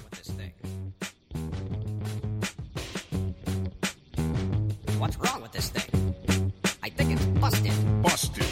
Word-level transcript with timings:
wrong 0.00 0.10
with 0.10 0.18
this 0.18 0.30
thing? 0.36 0.52
What's 4.98 5.16
wrong 5.18 5.42
with 5.42 5.52
this 5.52 5.68
thing? 5.70 6.14
I 6.82 6.88
think 6.90 7.12
it's. 7.12 7.24
Busted. 7.40 8.02
Busted 8.02 8.49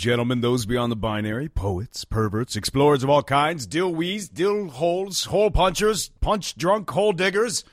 gentlemen, 0.00 0.40
those 0.40 0.64
beyond 0.64 0.90
the 0.90 0.96
binary, 0.96 1.46
poets, 1.46 2.06
perverts, 2.06 2.56
explorers 2.56 3.04
of 3.04 3.10
all 3.10 3.22
kinds, 3.22 3.66
dill 3.66 3.94
wees, 3.94 4.30
dill 4.30 4.68
holes, 4.68 5.24
hole 5.24 5.50
punchers, 5.50 6.08
punch 6.22 6.56
drunk 6.56 6.88
hole 6.88 7.12
diggers. 7.12 7.64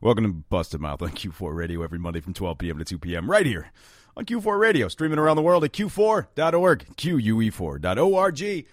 Welcome 0.00 0.24
to 0.24 0.30
Busted 0.30 0.80
Mouth 0.80 1.02
on 1.02 1.10
Q4 1.10 1.52
Radio 1.52 1.82
every 1.82 1.98
Monday 1.98 2.20
from 2.20 2.34
12 2.34 2.58
p.m. 2.58 2.78
to 2.78 2.84
2 2.84 2.98
p.m. 3.00 3.28
right 3.28 3.44
here 3.44 3.72
on 4.16 4.26
Q4 4.26 4.60
Radio, 4.60 4.86
streaming 4.86 5.18
around 5.18 5.34
the 5.34 5.42
world 5.42 5.64
at 5.64 5.72
q4.org, 5.72 6.86
que4.org. 6.96 8.66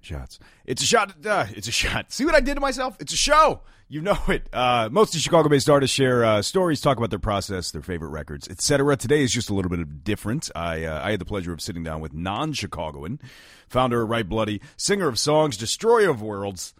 Shots. 0.00 0.38
It's 0.64 0.82
a 0.82 0.86
shot. 0.86 1.26
Uh, 1.26 1.46
it's 1.50 1.66
a 1.66 1.72
shot. 1.72 2.12
See 2.12 2.24
what 2.24 2.36
I 2.36 2.40
did 2.40 2.54
to 2.54 2.60
myself? 2.60 2.96
It's 3.00 3.12
a 3.12 3.16
show. 3.16 3.62
You 3.92 4.00
know 4.00 4.16
it. 4.28 4.48
Uh, 4.54 4.88
most 4.90 5.14
of 5.14 5.20
Chicago-based 5.20 5.68
artists 5.68 5.94
share 5.94 6.24
uh, 6.24 6.40
stories, 6.40 6.80
talk 6.80 6.96
about 6.96 7.10
their 7.10 7.18
process, 7.18 7.70
their 7.72 7.82
favorite 7.82 8.08
records, 8.08 8.48
etc. 8.48 8.96
Today 8.96 9.22
is 9.22 9.30
just 9.30 9.50
a 9.50 9.54
little 9.54 9.68
bit 9.70 10.02
different. 10.02 10.50
I 10.56 10.84
uh, 10.84 11.04
I 11.04 11.10
had 11.10 11.20
the 11.20 11.26
pleasure 11.26 11.52
of 11.52 11.60
sitting 11.60 11.84
down 11.84 12.00
with 12.00 12.14
non-Chicagoan, 12.14 13.20
founder 13.68 14.00
of 14.00 14.08
Write 14.08 14.30
Bloody, 14.30 14.62
singer 14.78 15.08
of 15.08 15.18
songs, 15.18 15.58
destroyer 15.58 16.08
of 16.08 16.22
worlds, 16.22 16.72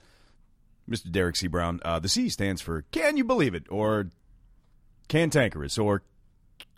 Mr. 0.89 1.13
Derrick 1.13 1.37
C. 1.37 1.49
Brown. 1.49 1.81
Uh, 1.85 1.99
the 1.99 2.09
C 2.09 2.31
stands 2.31 2.63
for 2.63 2.87
Can 2.93 3.19
You 3.19 3.25
Believe 3.25 3.55
It? 3.55 3.67
or 3.69 4.09
Cantankerous 5.11 5.79
or 5.79 6.05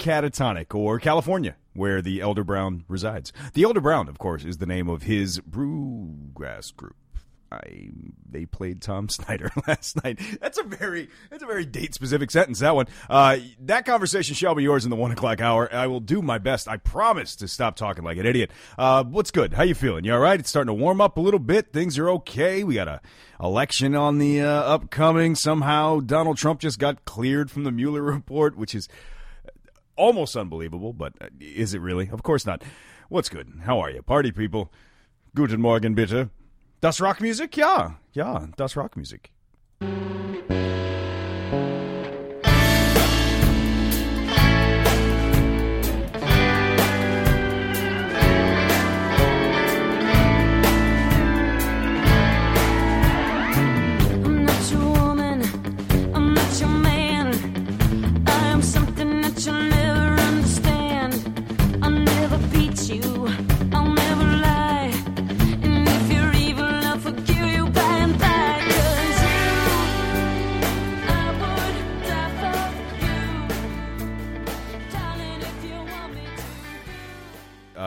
Catatonic 0.00 0.74
or 0.74 0.98
California, 0.98 1.54
where 1.74 2.02
the 2.02 2.20
Elder 2.20 2.42
Brown 2.42 2.82
resides. 2.88 3.32
The 3.52 3.62
Elder 3.62 3.80
Brown, 3.80 4.08
of 4.08 4.18
course, 4.18 4.44
is 4.44 4.58
the 4.58 4.66
name 4.66 4.88
of 4.88 5.04
his 5.04 5.38
brewgrass 5.38 6.74
group. 6.74 6.96
I 7.50 7.90
they 8.28 8.46
played 8.46 8.82
Tom 8.82 9.08
Snyder 9.08 9.50
last 9.66 10.02
night. 10.02 10.20
That's 10.40 10.58
a 10.58 10.62
very 10.62 11.08
that's 11.30 11.42
a 11.42 11.46
very 11.46 11.64
date 11.64 11.94
specific 11.94 12.30
sentence. 12.30 12.60
That 12.60 12.74
one. 12.74 12.86
Uh, 13.08 13.38
that 13.60 13.86
conversation 13.86 14.34
shall 14.34 14.54
be 14.54 14.62
yours 14.62 14.84
in 14.84 14.90
the 14.90 14.96
one 14.96 15.12
o'clock 15.12 15.40
hour. 15.40 15.72
I 15.72 15.86
will 15.86 16.00
do 16.00 16.22
my 16.22 16.38
best. 16.38 16.68
I 16.68 16.76
promise 16.76 17.36
to 17.36 17.48
stop 17.48 17.76
talking 17.76 18.04
like 18.04 18.18
an 18.18 18.26
idiot. 18.26 18.50
Uh, 18.76 19.04
what's 19.04 19.30
good? 19.30 19.54
How 19.54 19.62
you 19.62 19.74
feeling? 19.74 20.04
You 20.04 20.14
all 20.14 20.20
right? 20.20 20.38
It's 20.38 20.50
starting 20.50 20.68
to 20.68 20.74
warm 20.74 21.00
up 21.00 21.16
a 21.16 21.20
little 21.20 21.40
bit. 21.40 21.72
Things 21.72 21.98
are 21.98 22.10
okay. 22.10 22.64
We 22.64 22.74
got 22.74 22.88
a 22.88 23.00
election 23.40 23.94
on 23.94 24.18
the 24.18 24.40
uh, 24.42 24.48
upcoming. 24.48 25.34
Somehow 25.34 26.00
Donald 26.00 26.36
Trump 26.36 26.60
just 26.60 26.78
got 26.78 27.04
cleared 27.04 27.50
from 27.50 27.64
the 27.64 27.72
Mueller 27.72 28.02
report, 28.02 28.56
which 28.56 28.74
is 28.74 28.88
almost 29.96 30.36
unbelievable, 30.36 30.92
but 30.92 31.14
uh, 31.20 31.28
is 31.40 31.74
it 31.74 31.80
really? 31.80 32.08
Of 32.10 32.22
course 32.22 32.46
not. 32.46 32.62
What's 33.08 33.28
good? 33.28 33.52
How 33.64 33.80
are 33.80 33.90
you? 33.90 34.02
Party 34.02 34.32
people. 34.32 34.72
Guten 35.34 35.60
Morgen, 35.60 35.94
bitte. 35.94 36.30
Das 36.84 37.00
Rockmusik? 37.00 37.56
Ja, 37.56 37.98
ja, 38.12 38.46
das 38.58 38.76
Rockmusik. 38.76 39.30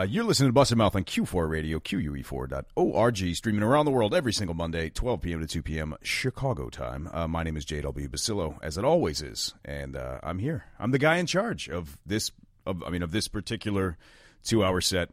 You're 0.09 0.23
listening 0.23 0.47
to 0.47 0.53
Busted 0.53 0.77
Mouth 0.77 0.95
on 0.95 1.03
Q4 1.03 1.49
Radio, 1.49 1.79
QUE4.org, 1.79 3.35
streaming 3.35 3.61
around 3.61 3.83
the 3.83 3.91
world 3.91 4.13
every 4.13 4.31
single 4.31 4.53
Monday, 4.55 4.89
12 4.89 5.21
p.m. 5.21 5.41
to 5.41 5.47
2 5.47 5.61
p.m. 5.61 5.95
Chicago 6.01 6.69
time. 6.69 7.09
Uh, 7.11 7.27
my 7.27 7.43
name 7.43 7.57
is 7.57 7.65
JW 7.65 8.09
Basilio, 8.09 8.57
as 8.63 8.77
it 8.77 8.85
always 8.85 9.21
is, 9.21 9.53
and 9.65 9.97
uh, 9.97 10.19
I'm 10.23 10.39
here. 10.39 10.63
I'm 10.79 10.91
the 10.91 10.97
guy 10.97 11.17
in 11.17 11.25
charge 11.25 11.67
of 11.67 11.97
this, 12.05 12.31
of, 12.65 12.83
I 12.83 12.89
mean, 12.89 13.03
of 13.03 13.11
this 13.11 13.27
particular 13.27 13.97
two-hour 14.45 14.79
set, 14.79 15.09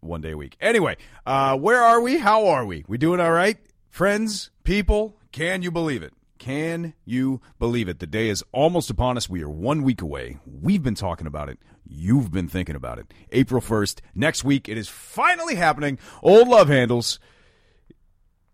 one 0.00 0.22
day 0.22 0.32
a 0.32 0.36
week. 0.36 0.56
Anyway, 0.60 0.96
uh, 1.24 1.56
where 1.56 1.80
are 1.80 2.00
we? 2.00 2.18
How 2.18 2.48
are 2.48 2.66
we? 2.66 2.84
We 2.88 2.98
doing 2.98 3.20
all 3.20 3.30
right, 3.32 3.58
friends, 3.90 4.50
people? 4.64 5.16
Can 5.30 5.62
you 5.62 5.70
believe 5.70 6.02
it? 6.02 6.12
Can 6.38 6.94
you 7.04 7.40
believe 7.60 7.88
it? 7.88 8.00
The 8.00 8.08
day 8.08 8.28
is 8.28 8.42
almost 8.50 8.90
upon 8.90 9.16
us. 9.16 9.30
We 9.30 9.42
are 9.44 9.48
one 9.48 9.84
week 9.84 10.02
away. 10.02 10.38
We've 10.44 10.82
been 10.82 10.96
talking 10.96 11.28
about 11.28 11.48
it. 11.48 11.60
You've 11.88 12.30
been 12.32 12.48
thinking 12.48 12.76
about 12.76 12.98
it. 12.98 13.12
April 13.32 13.60
1st, 13.60 14.00
next 14.14 14.44
week, 14.44 14.68
it 14.68 14.76
is 14.76 14.88
finally 14.88 15.54
happening. 15.54 15.98
Old 16.22 16.48
Love 16.48 16.68
Handles 16.68 17.18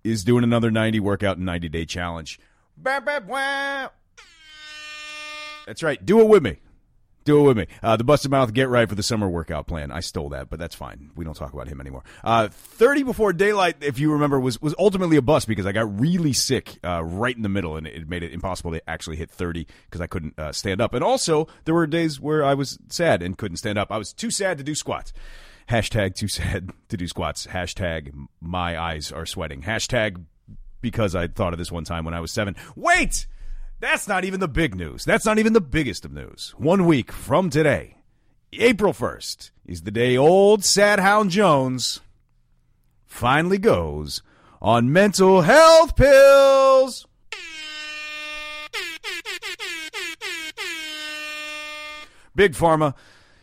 is 0.04 0.24
doing 0.24 0.44
another 0.44 0.70
90 0.70 1.00
workout 1.00 1.36
and 1.36 1.46
90 1.46 1.68
day 1.68 1.84
challenge. 1.84 2.38
That's 5.66 5.82
right. 5.82 6.04
Do 6.04 6.20
it 6.20 6.28
with 6.28 6.42
me. 6.42 6.58
Do 7.24 7.40
it 7.40 7.42
with 7.42 7.56
me. 7.56 7.66
Uh, 7.82 7.96
the 7.96 8.04
Busted 8.04 8.30
Mouth 8.30 8.52
Get 8.52 8.68
Right 8.68 8.88
for 8.88 8.94
the 8.94 9.02
Summer 9.02 9.28
Workout 9.28 9.66
Plan. 9.66 9.92
I 9.92 10.00
stole 10.00 10.30
that, 10.30 10.50
but 10.50 10.58
that's 10.58 10.74
fine. 10.74 11.10
We 11.14 11.24
don't 11.24 11.34
talk 11.34 11.52
about 11.52 11.68
him 11.68 11.80
anymore. 11.80 12.02
Uh, 12.24 12.48
30 12.48 13.04
Before 13.04 13.32
Daylight, 13.32 13.76
if 13.80 13.98
you 13.98 14.12
remember, 14.12 14.40
was, 14.40 14.60
was 14.60 14.74
ultimately 14.78 15.16
a 15.16 15.22
bust 15.22 15.46
because 15.46 15.66
I 15.66 15.72
got 15.72 16.00
really 16.00 16.32
sick 16.32 16.78
uh, 16.82 17.04
right 17.04 17.36
in 17.36 17.42
the 17.42 17.48
middle, 17.48 17.76
and 17.76 17.86
it 17.86 18.08
made 18.08 18.22
it 18.22 18.32
impossible 18.32 18.72
to 18.72 18.90
actually 18.90 19.16
hit 19.16 19.30
30 19.30 19.66
because 19.84 20.00
I 20.00 20.06
couldn't 20.06 20.38
uh, 20.38 20.52
stand 20.52 20.80
up. 20.80 20.94
And 20.94 21.04
also, 21.04 21.46
there 21.64 21.74
were 21.74 21.86
days 21.86 22.20
where 22.20 22.44
I 22.44 22.54
was 22.54 22.78
sad 22.88 23.22
and 23.22 23.38
couldn't 23.38 23.58
stand 23.58 23.78
up. 23.78 23.92
I 23.92 23.98
was 23.98 24.12
too 24.12 24.30
sad 24.30 24.58
to 24.58 24.64
do 24.64 24.74
squats. 24.74 25.12
Hashtag 25.68 26.14
too 26.16 26.28
sad 26.28 26.70
to 26.88 26.96
do 26.96 27.06
squats. 27.06 27.46
Hashtag 27.46 28.12
my 28.40 28.78
eyes 28.78 29.12
are 29.12 29.26
sweating. 29.26 29.62
Hashtag 29.62 30.24
because 30.80 31.14
I 31.14 31.28
thought 31.28 31.52
of 31.52 31.58
this 31.58 31.70
one 31.70 31.84
time 31.84 32.04
when 32.04 32.14
I 32.14 32.20
was 32.20 32.32
seven. 32.32 32.56
Wait! 32.74 33.26
That's 33.82 34.06
not 34.06 34.24
even 34.24 34.38
the 34.38 34.46
big 34.46 34.76
news. 34.76 35.04
That's 35.04 35.26
not 35.26 35.40
even 35.40 35.54
the 35.54 35.60
biggest 35.60 36.04
of 36.04 36.12
news. 36.12 36.54
One 36.56 36.86
week 36.86 37.10
from 37.10 37.50
today, 37.50 37.96
April 38.52 38.92
1st, 38.92 39.50
is 39.66 39.82
the 39.82 39.90
day 39.90 40.16
old 40.16 40.64
Sad 40.64 41.00
Hound 41.00 41.32
Jones 41.32 41.98
finally 43.06 43.58
goes 43.58 44.22
on 44.60 44.92
mental 44.92 45.40
health 45.40 45.96
pills. 45.96 47.08
Big 52.36 52.52
Pharma, 52.52 52.94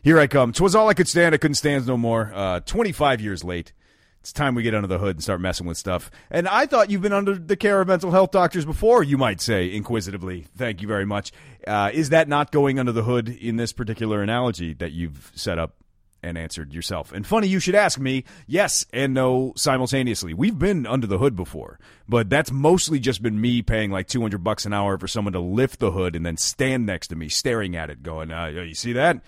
here 0.02 0.18
I 0.18 0.28
come. 0.28 0.54
Twas 0.54 0.74
all 0.74 0.88
I 0.88 0.94
could 0.94 1.10
stand. 1.10 1.36
I 1.36 1.38
couldn't 1.38 1.56
stand 1.56 1.86
no 1.86 1.98
more. 1.98 2.32
Uh, 2.34 2.62
25 2.62 3.20
years 3.20 3.44
late. 3.44 3.74
It's 4.22 4.34
time 4.34 4.54
we 4.54 4.64
get 4.64 4.76
under 4.76 4.88
the 4.88 4.98
hood 4.98 5.16
and 5.16 5.24
start 5.24 5.40
messing 5.40 5.66
with 5.66 5.78
stuff. 5.78 6.12
And 6.30 6.48
I 6.48 6.66
thought 6.66 6.90
you've 6.90 7.02
been 7.02 7.14
under 7.14 7.36
the 7.36 7.56
care 7.56 7.80
of 7.80 7.88
mental 7.88 8.12
health 8.12 8.32
doctors 8.32 8.66
before, 8.66 9.02
you 9.02 9.18
might 9.18 9.40
say, 9.40 9.74
inquisitively. 9.74 10.46
Thank 10.58 10.82
you 10.82 10.88
very 10.88 11.06
much. 11.06 11.32
Uh, 11.66 11.90
is 11.94 12.10
that 12.10 12.28
not 12.28 12.52
going 12.52 12.80
under 12.80 12.92
the 12.92 13.04
hood 13.04 13.30
in 13.30 13.56
this 13.56 13.72
particular 13.72 14.22
analogy 14.22 14.74
that 14.76 14.92
you've 14.92 15.32
set 15.36 15.58
up 15.58 15.76
and 16.22 16.38
answered 16.38 16.74
yourself? 16.74 17.14
And 17.14 17.26
funny, 17.26 17.48
you 17.48 17.62
should 17.62 17.76
ask 17.76 17.98
me 17.98 18.26
yes 18.46 18.86
and 18.92 19.14
no 19.14 19.54
simultaneously. 19.56 20.34
We've 20.34 20.60
been 20.60 20.86
under 20.86 21.08
the 21.08 21.18
hood 21.18 21.38
before, 21.38 21.80
but 22.10 22.30
that's 22.30 22.52
mostly 22.52 23.00
just 23.00 23.24
been 23.24 23.40
me 23.40 23.62
paying 23.62 23.90
like 23.90 24.08
200 24.08 24.44
bucks 24.44 24.66
an 24.66 24.74
hour 24.74 24.98
for 24.98 25.08
someone 25.08 25.34
to 25.34 25.40
lift 25.40 25.80
the 25.80 25.92
hood 25.92 26.18
and 26.18 26.26
then 26.26 26.36
stand 26.36 26.86
next 26.86 27.08
to 27.08 27.16
me, 27.16 27.30
staring 27.30 27.78
at 27.78 27.90
it, 27.90 28.04
going, 28.04 28.34
uh, 28.34 28.48
you 28.48 28.76
see 28.76 28.92
that? 28.94 29.22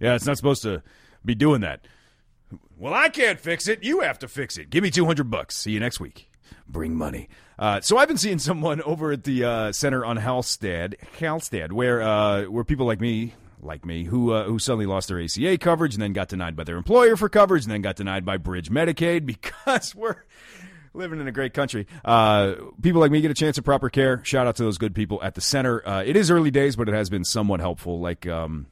Yeah, 0.00 0.14
it's 0.14 0.26
not 0.26 0.36
supposed 0.36 0.62
to 0.64 0.82
be 1.24 1.34
doing 1.34 1.62
that. 1.62 1.86
Well, 2.76 2.94
I 2.94 3.08
can't 3.08 3.40
fix 3.40 3.68
it. 3.68 3.82
You 3.82 4.00
have 4.00 4.18
to 4.20 4.28
fix 4.28 4.58
it. 4.58 4.70
Give 4.70 4.82
me 4.82 4.90
200 4.90 5.30
bucks. 5.30 5.56
See 5.56 5.72
you 5.72 5.80
next 5.80 5.98
week. 6.00 6.30
Bring 6.68 6.94
money. 6.94 7.28
Uh, 7.58 7.80
so 7.80 7.96
I've 7.96 8.08
been 8.08 8.18
seeing 8.18 8.38
someone 8.38 8.82
over 8.82 9.12
at 9.12 9.24
the 9.24 9.44
uh, 9.44 9.72
center 9.72 10.04
on 10.04 10.18
Halsted, 10.18 10.94
Halsted, 11.18 11.72
where 11.72 12.02
uh, 12.02 12.44
where 12.44 12.64
people 12.64 12.86
like 12.86 13.00
me, 13.00 13.34
like 13.60 13.84
me, 13.84 14.04
who 14.04 14.32
uh, 14.32 14.44
who 14.44 14.58
suddenly 14.58 14.86
lost 14.86 15.08
their 15.08 15.20
ACA 15.20 15.58
coverage 15.58 15.94
and 15.94 16.02
then 16.02 16.12
got 16.12 16.28
denied 16.28 16.56
by 16.56 16.64
their 16.64 16.76
employer 16.76 17.16
for 17.16 17.28
coverage 17.28 17.64
and 17.64 17.72
then 17.72 17.82
got 17.82 17.96
denied 17.96 18.24
by 18.24 18.36
Bridge 18.36 18.70
Medicaid 18.70 19.26
because 19.64 19.94
we're 19.94 20.24
living 20.92 21.20
in 21.20 21.28
a 21.28 21.32
great 21.32 21.54
country. 21.54 21.86
Uh, 22.04 22.54
people 22.82 23.00
like 23.00 23.10
me 23.10 23.20
get 23.20 23.30
a 23.30 23.34
chance 23.34 23.58
at 23.58 23.64
proper 23.64 23.88
care. 23.88 24.22
Shout 24.24 24.46
out 24.46 24.56
to 24.56 24.64
those 24.64 24.78
good 24.78 24.94
people 24.94 25.22
at 25.22 25.34
the 25.34 25.40
center. 25.40 25.86
Uh, 25.86 26.02
it 26.04 26.16
is 26.16 26.30
early 26.30 26.50
days, 26.50 26.76
but 26.76 26.88
it 26.88 26.94
has 26.94 27.10
been 27.10 27.24
somewhat 27.24 27.60
helpful. 27.60 28.00
Like 28.00 28.26
um, 28.26 28.66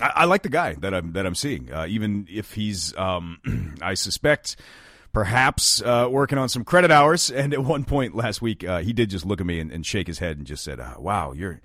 I, 0.00 0.12
I 0.16 0.24
like 0.24 0.42
the 0.42 0.48
guy 0.48 0.74
that 0.74 0.94
I'm 0.94 1.12
that 1.12 1.26
I'm 1.26 1.34
seeing, 1.34 1.72
uh, 1.72 1.86
even 1.88 2.26
if 2.30 2.54
he's, 2.54 2.96
um, 2.96 3.76
I 3.82 3.94
suspect, 3.94 4.56
perhaps 5.12 5.82
uh, 5.82 6.08
working 6.10 6.38
on 6.38 6.48
some 6.48 6.64
credit 6.64 6.90
hours. 6.90 7.30
And 7.38 7.52
at 7.52 7.62
one 7.64 7.84
point 7.84 8.14
last 8.14 8.42
week, 8.42 8.64
uh, 8.64 8.80
he 8.80 8.92
did 8.92 9.10
just 9.10 9.24
look 9.24 9.40
at 9.40 9.46
me 9.46 9.60
and, 9.60 9.70
and 9.70 9.84
shake 9.86 10.06
his 10.06 10.18
head 10.18 10.38
and 10.38 10.46
just 10.46 10.64
said, 10.64 10.80
uh, 10.80 10.94
"Wow, 10.98 11.32
you're." 11.32 11.60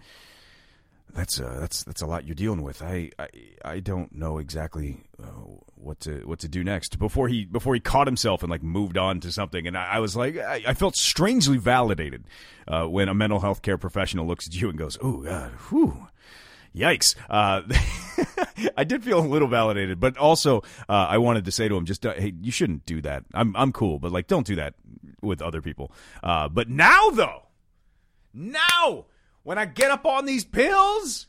That's 1.15 1.39
uh, 1.39 1.57
that's 1.59 1.83
that's 1.83 2.01
a 2.01 2.07
lot 2.07 2.25
you're 2.25 2.33
dealing 2.33 2.63
with. 2.63 2.81
I 2.81 3.11
I, 3.19 3.27
I 3.63 3.79
don't 3.81 4.15
know 4.15 4.39
exactly 4.39 5.01
uh, 5.21 5.27
what 5.75 5.99
to 6.01 6.21
what 6.25 6.39
to 6.39 6.47
do 6.47 6.63
next. 6.63 6.97
Before 6.97 7.27
he 7.27 7.45
before 7.45 7.75
he 7.75 7.79
caught 7.79 8.07
himself 8.07 8.41
and 8.41 8.49
like 8.49 8.63
moved 8.63 8.97
on 8.97 9.19
to 9.19 9.31
something, 9.31 9.67
and 9.67 9.77
I, 9.77 9.93
I 9.93 9.99
was 9.99 10.15
like, 10.15 10.37
I, 10.37 10.63
I 10.67 10.73
felt 10.73 10.95
strangely 10.95 11.57
validated 11.57 12.23
when 12.67 13.09
a 13.09 13.13
mental 13.13 13.41
health 13.41 13.61
care 13.61 13.77
professional 13.77 14.25
looks 14.25 14.47
at 14.47 14.59
you 14.59 14.69
and 14.69 14.77
goes, 14.77 14.97
"Oh, 15.03 15.21
God, 15.21 15.51
whew." 15.69 16.07
Yikes! 16.75 17.15
Uh, 17.29 17.61
I 18.77 18.83
did 18.83 19.03
feel 19.03 19.19
a 19.19 19.21
little 19.21 19.47
validated, 19.47 19.99
but 19.99 20.17
also 20.17 20.59
uh, 20.89 21.07
I 21.09 21.17
wanted 21.19 21.45
to 21.45 21.51
say 21.51 21.67
to 21.67 21.75
him, 21.75 21.85
just 21.85 22.05
uh, 22.05 22.13
hey, 22.13 22.33
you 22.41 22.51
shouldn't 22.51 22.85
do 22.85 23.01
that. 23.01 23.23
I'm 23.33 23.55
I'm 23.55 23.71
cool, 23.71 23.99
but 23.99 24.11
like, 24.11 24.27
don't 24.27 24.45
do 24.45 24.55
that 24.55 24.73
with 25.21 25.41
other 25.41 25.61
people. 25.61 25.91
Uh, 26.21 26.49
but 26.49 26.69
now 26.69 27.09
though, 27.11 27.43
now 28.33 29.05
when 29.43 29.57
I 29.57 29.65
get 29.65 29.91
up 29.91 30.05
on 30.05 30.25
these 30.25 30.45
pills, 30.45 31.27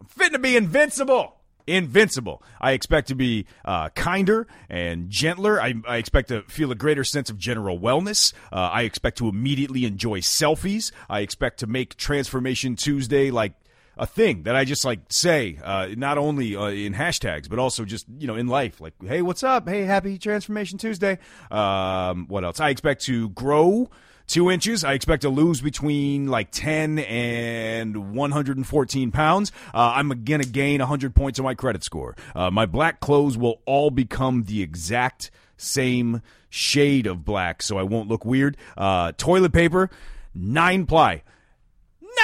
I'm 0.00 0.06
fitting 0.06 0.32
to 0.32 0.38
be 0.38 0.56
invincible. 0.56 1.34
Invincible. 1.68 2.44
I 2.60 2.72
expect 2.72 3.08
to 3.08 3.16
be 3.16 3.46
uh, 3.64 3.88
kinder 3.88 4.46
and 4.70 5.10
gentler. 5.10 5.60
I, 5.60 5.74
I 5.86 5.96
expect 5.96 6.28
to 6.28 6.42
feel 6.42 6.70
a 6.70 6.76
greater 6.76 7.02
sense 7.02 7.28
of 7.28 7.38
general 7.38 7.78
wellness. 7.78 8.32
Uh, 8.52 8.70
I 8.72 8.82
expect 8.82 9.18
to 9.18 9.28
immediately 9.28 9.84
enjoy 9.84 10.20
selfies. 10.20 10.92
I 11.10 11.20
expect 11.20 11.58
to 11.60 11.66
make 11.66 11.96
Transformation 11.96 12.76
Tuesday 12.76 13.32
like 13.32 13.54
a 13.96 14.06
thing 14.06 14.42
that 14.42 14.54
I 14.54 14.64
just 14.64 14.84
like 14.84 15.00
say, 15.08 15.58
uh, 15.62 15.88
not 15.96 16.18
only 16.18 16.54
uh, 16.54 16.66
in 16.66 16.94
hashtags, 16.94 17.48
but 17.48 17.58
also 17.58 17.84
just, 17.84 18.06
you 18.18 18.26
know, 18.26 18.34
in 18.34 18.46
life. 18.46 18.80
Like, 18.80 18.94
hey, 19.02 19.22
what's 19.22 19.42
up? 19.42 19.68
Hey, 19.68 19.82
happy 19.82 20.18
Transformation 20.18 20.78
Tuesday. 20.78 21.18
Um, 21.50 22.26
what 22.28 22.44
else? 22.44 22.60
I 22.60 22.70
expect 22.70 23.02
to 23.04 23.30
grow 23.30 23.88
two 24.26 24.50
inches. 24.50 24.84
I 24.84 24.92
expect 24.92 25.22
to 25.22 25.28
lose 25.30 25.60
between 25.60 26.26
like 26.26 26.50
10 26.50 26.98
and 26.98 28.14
114 28.14 29.10
pounds. 29.12 29.52
Uh, 29.72 29.92
I'm 29.94 30.08
going 30.24 30.42
to 30.42 30.48
gain 30.48 30.80
100 30.80 31.14
points 31.14 31.38
on 31.38 31.44
my 31.44 31.54
credit 31.54 31.82
score. 31.82 32.16
Uh, 32.34 32.50
my 32.50 32.66
black 32.66 33.00
clothes 33.00 33.38
will 33.38 33.60
all 33.64 33.90
become 33.90 34.44
the 34.44 34.62
exact 34.62 35.30
same 35.56 36.20
shade 36.50 37.06
of 37.06 37.24
black, 37.24 37.62
so 37.62 37.78
I 37.78 37.82
won't 37.82 38.08
look 38.08 38.24
weird. 38.24 38.56
Uh, 38.76 39.12
toilet 39.16 39.52
paper, 39.52 39.90
nine 40.34 40.84
ply. 40.84 41.22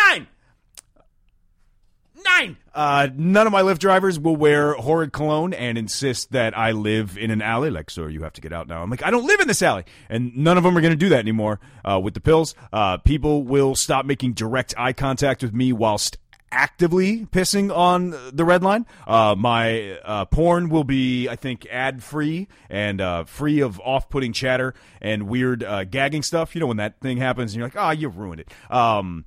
Nine! 0.08 0.26
Nine. 2.24 2.56
Uh, 2.74 3.08
none 3.14 3.46
of 3.46 3.52
my 3.52 3.62
Lyft 3.62 3.78
drivers 3.78 4.18
will 4.18 4.36
wear 4.36 4.72
horrid 4.74 5.12
cologne 5.12 5.52
and 5.52 5.76
insist 5.76 6.32
that 6.32 6.56
I 6.56 6.72
live 6.72 7.18
in 7.18 7.30
an 7.30 7.42
alley. 7.42 7.70
Like, 7.70 7.90
sir, 7.90 8.08
you 8.08 8.22
have 8.22 8.32
to 8.34 8.40
get 8.40 8.52
out 8.52 8.68
now. 8.68 8.82
I'm 8.82 8.90
like, 8.90 9.02
I 9.04 9.10
don't 9.10 9.26
live 9.26 9.40
in 9.40 9.48
this 9.48 9.62
alley, 9.62 9.84
and 10.08 10.36
none 10.36 10.56
of 10.56 10.64
them 10.64 10.76
are 10.76 10.80
going 10.80 10.92
to 10.92 10.96
do 10.96 11.10
that 11.10 11.18
anymore. 11.18 11.60
Uh, 11.84 12.00
with 12.02 12.14
the 12.14 12.20
pills, 12.20 12.54
uh, 12.72 12.98
people 12.98 13.42
will 13.42 13.74
stop 13.74 14.06
making 14.06 14.32
direct 14.32 14.74
eye 14.78 14.92
contact 14.92 15.42
with 15.42 15.52
me 15.52 15.72
whilst 15.72 16.16
actively 16.52 17.24
pissing 17.26 17.74
on 17.74 18.10
the 18.32 18.44
red 18.44 18.62
line. 18.62 18.86
Uh, 19.06 19.34
my 19.36 19.98
uh, 20.04 20.24
porn 20.26 20.68
will 20.68 20.84
be, 20.84 21.28
I 21.28 21.36
think, 21.36 21.66
ad 21.70 22.02
free 22.02 22.46
and 22.68 23.00
uh, 23.00 23.24
free 23.24 23.60
of 23.60 23.80
off 23.80 24.08
putting 24.10 24.32
chatter 24.32 24.74
and 25.00 25.28
weird 25.28 25.64
uh, 25.64 25.84
gagging 25.84 26.22
stuff. 26.22 26.54
You 26.54 26.60
know, 26.60 26.66
when 26.66 26.76
that 26.76 27.00
thing 27.00 27.16
happens 27.16 27.52
and 27.52 27.58
you're 27.58 27.66
like, 27.66 27.76
oh, 27.76 27.90
you 27.90 28.08
ruined 28.08 28.40
it. 28.40 28.50
Um, 28.70 29.24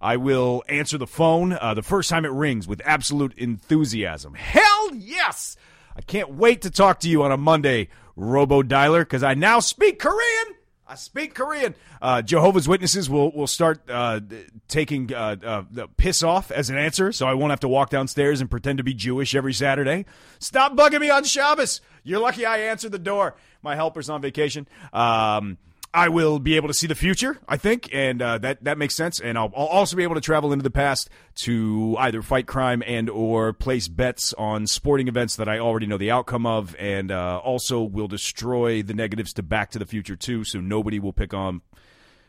I 0.00 0.16
will 0.16 0.62
answer 0.68 0.98
the 0.98 1.06
phone 1.06 1.52
uh, 1.52 1.74
the 1.74 1.82
first 1.82 2.10
time 2.10 2.24
it 2.24 2.32
rings 2.32 2.68
with 2.68 2.80
absolute 2.84 3.34
enthusiasm. 3.38 4.34
Hell 4.34 4.94
yes! 4.94 5.56
I 5.96 6.02
can't 6.02 6.34
wait 6.34 6.62
to 6.62 6.70
talk 6.70 7.00
to 7.00 7.08
you 7.08 7.22
on 7.22 7.32
a 7.32 7.36
Monday, 7.36 7.88
Robo 8.16 8.62
Dialer, 8.62 9.00
because 9.00 9.22
I 9.22 9.34
now 9.34 9.60
speak 9.60 9.98
Korean. 9.98 10.54
I 10.88 10.94
speak 10.94 11.34
Korean. 11.34 11.74
Uh, 12.00 12.22
Jehovah's 12.22 12.68
Witnesses 12.68 13.10
will 13.10 13.32
will 13.32 13.48
start 13.48 13.80
uh, 13.90 14.20
taking 14.68 15.12
uh, 15.12 15.36
uh, 15.42 15.64
the 15.70 15.88
piss 15.88 16.22
off 16.22 16.52
as 16.52 16.70
an 16.70 16.78
answer, 16.78 17.10
so 17.10 17.26
I 17.26 17.34
won't 17.34 17.50
have 17.50 17.60
to 17.60 17.68
walk 17.68 17.90
downstairs 17.90 18.40
and 18.40 18.48
pretend 18.48 18.78
to 18.78 18.84
be 18.84 18.94
Jewish 18.94 19.34
every 19.34 19.52
Saturday. 19.52 20.04
Stop 20.38 20.76
bugging 20.76 21.00
me 21.00 21.10
on 21.10 21.24
Shabbos. 21.24 21.80
You're 22.04 22.20
lucky 22.20 22.46
I 22.46 22.58
answered 22.58 22.92
the 22.92 23.00
door. 23.00 23.34
My 23.62 23.74
helper's 23.74 24.08
on 24.08 24.22
vacation. 24.22 24.68
Um, 24.92 25.58
I 25.96 26.10
will 26.10 26.38
be 26.38 26.56
able 26.56 26.68
to 26.68 26.74
see 26.74 26.86
the 26.86 26.94
future, 26.94 27.38
I 27.48 27.56
think, 27.56 27.88
and 27.90 28.20
uh, 28.20 28.36
that 28.38 28.62
that 28.64 28.76
makes 28.76 28.94
sense. 28.94 29.18
And 29.18 29.38
I'll, 29.38 29.50
I'll 29.56 29.64
also 29.64 29.96
be 29.96 30.02
able 30.02 30.16
to 30.16 30.20
travel 30.20 30.52
into 30.52 30.62
the 30.62 30.70
past 30.70 31.08
to 31.36 31.96
either 31.98 32.20
fight 32.20 32.46
crime 32.46 32.82
and 32.86 33.08
or 33.08 33.54
place 33.54 33.88
bets 33.88 34.34
on 34.34 34.66
sporting 34.66 35.08
events 35.08 35.36
that 35.36 35.48
I 35.48 35.58
already 35.58 35.86
know 35.86 35.96
the 35.96 36.10
outcome 36.10 36.44
of, 36.44 36.76
and 36.78 37.10
uh, 37.10 37.38
also 37.42 37.80
will 37.82 38.08
destroy 38.08 38.82
the 38.82 38.92
negatives 38.92 39.32
to 39.34 39.42
Back 39.42 39.70
to 39.70 39.78
the 39.78 39.86
Future 39.86 40.16
too, 40.16 40.44
so 40.44 40.60
nobody 40.60 40.98
will 40.98 41.14
pick 41.14 41.32
on 41.32 41.62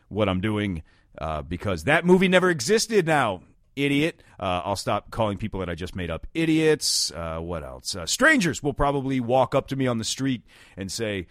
what 0.08 0.30
I'm 0.30 0.40
doing 0.40 0.82
uh, 1.18 1.42
because 1.42 1.84
that 1.84 2.06
movie 2.06 2.28
never 2.28 2.48
existed. 2.48 3.06
Now, 3.06 3.42
idiot. 3.76 4.22
Uh, 4.40 4.62
I'll 4.64 4.76
stop 4.76 5.10
calling 5.10 5.36
people 5.36 5.60
that 5.60 5.68
I 5.68 5.74
just 5.74 5.94
made 5.94 6.10
up 6.10 6.26
idiots. 6.32 7.12
Uh, 7.12 7.38
what 7.40 7.62
else? 7.62 7.94
Uh, 7.94 8.06
strangers 8.06 8.62
will 8.62 8.72
probably 8.72 9.20
walk 9.20 9.54
up 9.54 9.68
to 9.68 9.76
me 9.76 9.86
on 9.86 9.98
the 9.98 10.04
street 10.04 10.42
and 10.74 10.90
say, 10.90 11.26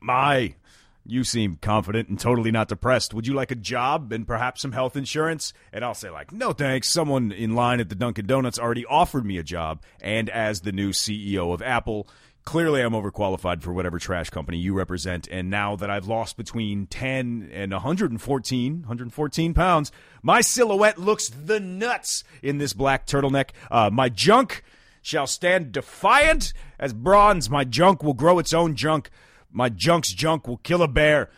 "My." 0.00 0.54
You 1.04 1.24
seem 1.24 1.56
confident 1.56 2.08
and 2.08 2.18
totally 2.18 2.52
not 2.52 2.68
depressed. 2.68 3.12
Would 3.12 3.26
you 3.26 3.34
like 3.34 3.50
a 3.50 3.56
job 3.56 4.12
and 4.12 4.26
perhaps 4.26 4.62
some 4.62 4.72
health 4.72 4.96
insurance? 4.96 5.52
And 5.72 5.84
I'll 5.84 5.94
say, 5.94 6.10
like, 6.10 6.30
no 6.30 6.52
thanks. 6.52 6.88
Someone 6.88 7.32
in 7.32 7.56
line 7.56 7.80
at 7.80 7.88
the 7.88 7.96
Dunkin' 7.96 8.26
Donuts 8.26 8.58
already 8.58 8.86
offered 8.86 9.26
me 9.26 9.36
a 9.36 9.42
job. 9.42 9.82
And 10.00 10.30
as 10.30 10.60
the 10.60 10.70
new 10.70 10.90
CEO 10.90 11.52
of 11.52 11.60
Apple, 11.60 12.08
clearly 12.44 12.82
I'm 12.82 12.92
overqualified 12.92 13.62
for 13.62 13.72
whatever 13.72 13.98
trash 13.98 14.30
company 14.30 14.58
you 14.58 14.74
represent. 14.74 15.26
And 15.28 15.50
now 15.50 15.74
that 15.74 15.90
I've 15.90 16.06
lost 16.06 16.36
between 16.36 16.86
10 16.86 17.50
and 17.52 17.72
114, 17.72 18.72
114 18.80 19.54
pounds, 19.54 19.90
my 20.22 20.40
silhouette 20.40 20.98
looks 20.98 21.28
the 21.28 21.58
nuts 21.58 22.22
in 22.42 22.58
this 22.58 22.74
black 22.74 23.06
turtleneck. 23.08 23.50
Uh, 23.72 23.90
my 23.92 24.08
junk 24.08 24.62
shall 25.02 25.26
stand 25.26 25.72
defiant 25.72 26.52
as 26.78 26.92
bronze. 26.92 27.50
My 27.50 27.64
junk 27.64 28.04
will 28.04 28.14
grow 28.14 28.38
its 28.38 28.54
own 28.54 28.76
junk. 28.76 29.10
My 29.52 29.68
junk's 29.68 30.12
junk 30.12 30.48
will 30.48 30.56
kill 30.56 30.82
a 30.82 30.88
bear. 30.88 31.30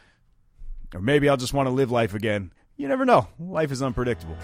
Or 0.95 1.01
maybe 1.01 1.29
I'll 1.29 1.37
just 1.37 1.53
want 1.53 1.67
to 1.67 1.73
live 1.73 1.91
life 1.91 2.15
again. 2.15 2.53
You 2.77 2.87
never 2.87 3.05
know. 3.05 3.27
Life 3.41 3.73
is 3.73 3.83
unpredictable. 3.83 4.37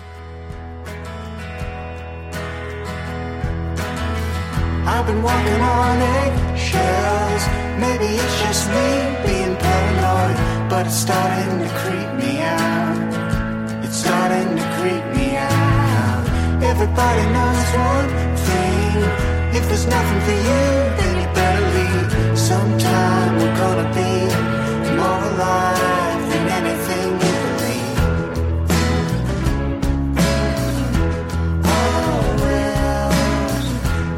I've 4.87 5.07
been 5.07 5.23
walking 5.23 5.61
on 5.61 5.99
eggshells. 6.01 7.47
Maybe 7.79 8.07
it's 8.07 8.41
just 8.43 8.69
me 8.69 8.89
being 9.25 9.57
paranoid, 9.57 10.69
but 10.69 10.87
it's 10.87 10.97
starting 10.97 11.59
to 11.61 11.69
creep 11.79 12.13
me 12.25 12.41
out. 12.41 13.85
It's 13.85 13.97
starting 13.97 14.57
to 14.57 14.65
creep 14.79 15.05
me 15.17 15.37
out. 15.37 16.27
Everybody 16.63 17.23
knows 17.37 17.71
one 17.79 18.37
thing. 18.37 18.97
If 19.55 19.69
there's 19.69 19.87
nothing 19.87 20.21
for 20.27 20.33
you, 20.33 21.10
Sometime 22.01 23.37
we're 23.37 23.57
gonna 23.57 23.89
be 23.95 24.13
more 24.97 25.23
alive 25.33 26.23
than 26.31 26.49
anything 26.61 27.13
you 27.13 27.33
believe. 27.45 27.99
Oh 31.65 32.37
well, 32.45 33.13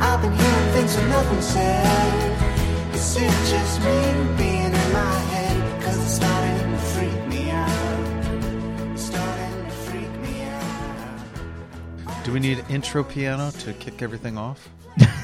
I've 0.00 0.20
been 0.22 0.32
hearing 0.32 0.70
things 0.74 0.94
that 0.96 1.06
nothing 1.08 1.42
said. 1.42 2.94
Is 2.94 3.16
it 3.16 3.34
just 3.50 3.80
me 3.80 3.98
being 4.38 4.72
in 4.72 4.92
my 4.92 5.18
head? 5.32 5.82
Cause 5.82 5.98
it's 5.98 6.14
starting 6.14 6.70
to 6.70 6.78
freak 6.78 7.26
me 7.26 7.50
out. 7.50 8.92
It's 8.92 9.02
starting 9.02 9.64
to 9.64 9.70
freak 9.86 10.12
me 10.22 10.34
out. 10.44 12.24
Do 12.24 12.32
we 12.32 12.38
need 12.40 12.64
intro 12.68 13.02
piano 13.02 13.50
to 13.50 13.72
kick 13.74 14.02
everything 14.02 14.38
off? 14.38 14.68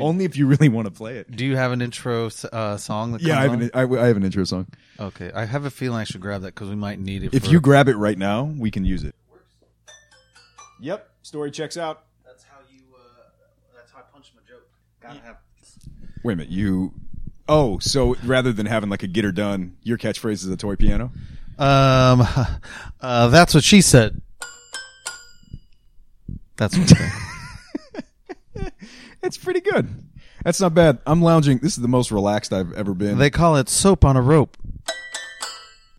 Only 0.00 0.24
if 0.24 0.36
you 0.36 0.46
really 0.46 0.68
want 0.68 0.86
to 0.86 0.90
play 0.90 1.16
it. 1.18 1.30
Do 1.30 1.44
you 1.44 1.56
have 1.56 1.72
an 1.72 1.80
intro 1.82 2.30
uh, 2.52 2.76
song? 2.76 3.12
That 3.12 3.20
Yeah, 3.22 3.38
I 3.38 3.42
have, 3.42 3.50
comes 3.52 3.64
an, 3.64 3.70
I, 3.74 3.82
I 3.82 4.06
have 4.06 4.16
an 4.16 4.24
intro 4.24 4.44
song. 4.44 4.66
Okay, 4.98 5.30
I 5.34 5.44
have 5.44 5.64
a 5.64 5.70
feeling 5.70 5.98
I 5.98 6.04
should 6.04 6.20
grab 6.20 6.42
that 6.42 6.54
because 6.54 6.68
we 6.68 6.76
might 6.76 6.98
need 7.00 7.24
it. 7.24 7.34
If 7.34 7.44
for- 7.44 7.50
you 7.50 7.60
grab 7.60 7.88
it 7.88 7.96
right 7.96 8.18
now, 8.18 8.44
we 8.44 8.70
can 8.70 8.84
use 8.84 9.04
it. 9.04 9.14
Yep, 10.80 11.08
story 11.22 11.50
checks 11.50 11.76
out. 11.76 12.04
that's 12.24 12.42
how 12.44 12.58
you. 12.72 12.80
Uh, 12.94 12.98
that's 13.76 13.92
how 13.92 13.98
I 14.00 14.02
punch 14.12 14.32
my 14.34 14.42
joke. 14.48 14.66
Gotta 15.00 15.20
have. 15.20 15.36
Wait 16.24 16.34
a 16.34 16.36
minute, 16.36 16.50
you. 16.52 16.92
Oh, 17.48 17.78
so 17.80 18.16
rather 18.24 18.52
than 18.52 18.66
having 18.66 18.88
like 18.90 19.02
a 19.02 19.06
get 19.06 19.24
her 19.24 19.32
done, 19.32 19.76
your 19.82 19.98
catchphrase 19.98 20.32
is 20.44 20.48
a 20.48 20.56
toy 20.56 20.76
piano. 20.76 21.10
Um, 21.58 22.26
uh, 23.00 23.28
that's 23.28 23.54
what 23.54 23.62
she 23.64 23.80
said. 23.80 24.20
That's 26.56 26.76
what 26.78 26.88
they- 26.88 28.70
It's 29.22 29.36
pretty 29.36 29.60
good. 29.60 29.88
That's 30.44 30.60
not 30.60 30.74
bad. 30.74 30.98
I'm 31.06 31.22
lounging. 31.22 31.58
This 31.58 31.76
is 31.76 31.82
the 31.82 31.88
most 31.88 32.10
relaxed 32.10 32.52
I've 32.52 32.72
ever 32.72 32.94
been. 32.94 33.18
they 33.18 33.30
call 33.30 33.56
it 33.56 33.68
soap 33.68 34.04
on 34.04 34.16
a 34.16 34.22
rope. 34.22 34.56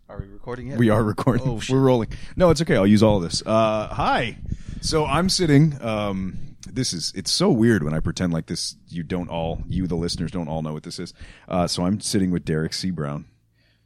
Are 0.10 0.20
we 0.20 0.28
recording 0.28 0.68
yet? 0.68 0.78
we 0.78 0.90
are 0.90 1.04
recording. 1.04 1.48
Oh, 1.48 1.60
shit. 1.60 1.74
We're 1.74 1.82
rolling. 1.82 2.10
No, 2.36 2.50
it's 2.50 2.62
okay. 2.62 2.76
I'll 2.76 2.86
use 2.86 3.02
all 3.02 3.18
of 3.18 3.24
this. 3.24 3.42
Uh, 3.46 3.88
hi. 3.88 4.38
So 4.82 5.06
I'm 5.06 5.30
sitting 5.30 5.82
um, 5.82 6.54
this 6.74 6.94
is 6.94 7.14
it's 7.16 7.32
so 7.32 7.50
weird 7.50 7.84
when 7.84 7.94
I 7.94 8.00
pretend 8.00 8.34
like 8.34 8.48
this. 8.48 8.76
You 8.90 9.04
don't 9.04 9.30
all 9.30 9.64
you 9.68 9.88
the 9.88 9.96
listeners 9.96 10.32
don't 10.32 10.48
all 10.48 10.62
know 10.62 10.74
what 10.74 10.84
this 10.84 11.00
is. 11.00 11.14
Uh, 11.48 11.68
so 11.68 11.86
I'm 11.86 12.00
sitting 12.00 12.32
with 12.32 12.44
Derrick 12.46 12.74
C. 12.74 12.92
Brown. 12.92 13.26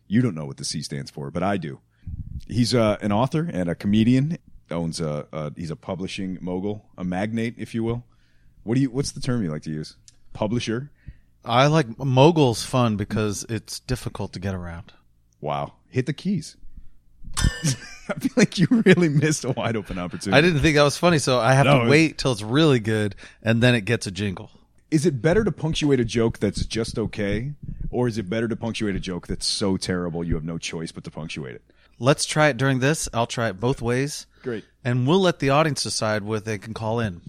You 0.07 0.21
don't 0.21 0.35
know 0.35 0.45
what 0.45 0.57
the 0.57 0.65
C 0.65 0.81
stands 0.81 1.11
for, 1.11 1.29
but 1.29 1.43
I 1.43 1.57
do. 1.57 1.79
He's 2.47 2.73
uh, 2.73 2.97
an 3.01 3.11
author 3.11 3.49
and 3.51 3.69
a 3.69 3.75
comedian. 3.75 4.37
Owns 4.71 4.99
a, 4.99 5.27
a 5.31 5.53
he's 5.55 5.71
a 5.71 5.75
publishing 5.75 6.37
mogul, 6.41 6.85
a 6.97 7.03
magnate, 7.03 7.55
if 7.57 7.73
you 7.75 7.83
will. 7.83 8.03
What 8.67 8.75
do 8.75 8.81
you? 8.81 8.89
What's 8.91 9.11
the 9.11 9.21
term 9.21 9.43
you 9.43 9.49
like 9.49 9.63
to 9.63 9.71
use? 9.71 9.95
Publisher. 10.33 10.91
I 11.45 11.67
like 11.67 11.87
mogul's 11.97 12.63
fun 12.63 12.97
because 12.97 13.45
it's 13.49 13.79
difficult 13.79 14.33
to 14.33 14.39
get 14.39 14.53
around. 14.53 14.91
Wow. 15.39 15.73
Hit 15.89 16.05
the 16.05 16.13
keys. 16.13 16.57
I 17.37 18.13
feel 18.19 18.31
like 18.35 18.57
you 18.57 18.67
really 18.85 19.09
missed 19.09 19.45
a 19.45 19.51
wide 19.51 19.75
open 19.75 19.97
opportunity. 19.97 20.37
I 20.37 20.41
didn't 20.41 20.61
think 20.61 20.75
that 20.75 20.83
was 20.83 20.97
funny, 20.97 21.19
so 21.19 21.39
I 21.39 21.53
have 21.53 21.65
No, 21.65 21.79
to 21.79 21.85
it- 21.85 21.89
wait 21.89 22.17
till 22.17 22.31
it's 22.31 22.41
really 22.41 22.79
good 22.79 23.15
and 23.41 23.61
then 23.63 23.75
it 23.75 23.81
gets 23.85 24.07
a 24.07 24.11
jingle. 24.11 24.51
Is 24.91 25.05
it 25.05 25.21
better 25.21 25.43
to 25.43 25.51
punctuate 25.51 25.99
a 25.99 26.05
joke 26.05 26.39
that's 26.39 26.65
just 26.65 26.97
okay, 26.97 27.51
or 27.89 28.07
is 28.07 28.17
it 28.17 28.29
better 28.29 28.47
to 28.47 28.55
punctuate 28.55 28.95
a 28.95 28.99
joke 29.01 29.27
that's 29.27 29.45
so 29.45 29.75
terrible 29.75 30.23
you 30.23 30.35
have 30.35 30.45
no 30.45 30.57
choice 30.57 30.91
but 30.93 31.03
to 31.03 31.11
punctuate 31.11 31.55
it? 31.55 31.61
Let's 31.99 32.25
try 32.25 32.47
it 32.47 32.57
during 32.57 32.79
this. 32.79 33.09
I'll 33.13 33.27
try 33.27 33.49
it 33.49 33.59
both 33.59 33.81
ways. 33.81 34.27
Great. 34.43 34.63
And 34.85 35.05
we'll 35.07 35.19
let 35.19 35.39
the 35.39 35.49
audience 35.49 35.83
decide 35.83 36.23
what 36.23 36.45
they 36.45 36.57
can 36.57 36.73
call 36.73 36.99
in. 37.01 37.21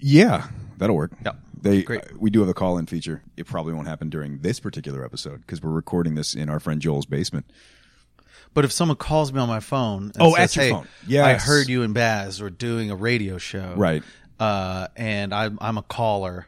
Yeah, 0.00 0.48
that'll 0.78 0.96
work. 0.96 1.12
Yep. 1.24 1.36
They 1.62 1.82
Great. 1.82 2.00
uh, 2.02 2.06
we 2.18 2.30
do 2.30 2.40
have 2.40 2.48
a 2.48 2.54
call 2.54 2.76
in 2.78 2.86
feature. 2.86 3.22
It 3.36 3.46
probably 3.46 3.72
won't 3.72 3.88
happen 3.88 4.10
during 4.10 4.38
this 4.38 4.60
particular 4.60 5.04
episode 5.04 5.40
because 5.40 5.62
we're 5.62 5.70
recording 5.70 6.14
this 6.14 6.34
in 6.34 6.48
our 6.50 6.60
friend 6.60 6.80
Joel's 6.80 7.06
basement. 7.06 7.46
But 8.52 8.64
if 8.64 8.72
someone 8.72 8.96
calls 8.96 9.32
me 9.32 9.40
on 9.40 9.48
my 9.48 9.60
phone, 9.60 10.12
and 10.14 10.16
Oh, 10.20 10.34
says, 10.36 10.50
at 10.50 10.56
your 10.56 10.64
hey, 10.64 10.70
phone. 10.70 10.88
Yes. 11.08 11.42
I 11.42 11.44
heard 11.44 11.68
you 11.68 11.82
and 11.82 11.92
Baz 11.94 12.40
were 12.40 12.50
doing 12.50 12.90
a 12.90 12.96
radio 12.96 13.38
show, 13.38 13.74
Right. 13.76 14.02
Uh, 14.38 14.88
and 14.96 15.32
I'm 15.32 15.58
I'm 15.60 15.78
a 15.78 15.82
caller, 15.82 16.46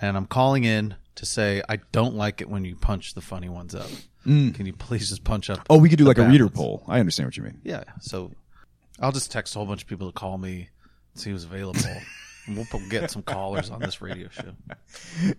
and 0.00 0.16
I'm 0.16 0.26
calling 0.26 0.64
in 0.64 0.96
to 1.16 1.24
say 1.26 1.62
I 1.68 1.78
don't 1.92 2.14
like 2.14 2.40
it 2.40 2.48
when 2.50 2.64
you 2.64 2.74
punch 2.76 3.14
the 3.14 3.20
funny 3.20 3.48
ones 3.48 3.74
up. 3.74 3.88
Can 4.24 4.66
you 4.66 4.74
please 4.74 5.08
just 5.08 5.24
punch 5.24 5.48
up? 5.48 5.60
Mm. 5.60 5.66
Oh, 5.70 5.78
we 5.78 5.88
could 5.88 5.98
do 5.98 6.04
like 6.04 6.18
a 6.18 6.28
reader 6.28 6.44
ones? 6.46 6.56
poll. 6.56 6.82
I 6.86 7.00
understand 7.00 7.28
what 7.28 7.36
you 7.38 7.44
mean. 7.44 7.60
Yeah. 7.64 7.84
So 8.00 8.30
I'll 9.00 9.12
just 9.12 9.32
text 9.32 9.54
a 9.56 9.58
whole 9.58 9.66
bunch 9.66 9.82
of 9.82 9.88
people 9.88 10.08
to 10.08 10.12
call 10.12 10.36
me, 10.36 10.68
and 11.14 11.22
see 11.22 11.30
who's 11.30 11.44
available. 11.44 11.80
we'll 12.48 12.66
get 12.88 13.10
some 13.10 13.22
callers 13.22 13.70
on 13.70 13.80
this 13.80 14.00
radio 14.00 14.28
show. 14.30 14.52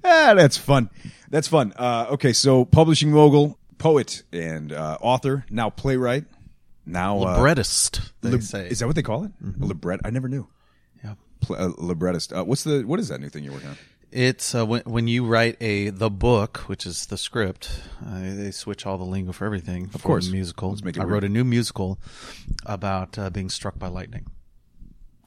Ah, 0.03 0.33
that's 0.35 0.57
fun. 0.57 0.89
That's 1.29 1.47
fun. 1.47 1.73
Uh, 1.75 2.07
okay, 2.11 2.33
so 2.33 2.65
publishing 2.65 3.11
mogul, 3.11 3.57
poet, 3.77 4.23
and 4.31 4.71
uh, 4.71 4.97
author, 5.01 5.45
now 5.49 5.69
playwright, 5.69 6.25
now 6.85 7.19
uh, 7.21 7.35
Librettist, 7.37 8.01
they 8.21 8.29
lib- 8.31 8.43
say. 8.43 8.67
Is 8.67 8.79
that 8.79 8.87
what 8.87 8.95
they 8.95 9.01
call 9.03 9.23
it? 9.25 9.31
A 9.61 9.65
libret? 9.65 10.01
I 10.05 10.09
never 10.09 10.27
knew. 10.27 10.47
Yeah. 11.03 11.15
Pl- 11.41 11.55
uh, 11.55 11.71
librettist. 11.77 12.33
Uh, 12.33 12.43
what's 12.43 12.63
the 12.63 12.83
what 12.83 12.99
is 12.99 13.07
that 13.09 13.19
new 13.21 13.29
thing 13.29 13.43
you're 13.43 13.53
working 13.53 13.69
on? 13.69 13.77
It's 14.11 14.55
uh, 14.55 14.65
when 14.65 14.81
when 14.85 15.07
you 15.07 15.25
write 15.25 15.55
a 15.61 15.89
the 15.91 16.09
book, 16.09 16.57
which 16.67 16.85
is 16.87 17.05
the 17.07 17.17
script. 17.17 17.81
Uh, 18.05 18.21
they 18.21 18.51
switch 18.51 18.85
all 18.85 18.97
the 18.97 19.03
lingo 19.03 19.31
for 19.31 19.45
everything. 19.45 19.89
Of 19.93 20.01
course. 20.03 20.29
musical. 20.29 20.69
Let's 20.69 20.83
make 20.83 20.97
it 20.97 21.01
I 21.01 21.03
weird. 21.03 21.13
wrote 21.13 21.23
a 21.25 21.29
new 21.29 21.43
musical 21.43 21.99
about 22.65 23.17
uh, 23.19 23.29
being 23.29 23.49
struck 23.49 23.77
by 23.77 23.87
lightning, 23.87 24.25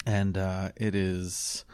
and 0.06 0.36
uh, 0.36 0.70
it 0.76 0.94
is 0.94 1.64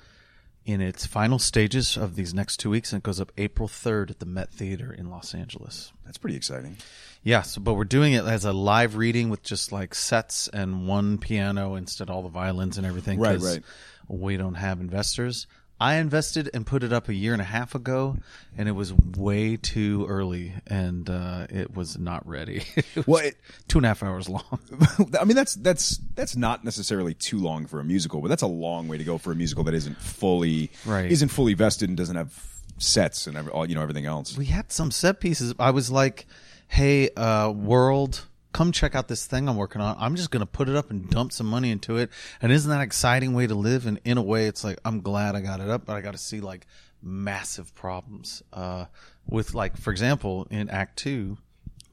in 0.64 0.82
its 0.82 1.06
final 1.06 1.38
stages 1.38 1.97
of 1.97 2.14
these 2.14 2.35
next 2.35 2.58
two 2.58 2.68
weeks, 2.68 2.92
and 2.92 3.00
it 3.00 3.02
goes 3.02 3.20
up 3.20 3.32
April 3.38 3.68
third 3.68 4.11
at 4.11 4.18
the 4.18 4.26
Met 4.26 4.50
Theater 4.50 4.92
in 4.92 5.08
Los 5.08 5.35
Angeles. 5.35 5.92
That's 6.04 6.18
pretty 6.18 6.37
exciting. 6.37 6.76
Yeah, 7.23 7.42
so, 7.42 7.61
but 7.61 7.75
we're 7.75 7.85
doing 7.85 8.12
it 8.12 8.25
as 8.25 8.44
a 8.44 8.52
live 8.52 8.97
reading 8.97 9.30
with 9.30 9.42
just 9.42 9.73
like 9.73 9.94
sets 9.94 10.47
and 10.49 10.87
one 10.87 11.16
piano 11.16 11.75
instead 11.75 12.11
of 12.11 12.16
all 12.16 12.23
the 12.23 12.28
violins 12.28 12.76
and 12.76 12.87
everything. 12.87 13.18
Right, 13.18 13.40
right. 13.40 13.62
We 14.08 14.37
don't 14.37 14.54
have 14.54 14.80
investors. 14.80 15.47
I 15.80 15.94
invested 15.97 16.50
and 16.52 16.66
put 16.66 16.82
it 16.82 16.92
up 16.92 17.08
a 17.08 17.14
year 17.14 17.32
and 17.32 17.40
a 17.40 17.44
half 17.44 17.75
ago, 17.75 18.16
and 18.56 18.68
it 18.68 18.73
was 18.73 18.92
way 18.92 19.56
too 19.56 20.06
early, 20.08 20.52
and 20.66 21.08
uh, 21.08 21.47
it 21.50 21.75
was 21.76 21.97
not 21.99 22.26
ready. 22.26 22.64
It 22.97 23.06
Well, 23.06 23.25
it- 23.25 23.37
two 23.68 23.78
and 23.78 23.85
a 23.87 23.88
half 23.88 24.02
hours 24.02 24.28
long. 24.28 24.58
I 25.20 25.25
mean, 25.25 25.37
that's 25.37 25.54
that's 25.54 25.99
that's 26.16 26.35
not 26.37 26.64
necessarily 26.64 27.14
too 27.14 27.38
long 27.38 27.66
for 27.66 27.78
a 27.80 27.85
musical, 27.85 28.20
but 28.20 28.28
that's 28.28 28.42
a 28.42 28.47
long 28.49 28.88
way 28.88 28.99
to 28.99 29.04
go 29.04 29.18
for 29.18 29.30
a 29.32 29.37
musical 29.37 29.62
that 29.64 29.75
isn't 29.75 29.97
fully 29.99 30.70
Right. 30.85 31.11
isn't 31.11 31.28
fully 31.28 31.54
vested 31.54 31.88
and 31.88 31.97
doesn't 31.97 32.16
have 32.16 32.32
sets 32.78 33.26
and 33.26 33.37
every, 33.37 33.52
all 33.52 33.68
you 33.68 33.75
know 33.75 33.82
everything 33.82 34.06
else. 34.06 34.37
we 34.37 34.47
had 34.47 34.70
some 34.73 34.90
set 34.90 35.20
pieces. 35.20 35.54
I 35.58 35.70
was 35.70 35.90
like, 35.90 36.26
"Hey, 36.68 37.11
uh, 37.16 37.50
world, 37.50 38.26
come 38.52 38.73
check 38.73 38.95
out 38.95 39.09
this 39.09 39.26
thing 39.26 39.49
I'm 39.49 39.57
working 39.57 39.81
on. 39.81 39.97
I'm 39.99 40.17
just 40.17 40.31
gonna 40.31 40.47
put 40.47 40.69
it 40.69 40.76
up 40.76 40.90
and 40.90 41.09
dump 41.09 41.33
some 41.33 41.47
money 41.47 41.71
into 41.71 41.97
it. 41.97 42.11
And 42.40 42.52
isn't 42.52 42.69
that 42.69 42.76
an 42.76 42.83
exciting 42.83 43.35
way 43.35 43.47
to 43.47 43.55
live? 43.55 43.87
And 43.87 44.00
in 44.05 44.19
a 44.19 44.23
way, 44.23 44.47
it's 44.47 44.64
like 44.64 44.78
I'm 44.85 45.00
glad 45.00 45.35
I 45.35 45.40
got 45.40 45.61
it 45.61 45.69
up, 45.69 45.87
but 45.87 45.97
I 45.97 46.00
got 46.00 46.12
to 46.12 46.19
see 46.19 46.40
like 46.40 46.67
massive 47.02 47.75
problems 47.75 48.43
uh, 48.52 48.87
with 49.28 49.55
like, 49.55 49.76
for 49.76 49.90
example, 49.90 50.47
in 50.50 50.69
Act 50.71 50.99
Two, 50.99 51.38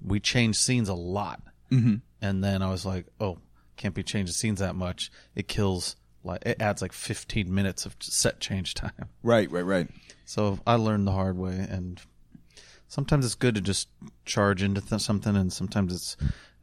we 0.04 0.20
changed 0.20 0.60
scenes 0.60 0.90
a 0.90 0.94
lot, 0.94 1.42
mm-hmm. 1.72 1.96
and 2.22 2.44
then 2.44 2.62
I 2.62 2.70
was 2.70 2.86
like, 2.86 3.08
oh, 3.20 3.40
can't 3.78 3.96
be 3.96 4.04
changing 4.04 4.34
scenes 4.34 4.60
that 4.60 4.76
much. 4.76 5.12
It 5.36 5.48
kills 5.48 5.96
like 6.24 6.42
it 6.46 6.62
adds 6.62 6.82
like 6.82 6.94
15 6.94 7.54
minutes 7.54 7.86
of 7.86 7.96
set 8.00 8.40
change 8.40 8.74
time. 8.74 9.10
Right, 9.24 9.50
right, 9.52 9.66
right. 9.66 9.88
So 10.26 10.60
I 10.66 10.76
learned 10.76 11.08
the 11.08 11.12
hard 11.12 11.38
way, 11.38 11.66
and 11.70 12.02
sometimes 12.88 13.26
it's 13.26 13.36
good 13.36 13.56
to 13.56 13.62
just 13.62 13.88
charge 14.26 14.64
into 14.64 14.82
th- 14.82 15.02
something, 15.02 15.36
and 15.36 15.52
sometimes 15.52 15.94
it's 15.94 16.18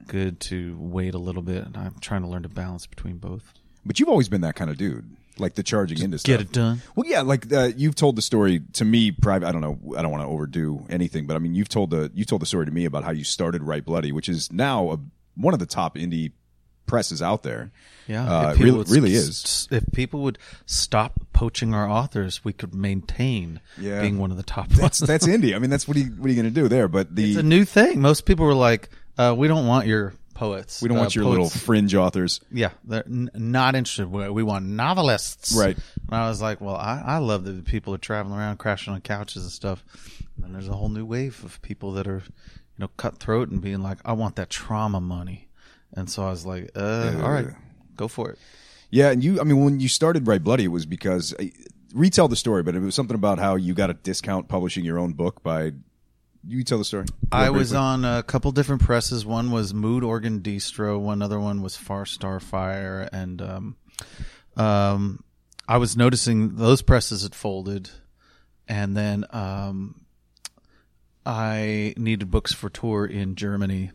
good 0.07 0.41
to 0.41 0.76
wait 0.81 1.14
a 1.14 1.19
little 1.19 1.43
bit. 1.43 1.64
And 1.64 1.76
I'm 1.76 1.97
trying 2.00 2.23
to 2.23 2.29
learn 2.29 2.43
to 2.43 2.49
balance 2.49 2.87
between 2.87 3.19
both. 3.19 3.52
But 3.85 3.99
you've 4.00 4.09
always 4.09 4.29
been 4.29 4.43
that 4.43 4.55
kind 4.55 4.71
of 4.71 4.76
dude, 4.76 5.17
like 5.38 5.55
the 5.55 5.62
charging 5.62 6.00
into 6.00 6.19
stuff. 6.19 6.38
Get 6.38 6.41
it 6.41 6.52
done. 6.52 6.83
Well, 6.95 7.07
yeah, 7.09 7.23
like 7.23 7.52
uh, 7.52 7.71
you've 7.76 7.95
told 7.97 8.17
the 8.17 8.23
story 8.23 8.61
to 8.75 8.85
me. 8.85 9.11
Private, 9.11 9.47
I 9.47 9.52
don't 9.52 9.61
know. 9.61 9.79
I 9.97 10.02
don't 10.02 10.11
want 10.11 10.23
to 10.23 10.29
overdo 10.29 10.87
anything, 10.88 11.26
but 11.26 11.35
I 11.35 11.38
mean, 11.38 11.55
you've 11.55 11.69
told 11.69 11.91
the 11.91 12.11
you 12.14 12.25
told 12.25 12.43
the 12.43 12.47
story 12.47 12.67
to 12.67 12.73
me 12.73 12.85
about 12.85 13.05
how 13.05 13.11
you 13.11 13.25
started 13.25 13.62
Write 13.62 13.85
Bloody, 13.85 14.12
which 14.12 14.29
is 14.29 14.52
now 14.52 14.91
a, 14.93 14.99
one 15.35 15.55
of 15.55 15.61
the 15.61 15.67
top 15.67 15.97
indie 15.97 16.33
presses 16.87 17.23
out 17.23 17.43
there. 17.43 17.71
Yeah, 18.09 18.25
uh, 18.29 18.55
really, 18.55 18.79
would 18.79 18.91
really 18.91 19.12
is. 19.15 19.69
If 19.71 19.85
people 19.93 20.21
would 20.23 20.39
stop 20.67 21.21
poaching 21.33 21.73
our 21.73 21.89
authors, 21.89 22.45
we 22.45 22.53
could 22.53 22.75
maintain 22.75 23.61
Yeah. 23.79 24.01
being 24.01 24.19
one 24.19 24.31
of 24.33 24.37
the 24.37 24.43
top 24.43 24.69
That's 24.71 24.81
ones. 24.81 25.09
that's 25.09 25.27
indie. 25.27 25.55
I 25.55 25.59
mean, 25.61 25.71
that's 25.71 25.87
what 25.87 25.97
are 25.97 26.01
you, 26.01 26.07
what 26.17 26.27
are 26.27 26.31
you 26.33 26.43
going 26.43 26.53
to 26.53 26.61
do 26.61 26.69
there? 26.69 26.89
But 26.89 27.15
the 27.15 27.31
it's 27.31 27.39
a 27.39 27.43
new 27.45 27.65
thing. 27.65 28.01
Most 28.01 28.27
people 28.27 28.45
were 28.45 28.55
like, 28.55 28.89
uh, 29.19 29.35
"We 29.39 29.47
don't 29.49 29.67
want 29.69 29.87
your 29.87 30.15
poets. 30.35 30.83
we 30.83 30.89
don't 30.89 30.97
Uh, 30.99 31.03
want 31.03 31.15
your 31.15 31.25
poets- 31.25 31.31
little 31.33 31.49
fringe 31.51 31.95
authors. 31.95 32.41
Yeah, 32.51 32.71
they're 32.85 33.05
n- 33.07 33.31
not 33.35 33.77
interested. 33.77 34.11
We, 34.11 34.29
we 34.31 34.43
want 34.43 34.67
novelists. 34.67 35.55
Right. 35.55 35.77
And 35.77 36.17
I 36.17 36.29
was 36.29 36.43
like, 36.43 36.61
well, 36.61 36.75
I, 36.77 37.03
I 37.07 37.19
love 37.19 37.45
that 37.45 37.53
the 37.53 37.62
people 37.62 37.95
are 37.95 37.99
traveling 37.99 38.37
around, 38.39 38.57
crashing 38.59 38.93
on 38.93 39.01
couches 39.03 39.45
and 39.45 39.53
stuff. 39.53 39.85
And 40.43 40.55
there's 40.55 40.69
a 40.69 40.73
whole 40.73 40.89
new 40.89 41.05
wave 41.05 41.45
of 41.45 41.62
people 41.62 41.93
that 41.93 42.09
are, 42.09 42.23
you 42.27 42.79
know, 42.79 42.89
cutthroat 42.97 43.51
and 43.51 43.61
being 43.61 43.81
like, 43.83 43.99
I 44.05 44.15
want 44.15 44.35
that 44.37 44.51
trauma 44.51 45.01
money. 45.01 45.47
And 45.95 46.09
so 46.09 46.25
I 46.25 46.31
was 46.31 46.47
like, 46.47 46.71
uh, 46.75 47.21
all 47.23 47.31
right, 47.31 47.47
go 47.97 48.09
for 48.09 48.31
it. 48.31 48.39
Yeah, 48.91 49.11
and 49.11 49.23
you. 49.25 49.41
I 49.41 49.45
mean, 49.45 49.65
when 49.65 49.81
you 49.81 49.89
started 49.89 50.27
Write 50.27 50.45
Bloody, 50.45 50.65
it 50.65 50.69
was 50.69 50.87
because 50.87 51.35
uh, 51.35 51.45
retell 51.95 52.29
the 52.29 52.37
story, 52.37 52.63
but 52.63 52.75
it 52.75 52.81
was 52.81 52.95
something 52.95 53.15
about 53.15 53.39
how 53.39 53.57
you 53.57 53.75
got 53.75 53.91
a 53.91 53.95
discount 53.95 54.49
publishing 54.49 54.85
your 54.85 54.99
own 54.99 55.13
book 55.13 55.43
by. 55.43 55.73
You 56.45 56.65
tell 56.65 56.79
the 56.79 56.85
story. 56.85 57.07
I 57.31 57.51
was 57.51 57.73
on 57.73 58.05
a 58.05 58.23
couple 58.25 58.51
different 58.51 58.83
presses. 58.83 59.25
One 59.25 59.53
was 59.53 59.73
Mood 59.73 60.03
Organ 60.03 60.41
Distro. 60.41 60.99
One 60.99 61.23
other 61.23 61.39
one 61.39 61.63
was 61.63 61.77
Far 61.77 62.05
Star 62.05 62.41
Fire. 62.41 63.09
And 63.13 63.41
um, 63.41 63.77
um, 64.57 65.23
I 65.69 65.77
was 65.77 65.97
noticing 65.97 66.57
those 66.57 66.83
presses 66.83 67.23
had 67.23 67.37
folded. 67.37 67.91
And 68.67 68.97
then 68.97 69.25
um, 69.31 70.01
I 71.25 71.95
needed 71.97 72.31
books 72.31 72.53
for 72.53 72.69
tour 72.69 73.07
in 73.07 73.37
Germany. 73.37 73.93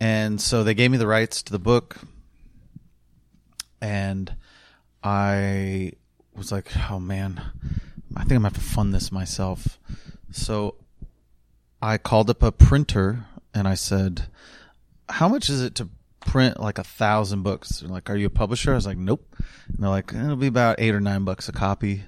And 0.00 0.40
so 0.40 0.64
they 0.64 0.74
gave 0.74 0.90
me 0.90 0.96
the 0.96 1.06
rights 1.06 1.42
to 1.42 1.52
the 1.52 1.58
book. 1.58 1.98
And 3.80 4.34
I 5.02 5.92
was 6.34 6.50
like, 6.50 6.68
oh 6.90 6.98
man, 6.98 7.42
I 8.16 8.20
think 8.20 8.32
I'm 8.32 8.42
going 8.42 8.52
to 8.52 8.58
have 8.58 8.64
to 8.64 8.74
fund 8.74 8.94
this 8.94 9.12
myself. 9.12 9.78
So 10.32 10.76
I 11.82 11.98
called 11.98 12.30
up 12.30 12.42
a 12.42 12.52
printer 12.52 13.26
and 13.54 13.66
I 13.66 13.74
said, 13.74 14.26
"How 15.08 15.28
much 15.28 15.48
is 15.48 15.62
it 15.62 15.74
to 15.76 15.88
print 16.20 16.60
like 16.60 16.78
a 16.78 16.84
thousand 16.84 17.42
books?" 17.42 17.80
They're 17.80 17.88
like, 17.88 18.10
"Are 18.10 18.16
you 18.16 18.26
a 18.26 18.30
publisher?" 18.30 18.72
I 18.72 18.76
was 18.76 18.86
like, 18.86 18.98
"Nope." 18.98 19.34
And 19.68 19.78
they're 19.78 19.90
like, 19.90 20.12
"It'll 20.12 20.36
be 20.36 20.46
about 20.46 20.76
eight 20.78 20.94
or 20.94 21.00
nine 21.00 21.24
bucks 21.24 21.48
a 21.48 21.52
copy. 21.52 22.04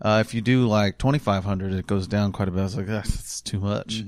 Uh, 0.00 0.22
if 0.24 0.34
you 0.34 0.40
do 0.40 0.66
like 0.66 0.98
twenty 0.98 1.18
five 1.18 1.44
hundred, 1.44 1.72
it 1.72 1.86
goes 1.86 2.06
down 2.06 2.32
quite 2.32 2.48
a 2.48 2.50
bit." 2.50 2.60
I 2.60 2.64
was 2.64 2.76
like, 2.76 2.86
"That's 2.86 3.40
too 3.40 3.60
much." 3.60 4.04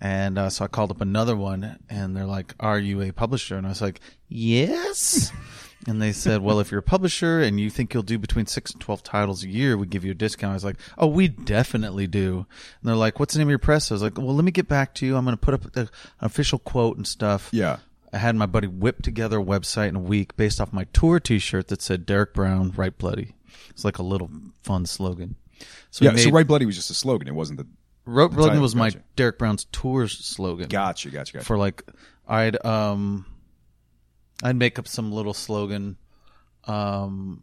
And 0.00 0.38
uh, 0.38 0.48
so 0.48 0.64
I 0.64 0.68
called 0.68 0.90
up 0.90 1.00
another 1.00 1.36
one, 1.36 1.78
and 1.90 2.16
they're 2.16 2.24
like, 2.24 2.54
"Are 2.58 2.78
you 2.78 3.02
a 3.02 3.12
publisher?" 3.12 3.56
And 3.56 3.66
I 3.66 3.70
was 3.70 3.82
like, 3.82 4.00
"Yes." 4.28 5.30
and 5.86 6.00
they 6.00 6.12
said, 6.12 6.42
"Well, 6.42 6.60
if 6.60 6.70
you're 6.70 6.80
a 6.80 6.82
publisher 6.82 7.40
and 7.40 7.60
you 7.60 7.70
think 7.70 7.92
you'll 7.92 8.02
do 8.02 8.18
between 8.18 8.46
six 8.46 8.70
and 8.70 8.80
twelve 8.80 9.02
titles 9.02 9.44
a 9.44 9.48
year, 9.48 9.76
we 9.76 9.86
give 9.86 10.04
you 10.04 10.12
a 10.12 10.14
discount." 10.14 10.52
I 10.52 10.54
was 10.54 10.64
like, 10.64 10.76
"Oh, 10.96 11.06
we 11.06 11.28
definitely 11.28 12.06
do." 12.06 12.46
And 12.80 12.88
they're 12.88 12.96
like, 12.96 13.20
"What's 13.20 13.34
the 13.34 13.38
name 13.40 13.48
of 13.48 13.50
your 13.50 13.58
press?" 13.58 13.90
I 13.90 13.94
was 13.94 14.02
like, 14.02 14.16
"Well, 14.16 14.34
let 14.34 14.44
me 14.44 14.50
get 14.50 14.68
back 14.68 14.94
to 14.96 15.06
you. 15.06 15.16
I'm 15.16 15.24
going 15.24 15.36
to 15.36 15.40
put 15.40 15.54
up 15.54 15.72
the, 15.72 15.80
an 15.82 15.88
official 16.22 16.58
quote 16.58 16.96
and 16.96 17.06
stuff." 17.06 17.50
Yeah. 17.52 17.78
I 18.12 18.18
had 18.18 18.34
my 18.34 18.46
buddy 18.46 18.66
whip 18.66 19.02
together 19.02 19.38
a 19.38 19.44
website 19.44 19.88
in 19.88 19.96
a 19.96 20.00
week 20.00 20.36
based 20.36 20.60
off 20.60 20.72
my 20.72 20.84
tour 20.92 21.20
T-shirt 21.20 21.68
that 21.68 21.80
said 21.80 22.06
Derrick 22.06 22.34
Brown, 22.34 22.72
Write 22.76 22.98
Bloody. 22.98 23.34
It's 23.68 23.84
like 23.84 23.98
a 23.98 24.02
little 24.02 24.30
fun 24.62 24.84
slogan. 24.86 25.36
So 25.90 26.04
yeah. 26.04 26.12
we 26.12 26.18
so 26.18 26.24
made- 26.26 26.34
Write 26.34 26.46
Bloody 26.48 26.66
was 26.66 26.76
just 26.76 26.90
a 26.90 26.94
slogan. 26.94 27.28
It 27.28 27.34
wasn't 27.34 27.58
the. 27.58 27.66
Rope 28.10 28.34
title, 28.34 28.60
was 28.60 28.74
my 28.74 28.90
gotcha. 28.90 29.04
Derrick 29.16 29.38
Brown's 29.38 29.66
tour 29.72 30.08
slogan. 30.08 30.68
Gotcha. 30.68 31.10
Gotcha. 31.10 31.34
Gotcha. 31.34 31.44
For 31.44 31.56
like, 31.56 31.82
I'd 32.26 32.64
um, 32.64 33.26
I'd 34.42 34.56
make 34.56 34.78
up 34.78 34.88
some 34.88 35.12
little 35.12 35.34
slogan, 35.34 35.96
um, 36.64 37.42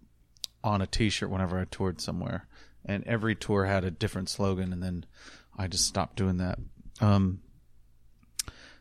on 0.64 0.82
a 0.82 0.88
T-shirt 0.88 1.30
whenever 1.30 1.60
I 1.60 1.66
toured 1.66 2.02
somewhere, 2.02 2.48
and 2.86 3.04
every 3.06 3.36
tour 3.36 3.66
had 3.66 3.84
a 3.84 3.92
different 3.92 4.30
slogan, 4.30 4.74
and 4.74 4.84
then 4.84 5.06
I 5.58 5.68
just 5.68 5.86
stopped 5.86 6.18
doing 6.18 6.38
that. 6.38 6.60
Um, 7.00 7.42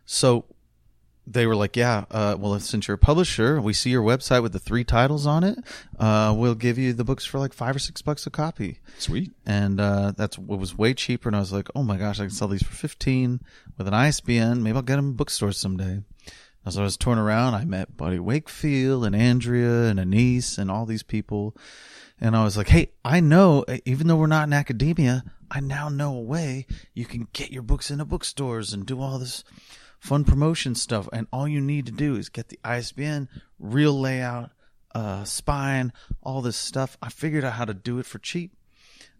so 0.04 0.44
they 1.26 1.46
were 1.46 1.56
like, 1.56 1.76
"Yeah, 1.76 2.04
uh, 2.10 2.36
well, 2.38 2.58
since 2.60 2.86
you're 2.86 2.94
a 2.94 2.98
publisher, 2.98 3.60
we 3.60 3.72
see 3.72 3.90
your 3.90 4.02
website 4.02 4.42
with 4.42 4.52
the 4.52 4.58
three 4.58 4.84
titles 4.84 5.26
on 5.26 5.42
it. 5.44 5.58
Uh, 5.98 6.34
we'll 6.36 6.54
give 6.54 6.78
you 6.78 6.92
the 6.92 7.04
books 7.04 7.24
for 7.24 7.38
like 7.38 7.52
five 7.52 7.74
or 7.74 7.80
six 7.80 8.00
bucks 8.02 8.26
a 8.26 8.30
copy." 8.30 8.78
Sweet. 8.98 9.32
and 9.44 9.80
uh, 9.80 10.12
that's 10.16 10.38
what 10.38 10.58
was 10.58 10.78
way 10.78 10.94
cheaper. 10.94 11.28
And 11.28 11.36
I 11.36 11.40
was 11.40 11.52
like, 11.52 11.68
oh 11.74 11.82
my 11.82 11.96
gosh, 11.96 12.20
I 12.20 12.24
can 12.24 12.30
sell 12.30 12.48
these 12.48 12.62
for 12.62 12.74
fifteen 12.74 13.40
with 13.76 13.88
an 13.88 13.94
ISBN. 13.94 14.62
Maybe 14.62 14.76
I'll 14.76 14.82
get 14.82 14.96
them 14.96 15.10
in 15.10 15.16
bookstores 15.16 15.58
someday. 15.58 16.02
As 16.64 16.76
I 16.76 16.82
was 16.82 16.96
touring 16.96 17.20
around, 17.20 17.54
I 17.54 17.64
met 17.64 17.96
Buddy 17.96 18.18
Wakefield 18.18 19.04
and 19.04 19.14
Andrea 19.14 19.84
and 19.84 20.00
Anis 20.00 20.58
and 20.58 20.68
all 20.68 20.84
these 20.84 21.04
people, 21.04 21.56
and 22.20 22.36
I 22.36 22.42
was 22.42 22.56
like, 22.56 22.68
hey, 22.68 22.90
I 23.04 23.20
know, 23.20 23.64
even 23.84 24.08
though 24.08 24.16
we're 24.16 24.26
not 24.26 24.48
in 24.48 24.52
academia, 24.52 25.22
I 25.48 25.60
now 25.60 25.88
know 25.88 26.16
a 26.16 26.20
way 26.20 26.66
you 26.92 27.04
can 27.04 27.28
get 27.32 27.52
your 27.52 27.62
books 27.62 27.88
into 27.90 28.04
bookstores 28.04 28.72
and 28.72 28.84
do 28.84 29.00
all 29.00 29.20
this 29.20 29.44
fun 29.98 30.24
promotion 30.24 30.74
stuff. 30.74 31.08
And 31.12 31.26
all 31.32 31.48
you 31.48 31.60
need 31.60 31.86
to 31.86 31.92
do 31.92 32.16
is 32.16 32.28
get 32.28 32.48
the 32.48 32.58
ISBN, 32.64 33.28
real 33.58 33.98
layout, 33.98 34.50
uh, 34.94 35.24
spine, 35.24 35.92
all 36.22 36.42
this 36.42 36.56
stuff. 36.56 36.96
I 37.02 37.08
figured 37.08 37.44
out 37.44 37.54
how 37.54 37.64
to 37.64 37.74
do 37.74 37.98
it 37.98 38.06
for 38.06 38.18
cheap 38.18 38.52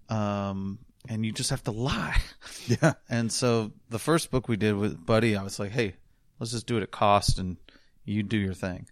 um, 0.09 0.79
and 1.09 1.25
you 1.25 1.33
just 1.33 1.51
have 1.51 1.63
to 1.65 1.71
lie. 1.71 2.21
Yeah. 2.69 2.95
And 3.09 3.31
so 3.31 3.71
the 3.91 3.99
first 4.01 4.33
book 4.33 4.49
we 4.49 4.57
did 4.57 4.75
with 4.75 5.07
Buddy, 5.07 5.37
I 5.37 5.45
was 5.45 5.61
like, 5.61 5.71
hey, 5.71 5.95
let's 6.41 6.51
just 6.51 6.67
do 6.67 6.79
it 6.79 6.83
at 6.83 6.91
cost 6.91 7.39
and 7.39 7.59
you 8.05 8.25
do 8.25 8.37
your 8.37 8.55
thing. 8.55 8.89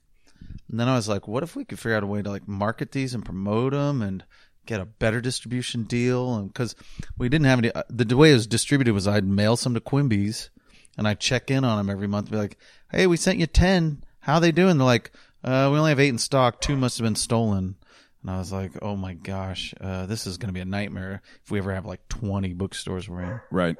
And 0.70 0.78
then 0.78 0.86
I 0.88 0.94
was 0.94 1.08
like, 1.08 1.26
what 1.26 1.42
if 1.42 1.56
we 1.56 1.64
could 1.64 1.80
figure 1.80 1.96
out 1.96 2.04
a 2.04 2.06
way 2.06 2.22
to 2.22 2.30
like 2.30 2.46
market 2.46 2.92
these 2.92 3.14
and 3.14 3.24
promote 3.24 3.72
them 3.72 4.00
and 4.00 4.22
get 4.64 4.80
a 4.80 4.84
better 4.84 5.20
distribution 5.20 5.82
deal? 5.84 6.36
And 6.36 6.52
because 6.52 6.76
we 7.18 7.28
didn't 7.28 7.46
have 7.46 7.58
any, 7.58 7.72
uh, 7.72 7.82
the 7.88 8.16
way 8.16 8.30
it 8.30 8.34
was 8.34 8.46
distributed 8.46 8.92
was 8.92 9.08
I'd 9.08 9.24
mail 9.24 9.56
some 9.56 9.74
to 9.74 9.80
Quimby's 9.80 10.50
and 10.96 11.08
I'd 11.08 11.20
check 11.20 11.50
in 11.50 11.64
on 11.64 11.78
them 11.78 11.90
every 11.90 12.06
month, 12.06 12.30
be 12.30 12.36
like, 12.36 12.58
hey, 12.90 13.06
we 13.06 13.16
sent 13.16 13.38
you 13.38 13.46
10. 13.46 14.04
How 14.20 14.34
are 14.34 14.40
they 14.40 14.52
doing? 14.52 14.78
They're 14.78 14.86
like, 14.86 15.10
uh, 15.42 15.68
we 15.70 15.78
only 15.78 15.90
have 15.90 16.00
eight 16.00 16.08
in 16.08 16.18
stock. 16.18 16.60
Two 16.60 16.76
must 16.76 16.98
have 16.98 17.04
been 17.04 17.16
stolen. 17.16 17.76
And 18.22 18.30
I 18.30 18.38
was 18.38 18.52
like, 18.52 18.72
oh 18.80 18.96
my 18.96 19.12
gosh, 19.14 19.74
uh, 19.80 20.06
this 20.06 20.26
is 20.26 20.38
going 20.38 20.48
to 20.48 20.54
be 20.54 20.60
a 20.60 20.64
nightmare 20.64 21.20
if 21.44 21.50
we 21.50 21.58
ever 21.58 21.74
have 21.74 21.84
like 21.84 22.08
20 22.08 22.54
bookstores 22.54 23.08
we're 23.08 23.22
in. 23.22 23.40
Right. 23.50 23.76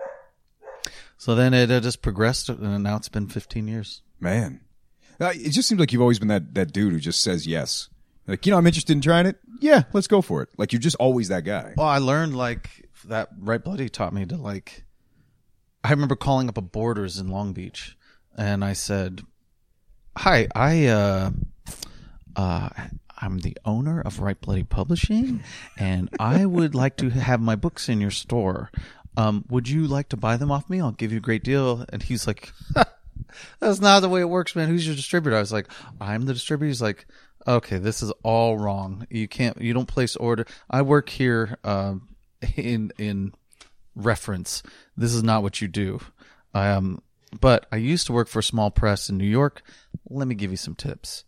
So 1.16 1.34
then 1.34 1.54
it 1.54 1.70
uh, 1.70 1.80
just 1.80 2.02
progressed, 2.02 2.50
and 2.50 2.82
now 2.82 2.96
it's 2.96 3.08
been 3.08 3.28
15 3.28 3.66
years. 3.66 4.02
Man. 4.20 4.60
Uh, 5.18 5.32
it 5.34 5.50
just 5.50 5.68
seems 5.68 5.80
like 5.80 5.92
you've 5.92 6.02
always 6.02 6.18
been 6.18 6.28
that, 6.28 6.54
that 6.54 6.72
dude 6.72 6.92
who 6.92 6.98
just 6.98 7.22
says 7.22 7.46
yes. 7.46 7.88
Like, 8.26 8.44
you 8.44 8.50
know, 8.50 8.58
I'm 8.58 8.66
interested 8.66 8.92
in 8.92 9.00
trying 9.00 9.26
it. 9.26 9.38
Yeah, 9.60 9.84
let's 9.92 10.06
go 10.06 10.20
for 10.20 10.42
it. 10.42 10.48
Like, 10.58 10.72
you're 10.72 10.80
just 10.80 10.96
always 10.96 11.28
that 11.28 11.44
guy. 11.44 11.74
Well, 11.76 11.86
I 11.86 11.98
learned 11.98 12.36
like 12.36 12.88
that. 13.06 13.28
Write 13.38 13.64
Bloody 13.64 13.88
taught 13.88 14.12
me 14.12 14.26
to 14.26 14.36
like. 14.36 14.83
I 15.84 15.90
remember 15.90 16.16
calling 16.16 16.48
up 16.48 16.56
a 16.56 16.62
Borders 16.62 17.18
in 17.18 17.28
Long 17.28 17.52
Beach, 17.52 17.94
and 18.38 18.64
I 18.64 18.72
said, 18.72 19.20
"Hi, 20.16 20.48
I 20.54 20.86
uh, 20.86 21.30
uh, 22.34 22.70
I'm 23.20 23.40
the 23.40 23.58
owner 23.66 24.00
of 24.00 24.18
Write 24.18 24.40
Bloody 24.40 24.62
Publishing, 24.62 25.44
and 25.76 26.08
I 26.18 26.46
would 26.46 26.74
like 26.74 26.96
to 26.96 27.10
have 27.10 27.42
my 27.42 27.54
books 27.54 27.90
in 27.90 28.00
your 28.00 28.10
store. 28.10 28.70
Um, 29.18 29.44
would 29.50 29.68
you 29.68 29.86
like 29.86 30.08
to 30.08 30.16
buy 30.16 30.38
them 30.38 30.50
off 30.50 30.70
me? 30.70 30.80
I'll 30.80 30.90
give 30.90 31.12
you 31.12 31.18
a 31.18 31.20
great 31.20 31.44
deal." 31.44 31.84
And 31.90 32.02
he's 32.02 32.26
like, 32.26 32.50
"That's 33.60 33.80
not 33.82 34.00
the 34.00 34.08
way 34.08 34.22
it 34.22 34.30
works, 34.30 34.56
man. 34.56 34.70
Who's 34.70 34.86
your 34.86 34.96
distributor?" 34.96 35.36
I 35.36 35.40
was 35.40 35.52
like, 35.52 35.68
"I'm 36.00 36.24
the 36.24 36.32
distributor." 36.32 36.68
He's 36.68 36.80
like, 36.80 37.04
"Okay, 37.46 37.76
this 37.76 38.02
is 38.02 38.10
all 38.22 38.56
wrong. 38.56 39.06
You 39.10 39.28
can't. 39.28 39.60
You 39.60 39.74
don't 39.74 39.84
place 39.84 40.16
order. 40.16 40.46
I 40.70 40.80
work 40.80 41.10
here 41.10 41.58
um, 41.62 42.08
in 42.56 42.90
in 42.96 43.34
reference. 43.94 44.62
This 44.96 45.14
is 45.14 45.22
not 45.22 45.42
what 45.42 45.60
you 45.60 45.68
do." 45.68 46.00
Um, 46.54 47.02
but 47.40 47.66
I 47.72 47.76
used 47.76 48.06
to 48.06 48.12
work 48.12 48.28
for 48.28 48.38
a 48.38 48.44
small 48.44 48.70
press 48.70 49.08
in 49.08 49.18
New 49.18 49.26
York. 49.26 49.62
Let 50.08 50.28
me 50.28 50.34
give 50.34 50.50
you 50.50 50.56
some 50.56 50.74
tips. 50.74 51.24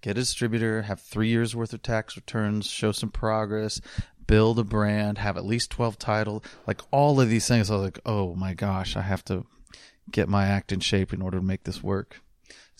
Get 0.00 0.12
a 0.12 0.20
distributor, 0.20 0.82
have 0.82 1.00
three 1.00 1.28
years 1.28 1.54
worth 1.54 1.72
of 1.72 1.82
tax 1.82 2.16
returns, 2.16 2.66
show 2.66 2.90
some 2.90 3.10
progress, 3.10 3.80
build 4.26 4.58
a 4.58 4.64
brand, 4.64 5.18
have 5.18 5.36
at 5.36 5.44
least 5.44 5.70
12 5.70 5.98
titles, 5.98 6.42
like 6.66 6.80
all 6.90 7.20
of 7.20 7.28
these 7.28 7.46
things. 7.46 7.70
I 7.70 7.74
was 7.74 7.84
like, 7.84 8.00
oh 8.04 8.34
my 8.34 8.54
gosh, 8.54 8.96
I 8.96 9.02
have 9.02 9.24
to 9.26 9.46
get 10.10 10.28
my 10.28 10.46
act 10.46 10.72
in 10.72 10.80
shape 10.80 11.12
in 11.12 11.22
order 11.22 11.38
to 11.38 11.44
make 11.44 11.64
this 11.64 11.82
work. 11.82 12.20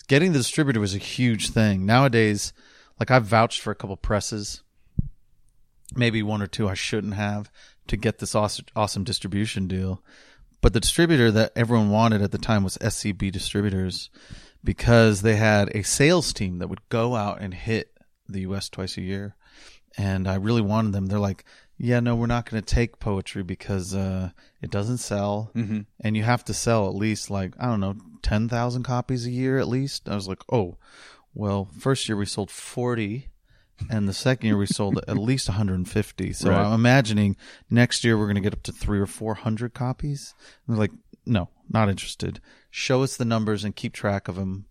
Getting 0.08 0.32
the 0.32 0.38
distributor 0.38 0.80
was 0.80 0.94
a 0.94 0.98
huge 0.98 1.50
thing. 1.50 1.86
Nowadays, 1.86 2.52
like 2.98 3.10
I've 3.10 3.24
vouched 3.24 3.60
for 3.60 3.70
a 3.70 3.76
couple 3.76 3.96
presses, 3.96 4.62
maybe 5.94 6.22
one 6.22 6.42
or 6.42 6.48
two 6.48 6.68
I 6.68 6.74
shouldn't 6.74 7.14
have 7.14 7.50
to 7.86 7.96
get 7.96 8.18
this 8.18 8.34
awesome, 8.34 8.66
awesome 8.74 9.04
distribution 9.04 9.66
deal. 9.66 10.02
But 10.60 10.72
the 10.72 10.80
distributor 10.80 11.30
that 11.32 11.52
everyone 11.56 11.90
wanted 11.90 12.22
at 12.22 12.30
the 12.30 12.38
time 12.38 12.62
was 12.62 12.78
SCB 12.78 13.32
Distributors 13.32 14.10
because 14.62 15.22
they 15.22 15.36
had 15.36 15.74
a 15.74 15.82
sales 15.82 16.32
team 16.32 16.58
that 16.58 16.68
would 16.68 16.88
go 16.88 17.16
out 17.16 17.40
and 17.40 17.52
hit 17.52 17.98
the 18.28 18.40
US 18.42 18.68
twice 18.68 18.96
a 18.96 19.02
year. 19.02 19.34
And 19.98 20.28
I 20.28 20.36
really 20.36 20.62
wanted 20.62 20.92
them. 20.92 21.06
They're 21.06 21.18
like, 21.18 21.44
yeah, 21.76 21.98
no, 21.98 22.14
we're 22.14 22.26
not 22.26 22.48
going 22.48 22.62
to 22.62 22.74
take 22.74 23.00
poetry 23.00 23.42
because 23.42 23.92
uh, 23.94 24.30
it 24.60 24.70
doesn't 24.70 24.98
sell. 24.98 25.50
Mm-hmm. 25.54 25.80
And 26.00 26.16
you 26.16 26.22
have 26.22 26.44
to 26.44 26.54
sell 26.54 26.88
at 26.88 26.94
least, 26.94 27.28
like, 27.28 27.54
I 27.58 27.66
don't 27.66 27.80
know, 27.80 27.96
10,000 28.22 28.84
copies 28.84 29.26
a 29.26 29.30
year 29.30 29.58
at 29.58 29.66
least. 29.66 30.08
I 30.08 30.14
was 30.14 30.28
like, 30.28 30.42
oh, 30.50 30.78
well, 31.34 31.68
first 31.78 32.08
year 32.08 32.16
we 32.16 32.26
sold 32.26 32.50
40 32.50 33.28
and 33.90 34.08
the 34.08 34.12
second 34.12 34.46
year 34.46 34.56
we 34.56 34.66
sold 34.66 34.98
at 35.08 35.18
least 35.18 35.48
150. 35.48 36.32
So 36.32 36.50
Right. 36.50 36.58
I'm 36.58 36.72
imagining 36.72 37.36
next 37.70 38.04
year 38.04 38.18
we're 38.18 38.26
going 38.26 38.36
to 38.36 38.40
get 38.40 38.52
up 38.52 38.62
to 38.64 38.72
three 38.72 38.98
or 38.98 39.06
400 39.06 39.74
copies. 39.74 40.34
And 40.66 40.76
they're 40.76 40.80
like, 40.80 40.92
no, 41.26 41.48
not 41.68 41.88
interested. 41.88 42.40
Show 42.70 43.02
us 43.02 43.16
the 43.16 43.24
numbers 43.24 43.64
and 43.64 43.76
keep 43.76 43.92
track 43.92 44.28
of 44.28 44.36
them. 44.36 44.66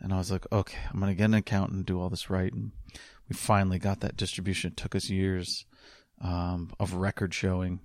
And 0.00 0.12
I 0.12 0.18
was 0.18 0.30
like, 0.30 0.46
okay, 0.50 0.78
I'm 0.92 0.98
going 0.98 1.12
to 1.12 1.16
get 1.16 1.26
an 1.26 1.34
accountant 1.34 1.76
and 1.76 1.86
do 1.86 2.00
all 2.00 2.10
this 2.10 2.28
right. 2.28 2.52
And 2.52 2.72
we 3.28 3.34
finally 3.34 3.78
got 3.78 4.00
that 4.00 4.16
distribution. 4.16 4.72
It 4.72 4.76
took 4.76 4.94
us 4.94 5.08
years 5.08 5.64
um, 6.20 6.70
of 6.80 6.94
record 6.94 7.32
showing. 7.32 7.80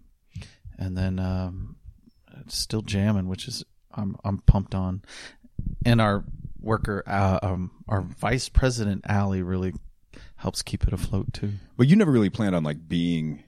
And 0.80 0.98
then 0.98 1.20
um, 1.20 1.76
it's 2.42 2.58
still 2.58 2.82
jamming, 2.82 3.28
which 3.28 3.48
is 3.48 3.64
I'm 3.94 4.16
I'm 4.24 4.40
pumped 4.40 4.76
on. 4.76 5.04
And 5.86 6.02
our 6.02 6.24
worker, 6.60 7.04
uh, 7.08 7.40
um, 7.42 7.72
our 7.88 8.02
vice 8.02 8.50
president, 8.50 9.06
Allie, 9.08 9.42
really 9.42 9.74
helps 10.38 10.62
keep 10.62 10.88
it 10.88 10.94
afloat 10.94 11.34
too. 11.34 11.54
But 11.76 11.88
you 11.88 11.96
never 11.96 12.12
really 12.12 12.30
planned 12.30 12.56
on 12.56 12.64
like 12.64 12.88
being 12.88 13.44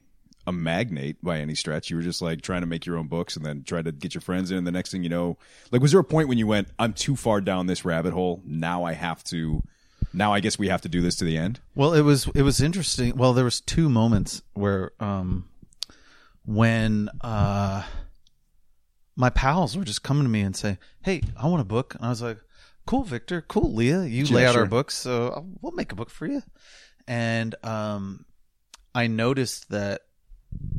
a 0.48 0.52
magnate 0.52 1.24
by 1.24 1.40
any 1.40 1.56
stretch. 1.56 1.90
You 1.90 1.96
were 1.96 2.02
just 2.02 2.22
like 2.22 2.42
trying 2.42 2.62
to 2.62 2.68
make 2.68 2.86
your 2.86 2.98
own 2.98 3.08
books 3.08 3.36
and 3.36 3.46
then 3.46 3.64
try 3.64 3.82
to 3.82 3.92
get 3.92 4.16
your 4.16 4.22
friends 4.22 4.52
in. 4.52 4.58
And 4.58 4.68
the 4.68 4.72
next 4.72 4.92
thing 4.92 5.04
you 5.04 5.10
know, 5.10 5.38
like, 5.72 5.82
was 5.82 5.92
there 5.92 6.00
a 6.00 6.04
point 6.04 6.28
when 6.28 6.38
you 6.38 6.48
went, 6.48 6.70
I'm 6.80 6.94
too 6.94 7.16
far 7.16 7.40
down 7.42 7.68
this 7.68 7.86
rabbit 7.86 8.14
hole. 8.14 8.42
Now 8.44 8.84
I 8.84 8.94
have 8.94 9.24
to, 9.26 9.62
now 10.12 10.34
I 10.34 10.40
guess 10.40 10.58
we 10.58 10.68
have 10.70 10.82
to 10.82 10.90
do 10.90 11.02
this 11.02 11.16
to 11.18 11.26
the 11.26 11.38
end? 11.38 11.60
Well, 11.76 11.94
it 11.94 12.02
was 12.02 12.28
it 12.34 12.42
was 12.42 12.62
interesting. 12.62 13.16
Well, 13.16 13.34
there 13.34 13.46
was 13.46 13.62
two 13.62 13.90
moments 13.90 14.42
where 14.54 14.92
um 15.00 15.48
when 16.46 17.10
uh 17.22 17.84
my 19.16 19.30
pals 19.30 19.78
were 19.78 19.84
just 19.84 20.02
coming 20.02 20.24
to 20.24 20.30
me 20.30 20.42
and 20.42 20.56
say, 20.56 20.80
"Hey, 21.04 21.22
I 21.38 21.48
want 21.48 21.62
a 21.62 21.66
book." 21.66 21.94
And 21.94 22.06
I 22.06 22.10
was 22.10 22.22
like, 22.22 22.40
"Cool, 22.86 23.04
Victor. 23.04 23.42
Cool, 23.42 23.74
Leah. 23.74 24.04
You 24.06 24.26
Yeah, 24.26 24.36
lay 24.36 24.46
out 24.46 24.54
sure. 24.54 24.62
our 24.64 24.68
books, 24.68 24.96
so 24.96 25.30
I'll- 25.30 25.50
we'll 25.62 25.72
make 25.74 25.92
a 25.92 25.96
book 25.96 26.10
for 26.10 26.28
you." 26.28 26.42
And 27.08 27.56
um 27.64 28.26
I 28.96 29.08
noticed 29.08 29.70
that 29.70 30.02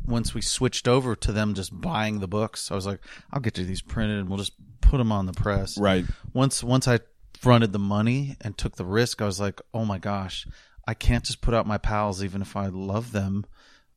once 0.05 0.33
we 0.33 0.41
switched 0.41 0.87
over 0.87 1.15
to 1.15 1.31
them 1.31 1.53
just 1.53 1.79
buying 1.79 2.19
the 2.19 2.27
books, 2.27 2.71
I 2.71 2.75
was 2.75 2.85
like, 2.85 2.99
"I'll 3.31 3.39
get 3.39 3.57
you 3.57 3.65
these 3.65 3.81
printed 3.81 4.19
and 4.19 4.27
we'll 4.29 4.37
just 4.37 4.53
put 4.81 4.97
them 4.97 5.11
on 5.11 5.25
the 5.25 5.33
press." 5.33 5.77
Right. 5.77 6.05
once 6.33 6.63
once 6.63 6.87
I 6.87 6.99
fronted 7.37 7.71
the 7.73 7.79
money 7.79 8.35
and 8.41 8.57
took 8.57 8.75
the 8.75 8.85
risk, 8.85 9.21
I 9.21 9.25
was 9.25 9.39
like, 9.39 9.61
oh 9.73 9.83
my 9.85 9.97
gosh, 9.97 10.45
I 10.87 10.93
can't 10.93 11.23
just 11.23 11.41
put 11.41 11.53
out 11.55 11.65
my 11.65 11.77
pals 11.79 12.23
even 12.23 12.41
if 12.41 12.55
I 12.55 12.67
love 12.67 13.13
them, 13.13 13.45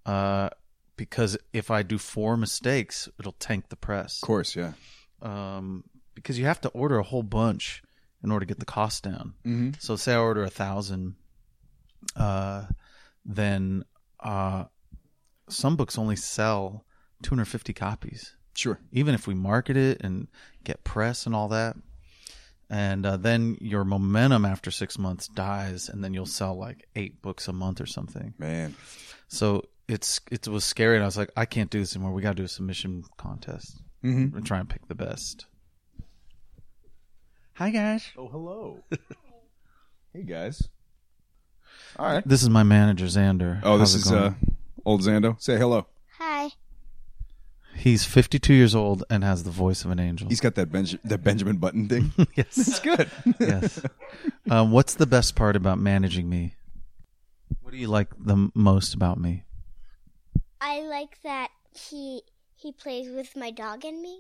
uh, 0.07 0.49
because 0.97 1.37
if 1.53 1.71
I 1.71 1.83
do 1.83 1.99
four 1.99 2.37
mistakes, 2.39 3.07
it'll 3.19 3.33
tank 3.33 3.69
the 3.69 3.77
press. 3.77 4.23
Of 4.23 4.27
course, 4.27 4.57
yeah. 4.57 4.73
Um, 5.21 5.85
because 6.15 6.39
you 6.39 6.47
have 6.47 6.61
to 6.63 6.69
order 6.71 6.99
a 6.99 7.03
whole 7.03 7.23
bunch 7.23 7.83
in 8.25 8.33
order 8.33 8.45
to 8.45 8.49
get 8.49 8.59
the 8.59 8.65
cost 8.67 9.05
down. 9.05 9.35
Mm-hmm. 9.47 9.71
So 9.79 9.95
say 9.95 10.15
I 10.15 10.19
order 10.19 10.43
a 10.43 10.51
thousand, 10.51 11.15
uh, 12.17 12.65
then 13.25 13.85
uh, 14.21 14.65
some 15.49 15.77
books 15.77 15.99
only 15.99 16.17
sell 16.17 16.85
250 17.23 17.73
copies 17.75 18.35
Sure. 18.57 18.79
even 18.93 19.15
if 19.15 19.27
we 19.27 19.35
market 19.35 19.77
it 19.77 20.01
and 20.03 20.29
get 20.65 20.83
press 20.85 21.27
and 21.27 21.35
all 21.35 21.49
that. 21.49 21.77
and 22.71 23.05
uh, 23.05 23.17
then 23.17 23.57
your 23.61 23.85
momentum 23.85 24.45
after 24.45 24.71
six 24.71 24.99
months 24.99 25.29
dies, 25.29 25.89
and 25.89 26.03
then 26.03 26.15
you'll 26.15 26.25
sell 26.27 26.57
like 26.59 26.87
eight 26.97 27.21
books 27.21 27.47
a 27.49 27.53
month 27.53 27.81
or 27.81 27.87
something. 27.87 28.33
Man, 28.39 28.75
So 29.29 29.65
it's 29.87 30.21
it 30.31 30.49
was 30.49 30.65
scary, 30.65 30.97
and 30.97 31.03
I 31.03 31.07
was 31.07 31.19
like, 31.19 31.31
I 31.37 31.45
can't 31.45 31.69
do 31.71 31.79
this 31.81 31.95
anymore. 31.95 32.13
We 32.15 32.23
got 32.23 32.31
to 32.31 32.35
do 32.43 32.45
a 32.45 32.49
submission 32.49 33.05
contest 33.19 33.83
Mm-hmm. 34.03 34.37
and 34.37 34.47
try 34.47 34.59
and 34.61 34.69
pick 34.69 34.87
the 34.89 34.95
best. 34.95 35.47
Hi 37.55 37.71
guys, 37.71 38.11
oh 38.19 38.29
hello. 38.29 38.83
hey 40.13 40.23
guys. 40.23 40.69
All 41.99 42.07
right. 42.07 42.27
this 42.27 42.43
is 42.43 42.51
my 42.51 42.63
manager 42.65 43.07
Xander. 43.07 43.61
Oh, 43.63 43.79
this 43.79 43.93
How's 43.95 44.07
is 44.07 44.11
it 44.11 44.19
uh, 44.19 44.33
old 44.85 45.03
Zando. 45.03 45.41
Say 45.41 45.57
hello. 45.57 45.87
Hi. 46.19 46.51
He's 47.77 48.05
52 48.05 48.55
years 48.55 48.75
old 48.75 49.05
and 49.11 49.23
has 49.25 49.43
the 49.45 49.51
voice 49.51 49.85
of 49.85 49.91
an 49.91 49.99
angel. 50.01 50.29
He's 50.29 50.41
got 50.41 50.55
that 50.57 50.71
Benj- 50.73 50.99
that 51.05 51.23
Benjamin 51.23 51.57
Button 51.59 51.89
thing. 51.89 52.13
yes, 52.35 52.47
It's 52.59 52.81
good. 52.81 53.11
yes. 53.39 53.81
Um, 54.51 54.71
what's 54.73 54.95
the 54.95 55.07
best 55.07 55.35
part 55.37 55.55
about 55.57 55.79
managing 55.79 56.29
me? 56.29 56.55
What 57.63 57.71
do 57.73 57.77
you 57.77 57.89
like 57.89 58.09
the 58.19 58.35
m- 58.35 58.53
most 58.55 58.95
about 58.95 59.19
me? 59.21 59.45
I 60.61 60.81
like 60.83 61.21
that 61.23 61.51
he 61.73 62.23
he 62.57 62.73
plays 62.73 63.09
with 63.11 63.37
my 63.37 63.51
dog 63.53 63.85
and 63.85 64.01
me. 64.03 64.19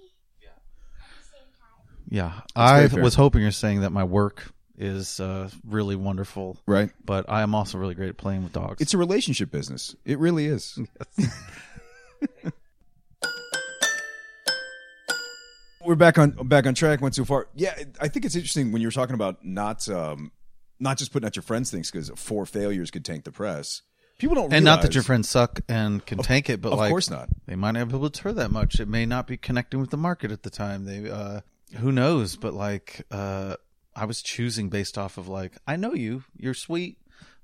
Yeah, 2.14 2.42
I 2.54 2.86
fair. 2.86 3.02
was 3.02 3.16
hoping 3.16 3.42
you're 3.42 3.50
saying 3.50 3.80
that 3.80 3.90
my 3.90 4.04
work 4.04 4.52
is 4.78 5.18
uh, 5.18 5.50
really 5.66 5.96
wonderful, 5.96 6.56
right. 6.64 6.92
but 7.04 7.28
I 7.28 7.42
am 7.42 7.56
also 7.56 7.76
really 7.76 7.96
great 7.96 8.08
at 8.08 8.16
playing 8.16 8.44
with 8.44 8.52
dogs. 8.52 8.80
It's 8.80 8.94
a 8.94 8.98
relationship 8.98 9.50
business. 9.50 9.96
It 10.04 10.20
really 10.20 10.46
is. 10.46 10.78
We're 15.84 15.96
back 15.96 16.16
on 16.16 16.30
back 16.46 16.68
on 16.68 16.74
track. 16.74 17.00
Went 17.00 17.16
too 17.16 17.24
far. 17.24 17.48
Yeah, 17.56 17.74
I 18.00 18.06
think 18.06 18.24
it's 18.24 18.36
interesting 18.36 18.70
when 18.70 18.80
you're 18.80 18.92
talking 18.92 19.16
about 19.16 19.44
not 19.44 19.88
um, 19.88 20.30
not 20.78 20.98
just 20.98 21.10
putting 21.10 21.26
out 21.26 21.34
your 21.34 21.42
friends' 21.42 21.72
things 21.72 21.90
because 21.90 22.10
four 22.14 22.46
failures 22.46 22.92
could 22.92 23.04
tank 23.04 23.24
the 23.24 23.32
press. 23.32 23.82
People 24.18 24.36
don't, 24.36 24.52
and 24.52 24.64
not 24.64 24.82
that 24.82 24.94
your 24.94 25.02
friends 25.02 25.28
suck 25.28 25.62
and 25.68 26.06
can 26.06 26.18
take 26.18 26.48
it, 26.48 26.60
but 26.62 26.72
of 26.72 26.78
like, 26.78 26.90
course 26.90 27.10
not. 27.10 27.28
They 27.46 27.56
might 27.56 27.72
not 27.72 27.88
be 27.88 27.96
able 27.96 28.08
to 28.08 28.22
tour 28.22 28.32
that 28.34 28.52
much. 28.52 28.78
It 28.78 28.86
may 28.86 29.04
not 29.04 29.26
be 29.26 29.36
connecting 29.36 29.80
with 29.80 29.90
the 29.90 29.96
market 29.96 30.30
at 30.30 30.44
the 30.44 30.50
time. 30.50 30.84
They, 30.84 31.10
uh, 31.10 31.40
who 31.76 31.92
knows? 31.92 32.36
But 32.36 32.54
like, 32.54 33.06
uh, 33.10 33.56
I 33.94 34.04
was 34.06 34.22
choosing 34.22 34.68
based 34.68 34.98
off 34.98 35.18
of 35.18 35.28
like, 35.28 35.56
I 35.66 35.76
know 35.76 35.94
you, 35.94 36.24
you're 36.36 36.54
sweet. 36.54 36.98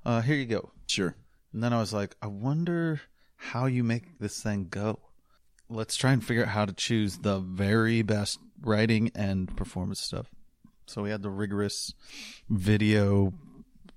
Uh, 0.04 0.20
here 0.20 0.36
you 0.36 0.46
go. 0.46 0.72
Sure. 0.86 1.14
And 1.52 1.62
then 1.62 1.72
I 1.72 1.78
was 1.78 1.92
like, 1.92 2.16
I 2.22 2.26
wonder 2.26 3.00
how 3.36 3.66
you 3.66 3.84
make 3.84 4.18
this 4.18 4.42
thing 4.42 4.66
go. 4.70 4.98
Let's 5.68 5.96
try 5.96 6.12
and 6.12 6.24
figure 6.24 6.42
out 6.42 6.48
how 6.48 6.64
to 6.64 6.72
choose 6.72 7.18
the 7.18 7.38
very 7.38 8.02
best 8.02 8.38
writing 8.60 9.10
and 9.14 9.54
performance 9.56 10.00
stuff. 10.00 10.26
So 10.86 11.02
we 11.02 11.10
had 11.10 11.22
the 11.22 11.30
rigorous 11.30 11.94
video 12.48 13.32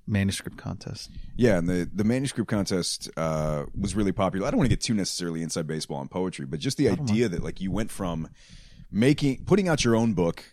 manuscript 0.06 0.58
contest. 0.58 1.10
Yeah, 1.36 1.58
and 1.58 1.68
the 1.68 1.90
the 1.92 2.04
manuscript 2.04 2.50
contest 2.50 3.10
uh, 3.18 3.66
was 3.80 3.96
really 3.96 4.12
popular. 4.12 4.48
I 4.48 4.52
don't 4.52 4.60
want 4.60 4.70
to 4.70 4.76
get 4.76 4.82
too 4.82 4.94
necessarily 4.94 5.42
inside 5.42 5.66
baseball 5.66 6.02
and 6.02 6.12
poetry, 6.12 6.46
but 6.46 6.60
just 6.60 6.78
the 6.78 6.90
idea 6.90 7.30
that 7.30 7.44
like 7.44 7.62
you 7.62 7.72
went 7.72 7.90
from 7.90 8.30
making 8.94 9.44
putting 9.46 9.68
out 9.68 9.84
your 9.84 9.96
own 9.96 10.14
book 10.14 10.44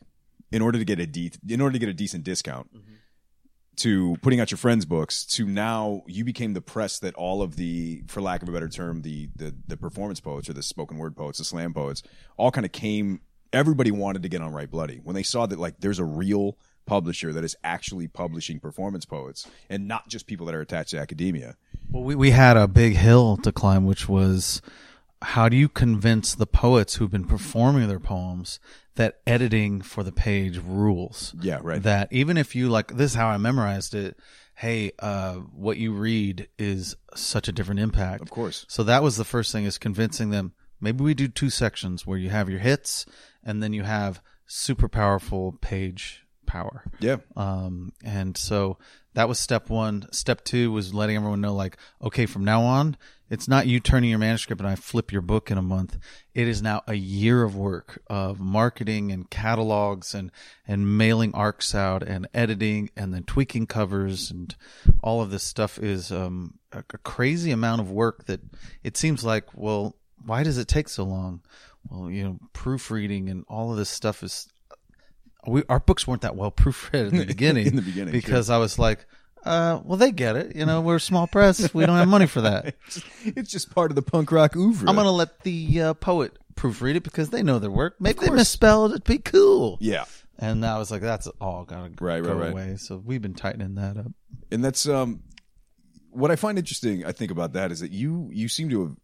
in 0.50 0.62
order 0.62 0.78
to 0.78 0.84
get 0.84 0.98
a 0.98 1.06
de- 1.06 1.30
in 1.48 1.60
order 1.60 1.74
to 1.74 1.78
get 1.78 1.88
a 1.88 1.94
decent 1.94 2.24
discount 2.24 2.74
mm-hmm. 2.74 2.94
to 3.76 4.16
putting 4.22 4.40
out 4.40 4.50
your 4.50 4.58
friends' 4.58 4.84
books 4.84 5.24
to 5.24 5.46
now 5.46 6.02
you 6.06 6.24
became 6.24 6.54
the 6.54 6.60
press 6.60 6.98
that 6.98 7.14
all 7.14 7.42
of 7.42 7.56
the 7.56 8.02
for 8.08 8.20
lack 8.20 8.42
of 8.42 8.48
a 8.48 8.52
better 8.52 8.68
term 8.68 9.02
the 9.02 9.28
the 9.36 9.54
the 9.68 9.76
performance 9.76 10.18
poets 10.18 10.48
or 10.48 10.54
the 10.54 10.62
spoken 10.62 10.98
word 10.98 11.14
poets 11.14 11.38
the 11.38 11.44
slam 11.44 11.72
poets 11.72 12.02
all 12.36 12.50
kind 12.50 12.66
of 12.66 12.72
came 12.72 13.20
everybody 13.52 13.90
wanted 13.90 14.22
to 14.22 14.28
get 14.28 14.40
on 14.40 14.52
Write 14.52 14.70
Bloody. 14.70 15.00
When 15.02 15.14
they 15.14 15.22
saw 15.22 15.46
that 15.46 15.58
like 15.58 15.80
there's 15.80 15.98
a 15.98 16.04
real 16.04 16.56
publisher 16.86 17.32
that 17.32 17.44
is 17.44 17.56
actually 17.62 18.08
publishing 18.08 18.58
performance 18.58 19.04
poets 19.04 19.46
and 19.68 19.86
not 19.86 20.08
just 20.08 20.26
people 20.26 20.46
that 20.46 20.54
are 20.54 20.60
attached 20.60 20.90
to 20.90 20.98
academia. 20.98 21.56
Well, 21.90 22.02
we, 22.02 22.14
we 22.14 22.30
had 22.30 22.56
a 22.56 22.66
big 22.66 22.96
hill 22.96 23.36
to 23.38 23.52
climb, 23.52 23.84
which 23.84 24.08
was 24.08 24.62
how 25.22 25.48
do 25.48 25.56
you 25.56 25.68
convince 25.68 26.34
the 26.34 26.46
poets 26.46 26.94
who've 26.96 27.10
been 27.10 27.26
performing 27.26 27.88
their 27.88 28.00
poems 28.00 28.58
that 28.94 29.20
editing 29.26 29.80
for 29.82 30.02
the 30.02 30.12
page 30.12 30.58
rules? 30.58 31.34
Yeah, 31.40 31.60
right. 31.62 31.82
That 31.82 32.08
even 32.10 32.36
if 32.36 32.54
you 32.56 32.68
like, 32.68 32.96
this 32.96 33.12
is 33.12 33.16
how 33.16 33.28
I 33.28 33.36
memorized 33.36 33.94
it. 33.94 34.18
Hey, 34.54 34.92
uh, 34.98 35.36
what 35.36 35.78
you 35.78 35.92
read 35.92 36.48
is 36.58 36.94
such 37.14 37.48
a 37.48 37.52
different 37.52 37.80
impact. 37.80 38.22
Of 38.22 38.30
course. 38.30 38.66
So 38.68 38.82
that 38.82 39.02
was 39.02 39.16
the 39.16 39.24
first 39.24 39.52
thing 39.52 39.64
is 39.64 39.78
convincing 39.78 40.30
them. 40.30 40.52
Maybe 40.80 41.02
we 41.02 41.14
do 41.14 41.28
two 41.28 41.50
sections 41.50 42.06
where 42.06 42.18
you 42.18 42.30
have 42.30 42.48
your 42.50 42.58
hits 42.58 43.06
and 43.42 43.62
then 43.62 43.72
you 43.72 43.84
have 43.84 44.22
super 44.46 44.88
powerful 44.88 45.52
page 45.60 46.24
power. 46.46 46.82
yeah 46.98 47.16
Um, 47.36 47.92
and 48.04 48.36
so 48.36 48.78
that 49.14 49.28
was 49.28 49.38
step 49.38 49.70
one. 49.70 50.06
Step 50.12 50.44
two 50.44 50.72
was 50.72 50.92
letting 50.92 51.16
everyone 51.16 51.40
know, 51.40 51.54
like, 51.54 51.76
okay, 52.02 52.26
from 52.26 52.44
now 52.44 52.62
on, 52.62 52.96
it's 53.30 53.46
not 53.46 53.68
you 53.68 53.78
turning 53.78 54.10
your 54.10 54.18
manuscript 54.18 54.60
and 54.60 54.68
I 54.68 54.74
flip 54.74 55.12
your 55.12 55.22
book 55.22 55.50
in 55.50 55.56
a 55.56 55.62
month. 55.62 55.96
It 56.34 56.48
is 56.48 56.60
now 56.60 56.82
a 56.86 56.94
year 56.94 57.44
of 57.44 57.54
work 57.54 58.02
of 58.08 58.40
marketing 58.40 59.12
and 59.12 59.30
catalogs 59.30 60.14
and, 60.14 60.32
and 60.66 60.98
mailing 60.98 61.32
arcs 61.32 61.74
out 61.74 62.02
and 62.02 62.28
editing 62.34 62.90
and 62.96 63.14
then 63.14 63.22
tweaking 63.22 63.66
covers 63.66 64.30
and 64.30 64.54
all 65.02 65.22
of 65.22 65.30
this 65.30 65.44
stuff 65.44 65.78
is, 65.78 66.10
um, 66.10 66.58
a, 66.72 66.78
a 66.78 66.98
crazy 66.98 67.52
amount 67.52 67.80
of 67.80 67.90
work 67.90 68.26
that 68.26 68.40
it 68.82 68.96
seems 68.96 69.24
like, 69.24 69.44
well, 69.54 69.96
why 70.24 70.42
does 70.42 70.58
it 70.58 70.68
take 70.68 70.88
so 70.88 71.04
long? 71.04 71.40
Well, 71.88 72.10
you 72.10 72.24
know, 72.24 72.38
proofreading 72.52 73.28
and 73.28 73.44
all 73.48 73.70
of 73.70 73.78
this 73.78 73.88
stuff 73.88 74.22
is 74.22 74.48
we 75.46 75.62
our 75.68 75.80
books 75.80 76.06
weren't 76.06 76.22
that 76.22 76.36
well 76.36 76.50
proofread 76.56 77.08
in 77.08 77.16
the 77.16 77.26
beginning. 77.26 77.66
In 77.66 77.76
the 77.76 77.82
beginning, 77.82 78.12
because 78.12 78.50
I 78.50 78.58
was 78.58 78.78
like, 78.78 79.06
uh, 79.44 79.80
well, 79.84 79.96
they 79.96 80.10
get 80.12 80.36
it. 80.36 80.54
You 80.56 80.66
know, 80.66 80.80
we're 80.80 80.96
a 80.96 81.00
small 81.00 81.26
press. 81.26 81.72
We 81.74 81.86
don't 81.86 81.96
have 81.96 82.08
money 82.08 82.26
for 82.26 82.40
that. 82.42 82.74
it's 83.24 83.50
just 83.50 83.74
part 83.74 83.90
of 83.90 83.94
the 83.94 84.02
punk 84.02 84.30
rock 84.32 84.56
oeuvre 84.56 84.88
I'm 84.88 84.96
gonna 84.96 85.10
let 85.10 85.40
the 85.40 85.80
uh, 85.80 85.94
poet 85.94 86.38
proofread 86.54 86.96
it 86.96 87.02
because 87.02 87.30
they 87.30 87.42
know 87.42 87.58
their 87.58 87.70
work. 87.70 87.96
Maybe 88.00 88.20
they 88.20 88.30
misspelled 88.30 88.92
it. 88.94 89.04
Be 89.04 89.18
cool. 89.18 89.78
yeah 89.80 90.04
And 90.38 90.64
I 90.64 90.78
was 90.78 90.90
like, 90.90 91.00
that's 91.02 91.26
all 91.40 91.64
gotta 91.64 91.90
Right, 92.00 92.22
go 92.22 92.34
right, 92.34 92.40
right. 92.40 92.50
away. 92.52 92.76
So 92.76 92.96
we've 92.98 93.22
been 93.22 93.34
tightening 93.34 93.76
that 93.76 93.96
up. 93.96 94.12
and 94.50 94.62
that's 94.64 94.86
um 94.88 95.22
what 96.10 96.30
I 96.30 96.36
find 96.36 96.58
interesting. 96.58 97.04
I 97.06 97.12
think 97.12 97.30
about 97.30 97.52
that 97.54 97.70
is 97.72 97.80
that 97.80 97.92
you 97.92 98.28
you 98.32 98.48
seem 98.48 98.68
to 98.70 98.80
have 98.82 98.96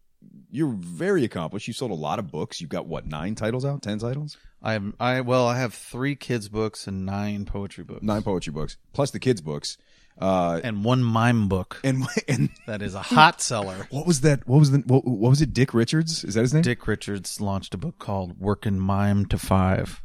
you're 0.51 0.75
very 0.79 1.25
accomplished. 1.25 1.67
You 1.69 1.75
sold 1.75 1.91
a 1.93 1.95
lot 1.95 2.19
of 2.19 2.31
books. 2.31 2.61
You've 2.61 2.71
got 2.71 2.87
what 2.87 3.07
nine 3.07 3.35
titles 3.37 3.65
out, 3.65 3.83
ten 3.83 3.99
titles, 3.99 4.37
I 4.63 4.73
have, 4.73 4.93
I 4.99 5.21
well, 5.21 5.47
I 5.47 5.57
have 5.59 5.73
three 5.75 6.17
kids 6.17 6.49
books 6.49 6.87
and 6.87 7.07
nine 7.07 7.45
poetry 7.45 7.85
books, 7.85 8.03
nine 8.03 8.23
poetry 8.23 8.53
books, 8.53 8.77
plus 8.93 9.11
the 9.13 9.19
kids' 9.21 9.41
books. 9.41 9.77
Uh, 10.19 10.61
and 10.65 10.83
one 10.83 11.03
mime 11.03 11.47
book 11.47 11.79
and 11.85 12.07
and 12.29 12.49
that 12.67 12.81
is 12.81 12.95
a 12.95 13.03
hot 13.03 13.41
seller. 13.43 13.87
what 13.91 14.07
was 14.07 14.23
that? 14.23 14.47
What 14.49 14.59
was 14.59 14.71
the 14.71 14.79
what, 14.79 15.05
what 15.05 15.31
was 15.31 15.43
it? 15.43 15.53
Dick 15.53 15.75
Richards 15.75 16.25
is 16.25 16.35
that 16.35 16.41
his 16.41 16.55
name? 16.55 16.63
Dick 16.63 16.87
Richards 16.87 17.41
launched 17.41 17.75
a 17.75 17.79
book 17.79 17.99
called 17.99 18.39
"Working 18.41 18.79
Mime 18.79 19.27
to 19.27 19.39
Five. 19.39 20.03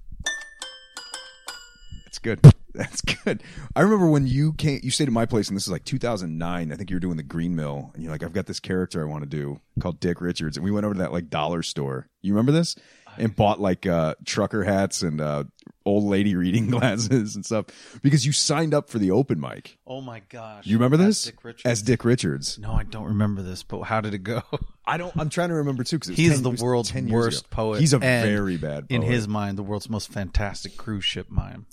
That's 2.05 2.19
good. 2.19 2.41
That's 2.73 3.01
good. 3.01 3.43
I 3.75 3.81
remember 3.81 4.09
when 4.09 4.27
you 4.27 4.53
came, 4.53 4.79
you 4.83 4.91
stayed 4.91 5.07
at 5.07 5.13
my 5.13 5.25
place, 5.25 5.49
and 5.49 5.57
this 5.57 5.63
is 5.63 5.71
like 5.71 5.83
2009. 5.83 6.71
I 6.71 6.75
think 6.75 6.89
you 6.89 6.95
were 6.95 7.01
doing 7.01 7.17
the 7.17 7.23
Green 7.23 7.55
Mill, 7.55 7.91
and 7.93 8.03
you're 8.03 8.11
like, 8.11 8.23
"I've 8.23 8.33
got 8.33 8.45
this 8.45 8.59
character 8.59 9.01
I 9.01 9.09
want 9.09 9.23
to 9.23 9.29
do 9.29 9.59
called 9.79 9.99
Dick 9.99 10.21
Richards," 10.21 10.57
and 10.57 10.63
we 10.63 10.71
went 10.71 10.85
over 10.85 10.93
to 10.93 10.99
that 10.99 11.11
like 11.11 11.29
dollar 11.29 11.63
store. 11.63 12.07
You 12.21 12.33
remember 12.33 12.51
this? 12.51 12.75
And 13.17 13.35
bought 13.35 13.59
like 13.59 13.85
uh, 13.85 14.15
trucker 14.25 14.63
hats 14.63 15.01
and 15.01 15.21
uh, 15.21 15.43
old 15.85 16.03
lady 16.05 16.35
reading 16.35 16.67
glasses 16.71 17.35
and 17.35 17.45
stuff 17.45 17.65
because 18.01 18.25
you 18.25 18.31
signed 18.31 18.73
up 18.73 18.89
for 18.89 18.99
the 18.99 19.11
open 19.11 19.39
mic. 19.39 19.77
Oh 19.85 20.01
my 20.01 20.21
gosh! 20.29 20.65
You 20.65 20.77
remember 20.77 20.97
this? 20.97 21.23
Dick 21.23 21.43
Richards. 21.43 21.65
As 21.65 21.81
Dick 21.81 22.05
Richards. 22.05 22.57
No, 22.59 22.73
I 22.73 22.83
don't 22.83 23.05
remember 23.05 23.41
this, 23.41 23.63
but 23.63 23.81
how 23.81 24.01
did 24.01 24.13
it 24.13 24.23
go? 24.23 24.41
I 24.85 24.97
don't. 24.97 25.15
I'm 25.17 25.29
trying 25.29 25.49
to 25.49 25.55
remember 25.55 25.83
too 25.83 25.99
because 25.99 26.15
He's 26.15 26.41
the 26.41 26.51
world's 26.51 26.93
worst 26.93 27.49
poet. 27.49 27.79
He's 27.79 27.93
a 27.93 27.99
very 27.99 28.57
bad. 28.57 28.89
Poet. 28.89 28.95
In 28.95 29.01
his 29.01 29.27
mind, 29.27 29.57
the 29.57 29.63
world's 29.63 29.89
most 29.89 30.11
fantastic 30.11 30.77
cruise 30.77 31.05
ship 31.05 31.27
mime. 31.29 31.65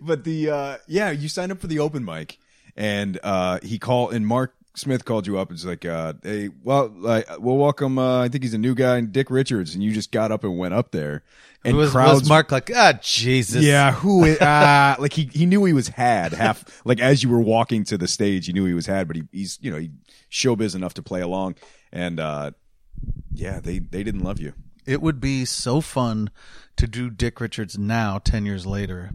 but 0.00 0.24
the 0.24 0.50
uh 0.50 0.76
yeah, 0.86 1.10
you 1.10 1.28
signed 1.28 1.52
up 1.52 1.60
for 1.60 1.66
the 1.66 1.78
open 1.78 2.04
mic, 2.04 2.38
and 2.76 3.18
uh 3.22 3.58
he 3.62 3.78
called 3.78 4.12
and 4.14 4.26
Marc 4.26 4.54
Smith 4.78 5.04
called 5.04 5.26
you 5.26 5.38
up 5.38 5.48
and 5.48 5.54
was 5.56 5.66
like, 5.66 5.84
uh, 5.84 6.14
"Hey, 6.22 6.50
well, 6.62 6.92
like, 6.96 7.26
we'll 7.38 7.56
welcome. 7.56 7.98
Uh, 7.98 8.22
I 8.22 8.28
think 8.28 8.44
he's 8.44 8.54
a 8.54 8.58
new 8.58 8.74
guy, 8.74 9.00
Dick 9.02 9.30
Richards." 9.30 9.74
And 9.74 9.82
you 9.82 9.92
just 9.92 10.10
got 10.12 10.32
up 10.32 10.44
and 10.44 10.56
went 10.58 10.74
up 10.74 10.90
there, 10.92 11.22
and 11.64 11.76
was, 11.76 11.90
crowds. 11.90 12.20
was 12.20 12.28
Marc 12.28 12.50
like, 12.52 12.70
ah, 12.74 12.94
Jesus. 13.02 13.62
yeah, 13.64 13.92
who? 13.92 14.24
is- 14.24 14.38
Ah, 14.42 14.96
like 14.98 15.12
he 15.12 15.28
he 15.32 15.44
knew 15.46 15.64
he 15.64 15.72
was 15.72 15.88
had 15.88 16.32
half. 16.32 16.64
Like 16.84 17.00
as 17.00 17.22
you 17.22 17.28
were 17.28 17.40
walking 17.40 17.84
to 17.84 17.98
the 17.98 18.08
stage, 18.08 18.46
he 18.46 18.52
knew 18.52 18.64
he 18.64 18.74
was 18.74 18.86
had, 18.86 19.06
but 19.08 19.16
he, 19.16 19.24
he's 19.32 19.58
you 19.60 19.70
know 19.70 19.78
he 19.78 19.90
showbiz 20.30 20.74
enough 20.74 20.94
to 20.94 21.02
play 21.02 21.20
along, 21.20 21.56
and 21.92 22.20
uh 22.20 22.52
yeah, 23.32 23.60
they 23.60 23.78
they 23.78 24.02
didn't 24.02 24.22
love 24.22 24.40
you. 24.40 24.54
It 24.86 25.02
would 25.02 25.20
be 25.20 25.44
so 25.44 25.80
fun 25.82 26.30
to 26.76 26.86
do 26.86 27.10
Dick 27.10 27.40
Richards 27.42 27.76
now, 27.76 28.18
10 28.18 28.46
years 28.46 28.64
later. 28.64 29.10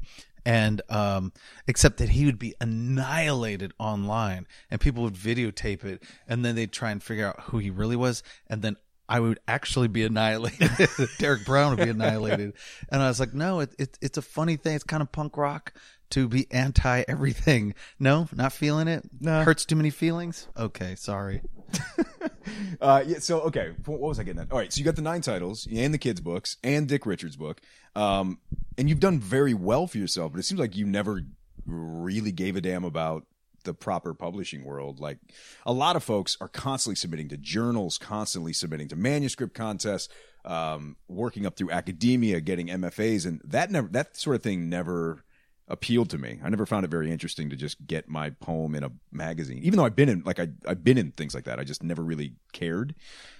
And, 0.45 0.81
um, 0.89 1.31
except 1.67 1.97
that 1.97 2.09
he 2.09 2.25
would 2.25 2.39
be 2.39 2.53
annihilated 2.59 3.73
online 3.79 4.45
and 4.69 4.81
people 4.81 5.03
would 5.03 5.15
videotape 5.15 5.85
it 5.85 6.03
and 6.27 6.43
then 6.43 6.55
they'd 6.55 6.71
try 6.71 6.91
and 6.91 7.01
figure 7.01 7.27
out 7.27 7.39
who 7.43 7.59
he 7.59 7.69
really 7.69 7.95
was. 7.95 8.23
And 8.47 8.61
then 8.61 8.75
I 9.07 9.19
would 9.19 9.39
actually 9.47 9.89
be 9.89 10.03
annihilated. 10.03 10.69
Derrick 11.19 11.45
Brown 11.45 11.75
would 11.75 11.83
be 11.83 11.91
annihilated. 11.91 12.53
And 12.89 13.01
I 13.01 13.07
was 13.07 13.19
like, 13.19 13.33
no, 13.33 13.59
it, 13.59 13.73
it, 13.77 13.97
it's 14.01 14.17
a 14.17 14.21
funny 14.21 14.55
thing. 14.55 14.75
It's 14.75 14.83
kind 14.83 15.01
of 15.01 15.11
punk 15.11 15.37
rock 15.37 15.73
to 16.11 16.27
be 16.27 16.51
anti 16.51 17.03
everything. 17.07 17.73
No, 17.99 18.27
not 18.33 18.53
feeling 18.53 18.87
it. 18.87 19.03
Nah. 19.19 19.43
Hurts 19.43 19.65
too 19.65 19.75
many 19.75 19.89
feelings. 19.89 20.47
Okay, 20.57 20.95
sorry. 20.95 21.41
Uh, 22.81 23.03
yeah. 23.05 23.19
So 23.19 23.41
okay, 23.41 23.71
what 23.85 23.99
was 23.99 24.19
I 24.19 24.23
getting 24.23 24.41
at? 24.41 24.51
All 24.51 24.57
right. 24.57 24.73
So 24.73 24.79
you 24.79 24.83
got 24.83 24.95
the 24.95 25.01
nine 25.01 25.21
titles 25.21 25.67
and 25.71 25.93
the 25.93 25.97
kids' 25.97 26.19
books 26.19 26.57
and 26.63 26.87
Dick 26.87 27.05
Richards' 27.05 27.37
book, 27.37 27.61
um, 27.95 28.39
and 28.77 28.89
you've 28.89 28.99
done 28.99 29.19
very 29.19 29.53
well 29.53 29.87
for 29.87 29.99
yourself. 29.99 30.33
But 30.33 30.39
it 30.39 30.43
seems 30.43 30.59
like 30.59 30.75
you 30.75 30.85
never 30.85 31.21
really 31.65 32.31
gave 32.31 32.55
a 32.55 32.61
damn 32.61 32.83
about 32.83 33.25
the 33.63 33.73
proper 33.73 34.13
publishing 34.13 34.63
world. 34.63 34.99
Like 34.99 35.19
a 35.65 35.73
lot 35.73 35.95
of 35.95 36.03
folks 36.03 36.37
are 36.41 36.47
constantly 36.47 36.95
submitting 36.95 37.29
to 37.29 37.37
journals, 37.37 37.97
constantly 37.97 38.53
submitting 38.53 38.87
to 38.89 38.95
manuscript 38.95 39.53
contests, 39.53 40.09
um, 40.45 40.97
working 41.07 41.45
up 41.45 41.55
through 41.55 41.71
academia, 41.71 42.41
getting 42.41 42.67
MFAs, 42.67 43.25
and 43.25 43.41
that 43.45 43.71
never 43.71 43.87
that 43.89 44.17
sort 44.17 44.35
of 44.35 44.43
thing 44.43 44.69
never 44.69 45.23
appealed 45.67 46.09
to 46.09 46.17
me. 46.17 46.39
I 46.43 46.49
never 46.49 46.65
found 46.65 46.85
it 46.85 46.91
very 46.91 47.11
interesting 47.11 47.49
to 47.49 47.55
just 47.55 47.85
get 47.87 48.09
my 48.09 48.31
poem 48.31 48.75
in 48.75 48.83
a 48.83 48.91
magazine, 49.11 49.63
even 49.63 49.77
though 49.77 49.85
I've 49.85 49.95
been 49.95 50.09
in 50.09 50.23
like 50.25 50.39
I 50.39 50.49
I've 50.67 50.83
been 50.83 50.97
in 50.97 51.11
things 51.11 51.33
like 51.33 51.45
that. 51.45 51.59
I 51.59 51.63
just 51.63 51.83
never 51.83 52.03
really 52.03 52.33
cared. 52.51 52.95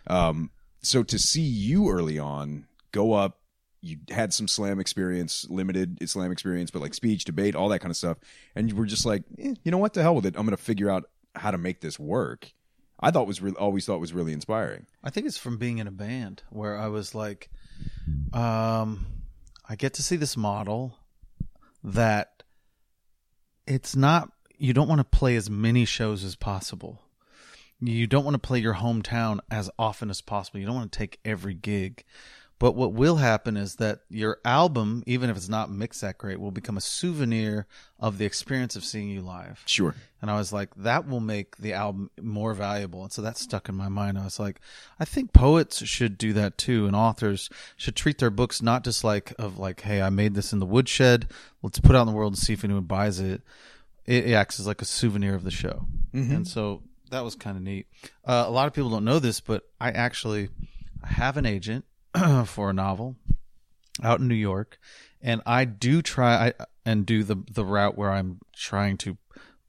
Um, 0.08 0.52
so 0.82 1.04
to 1.04 1.20
see 1.20 1.42
you 1.42 1.90
early 1.90 2.20
on 2.20 2.66
go 2.92 3.14
up, 3.14 3.40
you 3.82 3.98
had 4.10 4.34
some 4.34 4.48
slam 4.48 4.80
experience, 4.80 5.46
limited 5.50 6.10
slam 6.10 6.32
experience, 6.32 6.72
but 6.72 6.82
like 6.82 6.94
speech, 6.94 7.26
debate, 7.26 7.56
all 7.56 7.70
that 7.70 7.80
kind 7.80 7.92
of 7.92 7.98
stuff, 7.98 8.18
and 8.56 8.70
you 8.70 8.76
were 8.76 8.86
just 8.86 9.06
like, 9.06 9.24
eh, 9.38 9.56
you 9.64 9.72
know 9.72 9.78
what, 9.78 9.94
the 9.94 10.02
hell 10.02 10.16
with 10.16 10.26
it. 10.26 10.36
I'm 10.38 10.46
going 10.46 10.56
to 10.56 10.64
figure 10.64 10.90
out 10.90 11.06
how 11.36 11.52
to 11.52 11.58
make 11.58 11.82
this 11.82 12.00
work. 12.00 12.54
I 13.00 13.12
thought 13.12 13.28
was 13.28 13.42
re- 13.42 13.52
always 13.60 13.86
thought 13.86 14.00
was 14.00 14.14
really 14.14 14.32
inspiring. 14.32 14.86
I 15.04 15.10
think 15.10 15.28
it's 15.28 15.38
from 15.38 15.58
being 15.58 15.80
in 15.80 15.88
a 15.88 15.92
band 15.92 16.44
where 16.50 16.78
I 16.78 16.88
was 16.88 17.14
like, 17.14 17.50
um, 18.32 19.06
I 19.68 19.76
get 19.76 19.96
to 19.96 20.04
see 20.04 20.16
this 20.16 20.38
model 20.38 20.98
that 21.84 22.44
it's 23.68 23.96
not, 23.96 24.32
you 24.58 24.74
don't 24.74 24.88
want 24.88 25.00
to 25.00 25.18
play 25.18 25.36
as 25.36 25.50
many 25.50 25.86
shows 25.86 26.24
as 26.24 26.36
possible. 26.36 27.02
You 27.80 28.08
don't 28.08 28.24
want 28.24 28.36
to 28.36 28.40
play 28.40 28.60
your 28.60 28.76
hometown 28.76 29.40
as 29.52 29.70
often 29.78 30.10
as 30.10 30.22
possible. 30.22 30.60
You 30.60 30.66
don't 30.66 30.76
want 30.76 30.92
to 30.92 30.98
take 30.98 31.20
every 31.26 31.54
gig. 31.54 32.04
But 32.64 32.76
what 32.76 32.94
will 32.94 33.18
happen 33.18 33.58
is 33.58 33.76
that 33.76 34.04
your 34.08 34.38
album, 34.46 35.04
even 35.06 35.30
if 35.30 35.36
it's 35.36 35.50
not 35.50 35.70
mixed 35.70 36.00
that 36.00 36.18
great, 36.18 36.40
will 36.40 36.50
become 36.50 36.78
a 36.78 36.82
souvenir 36.82 37.68
of 38.00 38.18
the 38.18 38.24
experience 38.24 38.78
of 38.78 38.86
seeing 38.86 39.10
you 39.10 39.20
live. 39.20 39.62
Sure. 39.66 39.94
And 40.22 40.32
I 40.32 40.36
was 40.36 40.54
like, 40.54 40.74
that 40.76 41.06
will 41.06 41.20
make 41.20 41.58
the 41.58 41.74
album 41.74 42.10
more 42.22 42.54
valuable. 42.54 43.04
And 43.04 43.12
so 43.12 43.22
that 43.22 43.38
stuck 43.38 43.68
in 43.68 43.76
my 43.76 43.90
mind. 43.90 44.18
I 44.18 44.24
was 44.24 44.40
like, 44.40 44.62
I 44.98 45.04
think 45.04 45.34
poets 45.34 45.86
should 45.86 46.18
do 46.18 46.32
that 46.32 46.58
too. 46.58 46.88
And 46.88 46.96
authors 46.96 47.50
should 47.76 47.98
treat 47.98 48.20
their 48.20 48.30
books 48.30 48.62
not 48.62 48.86
just 48.86 49.04
like, 49.04 49.34
of 49.38 49.60
like, 49.60 49.82
hey, 49.82 50.02
I 50.02 50.10
made 50.10 50.34
this 50.34 50.54
in 50.54 50.60
the 50.60 50.66
woodshed. 50.66 51.28
Let's 51.64 51.80
put 51.80 51.92
it 51.92 51.98
out 51.98 52.04
in 52.04 52.08
the 52.08 52.14
world 52.14 52.32
and 52.32 52.40
see 52.40 52.54
if 52.54 52.64
anyone 52.64 52.84
buys 52.84 53.20
it. 53.20 53.42
It, 54.06 54.28
it 54.28 54.34
acts 54.36 54.58
as 54.62 54.68
like 54.68 54.82
a 54.82 54.86
souvenir 54.86 55.36
of 55.36 55.44
the 55.44 55.52
show. 55.52 55.86
And 56.32 56.48
so 56.48 56.82
that 57.10 57.26
was 57.26 57.36
kind 57.36 57.58
of 57.58 57.64
neat. 57.64 57.88
Uh, 58.24 58.46
a 58.48 58.52
lot 58.52 58.68
of 58.68 58.74
people 58.74 58.90
don't 58.90 59.04
know 59.04 59.20
this, 59.20 59.42
but 59.42 59.68
I 59.82 59.92
actually 59.92 60.48
have 61.04 61.36
an 61.36 61.46
agent 61.46 61.84
for 62.46 62.70
a 62.70 62.74
novel 62.74 63.16
out 64.02 64.20
in 64.20 64.28
New 64.28 64.36
York, 64.36 64.80
and 65.22 65.42
I 65.46 65.66
do 65.66 66.02
try 66.02 66.48
I, 66.48 66.66
and 66.86 67.06
do 67.06 67.24
the 67.24 67.44
the 67.52 67.66
route 67.66 67.98
where 67.98 68.12
I'm 68.12 68.40
trying 68.56 68.98
to 69.00 69.18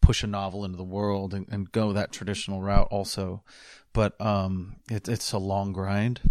push 0.01 0.23
a 0.23 0.27
novel 0.27 0.65
into 0.65 0.77
the 0.77 0.85
world 0.85 1.33
and, 1.33 1.47
and 1.51 1.73
go 1.73 1.93
that 1.93 2.13
traditional 2.13 2.61
route 2.61 2.89
also, 2.91 3.43
but 3.95 4.21
um, 4.21 4.77
it, 4.91 5.09
it's 5.09 5.33
a 5.33 5.39
long 5.39 5.73
grind. 5.73 6.31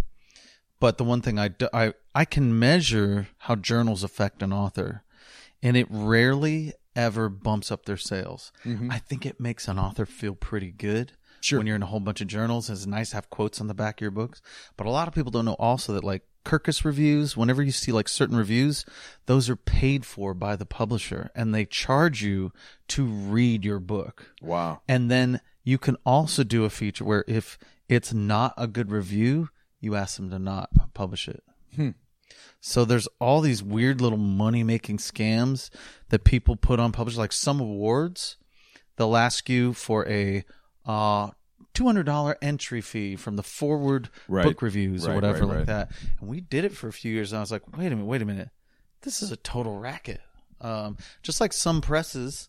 But 0.78 0.98
the 0.98 1.04
one 1.04 1.22
thing 1.22 1.38
I, 1.38 1.48
do, 1.48 1.68
I 1.72 1.94
I 2.14 2.24
can 2.24 2.58
measure 2.58 3.28
how 3.38 3.56
journals 3.56 4.04
affect 4.04 4.42
an 4.42 4.52
author, 4.52 5.02
and 5.62 5.76
it 5.76 5.86
rarely 5.90 6.74
ever 6.94 7.28
bumps 7.28 7.72
up 7.72 7.86
their 7.86 7.96
sales. 7.96 8.52
I 8.90 8.98
think 8.98 9.26
it 9.26 9.40
makes 9.40 9.66
an 9.66 9.78
author 9.78 10.06
feel 10.06 10.34
pretty 10.34 10.70
good. 10.70 11.12
Sure. 11.44 11.58
When 11.58 11.66
you're 11.66 11.76
in 11.76 11.82
a 11.82 11.86
whole 11.86 12.00
bunch 12.00 12.22
of 12.22 12.26
journals, 12.26 12.70
it's 12.70 12.86
nice 12.86 13.10
to 13.10 13.16
have 13.16 13.28
quotes 13.28 13.60
on 13.60 13.66
the 13.66 13.74
back 13.74 13.98
of 13.98 14.00
your 14.00 14.10
books. 14.10 14.40
But 14.78 14.86
a 14.86 14.90
lot 14.90 15.08
of 15.08 15.14
people 15.14 15.30
don't 15.30 15.44
know 15.44 15.56
also 15.58 15.92
that 15.92 16.02
like 16.02 16.22
Kirkus 16.42 16.86
reviews, 16.86 17.36
whenever 17.36 17.62
you 17.62 17.70
see 17.70 17.92
like 17.92 18.08
certain 18.08 18.34
reviews, 18.34 18.86
those 19.26 19.50
are 19.50 19.56
paid 19.56 20.06
for 20.06 20.32
by 20.32 20.56
the 20.56 20.64
publisher 20.64 21.30
and 21.34 21.54
they 21.54 21.66
charge 21.66 22.22
you 22.22 22.50
to 22.88 23.04
read 23.04 23.62
your 23.62 23.78
book. 23.78 24.32
Wow. 24.40 24.80
And 24.88 25.10
then 25.10 25.42
you 25.64 25.76
can 25.76 25.98
also 26.06 26.44
do 26.44 26.64
a 26.64 26.70
feature 26.70 27.04
where 27.04 27.26
if 27.28 27.58
it's 27.90 28.14
not 28.14 28.54
a 28.56 28.66
good 28.66 28.90
review, 28.90 29.50
you 29.80 29.96
ask 29.96 30.16
them 30.16 30.30
to 30.30 30.38
not 30.38 30.94
publish 30.94 31.28
it. 31.28 31.42
Hmm. 31.76 31.90
So 32.58 32.86
there's 32.86 33.08
all 33.20 33.42
these 33.42 33.62
weird 33.62 34.00
little 34.00 34.16
money 34.16 34.64
making 34.64 34.96
scams 34.96 35.68
that 36.08 36.24
people 36.24 36.56
put 36.56 36.80
on 36.80 36.90
publishers, 36.90 37.18
like 37.18 37.32
some 37.32 37.60
awards. 37.60 38.38
They'll 38.96 39.14
ask 39.14 39.50
you 39.50 39.74
for 39.74 40.08
a 40.08 40.46
uh, 40.86 41.30
$200 41.74 42.34
entry 42.40 42.80
fee 42.80 43.16
from 43.16 43.36
the 43.36 43.42
Foreword 43.42 44.08
Right. 44.28 44.44
book 44.44 44.62
reviews 44.62 45.06
or 45.06 45.14
whatever 45.14 45.40
right, 45.40 45.48
like 45.48 45.56
right. 45.58 45.66
that. 45.66 45.90
And 46.20 46.28
we 46.28 46.40
did 46.40 46.64
it 46.64 46.72
for 46.72 46.88
a 46.88 46.92
few 46.92 47.12
years. 47.12 47.32
And 47.32 47.38
I 47.38 47.40
was 47.40 47.50
like, 47.50 47.76
wait 47.76 47.88
a 47.88 47.90
minute, 47.90 48.06
wait 48.06 48.22
a 48.22 48.26
minute. 48.26 48.50
This 49.02 49.22
is 49.22 49.32
a 49.32 49.36
total 49.36 49.78
racket. 49.78 50.20
Um, 50.60 50.96
just 51.22 51.40
like 51.40 51.52
some 51.52 51.80
presses 51.80 52.48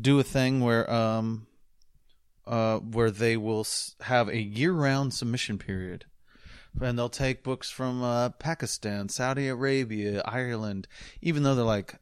do 0.00 0.18
a 0.20 0.22
thing 0.22 0.60
where 0.60 0.88
um, 0.90 1.46
uh, 2.46 2.78
where 2.78 3.10
they 3.10 3.36
will 3.36 3.66
have 4.02 4.28
a 4.28 4.40
year-round 4.40 5.12
submission 5.12 5.58
period, 5.58 6.04
and 6.80 6.98
they'll 6.98 7.08
take 7.08 7.42
books 7.42 7.70
from 7.70 8.02
uh, 8.02 8.28
Pakistan, 8.30 9.08
Saudi 9.08 9.48
Arabia, 9.48 10.22
Ireland, 10.24 10.86
even 11.20 11.42
though 11.42 11.54
they're 11.54 11.64
like, 11.64 11.96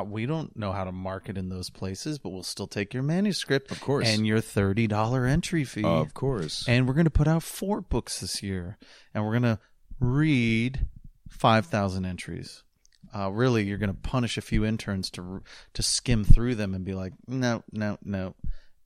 uh, 0.00 0.02
we 0.04 0.26
don't 0.26 0.56
know 0.56 0.72
how 0.72 0.84
to 0.84 0.92
market 0.92 1.36
in 1.38 1.48
those 1.48 1.70
places, 1.70 2.18
but 2.18 2.30
we'll 2.30 2.42
still 2.42 2.66
take 2.66 2.92
your 2.94 3.02
manuscript, 3.02 3.70
of 3.70 3.80
course. 3.80 4.06
and 4.08 4.26
your 4.26 4.40
thirty 4.40 4.86
dollar 4.86 5.26
entry 5.26 5.64
fee, 5.64 5.84
Of 5.84 6.14
course. 6.14 6.64
and 6.68 6.86
we're 6.86 6.94
going 6.94 7.04
to 7.04 7.10
put 7.10 7.28
out 7.28 7.42
four 7.42 7.80
books 7.80 8.20
this 8.20 8.42
year, 8.42 8.78
and 9.14 9.24
we're 9.24 9.32
going 9.38 9.42
to 9.56 9.58
read 10.00 10.86
five 11.28 11.66
thousand 11.66 12.04
entries. 12.04 12.62
Uh, 13.14 13.30
really, 13.30 13.64
you're 13.64 13.78
going 13.78 13.92
to 13.94 14.00
punish 14.00 14.36
a 14.36 14.42
few 14.42 14.64
interns 14.64 15.10
to 15.10 15.42
to 15.74 15.82
skim 15.82 16.24
through 16.24 16.54
them 16.56 16.74
and 16.74 16.84
be 16.84 16.94
like, 16.94 17.12
no, 17.26 17.62
no, 17.72 17.98
no. 18.02 18.34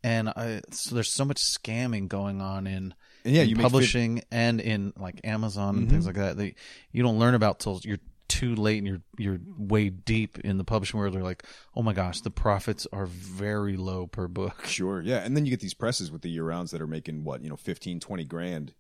And 0.03 0.29
I, 0.31 0.63
so 0.71 0.95
there's 0.95 1.13
so 1.13 1.25
much 1.27 1.37
scamming 1.39 2.09
going 2.09 2.41
on 2.41 2.67
in, 2.67 2.95
yeah, 3.25 3.43
in 3.43 3.49
make 3.49 3.57
fit- 3.57 3.63
publishing 3.63 4.23
and 4.31 4.59
in 4.61 4.93
like 4.97 5.21
Amazon 5.25 5.77
and 5.77 5.91
things 5.91 6.07
like 6.07 6.15
that 6.15 6.37
that 6.39 6.55
you 6.93 7.03
don't 7.03 7.19
learn 7.19 7.35
about 7.35 7.59
till 7.61 7.81
you're 7.85 7.99
too 8.31 8.55
late 8.55 8.79
and 8.79 8.87
you're 8.87 9.03
you're 9.19 9.41
way 9.59 9.91
deep 9.91 10.39
in 10.39 10.57
the 10.57 10.65
publishing 10.65 10.99
world. 10.99 11.15
They're 11.15 11.23
like, 11.23 11.45
oh 11.77 11.83
my 11.83 11.93
gosh, 11.93 12.23
the 12.23 12.31
profits 12.31 12.87
are 12.93 13.07
very 13.07 13.77
low 13.77 14.07
per 14.07 14.29
book. 14.29 14.65
Sure. 14.67 15.03
Yeah. 15.03 15.19
And 15.19 15.37
then 15.37 15.45
you 15.45 15.51
get 15.51 15.61
these 15.61 15.75
presses 15.75 16.11
with 16.11 16.23
the 16.23 16.31
year 16.31 16.45
rounds 16.45 16.71
that 16.71 16.81
are 16.81 16.87
making 16.87 17.25
what, 17.25 17.43
you 17.43 17.51
know, 17.51 17.57
15, 17.57 18.01
20 18.01 18.25
grand 18.25 18.73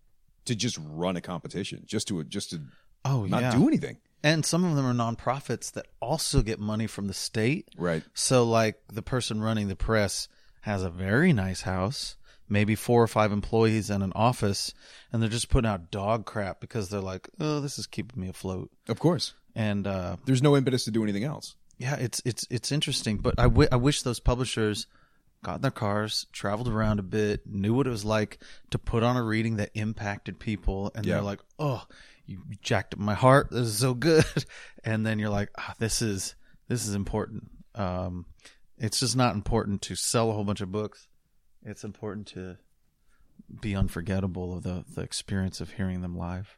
to 0.46 0.54
just 0.54 0.78
run 0.80 1.16
a 1.16 1.20
competition, 1.20 1.82
just 1.84 2.08
to, 2.08 2.22
just 2.24 2.50
to 2.50 2.60
Oh 3.04 3.24
not 3.24 3.42
yeah, 3.42 3.52
do 3.52 3.66
anything. 3.66 3.98
And 4.22 4.44
some 4.44 4.64
of 4.64 4.76
them 4.76 4.86
are 4.86 4.94
nonprofits 4.94 5.72
that 5.72 5.86
also 6.00 6.42
get 6.42 6.58
money 6.58 6.86
from 6.86 7.06
the 7.06 7.14
state. 7.14 7.68
Right. 7.76 8.02
So, 8.14 8.44
like 8.44 8.80
the 8.92 9.02
person 9.02 9.40
running 9.40 9.68
the 9.68 9.76
press 9.76 10.28
has 10.62 10.82
a 10.82 10.90
very 10.90 11.32
nice 11.32 11.62
house, 11.62 12.16
maybe 12.48 12.74
four 12.74 13.02
or 13.02 13.08
five 13.08 13.32
employees 13.32 13.88
and 13.88 14.02
an 14.02 14.12
office, 14.14 14.74
and 15.10 15.22
they're 15.22 15.30
just 15.30 15.48
putting 15.48 15.70
out 15.70 15.90
dog 15.90 16.26
crap 16.26 16.60
because 16.60 16.90
they're 16.90 17.00
like, 17.00 17.30
"Oh, 17.40 17.60
this 17.60 17.78
is 17.78 17.86
keeping 17.86 18.20
me 18.20 18.28
afloat." 18.28 18.70
Of 18.88 18.98
course. 18.98 19.32
And 19.54 19.86
uh, 19.86 20.16
There's 20.24 20.42
no 20.42 20.56
impetus 20.56 20.84
to 20.84 20.90
do 20.90 21.02
anything 21.02 21.24
else. 21.24 21.56
yeah, 21.78 21.96
it's 21.96 22.22
it's 22.24 22.46
it's 22.50 22.70
interesting. 22.72 23.18
But 23.18 23.34
I 23.38 23.44
I 23.72 23.76
wish 23.76 24.02
those 24.02 24.20
publishers 24.20 24.86
got 25.42 25.56
in 25.56 25.60
their 25.62 25.70
cars, 25.70 26.26
traveled 26.32 26.68
around 26.68 26.98
a 27.00 27.02
bit, 27.02 27.46
knew 27.46 27.74
what 27.74 27.86
it 27.86 27.90
was 27.90 28.04
like 28.04 28.42
to 28.70 28.78
put 28.78 29.02
on 29.02 29.16
a 29.16 29.22
reading 29.22 29.56
that 29.56 29.70
impacted 29.74 30.38
people, 30.38 30.92
and 30.94 31.04
Yeah. 31.06 31.14
they're 31.14 31.22
like, 31.22 31.40
"Oh, 31.58 31.84
you 32.26 32.42
jacked 32.60 32.94
up 32.94 33.00
my 33.00 33.14
heart. 33.14 33.48
This 33.50 33.66
is 33.68 33.78
so 33.78 33.94
good." 33.94 34.24
And 34.84 35.04
then 35.04 35.18
you're 35.18 35.30
like, 35.30 35.50
ah, 35.58 35.74
"This 35.78 36.00
is 36.02 36.34
this 36.68 36.86
is 36.86 36.94
important." 36.94 37.50
Um, 37.74 38.26
it's 38.78 39.00
just 39.00 39.16
not 39.16 39.34
important 39.34 39.82
to 39.82 39.94
sell 39.94 40.30
a 40.30 40.32
whole 40.32 40.44
bunch 40.44 40.60
of 40.60 40.70
books. 40.72 41.08
It's 41.64 41.84
important 41.84 42.28
to 42.28 42.56
be 43.60 43.74
unforgettable 43.74 44.56
of 44.56 44.62
the 44.62 44.84
the 44.94 45.02
experience 45.02 45.60
of 45.60 45.72
hearing 45.72 46.00
them 46.02 46.16
live. 46.16 46.56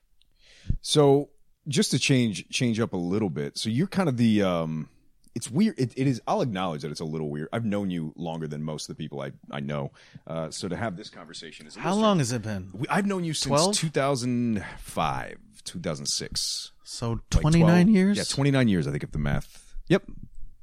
So 0.80 1.30
just 1.68 1.90
to 1.92 1.98
change 1.98 2.48
change 2.50 2.80
up 2.80 2.92
a 2.92 2.96
little 2.96 3.30
bit. 3.30 3.56
So 3.58 3.70
you're 3.70 3.86
kind 3.86 4.08
of 4.08 4.16
the 4.16 4.42
um 4.42 4.88
it's 5.34 5.50
weird. 5.50 5.78
It, 5.78 5.94
it 5.96 6.06
is. 6.06 6.20
I'll 6.26 6.42
acknowledge 6.42 6.82
that 6.82 6.90
it's 6.90 7.00
a 7.00 7.04
little 7.06 7.30
weird. 7.30 7.48
I've 7.52 7.64
known 7.64 7.90
you 7.90 8.12
longer 8.16 8.46
than 8.46 8.62
most 8.62 8.88
of 8.90 8.96
the 8.96 9.02
people 9.02 9.20
I 9.22 9.32
I 9.50 9.60
know. 9.60 9.92
Uh, 10.26 10.50
so 10.50 10.68
to 10.68 10.76
have 10.76 10.96
this 10.96 11.08
conversation 11.08 11.66
is 11.66 11.74
How 11.76 11.94
long 11.94 12.18
has 12.18 12.32
it 12.32 12.42
been? 12.42 12.70
We- 12.74 12.88
I've 12.88 13.06
known 13.06 13.24
you 13.24 13.32
since 13.32 13.48
12? 13.48 13.74
2005, 13.76 15.38
2006. 15.64 16.72
So 16.84 17.20
29 17.30 17.86
12 17.86 17.88
years. 17.88 18.18
Yeah, 18.18 18.24
29 18.24 18.68
years, 18.68 18.86
I 18.86 18.90
think, 18.90 19.02
if 19.02 19.12
the 19.12 19.18
math. 19.18 19.74
Yep. 19.88 20.04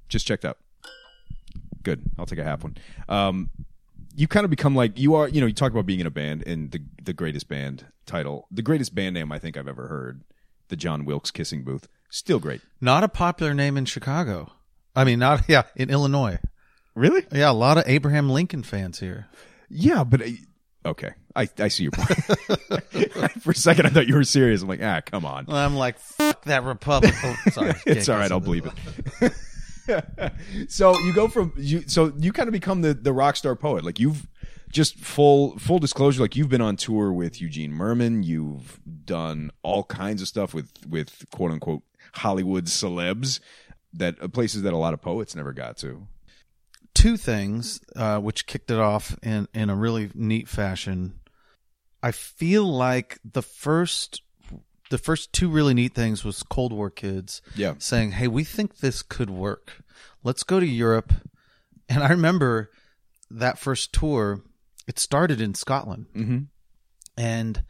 Just 0.07 0.27
checked 0.27 0.45
out. 0.45 0.57
Good. 1.81 2.11
I'll 2.19 2.25
take 2.25 2.39
a 2.39 2.43
half 2.43 2.63
one. 2.63 2.77
Um, 3.07 3.49
you 4.15 4.27
kind 4.27 4.43
of 4.43 4.49
become 4.49 4.75
like 4.75 4.99
you 4.99 5.15
are. 5.15 5.27
You 5.27 5.39
know, 5.41 5.47
you 5.47 5.53
talk 5.53 5.71
about 5.71 5.85
being 5.85 5.99
in 5.99 6.05
a 6.07 6.11
band 6.11 6.43
and 6.45 6.71
the 6.71 6.81
the 7.01 7.13
greatest 7.13 7.47
band 7.47 7.85
title, 8.05 8.47
the 8.51 8.61
greatest 8.61 8.93
band 8.93 9.13
name 9.13 9.31
I 9.31 9.39
think 9.39 9.55
I've 9.55 9.67
ever 9.67 9.87
heard, 9.87 10.23
the 10.69 10.75
John 10.75 11.05
Wilkes 11.05 11.31
Kissing 11.31 11.63
Booth. 11.63 11.87
Still 12.09 12.39
great. 12.39 12.61
Not 12.81 13.03
a 13.03 13.07
popular 13.07 13.53
name 13.53 13.77
in 13.77 13.85
Chicago. 13.85 14.51
I 14.95 15.03
mean, 15.03 15.19
not 15.19 15.43
yeah, 15.47 15.63
in 15.75 15.89
Illinois. 15.89 16.39
Really? 16.95 17.25
Yeah, 17.31 17.51
a 17.51 17.53
lot 17.53 17.77
of 17.77 17.83
Abraham 17.87 18.29
Lincoln 18.29 18.63
fans 18.63 18.99
here. 18.99 19.27
Yeah, 19.69 20.03
but 20.03 20.21
uh, 20.21 20.29
okay, 20.85 21.11
I 21.35 21.47
I 21.59 21.67
see 21.67 21.83
your 21.83 21.91
point. 21.91 22.09
For 23.41 23.51
a 23.51 23.55
second, 23.55 23.85
I 23.85 23.89
thought 23.89 24.07
you 24.07 24.15
were 24.15 24.23
serious. 24.23 24.61
I'm 24.63 24.67
like, 24.67 24.83
ah, 24.83 25.01
come 25.05 25.25
on. 25.25 25.45
I'm 25.47 25.75
like, 25.75 25.99
fuck 25.99 26.43
that 26.45 26.63
Republic. 26.63 27.13
Oh, 27.23 27.35
sorry, 27.51 27.75
it's 27.85 28.09
all 28.09 28.17
right. 28.17 28.31
I'll 28.31 28.39
believe 28.39 28.65
it. 28.65 29.33
so 30.69 30.97
you 30.99 31.13
go 31.13 31.27
from 31.27 31.53
you. 31.55 31.83
So 31.87 32.11
you 32.17 32.33
kind 32.33 32.47
of 32.49 32.53
become 32.53 32.81
the 32.81 32.93
the 32.95 33.13
rock 33.13 33.35
star 33.35 33.55
poet. 33.55 33.85
Like 33.85 33.99
you've 33.99 34.27
just 34.71 34.95
full 34.97 35.57
full 35.59 35.79
disclosure. 35.79 36.21
Like 36.21 36.35
you've 36.35 36.49
been 36.49 36.61
on 36.61 36.75
tour 36.75 37.11
with 37.11 37.41
Eugene 37.41 37.71
Mirman. 37.71 38.23
You've 38.25 38.79
done 39.05 39.51
all 39.63 39.83
kinds 39.83 40.21
of 40.21 40.27
stuff 40.27 40.53
with 40.53 40.71
with 40.87 41.25
quote 41.31 41.51
unquote 41.51 41.83
Hollywood 42.15 42.65
celebs 42.65 43.39
that 43.93 44.21
uh, 44.21 44.27
places 44.27 44.61
that 44.63 44.73
a 44.73 44.77
lot 44.77 44.93
of 44.93 45.01
poets 45.01 45.35
never 45.35 45.53
got 45.53 45.77
to. 45.77 46.07
Two 46.93 47.17
things 47.17 47.79
uh, 47.95 48.19
which 48.19 48.45
kicked 48.45 48.71
it 48.71 48.79
off 48.79 49.17
in 49.23 49.47
in 49.53 49.69
a 49.69 49.75
really 49.75 50.11
neat 50.13 50.47
fashion. 50.47 51.19
I 52.01 52.11
feel 52.11 52.65
like 52.65 53.19
the 53.23 53.41
first 53.41 54.21
the 54.89 54.97
first 54.97 55.31
two 55.33 55.49
really 55.49 55.73
neat 55.73 55.93
things 55.93 56.23
was 56.25 56.41
Cold 56.43 56.73
War 56.73 56.89
kids 56.89 57.41
Yeah. 57.55 57.75
saying, 57.77 58.13
"Hey, 58.13 58.27
we 58.27 58.43
think 58.43 58.77
this 58.77 59.01
could 59.01 59.29
work. 59.29 59.83
Let's 60.23 60.43
go 60.43 60.59
to 60.59 60.65
Europe." 60.65 61.13
And 61.87 62.03
I 62.03 62.09
remember 62.09 62.69
that 63.31 63.57
first 63.59 63.93
tour. 63.93 64.41
It 64.89 64.97
started 64.99 65.39
in 65.39 65.53
Scotland, 65.53 66.07
Mm-hmm. 66.15 66.39
and 67.15 67.63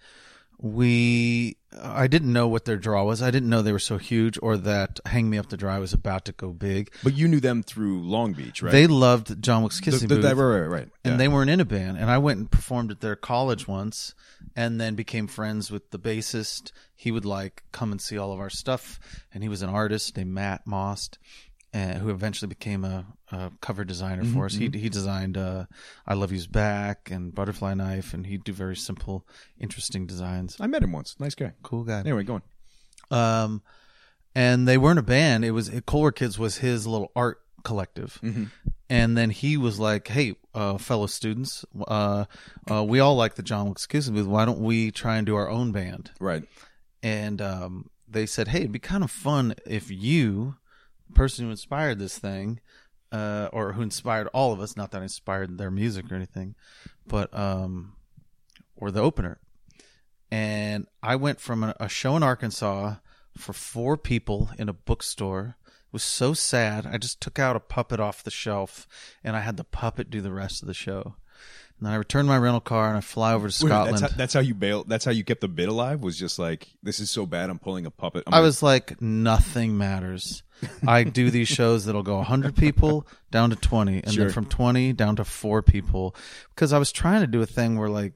we. 0.57 1.55
I 1.81 2.07
didn't 2.07 2.33
know 2.33 2.47
what 2.47 2.65
their 2.65 2.77
draw 2.77 3.03
was. 3.03 3.21
I 3.21 3.29
didn't 3.29 3.49
know 3.49 3.61
they 3.61 3.71
were 3.71 3.77
so 3.79 3.97
huge, 3.97 4.39
or 4.41 4.57
that 4.57 4.99
"Hang 5.05 5.29
Me 5.29 5.37
Up 5.37 5.47
to 5.49 5.57
Dry" 5.57 5.77
was 5.79 5.93
about 5.93 6.25
to 6.25 6.31
go 6.31 6.49
big. 6.51 6.91
But 7.03 7.15
you 7.15 7.27
knew 7.27 7.39
them 7.39 7.61
through 7.61 8.01
Long 8.01 8.33
Beach, 8.33 8.61
right? 8.63 8.71
They 8.71 8.87
loved 8.87 9.41
John 9.43 9.61
Wilkes 9.61 9.77
The- 9.79 9.83
Kissing 9.91 10.07
the- 10.07 10.15
Booth 10.15 10.23
that- 10.23 10.35
right, 10.35 10.57
right, 10.59 10.67
right. 10.67 10.89
and 11.03 11.13
Yeah. 11.13 11.17
they 11.17 11.27
weren't 11.27 11.49
in 11.51 11.59
a 11.59 11.65
band. 11.65 11.97
And 11.97 12.09
I 12.09 12.17
went 12.17 12.39
and 12.39 12.49
performed 12.51 12.89
at 12.91 13.01
their 13.01 13.15
college 13.15 13.67
once, 13.67 14.15
and 14.55 14.81
then 14.81 14.95
became 14.95 15.27
friends 15.27 15.69
with 15.69 15.91
the 15.91 15.99
bassist. 15.99 16.71
He 16.95 17.11
would 17.11 17.25
like 17.25 17.63
come 17.71 17.91
and 17.91 18.01
see 18.01 18.17
all 18.17 18.31
of 18.33 18.39
our 18.39 18.49
stuff, 18.49 18.99
and 19.33 19.43
he 19.43 19.49
was 19.49 19.61
an 19.61 19.69
artist 19.69 20.17
named 20.17 20.31
Matt 20.33 20.65
Maust, 20.65 21.19
uh, 21.73 21.93
who 21.93 22.09
eventually 22.09 22.47
became 22.49 22.83
a, 22.83 23.05
a 23.31 23.51
cover 23.61 23.83
designer 23.85 24.23
Mm-hmm, 24.23 24.33
for 24.33 24.45
us. 24.45 24.55
He 24.55 24.69
he 24.69 24.89
designed 24.89 25.37
uh, 25.37 25.65
"I 26.07 26.13
Love 26.15 26.31
You's 26.31 26.47
Back" 26.47 27.09
and 27.11 27.33
"Butterfly 27.33 27.73
Knife," 27.75 28.13
and 28.13 28.25
he'd 28.25 28.43
do 28.43 28.53
very 28.53 28.75
simple, 28.75 29.27
interesting 29.59 30.05
designs. 30.07 30.57
I 30.59 30.67
met 30.67 30.83
him 30.83 30.91
once. 30.91 31.15
Nice 31.19 31.35
guy. 31.35 31.53
Cool 31.63 31.83
guy. 31.83 31.99
Anyway, 31.99 32.23
go 32.23 32.41
on. 32.41 32.43
Um, 33.11 33.61
and 34.35 34.67
they 34.67 34.77
weren't 34.77 34.99
a 34.99 35.03
band. 35.03 35.43
It 35.45 35.51
was 35.51 35.69
Cold 35.85 36.01
War 36.01 36.11
Kids 36.11 36.37
was 36.39 36.57
his 36.57 36.85
little 36.87 37.11
art 37.15 37.39
collective. 37.63 38.19
And 38.91 39.15
then 39.15 39.29
he 39.29 39.55
was 39.57 39.79
like, 39.79 40.07
"Hey, 40.07 40.35
uh, 40.55 40.77
fellow 40.79 41.05
students, 41.05 41.63
uh, 41.87 42.25
uh, 42.71 42.83
we 42.83 42.99
all 42.99 43.15
like 43.15 43.35
the 43.35 43.43
John 43.43 43.65
Wilkes 43.65 43.85
Kissing 43.85 44.15
Booth. 44.15 44.25
Why 44.25 44.45
don't 44.45 44.59
we 44.61 44.89
try 44.89 45.17
and 45.17 45.25
do 45.27 45.35
our 45.35 45.49
own 45.49 45.71
band?" 45.71 46.09
Right. 46.19 46.43
And 47.03 47.39
um, 47.41 47.89
they 48.07 48.25
said, 48.25 48.47
"Hey, 48.47 48.59
it'd 48.59 48.71
be 48.71 48.79
kind 48.79 49.03
of 49.03 49.11
fun 49.11 49.53
if 49.67 49.91
you, 49.91 50.55
person 51.13 51.45
who 51.45 51.51
inspired 51.51 51.99
this 51.99 52.17
thing, 52.17 52.59
uh, 53.11 53.49
or 53.51 53.73
who 53.73 53.81
inspired 53.81 54.27
all 54.33 54.53
of 54.53 54.59
us, 54.59 54.77
not 54.77 54.91
that 54.91 55.01
I 55.01 55.03
inspired 55.03 55.57
their 55.57 55.71
music 55.71 56.11
or 56.11 56.15
anything, 56.15 56.55
but 57.07 57.33
um, 57.37 57.93
or 58.75 58.91
the 58.91 59.01
opener." 59.01 59.39
and 60.31 60.87
I 61.01 61.15
went 61.15 61.39
from 61.39 61.63
a, 61.63 61.75
a 61.79 61.89
show 61.89 62.15
in 62.15 62.23
Arkansas 62.23 62.95
for 63.37 63.53
four 63.53 63.97
people 63.97 64.49
in 64.57 64.69
a 64.69 64.73
bookstore. 64.73 65.57
It 65.65 65.93
was 65.93 66.03
so 66.03 66.33
sad. 66.33 66.85
I 66.85 66.97
just 66.97 67.19
took 67.19 67.39
out 67.39 67.55
a 67.55 67.61
puppet 67.61 67.99
off 67.99 68.23
the 68.23 68.31
shelf 68.31 68.87
and 69.23 69.35
I 69.35 69.41
had 69.41 69.57
the 69.57 69.63
puppet 69.63 70.09
do 70.09 70.21
the 70.21 70.33
rest 70.33 70.61
of 70.61 70.67
the 70.67 70.73
show. 70.73 71.15
And 71.79 71.85
then 71.87 71.93
I 71.93 71.95
returned 71.95 72.27
my 72.27 72.37
rental 72.37 72.59
car 72.59 72.89
and 72.89 72.97
I 72.97 73.01
fly 73.01 73.33
over 73.33 73.47
to 73.49 73.63
Wait, 73.65 73.69
Scotland. 73.69 73.97
That's 73.99 74.11
how, 74.11 74.17
that's 74.17 74.33
how 74.33 74.39
you 74.41 74.53
bail. 74.53 74.83
That's 74.83 75.05
how 75.05 75.11
you 75.11 75.23
kept 75.23 75.39
the 75.41 75.47
bit 75.47 75.69
alive. 75.69 76.01
Was 76.03 76.17
just 76.19 76.37
like 76.37 76.67
this 76.83 76.99
is 76.99 77.09
so 77.09 77.25
bad. 77.25 77.49
I'm 77.49 77.57
pulling 77.59 77.85
a 77.85 77.91
puppet. 77.91 78.23
I'm 78.27 78.33
I 78.33 78.37
gonna- 78.37 78.45
was 78.47 78.61
like, 78.61 79.01
nothing 79.01 79.77
matters. 79.77 80.43
I 80.85 81.03
do 81.05 81.31
these 81.31 81.47
shows 81.59 81.85
that'll 81.85 82.03
go 82.03 82.17
100 82.17 82.55
people 82.57 83.07
down 83.31 83.49
to 83.51 83.55
20, 83.55 84.03
and 84.03 84.13
Sure. 84.13 84.25
then 84.25 84.33
from 84.33 84.45
20 84.45 84.91
down 84.91 85.15
to 85.15 85.23
four 85.23 85.61
people. 85.61 86.15
Because 86.53 86.73
I 86.73 86.79
was 86.79 86.91
trying 86.91 87.21
to 87.21 87.27
do 87.27 87.41
a 87.41 87.45
thing 87.45 87.77
where, 87.79 87.87
like, 87.89 88.11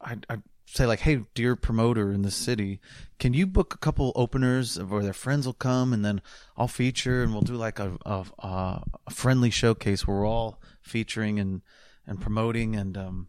I'd, 0.00 0.26
I'd 0.28 0.42
say, 0.66 0.86
like, 0.86 0.98
hey, 1.00 1.20
dear 1.34 1.54
promoter 1.54 2.10
in 2.12 2.22
the 2.22 2.32
city, 2.32 2.80
can 3.20 3.32
you 3.32 3.46
book 3.46 3.74
a 3.74 3.78
couple 3.78 4.10
openers 4.16 4.76
where 4.82 5.04
their 5.04 5.12
friends 5.12 5.46
will 5.46 5.52
come, 5.52 5.92
and 5.92 6.04
then 6.04 6.20
I'll 6.56 6.66
feature, 6.66 7.22
and 7.22 7.32
we'll 7.32 7.42
do 7.42 7.54
like 7.54 7.78
a 7.78 7.96
a, 8.04 8.24
a 8.40 8.82
a 9.06 9.10
friendly 9.12 9.50
showcase 9.50 10.04
where 10.04 10.16
we're 10.16 10.26
all 10.26 10.60
featuring 10.80 11.38
and 11.38 11.62
and 12.06 12.20
promoting, 12.20 12.76
and 12.76 12.96
um, 12.96 13.26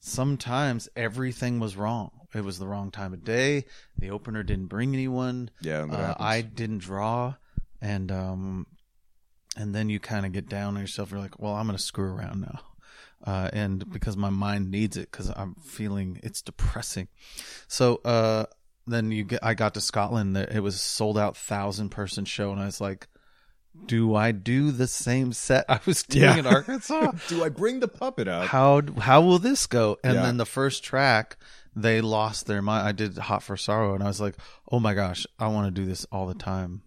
sometimes 0.00 0.88
everything 0.96 1.60
was 1.60 1.76
wrong. 1.76 2.10
It 2.34 2.44
was 2.44 2.58
the 2.58 2.66
wrong 2.66 2.90
time 2.90 3.12
of 3.12 3.24
day. 3.24 3.64
The 3.96 4.10
opener 4.10 4.42
didn't 4.42 4.66
bring 4.66 4.92
anyone. 4.92 5.50
Yeah, 5.60 5.86
uh. 5.90 6.14
I 6.18 6.42
didn't 6.42 6.78
draw, 6.78 7.34
and 7.80 8.10
um, 8.12 8.66
and 9.56 9.74
then 9.74 9.88
you 9.88 10.00
kind 10.00 10.26
of 10.26 10.32
get 10.32 10.48
down 10.48 10.74
on 10.74 10.80
yourself. 10.80 11.10
You're 11.10 11.20
like, 11.20 11.38
well, 11.38 11.54
I'm 11.54 11.66
going 11.66 11.78
to 11.78 11.82
screw 11.82 12.12
around 12.12 12.40
now, 12.40 12.60
uh, 13.24 13.48
and 13.52 13.90
because 13.90 14.16
my 14.16 14.30
mind 14.30 14.70
needs 14.70 14.96
it, 14.96 15.10
because 15.10 15.30
I'm 15.34 15.54
feeling 15.64 16.20
it's 16.22 16.42
depressing. 16.42 17.08
So 17.68 18.00
uh, 18.04 18.46
then 18.86 19.12
you 19.12 19.24
get, 19.24 19.42
I 19.42 19.54
got 19.54 19.74
to 19.74 19.80
Scotland. 19.80 20.36
It 20.36 20.62
was 20.62 20.74
a 20.74 20.78
sold 20.78 21.16
out 21.16 21.36
thousand 21.36 21.90
person 21.90 22.24
show, 22.24 22.50
and 22.50 22.60
I 22.60 22.66
was 22.66 22.80
like. 22.80 23.06
Do 23.84 24.14
I 24.14 24.32
do 24.32 24.70
the 24.72 24.86
same 24.86 25.32
set 25.32 25.64
I 25.68 25.78
was 25.86 26.02
doing 26.02 26.24
Yeah. 26.24 26.38
in 26.38 26.46
Arkansas? 26.46 27.12
Do 27.28 27.44
I 27.44 27.48
bring 27.50 27.80
the 27.80 27.88
puppet 27.88 28.26
out? 28.28 28.48
how 28.48 28.82
how 28.98 29.20
will 29.20 29.38
this 29.38 29.66
go? 29.66 29.98
And 30.02 30.14
Yeah. 30.14 30.22
then 30.22 30.38
the 30.38 30.46
first 30.46 30.82
track, 30.82 31.36
they 31.74 32.00
lost 32.00 32.46
their 32.46 32.62
mind. 32.62 32.88
I 32.88 32.92
did 32.92 33.16
Hot 33.18 33.42
for 33.42 33.56
Sorrow, 33.56 33.94
and 33.94 34.02
I 34.02 34.06
was 34.06 34.20
like, 34.20 34.36
oh 34.72 34.80
my 34.80 34.94
gosh, 34.94 35.26
I 35.38 35.48
want 35.48 35.66
to 35.72 35.80
do 35.80 35.86
this 35.86 36.06
all 36.10 36.26
the 36.26 36.34
time. 36.34 36.82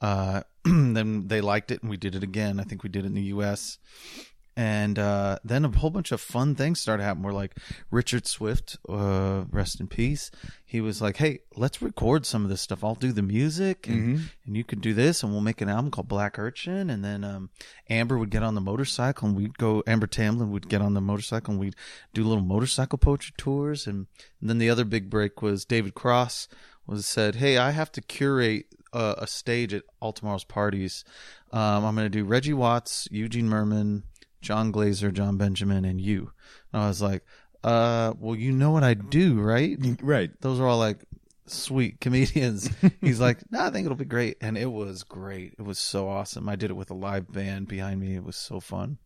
Uh, 0.00 0.42
then 0.64 1.28
they 1.28 1.40
liked 1.40 1.70
it, 1.70 1.82
and 1.82 1.90
we 1.90 1.96
did 1.96 2.14
it 2.14 2.22
again. 2.22 2.60
I 2.60 2.64
think 2.64 2.82
we 2.82 2.88
did 2.88 3.04
it 3.04 3.08
in 3.08 3.14
the 3.14 3.22
U.S. 3.34 3.78
And 4.54 4.98
uh, 4.98 5.38
then 5.42 5.64
a 5.64 5.70
whole 5.70 5.90
bunch 5.90 6.12
of 6.12 6.20
fun 6.20 6.54
things 6.54 6.78
started 6.78 7.02
happening. 7.02 7.24
We're 7.24 7.32
like 7.32 7.56
Richard 7.90 8.26
Swift, 8.26 8.76
uh, 8.86 9.44
rest 9.50 9.80
in 9.80 9.88
peace, 9.88 10.30
he 10.72 10.80
was 10.80 11.02
like, 11.02 11.18
"Hey, 11.18 11.40
let's 11.54 11.82
record 11.82 12.24
some 12.24 12.44
of 12.44 12.48
this 12.48 12.62
stuff. 12.62 12.82
I'll 12.82 12.94
do 12.94 13.12
the 13.12 13.20
music, 13.20 13.86
and, 13.88 14.30
and 14.46 14.56
you 14.56 14.64
could 14.64 14.80
do 14.80 14.94
this, 14.94 15.22
and 15.22 15.30
we'll 15.30 15.42
make 15.42 15.60
an 15.60 15.68
album 15.68 15.90
called 15.90 16.08
Black 16.08 16.38
Urchin." 16.38 16.88
And 16.88 17.04
then 17.04 17.24
um, 17.24 17.50
Amber 17.90 18.16
would 18.16 18.30
get 18.30 18.42
on 18.42 18.54
the 18.54 18.60
motorcycle, 18.62 19.28
and 19.28 19.36
we'd 19.36 19.58
go. 19.58 19.82
Amber 19.86 20.06
Tamblyn 20.06 20.50
would 20.50 20.70
get 20.70 20.80
on 20.80 20.94
the 20.94 21.02
motorcycle, 21.02 21.52
and 21.52 21.60
we'd 21.60 21.76
do 22.14 22.24
little 22.24 22.42
motorcycle 22.42 22.96
poetry 22.96 23.34
tours. 23.36 23.86
And, 23.86 24.06
and 24.40 24.48
then 24.48 24.56
the 24.56 24.70
other 24.70 24.86
big 24.86 25.10
break 25.10 25.42
was 25.42 25.66
David 25.66 25.94
Cross 25.94 26.48
was 26.86 27.04
said, 27.04 27.34
"Hey, 27.34 27.58
I 27.58 27.72
have 27.72 27.92
to 27.92 28.00
curate 28.00 28.64
a, 28.94 29.16
a 29.18 29.26
stage 29.26 29.74
at 29.74 29.82
all 30.00 30.14
tomorrow's 30.14 30.44
parties. 30.44 31.04
Um, 31.52 31.84
I'm 31.84 31.94
going 31.94 32.06
to 32.06 32.08
do 32.08 32.24
Reggie 32.24 32.54
Watts, 32.54 33.08
Eugene 33.10 33.46
Mirman, 33.46 34.04
Jon 34.42 34.70
Glaser, 34.70 35.10
Jon 35.10 35.36
Benjamin, 35.38 35.84
and 35.84 36.00
you." 36.00 36.32
And 36.72 36.82
I 36.82 36.88
was 36.88 37.00
like, 37.00 37.24
"Uh, 37.64 38.12
well, 38.18 38.36
you 38.36 38.52
know 38.52 38.70
what 38.70 38.84
I 38.84 38.94
do, 38.94 39.40
right?" 39.40 39.78
right. 40.02 40.30
Those 40.40 40.60
are 40.60 40.66
all 40.66 40.78
like 40.78 41.04
sweet 41.46 42.00
comedians. 42.00 42.70
He's 43.00 43.20
like, 43.20 43.38
no, 43.50 43.60
I 43.60 43.70
think 43.70 43.84
it'll 43.84 43.96
be 43.96 44.04
great. 44.04 44.36
And 44.40 44.56
it 44.56 44.70
was 44.70 45.02
great. 45.02 45.54
It 45.58 45.62
was 45.62 45.78
so 45.78 46.08
awesome. 46.08 46.48
I 46.48 46.56
did 46.56 46.70
it 46.70 46.76
with 46.76 46.90
a 46.90 46.94
live 46.94 47.30
band 47.30 47.68
behind 47.68 48.00
me. 48.00 48.14
It 48.14 48.24
was 48.24 48.36
so 48.36 48.60
fun. 48.60 48.98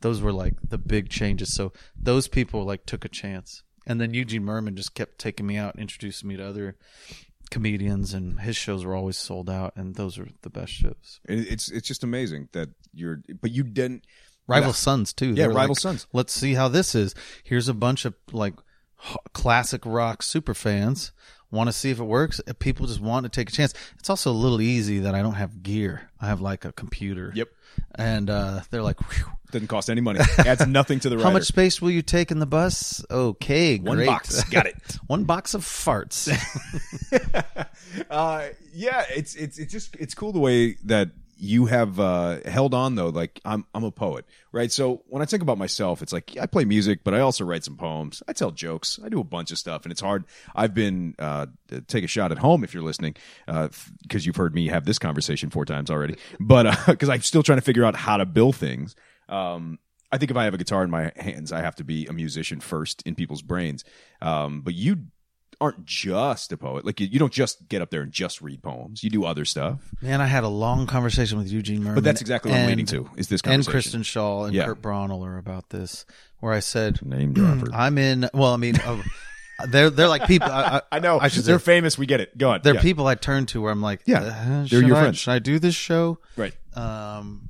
Those 0.00 0.20
were 0.20 0.32
like 0.32 0.54
the 0.68 0.78
big 0.78 1.08
changes. 1.08 1.54
So 1.54 1.72
those 1.96 2.28
people 2.28 2.64
like 2.64 2.86
took 2.86 3.04
a 3.04 3.08
chance. 3.08 3.62
And 3.86 4.00
then 4.00 4.14
Eugene 4.14 4.42
Mirman 4.42 4.74
just 4.74 4.94
kept 4.94 5.18
taking 5.18 5.46
me 5.46 5.56
out 5.56 5.74
and 5.74 5.82
introducing 5.82 6.28
me 6.28 6.36
to 6.36 6.46
other 6.46 6.76
comedians 7.50 8.14
and 8.14 8.40
his 8.40 8.56
shows 8.56 8.82
were 8.84 8.94
always 8.94 9.18
sold 9.18 9.50
out 9.50 9.74
and 9.76 9.94
those 9.96 10.18
are 10.18 10.28
the 10.42 10.50
best 10.50 10.72
shows. 10.72 11.20
It's 11.24 11.70
it's 11.70 11.86
just 11.86 12.04
amazing 12.04 12.48
that 12.52 12.70
you're. 12.92 13.22
But 13.40 13.50
you 13.50 13.64
didn't. 13.64 14.04
Rival 14.46 14.70
Yeah. 14.70 14.74
Sons 14.74 15.12
too. 15.12 15.28
Yeah, 15.28 15.34
They 15.34 15.48
were 15.48 15.54
Rival 15.54 15.70
like, 15.74 15.78
Sons. 15.80 16.06
Let's 16.12 16.32
see 16.32 16.54
how 16.54 16.68
this 16.68 16.94
is. 16.94 17.14
Here's 17.44 17.68
a 17.68 17.74
bunch 17.74 18.04
of 18.04 18.14
like 18.32 18.54
classic 19.32 19.82
rock 19.84 20.22
super 20.22 20.54
fans. 20.54 21.12
Want 21.50 21.68
to 21.68 21.72
see 21.72 21.90
if 21.90 22.00
it 22.00 22.04
works. 22.04 22.40
People 22.60 22.86
just 22.86 23.00
want 23.00 23.24
to 23.24 23.28
take 23.28 23.50
a 23.50 23.52
chance. 23.52 23.74
It's 23.98 24.08
also 24.08 24.30
a 24.30 24.32
little 24.32 24.60
easy 24.62 25.00
that 25.00 25.14
I 25.14 25.20
don't 25.20 25.34
have 25.34 25.62
gear. 25.62 26.08
I 26.18 26.26
have 26.28 26.40
like 26.40 26.64
a 26.64 26.72
computer. 26.72 27.30
Yep. 27.34 27.48
And 27.94 28.30
uh, 28.30 28.60
they're 28.70 28.82
like, 28.82 28.98
Whew. 29.00 29.26
Doesn't 29.50 29.68
cost 29.68 29.90
any 29.90 30.00
money. 30.00 30.18
Adds 30.38 30.66
nothing 30.66 30.98
to 31.00 31.10
the 31.10 31.16
rider. 31.18 31.28
how 31.28 31.32
much 31.32 31.42
space 31.44 31.82
will 31.82 31.90
you 31.90 32.00
take 32.00 32.30
in 32.30 32.38
the 32.38 32.46
bus? 32.46 33.04
Okay, 33.10 33.76
One 33.78 33.98
great. 33.98 34.06
box. 34.06 34.42
Got 34.44 34.64
it. 34.64 34.76
One 35.08 35.24
box 35.24 35.52
of 35.52 35.62
farts. 35.62 36.26
uh, 38.10 38.48
yeah, 38.72 39.04
it's 39.14 39.34
it's 39.34 39.58
it's 39.58 39.70
just 39.70 39.94
it's 39.96 40.14
cool 40.14 40.32
the 40.32 40.38
way 40.38 40.76
that 40.84 41.10
you 41.42 41.66
have 41.66 41.98
uh, 41.98 42.38
held 42.44 42.72
on 42.72 42.94
though. 42.94 43.08
Like 43.08 43.40
I'm, 43.44 43.66
I'm 43.74 43.82
a 43.82 43.90
poet, 43.90 44.24
right? 44.52 44.70
So 44.70 45.02
when 45.08 45.22
I 45.22 45.24
think 45.24 45.42
about 45.42 45.58
myself, 45.58 46.00
it's 46.00 46.12
like 46.12 46.36
I 46.40 46.46
play 46.46 46.64
music, 46.64 47.00
but 47.02 47.14
I 47.14 47.20
also 47.20 47.44
write 47.44 47.64
some 47.64 47.76
poems. 47.76 48.22
I 48.28 48.32
tell 48.32 48.52
jokes. 48.52 49.00
I 49.04 49.08
do 49.08 49.18
a 49.18 49.24
bunch 49.24 49.50
of 49.50 49.58
stuff, 49.58 49.82
and 49.84 49.90
it's 49.90 50.00
hard. 50.00 50.24
I've 50.54 50.72
been 50.72 51.16
uh, 51.18 51.46
take 51.88 52.04
a 52.04 52.06
shot 52.06 52.30
at 52.30 52.38
home 52.38 52.62
if 52.62 52.72
you're 52.72 52.84
listening, 52.84 53.16
because 53.46 54.24
you've 54.24 54.36
heard 54.36 54.54
me 54.54 54.68
have 54.68 54.84
this 54.84 55.00
conversation 55.00 55.50
four 55.50 55.64
times 55.64 55.90
already. 55.90 56.16
But 56.38 56.86
because 56.86 57.08
I'm 57.08 57.22
still 57.22 57.42
trying 57.42 57.58
to 57.58 57.64
figure 57.64 57.84
out 57.84 57.96
how 57.96 58.18
to 58.18 58.26
bill 58.26 58.52
things. 58.52 58.94
Um, 59.28 59.78
I 60.12 60.18
think 60.18 60.30
if 60.30 60.36
I 60.36 60.44
have 60.44 60.54
a 60.54 60.58
guitar 60.58 60.84
in 60.84 60.90
my 60.90 61.10
hands, 61.16 61.50
I 61.50 61.60
have 61.62 61.74
to 61.76 61.84
be 61.84 62.06
a 62.06 62.12
musician 62.12 62.60
first 62.60 63.02
in 63.02 63.14
people's 63.14 63.42
brains. 63.42 63.84
Um, 64.20 64.60
but 64.60 64.74
you 64.74 65.06
aren't 65.62 65.86
just 65.86 66.52
a 66.52 66.56
poet. 66.56 66.84
Like 66.84 67.00
you, 67.00 67.06
you 67.06 67.18
don't 67.18 67.32
just 67.32 67.68
get 67.68 67.80
up 67.80 67.90
there 67.90 68.02
and 68.02 68.12
just 68.12 68.42
read 68.42 68.62
poems. 68.62 69.02
You 69.04 69.10
do 69.10 69.24
other 69.24 69.44
stuff. 69.44 69.78
Man, 70.02 70.20
I 70.20 70.26
had 70.26 70.44
a 70.44 70.48
long 70.48 70.86
conversation 70.86 71.38
with 71.38 71.50
Eugene 71.50 71.80
Mirman. 71.82 71.94
But 71.94 72.04
that's 72.04 72.20
exactly 72.20 72.50
what 72.50 72.60
I'm 72.60 72.66
leading 72.66 72.86
to. 72.86 73.08
Is 73.16 73.28
this 73.28 73.40
conversation. 73.40 73.52
and 73.52 73.64
conversation? 73.66 73.70
Kristen 73.70 74.02
Schaal 74.02 74.44
and 74.46 74.54
Yeah. 74.54 74.64
Kurt 74.66 74.82
Braunohler 74.82 75.38
about 75.38 75.70
this, 75.70 76.04
where 76.40 76.52
I 76.52 76.60
said, 76.60 77.00
Name 77.02 77.32
dropper. 77.32 77.68
"I'm 77.74 77.96
in." 77.96 78.28
Well, 78.34 78.52
I 78.52 78.56
mean, 78.56 78.76
uh, 78.80 79.00
they're 79.68 79.90
they're 79.90 80.08
like 80.08 80.26
people. 80.26 80.50
I, 80.50 80.82
I 80.92 80.98
know. 80.98 81.20
I 81.20 81.28
should 81.28 81.44
they're 81.44 81.58
say, 81.60 81.64
famous. 81.64 81.96
We 81.96 82.06
get 82.06 82.20
it. 82.20 82.36
Go 82.36 82.50
on. 82.50 82.60
they're 82.62 82.74
Yeah. 82.74 82.82
people 82.82 83.06
I 83.06 83.14
turn 83.14 83.46
to 83.46 83.60
where 83.62 83.70
I'm 83.72 83.80
like, 83.82 84.00
Yeah, 84.06 84.20
uh, 84.22 84.66
they're 84.68 84.82
your 84.82 84.96
I, 84.96 85.00
friends. 85.02 85.18
Should 85.18 85.30
I 85.32 85.38
do 85.38 85.58
this 85.58 85.74
show? 85.74 86.18
Right. 86.36 86.54
Um, 86.74 87.48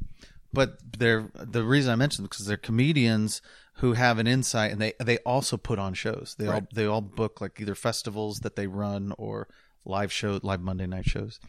but 0.53 0.77
they're 0.99 1.31
the 1.35 1.65
reason 1.65 1.91
I 1.91 1.97
mentioned 1.97 2.29
because 2.29 2.45
they're 2.47 2.57
comedians 2.59 3.41
who 3.77 3.95
have 3.95 4.19
an 4.19 4.27
insight, 4.27 4.71
and 4.73 4.81
they 4.81 4.93
they 5.03 5.19
also 5.19 5.57
put 5.57 5.79
on 5.79 5.95
shows. 5.95 6.37
They 6.39 6.47
all 6.47 6.53
Right. 6.55 6.75
they 6.75 6.87
all 6.87 7.01
book 7.01 7.41
like 7.41 7.61
either 7.61 7.75
festivals 7.75 8.41
that 8.41 8.57
they 8.57 8.67
run 8.67 9.13
or 9.19 9.49
live 9.85 10.13
show 10.13 10.39
live 10.43 10.61
Monday 10.61 10.87
night 10.87 11.07
shows. 11.07 11.41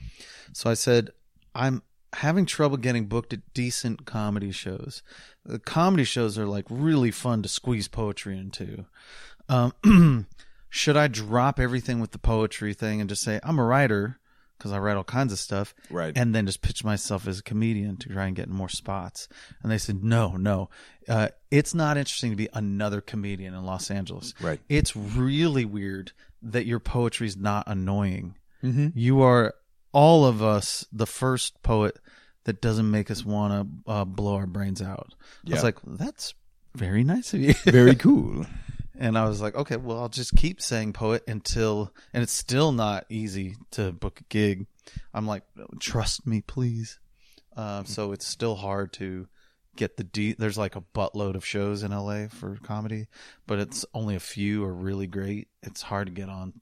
So 0.53 0.69
I 0.69 0.74
said, 0.74 1.11
I'm 1.53 1.84
having 2.13 2.45
trouble 2.45 2.78
getting 2.78 3.05
booked 3.07 3.34
at 3.34 3.53
decent 3.53 4.05
comedy 4.05 4.51
shows. 4.51 5.03
The 5.45 5.59
comedy 5.59 6.03
shows 6.03 6.38
are 6.38 6.45
like 6.45 6.65
really 6.69 7.11
fun 7.11 7.41
to 7.43 7.49
squeeze 7.49 7.88
poetry 7.88 8.38
into. 8.38 8.86
Um, 9.49 9.74
should 10.69 10.97
I 10.97 11.07
drop 11.07 11.59
everything 11.59 11.99
with 11.99 12.11
the 12.11 12.19
poetry 12.19 12.74
thing 12.74 13.01
and 13.01 13.09
just 13.09 13.21
say 13.24 13.39
I'm 13.43 13.59
a 13.59 13.63
writer 13.65 14.19
because 14.64 14.72
I 14.72 14.80
write 14.80 14.95
all 14.95 15.03
kinds 15.03 15.34
of 15.34 15.39
stuff, 15.39 15.76
Right. 15.89 16.18
And 16.18 16.34
then 16.34 16.45
just 16.45 16.61
pitch 16.61 16.86
myself 16.86 17.28
as 17.28 17.39
a 17.39 17.43
comedian 17.43 17.97
to 17.97 18.07
try 18.07 18.28
and 18.28 18.36
get 18.36 18.47
more 18.47 18.70
spots. 18.70 19.28
And 19.61 19.70
they 19.70 19.78
said, 19.78 20.05
no, 20.05 20.38
no, 20.38 20.70
uh, 21.09 21.28
it's 21.51 21.74
not 21.74 21.97
interesting 21.97 22.30
to 22.30 22.38
be 22.38 22.47
another 22.53 23.01
comedian 23.01 23.53
in 23.53 23.66
Los 23.66 23.91
Angeles. 23.91 24.34
Right. 24.39 24.61
It's 24.70 24.95
really 24.95 25.66
weird 25.66 26.14
that 26.41 26.66
your 26.66 26.80
poetry 26.80 27.28
is 27.28 27.36
not 27.36 27.66
annoying. 27.68 28.38
Mm-hmm. 28.64 28.88
You 28.95 29.22
are 29.22 29.53
all 29.91 30.26
of 30.26 30.41
us 30.41 30.86
the 30.93 31.05
first 31.05 31.61
poet 31.61 31.99
that 32.45 32.61
doesn't 32.61 32.89
make 32.89 33.11
us 33.11 33.26
want 33.26 33.84
to 33.86 33.91
uh, 33.91 34.05
blow 34.05 34.36
our 34.36 34.47
brains 34.47 34.82
out. 34.82 35.14
I 35.45 35.55
was 35.55 35.64
like, 35.64 35.80
that's 35.86 36.36
very 36.74 37.03
nice 37.03 37.34
of 37.34 37.41
you. 37.41 37.53
Very 37.66 37.95
cool. 37.97 38.45
And 38.98 39.18
I 39.18 39.28
was 39.28 39.41
like, 39.41 39.56
okay, 39.56 39.76
well, 39.78 40.00
I'll 40.00 40.10
just 40.10 40.36
keep 40.36 40.62
saying 40.62 40.94
poet 40.94 41.24
until, 41.28 41.91
and 42.14 42.22
it's 42.22 42.34
still 42.34 42.72
not 42.72 43.06
easy 43.10 43.56
to 43.72 43.91
book 43.91 44.22
a 44.22 44.24
gig. 44.26 44.68
I'm 45.14 45.26
like, 45.26 45.44
trust 45.80 46.28
me, 46.28 46.41
please. 46.41 47.00
Um, 47.56 47.86
so 47.86 48.12
it's 48.12 48.28
still 48.28 48.56
hard 48.56 48.94
to 48.94 49.28
get 49.76 49.98
the 49.98 50.04
de- 50.04 50.34
there's 50.34 50.58
like 50.58 50.76
a 50.76 50.82
buttload 50.94 51.36
of 51.36 51.46
shows 51.46 51.84
in 51.84 51.91
LA 51.91 52.28
for 52.28 52.58
comedy, 52.64 53.08
but 53.48 53.60
it's 53.60 53.86
only 53.94 54.16
a 54.16 54.20
few 54.20 54.64
are 54.64 54.74
really 54.74 55.08
great. 55.08 55.48
It's 55.62 55.82
hard 55.84 56.08
to 56.08 56.14
get 56.14 56.30
on 56.30 56.54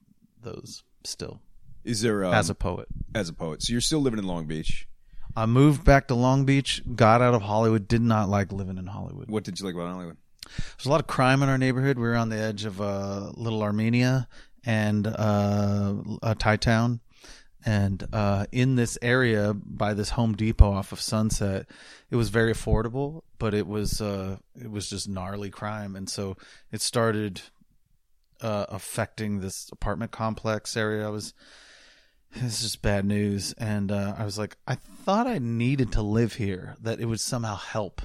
those 0.42 0.82
still 1.04 1.40
Is 1.84 2.00
there 2.00 2.24
um, 2.24 2.34
as 2.34 2.48
a 2.50 2.54
poet. 2.54 2.88
as 3.14 3.28
a 3.28 3.32
poet? 3.32 3.62
So 3.62 3.72
you're 3.72 3.80
still 3.80 4.00
living 4.00 4.18
in 4.18 4.26
Long 4.26 4.46
Beach. 4.46 4.86
I 5.34 5.46
moved 5.46 5.84
back 5.84 6.08
to 6.08 6.14
Long 6.14 6.44
Beach, 6.44 6.82
got 6.94 7.22
out 7.22 7.34
of 7.34 7.42
Hollywood, 7.42 7.88
did 7.88 8.02
not 8.02 8.28
like 8.28 8.52
living 8.52 8.76
in 8.76 8.86
Hollywood. 8.86 9.30
What 9.30 9.44
did 9.44 9.58
you 9.58 9.66
like 9.66 9.74
about 9.74 9.90
Hollywood? 9.90 10.18
There's 10.46 10.86
a 10.86 10.90
lot 10.90 11.00
of 11.00 11.06
crime 11.06 11.42
in 11.42 11.48
our 11.48 11.58
neighborhood. 11.58 11.98
We 11.98 12.08
were 12.08 12.16
on 12.16 12.28
the 12.28 12.38
edge 12.38 12.64
of 12.64 12.80
uh, 12.80 13.32
Little 13.34 13.62
Armenia 13.62 14.28
and 14.64 15.06
uh, 15.06 15.94
uh, 16.22 16.34
Thai 16.38 16.56
Town. 16.56 17.00
And 17.64 18.04
uh, 18.12 18.46
in 18.50 18.74
this 18.74 18.98
area 19.02 19.54
by 19.54 19.94
this 19.94 20.10
Home 20.10 20.34
Depot 20.34 20.72
off 20.72 20.90
of 20.92 21.00
Sunset, 21.00 21.66
it 22.10 22.16
was 22.16 22.28
very 22.28 22.52
affordable, 22.52 23.22
but 23.38 23.54
it 23.54 23.66
was 23.68 24.00
uh, 24.00 24.38
it 24.60 24.70
was 24.70 24.90
just 24.90 25.08
gnarly 25.08 25.48
crime, 25.48 25.94
and 25.94 26.10
so 26.10 26.36
it 26.72 26.80
started 26.80 27.40
uh, 28.40 28.66
affecting 28.68 29.38
this 29.38 29.68
apartment 29.70 30.10
complex 30.10 30.76
area. 30.76 31.06
I 31.06 31.10
was 31.10 31.34
this 32.34 32.54
is 32.54 32.62
just 32.62 32.82
bad 32.82 33.04
news, 33.04 33.52
and 33.58 33.92
uh, 33.92 34.14
I 34.18 34.24
was 34.24 34.38
like, 34.38 34.56
I 34.66 34.74
thought 34.74 35.28
I 35.28 35.38
needed 35.38 35.92
to 35.92 36.02
live 36.02 36.34
here, 36.34 36.76
that 36.80 36.98
it 36.98 37.04
would 37.06 37.20
somehow 37.20 37.54
help 37.56 38.02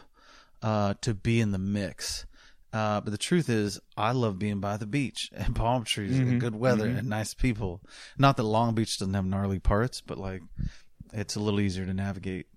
uh, 0.62 0.96
to 1.02 1.14
be 1.14 1.40
in 1.40 1.52
the 1.52 1.58
mix. 1.58 2.26
Uh, 2.74 3.02
but 3.02 3.12
the 3.12 3.18
truth 3.18 3.50
is, 3.50 3.80
I 3.96 4.12
love 4.12 4.38
being 4.38 4.60
by 4.60 4.78
the 4.78 4.86
beach 4.86 5.32
and 5.36 5.56
palm 5.56 5.84
trees 5.84 6.20
and 6.20 6.40
good 6.40 6.56
weather 6.56 6.88
and 6.88 7.08
nice 7.10 7.34
people. 7.34 7.82
Not 8.18 8.38
that 8.38 8.44
Long 8.44 8.76
Beach 8.76 9.00
doesn't 9.00 9.14
have 9.14 9.26
gnarly 9.26 9.60
parts, 9.60 10.02
but 10.02 10.18
like 10.18 10.42
it's 11.14 11.36
a 11.36 11.40
little 11.40 11.60
easier 11.60 11.86
to 11.86 11.94
navigate. 11.94 12.48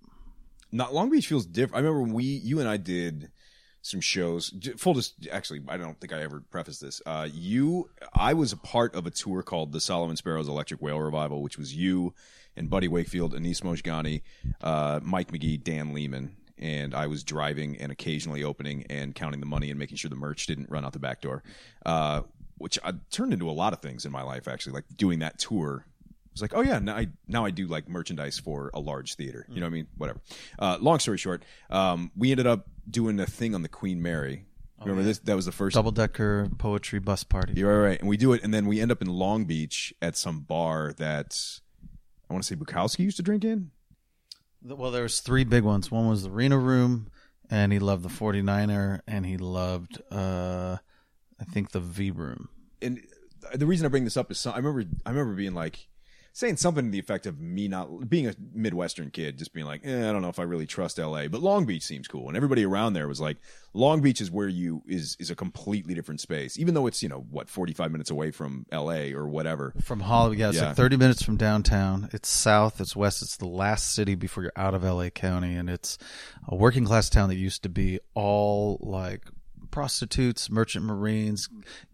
Not 0.72 0.94
Long 0.94 1.10
Beach 1.10 1.26
feels 1.26 1.46
different. 1.46 1.76
I 1.76 1.78
remember 1.78 2.02
when 2.02 2.12
we, 2.12 2.24
you 2.24 2.60
and 2.60 2.68
I 2.68 2.76
did 2.76 3.30
some 3.82 4.00
shows. 4.00 4.52
Full 4.76 4.94
just 4.94 5.26
actually, 5.30 5.62
I 5.68 5.76
don't 5.76 5.98
think 5.98 6.12
I 6.12 6.22
ever 6.22 6.42
prefaced 6.50 6.80
this. 6.80 7.00
Uh, 7.06 7.28
you, 7.32 7.88
I 8.14 8.34
was 8.34 8.52
a 8.52 8.56
part 8.56 8.94
of 8.94 9.06
a 9.06 9.10
tour 9.10 9.42
called 9.42 9.72
the 9.72 9.80
Solomon 9.80 10.16
Sparrows 10.16 10.48
Electric 10.48 10.82
Whale 10.82 11.00
Revival, 11.00 11.42
which 11.42 11.56
was 11.56 11.74
you 11.74 12.14
and 12.56 12.68
Buddy 12.68 12.88
Wakefield, 12.88 13.34
Anis 13.34 13.60
Mojgani, 13.60 14.22
uh, 14.60 15.00
Mike 15.02 15.32
McGee, 15.32 15.62
Dan 15.62 15.94
Lehman. 15.94 16.36
And 16.60 16.94
I 16.94 17.06
was 17.06 17.24
driving 17.24 17.78
and 17.78 17.90
occasionally 17.90 18.44
opening 18.44 18.84
and 18.90 19.14
counting 19.14 19.40
the 19.40 19.46
money 19.46 19.70
and 19.70 19.78
making 19.78 19.96
sure 19.96 20.10
the 20.10 20.16
merch 20.16 20.46
didn't 20.46 20.70
run 20.70 20.84
out 20.84 20.92
the 20.92 20.98
back 20.98 21.22
door, 21.22 21.42
uh, 21.86 22.22
which 22.58 22.78
I 22.84 22.92
turned 23.10 23.32
into 23.32 23.48
a 23.48 23.52
lot 23.52 23.72
of 23.72 23.80
things 23.80 24.04
in 24.04 24.12
my 24.12 24.22
life. 24.22 24.46
Actually, 24.46 24.74
like 24.74 24.84
doing 24.96 25.20
that 25.20 25.38
tour 25.38 25.86
it's 26.32 26.42
like, 26.42 26.54
oh 26.54 26.62
yeah, 26.62 26.78
now 26.78 26.96
I 26.96 27.08
now 27.26 27.44
I 27.44 27.50
do 27.50 27.66
like 27.66 27.88
merchandise 27.88 28.38
for 28.38 28.70
a 28.72 28.80
large 28.80 29.14
theater. 29.16 29.46
You 29.48 29.60
know 29.60 29.66
what 29.66 29.70
I 29.70 29.74
mean? 29.74 29.86
Whatever. 29.96 30.20
Uh, 30.58 30.78
long 30.80 30.98
story 30.98 31.18
short, 31.18 31.44
um, 31.70 32.12
we 32.16 32.30
ended 32.30 32.46
up 32.46 32.68
doing 32.88 33.18
a 33.20 33.26
thing 33.26 33.54
on 33.54 33.62
the 33.62 33.68
Queen 33.68 34.00
Mary. 34.00 34.46
Remember 34.80 35.02
this? 35.02 35.18
That 35.18 35.36
was 35.36 35.44
the 35.44 35.52
first. 35.52 35.74
Double 35.74 35.90
decker 35.90 36.48
poetry 36.56 37.00
bus 37.00 37.24
party. 37.24 37.52
You're 37.56 37.82
right, 37.82 37.88
right. 37.88 38.00
And 38.00 38.08
we 38.08 38.16
do 38.16 38.32
it, 38.32 38.42
and 38.42 38.54
then 38.54 38.66
we 38.66 38.80
end 38.80 38.90
up 38.90 39.02
in 39.02 39.08
Long 39.08 39.44
Beach 39.44 39.92
at 40.00 40.16
some 40.16 40.40
bar 40.40 40.94
that 40.94 41.38
I 42.28 42.32
want 42.32 42.44
to 42.44 42.48
say 42.48 42.56
Bukowski 42.56 43.00
used 43.00 43.18
to 43.18 43.22
drink 43.22 43.44
in. 43.44 43.72
Well, 44.62 44.90
there 44.90 45.02
was 45.02 45.20
three 45.20 45.44
big 45.44 45.64
ones. 45.64 45.90
One 45.90 46.08
was 46.08 46.22
the 46.22 46.30
Reno 46.30 46.56
Room, 46.56 47.08
and 47.48 47.72
he 47.72 47.78
loved 47.78 48.02
the 48.02 48.08
49er, 48.08 49.00
and 49.06 49.24
he 49.24 49.36
loved, 49.36 50.02
uh, 50.10 50.76
I 51.40 51.44
think, 51.44 51.70
the 51.70 51.80
V 51.80 52.10
Room. 52.10 52.48
and 52.82 53.00
the 53.54 53.66
reason 53.66 53.86
I 53.86 53.88
bring 53.88 54.04
this 54.04 54.16
up 54.16 54.30
is 54.30 54.38
some, 54.38 54.52
I 54.52 54.58
remember 54.58 54.84
I 55.06 55.10
remember 55.10 55.34
being 55.34 55.54
like 55.54 55.88
saying 56.32 56.56
something 56.56 56.84
to 56.84 56.90
the 56.90 56.98
effect 56.98 57.26
of 57.26 57.40
me 57.40 57.66
not 57.68 58.08
being 58.08 58.26
a 58.28 58.34
Midwestern 58.54 59.10
kid, 59.10 59.36
just 59.36 59.52
being 59.52 59.66
like, 59.66 59.80
eh, 59.84 60.08
I 60.08 60.12
don't 60.12 60.22
know 60.22 60.28
if 60.28 60.38
I 60.38 60.44
really 60.44 60.66
trust 60.66 60.98
LA, 60.98 61.26
but 61.28 61.42
Long 61.42 61.64
Beach 61.66 61.82
seems 61.82 62.06
cool, 62.08 62.28
and 62.28 62.36
everybody 62.36 62.64
around 62.64 62.92
there 62.92 63.08
was 63.08 63.20
like, 63.20 63.38
Long 63.74 64.00
Beach 64.00 64.20
is 64.20 64.30
where 64.30 64.48
you 64.48 64.82
is 64.86 65.16
is 65.20 65.30
a 65.30 65.34
completely 65.36 65.94
different 65.94 66.20
space, 66.20 66.58
even 66.58 66.74
though 66.74 66.86
it's 66.86 67.02
you 67.02 67.08
know 67.08 67.26
what 67.30 67.48
forty 67.48 67.72
five 67.72 67.90
minutes 67.92 68.10
away 68.10 68.30
from 68.30 68.66
LA 68.72 69.12
or 69.14 69.28
whatever. 69.28 69.72
From 69.82 70.00
Hollywood, 70.00 70.38
yeah, 70.38 70.48
it's 70.48 70.58
Yeah. 70.58 70.68
like 70.68 70.76
30 70.76 70.96
minutes 70.96 71.22
from 71.22 71.36
downtown. 71.36 72.08
It's 72.12 72.28
south, 72.28 72.80
it's 72.80 72.94
west, 72.96 73.22
it's 73.22 73.36
the 73.36 73.46
last 73.46 73.92
city 73.94 74.14
before 74.14 74.42
you're 74.44 74.52
out 74.56 74.74
of 74.74 74.82
LA 74.84 75.10
County, 75.10 75.54
and 75.56 75.68
it's 75.70 75.98
a 76.48 76.54
working 76.56 76.84
class 76.84 77.08
town 77.10 77.28
that 77.28 77.36
used 77.36 77.62
to 77.64 77.68
be 77.68 78.00
all 78.14 78.78
like 78.80 79.22
prostitutes, 79.70 80.50
merchant 80.50 80.84
marines, 80.84 81.48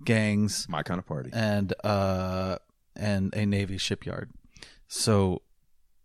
gangs, 0.05 0.67
My 0.69 0.83
kind 0.83 0.99
of 0.99 1.07
party. 1.07 1.31
and 1.33 1.75
uh 1.85 2.57
and 2.97 3.35
a 3.35 3.47
navy 3.47 3.79
shipyard. 3.79 4.31
So 4.89 5.43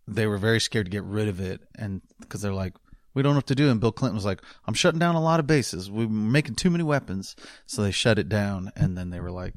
they 0.08 0.28
were 0.28 0.38
very 0.38 0.60
scared 0.60 0.88
to 0.88 0.92
get 0.92 1.04
rid 1.04 1.28
of 1.28 1.40
it 1.40 1.62
and 1.78 2.02
because 2.20 2.42
they're 2.42 2.54
like 2.54 2.74
we 3.14 3.22
don't 3.22 3.34
know 3.34 3.38
what 3.40 3.48
to 3.48 3.56
do 3.56 3.70
and 3.70 3.80
Bill 3.80 3.92
Clinton 3.92 4.16
was 4.16 4.26
like 4.26 4.42
I'm 4.66 4.74
shutting 4.74 5.00
down 5.00 5.16
a 5.16 5.22
lot 5.22 5.40
of 5.40 5.48
bases. 5.48 5.92
We're 5.92 6.08
making 6.08 6.56
too 6.56 6.70
many 6.70 6.84
weapons. 6.84 7.36
So 7.66 7.82
they 7.82 7.92
shut 7.92 8.20
it 8.20 8.30
down 8.30 8.72
and 8.76 8.98
then 8.98 9.10
they 9.10 9.20
were 9.20 9.32
like 9.32 9.56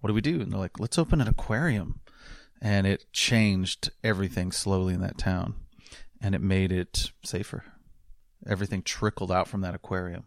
what 0.00 0.08
do 0.08 0.14
we 0.14 0.20
do? 0.20 0.40
And 0.40 0.52
they're 0.52 0.60
like 0.60 0.78
let's 0.78 0.98
open 0.98 1.20
an 1.20 1.28
aquarium. 1.28 2.00
And 2.60 2.86
it 2.86 3.12
changed 3.12 3.90
everything 4.02 4.50
slowly 4.52 4.94
in 4.94 5.00
that 5.00 5.18
town 5.18 5.54
and 6.20 6.34
it 6.34 6.40
made 6.40 6.72
it 6.72 7.10
safer. 7.24 7.64
Everything 8.46 8.82
trickled 8.82 9.30
out 9.32 9.48
from 9.48 9.60
that 9.62 9.74
aquarium. 9.74 10.24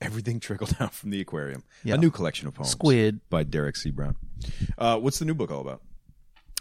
Everything 0.00 0.40
trickled 0.40 0.76
out 0.80 0.94
from 0.94 1.10
the 1.10 1.20
aquarium. 1.20 1.64
Yeah. 1.84 1.94
A 1.94 1.98
new 1.98 2.10
collection 2.10 2.46
of 2.48 2.54
poems. 2.54 2.70
Squid. 2.70 3.20
by 3.30 3.42
Derrick 3.42 3.76
C. 3.76 3.90
Brown. 3.90 4.16
Uh, 4.76 4.98
what's 4.98 5.18
the 5.18 5.24
new 5.24 5.34
book 5.34 5.50
all 5.50 5.60
about? 5.60 5.82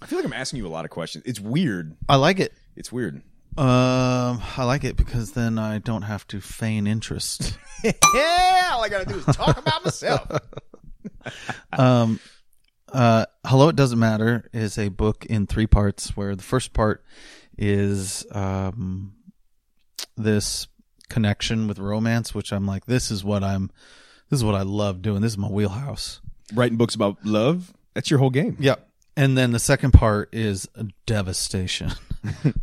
I 0.02 0.06
feel 0.06 0.20
like 0.20 0.26
I'm 0.26 0.34
asking 0.34 0.58
you 0.58 0.68
a 0.68 0.70
lot 0.70 0.86
of 0.86 0.92
questions. 0.92 1.24
It's 1.26 1.40
weird. 1.40 1.96
I 2.08 2.18
like 2.18 2.40
it. 2.40 2.54
It's 2.76 2.92
weird. 2.92 3.22
Um, 3.58 4.42
I 4.56 4.64
like 4.66 4.84
it 4.84 4.96
because 4.98 5.32
then 5.32 5.58
I 5.58 5.80
don't 5.80 6.04
have 6.04 6.28
to 6.28 6.40
feign 6.40 6.86
interest. 6.86 7.58
yeah, 7.84 8.70
all 8.72 8.84
I 8.84 8.90
gotta 8.90 9.06
do 9.06 9.18
is 9.18 9.26
talk 9.26 9.58
about 9.58 9.84
myself. 9.84 10.28
um, 11.74 12.20
uh, 12.94 13.26
Hello, 13.46 13.70
It 13.70 13.76
Doesn't 13.76 13.98
Matter 13.98 14.48
is 14.54 14.78
a 14.78 14.90
book 14.90 15.26
in 15.26 15.48
three 15.48 15.66
parts 15.66 16.16
where 16.16 16.36
the 16.36 16.44
first 16.44 16.74
part 16.74 17.04
is 17.58 18.24
um, 18.32 19.14
this 20.16 20.68
connection 21.10 21.68
with 21.68 21.80
romance, 21.80 22.34
which 22.36 22.52
I'm 22.52 22.66
like, 22.66 22.86
this 22.86 23.12
is 23.12 23.24
what 23.24 23.44
I'm, 23.44 23.72
this 24.30 24.40
is 24.40 24.44
what 24.44 24.56
I 24.56 24.62
love 24.64 25.02
doing. 25.02 25.22
This 25.22 25.34
is 25.34 25.38
my 25.38 25.50
wheelhouse. 25.50 26.22
Writing 26.54 26.78
books 26.78 26.96
about 26.96 27.18
love. 27.26 27.74
That's 27.94 28.10
your 28.10 28.20
whole 28.20 28.30
game. 28.30 28.58
Yeah. 28.60 28.76
And 29.16 29.38
then 29.38 29.52
the 29.52 29.60
second 29.60 29.92
part 29.92 30.30
is 30.34 30.68
devastation. 31.06 31.92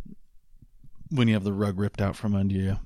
when 1.11 1.27
you 1.27 1.33
have 1.33 1.43
the 1.43 1.53
rug 1.53 1.79
ripped 1.79 2.01
out 2.01 2.15
from 2.15 2.35
under 2.35 2.55
you. 2.55 2.79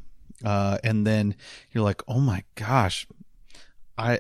Uh, 0.43 0.78
and 0.84 1.05
then 1.05 1.36
you're 1.72 1.84
like, 1.84 2.01
oh 2.07 2.20
my 2.20 2.43
gosh, 2.55 3.07
I, 3.97 4.20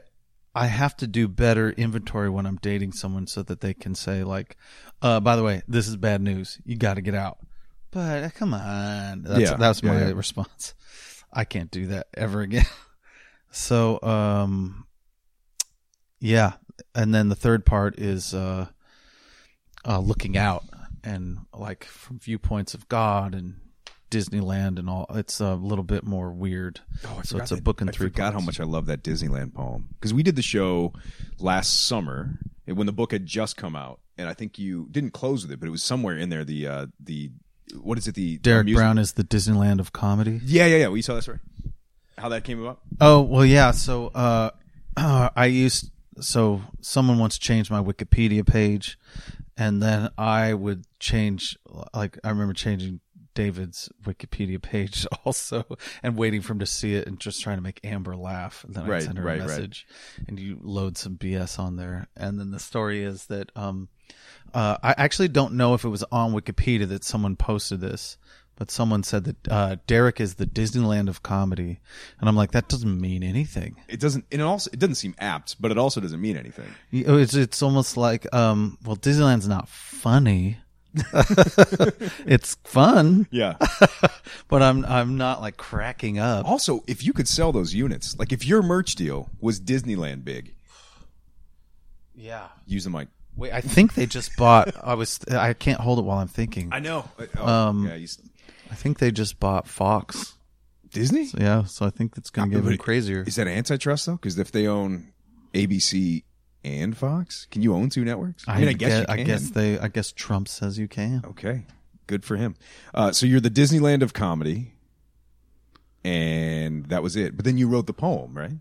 I 0.53 0.67
have 0.67 0.95
to 0.97 1.07
do 1.07 1.27
better 1.27 1.71
inventory 1.71 2.29
when 2.29 2.45
I'm 2.45 2.57
dating 2.57 2.91
someone 2.93 3.27
so 3.27 3.43
that 3.43 3.61
they 3.61 3.73
can 3.73 3.95
say 3.95 4.23
like, 4.23 4.57
uh, 5.01 5.19
by 5.19 5.35
the 5.35 5.43
way, 5.43 5.61
this 5.67 5.87
is 5.87 5.95
bad 5.95 6.21
news. 6.21 6.59
You 6.65 6.75
got 6.75 6.95
to 6.95 7.01
get 7.01 7.15
out. 7.15 7.39
But 7.91 8.23
uh, 8.23 8.29
come 8.29 8.53
on. 8.53 9.23
That's, 9.23 9.39
Yeah. 9.39 9.55
that's 9.55 9.81
my 9.81 9.93
Yeah, 9.99 10.07
yeah. 10.09 10.13
response. 10.13 10.73
I 11.31 11.43
can't 11.45 11.71
do 11.71 11.87
that 11.87 12.07
ever 12.13 12.41
again. 12.41 12.65
so, 13.51 14.01
um, 14.01 14.85
yeah. 16.19 16.53
And 16.95 17.13
then 17.13 17.29
the 17.29 17.35
third 17.35 17.65
part 17.65 17.99
is, 17.99 18.33
uh, 18.33 18.67
uh, 19.87 19.99
looking 19.99 20.37
out 20.37 20.63
and 21.03 21.39
like 21.53 21.85
from 21.85 22.19
viewpoints 22.19 22.73
of 22.73 22.87
God 22.89 23.33
and 23.33 23.55
Disneyland 24.09 24.79
and 24.79 24.89
all. 24.89 25.05
It's 25.11 25.39
a 25.39 25.55
little 25.55 25.83
bit 25.83 26.03
more 26.03 26.31
weird. 26.31 26.81
Oh, 27.05 27.17
I 27.19 27.21
so 27.23 27.37
it's 27.37 27.51
a 27.51 27.61
book 27.61 27.81
in 27.81 27.89
I 27.89 27.91
three. 27.91 28.07
forgot 28.07 28.33
how 28.33 28.39
much 28.39 28.59
I 28.59 28.63
love 28.63 28.87
that 28.87 29.03
Disneyland 29.03 29.53
poem 29.53 29.87
because 29.91 30.13
we 30.13 30.23
did 30.23 30.35
the 30.35 30.41
show 30.41 30.93
last 31.39 31.87
summer 31.87 32.39
when 32.65 32.87
the 32.87 32.93
book 32.93 33.11
had 33.11 33.25
just 33.25 33.57
come 33.57 33.75
out, 33.75 33.99
and 34.17 34.27
I 34.27 34.33
think 34.33 34.57
you 34.59 34.87
didn't 34.91 35.11
close 35.11 35.43
with 35.43 35.51
it, 35.51 35.59
but 35.59 35.67
it 35.67 35.71
was 35.71 35.83
somewhere 35.83 36.17
in 36.17 36.29
there. 36.29 36.43
The 36.43 36.67
uh, 36.67 36.85
the 36.99 37.31
what 37.81 37.97
is 37.97 38.07
it? 38.07 38.15
The 38.15 38.37
Derrick 38.37 38.67
Brown 38.73 38.97
is 38.97 39.13
the 39.13 39.23
Disneyland 39.23 39.79
of 39.79 39.93
comedy. 39.93 40.39
Yeah, 40.43 40.65
yeah, 40.65 40.77
yeah. 40.77 40.87
Well, 40.87 40.97
you 40.97 41.03
saw 41.03 41.15
that 41.15 41.21
story. 41.23 41.39
How 42.17 42.29
that 42.29 42.43
came 42.43 42.61
about? 42.61 42.79
Oh 42.99 43.21
well, 43.21 43.45
yeah. 43.45 43.71
So 43.71 44.07
uh, 44.07 44.51
I 44.97 45.45
used 45.45 45.91
so 46.19 46.61
someone 46.81 47.17
once 47.19 47.37
changed 47.37 47.71
my 47.71 47.81
Wikipedia 47.81 48.45
page, 48.45 48.99
and 49.57 49.81
then 49.81 50.09
I 50.17 50.53
would 50.53 50.85
change. 50.99 51.57
Like 51.93 52.19
I 52.23 52.29
remember 52.29 52.53
changing 52.53 52.99
David's 53.35 53.89
Wikipedia 54.03 54.61
page 54.61 55.05
also, 55.25 55.63
and 56.03 56.17
waiting 56.17 56.41
for 56.41 56.51
him 56.53 56.59
to 56.59 56.65
see 56.65 56.95
it, 56.95 57.07
and 57.07 57.19
just 57.21 57.41
trying 57.41 57.57
to 57.57 57.63
make 57.63 57.79
Amber 57.85 58.17
laugh. 58.17 58.65
And 58.65 58.75
then 58.75 58.83
I 58.83 58.87
Right, 58.89 59.03
send 59.03 59.17
her 59.17 59.23
right, 59.23 59.37
a 59.37 59.41
right. 59.41 59.47
message, 59.47 59.87
and 60.27 60.37
you 60.37 60.57
load 60.61 60.97
some 60.97 61.15
BS 61.15 61.57
on 61.57 61.77
there. 61.77 62.07
And 62.17 62.37
then 62.37 62.51
the 62.51 62.59
story 62.59 63.01
is 63.03 63.27
that 63.27 63.49
um, 63.55 63.87
uh, 64.53 64.77
I 64.83 64.95
actually 64.97 65.27
don't 65.29 65.53
know 65.53 65.73
if 65.73 65.83
it 65.83 65.89
was 65.89 66.03
on 66.11 66.33
Wikipedia 66.33 66.87
that 66.89 67.03
someone 67.03 67.35
posted 67.35 67.79
this, 67.81 68.17
but 68.55 68.69
someone 68.69 69.03
said 69.03 69.23
that 69.23 69.47
uh, 69.49 69.75
Derrick 69.87 70.19
is 70.19 70.35
the 70.35 70.45
Disneyland 70.45 71.07
of 71.07 71.23
comedy, 71.23 71.79
and 72.19 72.27
I'm 72.27 72.35
like, 72.35 72.51
that 72.51 72.67
doesn't 72.67 72.99
mean 72.99 73.23
anything. 73.23 73.77
It 73.87 73.99
doesn't. 73.99 74.25
And 74.31 74.41
it 74.41 74.43
also 74.43 74.69
it 74.73 74.79
doesn't 74.79 74.95
seem 74.95 75.15
apt, 75.19 75.61
but 75.61 75.71
it 75.71 75.77
also 75.77 76.01
doesn't 76.01 76.19
mean 76.19 76.35
anything. 76.37 76.67
It's 76.91 77.33
it's 77.35 77.61
almost 77.61 77.95
like 77.97 78.31
um, 78.33 78.77
well, 78.83 78.97
Disneyland's 78.97 79.47
not 79.47 79.69
funny. 79.69 80.57
it's 82.25 82.55
fun, 82.63 83.27
Yeah. 83.31 83.57
but 84.47 84.61
I'm 84.63 84.83
I'm 84.85 85.17
not 85.17 85.39
like 85.39 85.55
cracking 85.55 86.17
up. 86.19 86.45
also, 86.47 86.83
if 86.87 87.03
you 87.03 87.13
could 87.13 87.27
sell 87.27 87.51
those 87.51 87.73
units, 87.73 88.17
like 88.17 88.31
if 88.33 88.43
your 88.45 88.61
merch 88.63 88.95
deal 88.95 89.29
was 89.39 89.61
Disneyland 89.61 90.25
big, 90.25 90.53
Yeah. 92.15 92.47
use 92.65 92.83
the 92.85 92.89
mic. 92.89 93.07
Wait, 93.39 93.53
I 93.53 93.61
think 93.61 93.93
they 93.95 94.05
just 94.05 94.35
bought. 94.37 94.75
I 94.83 94.93
was. 94.95 95.19
I 95.31 95.53
can't 95.53 95.79
hold 95.79 95.97
it 95.99 96.03
while 96.03 96.17
I'm 96.19 96.27
thinking. 96.27 96.69
I, 96.71 96.79
know. 96.79 97.09
Oh, 97.37 97.47
Um, 97.47 97.87
yeah, 97.87 97.95
you 97.95 98.03
s- 98.03 98.21
think 98.75 98.99
they 98.99 99.11
just 99.11 99.39
bought 99.39 99.67
Fox. 99.67 100.35
Disney. 100.91 101.25
So, 101.27 101.37
yeah, 101.39 101.63
so 101.65 101.85
I 101.85 101.89
think 101.91 102.17
it's 102.17 102.29
going 102.31 102.49
to 102.49 102.55
get 102.55 102.63
But 102.63 102.69
even 102.69 102.77
crazier. 102.79 103.23
Is 103.25 103.35
that 103.35 103.47
antitrust 103.47 104.05
though? 104.07 104.13
Because 104.13 104.37
if 104.39 104.51
they 104.51 104.67
own 104.67 105.13
ABC 105.53 106.23
and 106.63 106.97
Fox, 106.97 107.45
can 107.51 107.61
you 107.61 107.73
own 107.75 107.89
two 107.89 108.03
networks? 108.03 108.43
I 108.47 108.59
mean, 108.59 108.69
I 108.69 108.73
guess 108.73 108.99
you 108.99 109.05
I 109.07 109.17
guess 109.23 109.49
they. 109.51 109.77
I 109.79 109.87
guess 109.87 110.11
Trump 110.11 110.47
says 110.47 110.77
you 110.79 110.87
can. 110.87 111.21
Okay, 111.25 111.65
good 112.07 112.25
for 112.25 112.37
him. 112.37 112.55
Uh, 112.93 113.11
so 113.11 113.25
you're 113.25 113.39
the 113.39 113.49
Disneyland 113.51 114.01
of 114.01 114.13
comedy, 114.13 114.73
and 116.03 116.85
that 116.87 117.03
was 117.03 117.15
it. 117.15 117.35
But 117.35 117.45
then 117.45 117.57
you 117.57 117.67
wrote 117.67 117.87
the 117.87 117.93
poem, 117.93 118.35
right? 118.37 118.53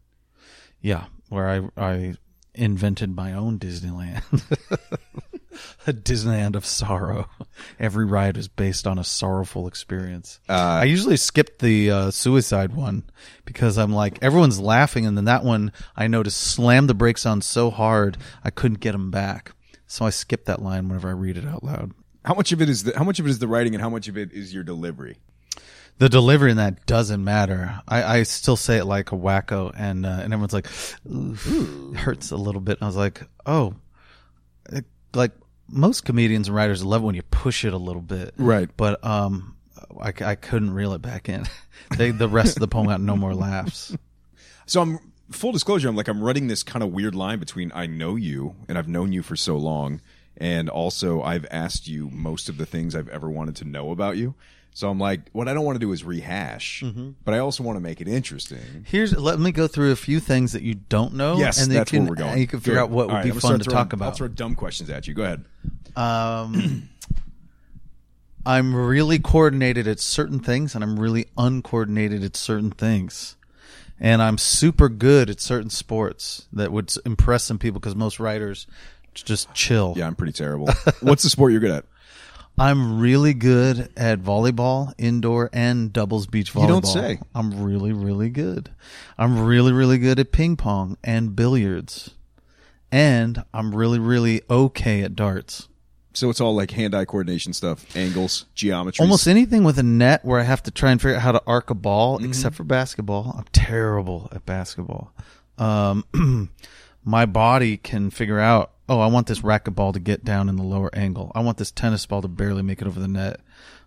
Yeah, 0.80 1.06
where 1.28 1.48
I 1.48 1.68
I 1.82 2.14
invented 2.58 3.14
my 3.14 3.32
own 3.32 3.58
Disneyland. 3.58 4.22
a 5.86 5.92
Disneyland 5.92 6.54
of 6.54 6.66
sorrow. 6.66 7.28
Every 7.78 8.04
ride 8.04 8.36
is 8.36 8.48
based 8.48 8.86
on 8.86 8.98
a 8.98 9.04
sorrowful 9.04 9.66
experience. 9.66 10.40
Uh, 10.48 10.52
I 10.82 10.84
usually 10.84 11.16
skip 11.16 11.58
the 11.58 11.90
uh, 11.90 12.10
suicide 12.10 12.74
one 12.74 13.04
because 13.44 13.78
I'm 13.78 13.92
like 13.92 14.18
everyone's 14.22 14.60
laughing, 14.60 15.06
and 15.06 15.16
then 15.16 15.24
that 15.24 15.44
one 15.44 15.72
I 15.96 16.08
noticed 16.08 16.38
slammed 16.40 16.88
the 16.88 16.94
brakes 16.94 17.26
on 17.26 17.40
so 17.40 17.70
hard 17.70 18.18
I 18.44 18.50
couldn't 18.50 18.80
get 18.80 18.92
them 18.92 19.10
back. 19.10 19.52
So 19.86 20.04
I 20.04 20.10
skip 20.10 20.44
that 20.44 20.62
line 20.62 20.88
whenever 20.88 21.08
I 21.08 21.12
read 21.12 21.38
it 21.38 21.46
out 21.46 21.64
loud. 21.64 21.92
How 22.24 22.34
much 22.34 22.52
of 22.52 22.60
it 22.60 22.68
is 22.68 22.84
the, 22.84 22.98
how 22.98 23.04
much 23.04 23.18
of 23.18 23.26
it 23.26 23.30
is 23.30 23.38
the 23.38 23.48
writing, 23.48 23.74
and 23.74 23.82
how 23.82 23.88
much 23.88 24.08
of 24.08 24.18
it 24.18 24.32
is 24.32 24.52
your 24.52 24.64
delivery? 24.64 25.16
The 25.98 26.08
delivery 26.08 26.52
in 26.52 26.58
that 26.58 26.86
doesn't 26.86 27.22
matter. 27.22 27.80
I, 27.88 28.18
I 28.18 28.22
still 28.22 28.56
say 28.56 28.78
it 28.78 28.84
like 28.84 29.10
a 29.10 29.16
wacko, 29.16 29.72
and 29.76 30.06
uh, 30.06 30.20
and 30.22 30.32
everyone's 30.32 30.52
like, 30.52 30.68
Ooh, 31.10 31.92
hurts 31.94 32.30
a 32.30 32.36
little 32.36 32.60
bit. 32.60 32.78
And 32.78 32.84
I 32.84 32.86
was 32.86 32.96
like, 32.96 33.22
oh, 33.46 33.74
it, 34.70 34.84
like 35.12 35.32
most 35.68 36.04
comedians 36.04 36.48
and 36.48 36.56
writers 36.56 36.84
love 36.84 37.02
when 37.02 37.14
you 37.14 37.22
push 37.22 37.64
it 37.64 37.72
a 37.72 37.78
little 37.78 38.02
bit, 38.02 38.34
Right. 38.36 38.70
But 38.76 39.04
um, 39.04 39.56
I, 40.00 40.12
I 40.24 40.34
couldn't 40.34 40.72
reel 40.72 40.92
it 40.94 41.02
back 41.02 41.28
in. 41.28 41.44
they 41.96 42.10
the 42.10 42.28
rest 42.28 42.56
of 42.56 42.60
the 42.60 42.68
poem 42.68 42.86
got 42.86 43.00
no 43.00 43.16
more 43.16 43.34
laughs. 43.34 43.96
So 44.66 44.80
I'm 44.80 44.98
full 45.30 45.52
disclosure. 45.52 45.88
I'm 45.88 45.96
like 45.96 46.08
I'm 46.08 46.22
running 46.22 46.46
this 46.46 46.62
kind 46.62 46.82
of 46.82 46.92
weird 46.92 47.14
line 47.14 47.38
between 47.38 47.72
I 47.74 47.86
know 47.86 48.16
you 48.16 48.54
and 48.68 48.78
I've 48.78 48.88
known 48.88 49.12
you 49.12 49.22
for 49.22 49.36
so 49.36 49.56
long, 49.56 50.00
and 50.36 50.68
also 50.68 51.22
I've 51.22 51.46
asked 51.50 51.88
you 51.88 52.08
most 52.10 52.48
of 52.48 52.56
the 52.56 52.66
things 52.66 52.94
I've 52.94 53.08
ever 53.08 53.28
wanted 53.28 53.56
to 53.56 53.64
know 53.64 53.90
about 53.90 54.16
you. 54.16 54.34
So 54.78 54.88
I'm 54.88 55.00
like, 55.00 55.22
what 55.32 55.48
I 55.48 55.54
don't 55.54 55.64
want 55.64 55.74
to 55.74 55.80
do 55.80 55.90
is 55.90 56.04
rehash, 56.04 56.84
Mm-hmm. 56.84 57.10
but 57.24 57.34
I 57.34 57.38
also 57.40 57.64
want 57.64 57.74
to 57.78 57.80
make 57.80 58.00
it 58.00 58.06
interesting. 58.06 58.60
Here's 58.86 59.12
let 59.12 59.40
me 59.40 59.50
go 59.50 59.66
through 59.66 59.90
a 59.90 59.96
few 59.96 60.20
things 60.20 60.52
that 60.52 60.62
you 60.62 60.74
don't 60.74 61.14
know. 61.14 61.36
Yes, 61.36 61.60
and 61.60 61.72
that's 61.72 61.92
you 61.92 61.98
can, 61.98 62.04
where 62.04 62.10
we're 62.12 62.14
going. 62.14 62.38
You 62.38 62.46
can 62.46 62.60
figure 62.60 62.74
Good. 62.74 62.82
out 62.82 62.90
what 62.90 63.08
would 63.08 63.14
right, 63.14 63.24
be 63.24 63.30
fun 63.32 63.58
to 63.58 63.64
throwing- 63.64 63.76
talk 63.76 63.92
about. 63.92 64.10
I'll 64.10 64.14
throw 64.14 64.28
dumb 64.28 64.54
questions 64.54 64.88
at 64.88 65.08
you. 65.08 65.14
Go 65.14 65.24
ahead. 65.24 65.44
Um, 65.96 66.88
I'm 68.46 68.72
really 68.72 69.18
coordinated 69.18 69.88
at 69.88 69.98
certain 69.98 70.38
things, 70.38 70.76
and 70.76 70.84
I'm 70.84 70.96
really 71.00 71.26
uncoordinated 71.36 72.22
at 72.22 72.36
certain 72.36 72.70
things. 72.70 73.34
And 73.98 74.22
I'm 74.22 74.38
super 74.38 74.88
good 74.88 75.28
at 75.28 75.40
certain 75.40 75.70
sports 75.70 76.46
that 76.52 76.70
would 76.70 76.92
impress 77.04 77.42
some 77.42 77.58
people 77.58 77.80
because 77.80 77.96
most 77.96 78.20
writers 78.20 78.68
just 79.12 79.52
chill. 79.54 79.94
Yeah, 79.96 80.06
I'm 80.06 80.14
pretty 80.14 80.34
terrible. 80.34 80.68
What's 81.00 81.24
the 81.24 81.30
sport 81.30 81.50
you're 81.50 81.60
good 81.60 81.72
at? 81.72 81.84
I'm 82.60 82.98
really 83.00 83.34
good 83.34 83.88
at 83.96 84.20
volleyball, 84.20 84.92
indoor 84.98 85.48
and 85.52 85.92
doubles 85.92 86.26
beach 86.26 86.52
volleyball. 86.52 86.62
You 86.62 86.68
don't 86.68 86.86
say. 86.86 87.20
I'm 87.34 87.62
really, 87.62 87.92
really 87.92 88.30
good. 88.30 88.70
I'm 89.16 89.44
really, 89.44 89.72
really 89.72 89.98
good 89.98 90.18
at 90.18 90.32
ping 90.32 90.56
pong 90.56 90.96
and 91.04 91.36
billiards. 91.36 92.10
And 92.90 93.44
I'm 93.54 93.74
really, 93.74 93.98
really 93.98 94.42
okay 94.50 95.02
at 95.02 95.14
darts. 95.14 95.68
So 96.14 96.30
it's 96.30 96.40
all 96.40 96.56
like 96.56 96.72
hand-eye 96.72 97.04
coordination 97.04 97.52
stuff, 97.52 97.94
angles, 97.96 98.46
geometry. 98.56 99.04
Almost 99.04 99.28
anything 99.28 99.62
with 99.62 99.78
a 99.78 99.84
net 99.84 100.24
where 100.24 100.40
I 100.40 100.42
have 100.42 100.62
to 100.64 100.72
try 100.72 100.90
and 100.90 101.00
figure 101.00 101.16
out 101.16 101.22
how 101.22 101.32
to 101.32 101.42
arc 101.46 101.70
a 101.70 101.74
ball, 101.74 102.16
Mm-hmm. 102.18 102.28
except 102.28 102.56
for 102.56 102.64
basketball. 102.64 103.36
I'm 103.38 103.44
terrible 103.52 104.28
at 104.32 104.44
basketball. 104.44 105.12
Um, 105.58 106.04
my 107.04 107.24
body 107.24 107.76
can 107.76 108.10
figure 108.10 108.40
out, 108.40 108.72
oh, 108.88 109.00
I 109.00 109.06
want 109.06 109.26
this 109.26 109.40
racquetball 109.40 109.92
to 109.92 110.00
get 110.00 110.24
down 110.24 110.48
in 110.48 110.56
the 110.56 110.62
lower 110.62 110.90
angle. 110.94 111.30
I 111.34 111.40
want 111.40 111.58
this 111.58 111.70
tennis 111.70 112.06
ball 112.06 112.22
to 112.22 112.28
barely 112.28 112.62
make 112.62 112.80
it 112.80 112.86
over 112.86 112.98
the 112.98 113.08
net. 113.08 113.40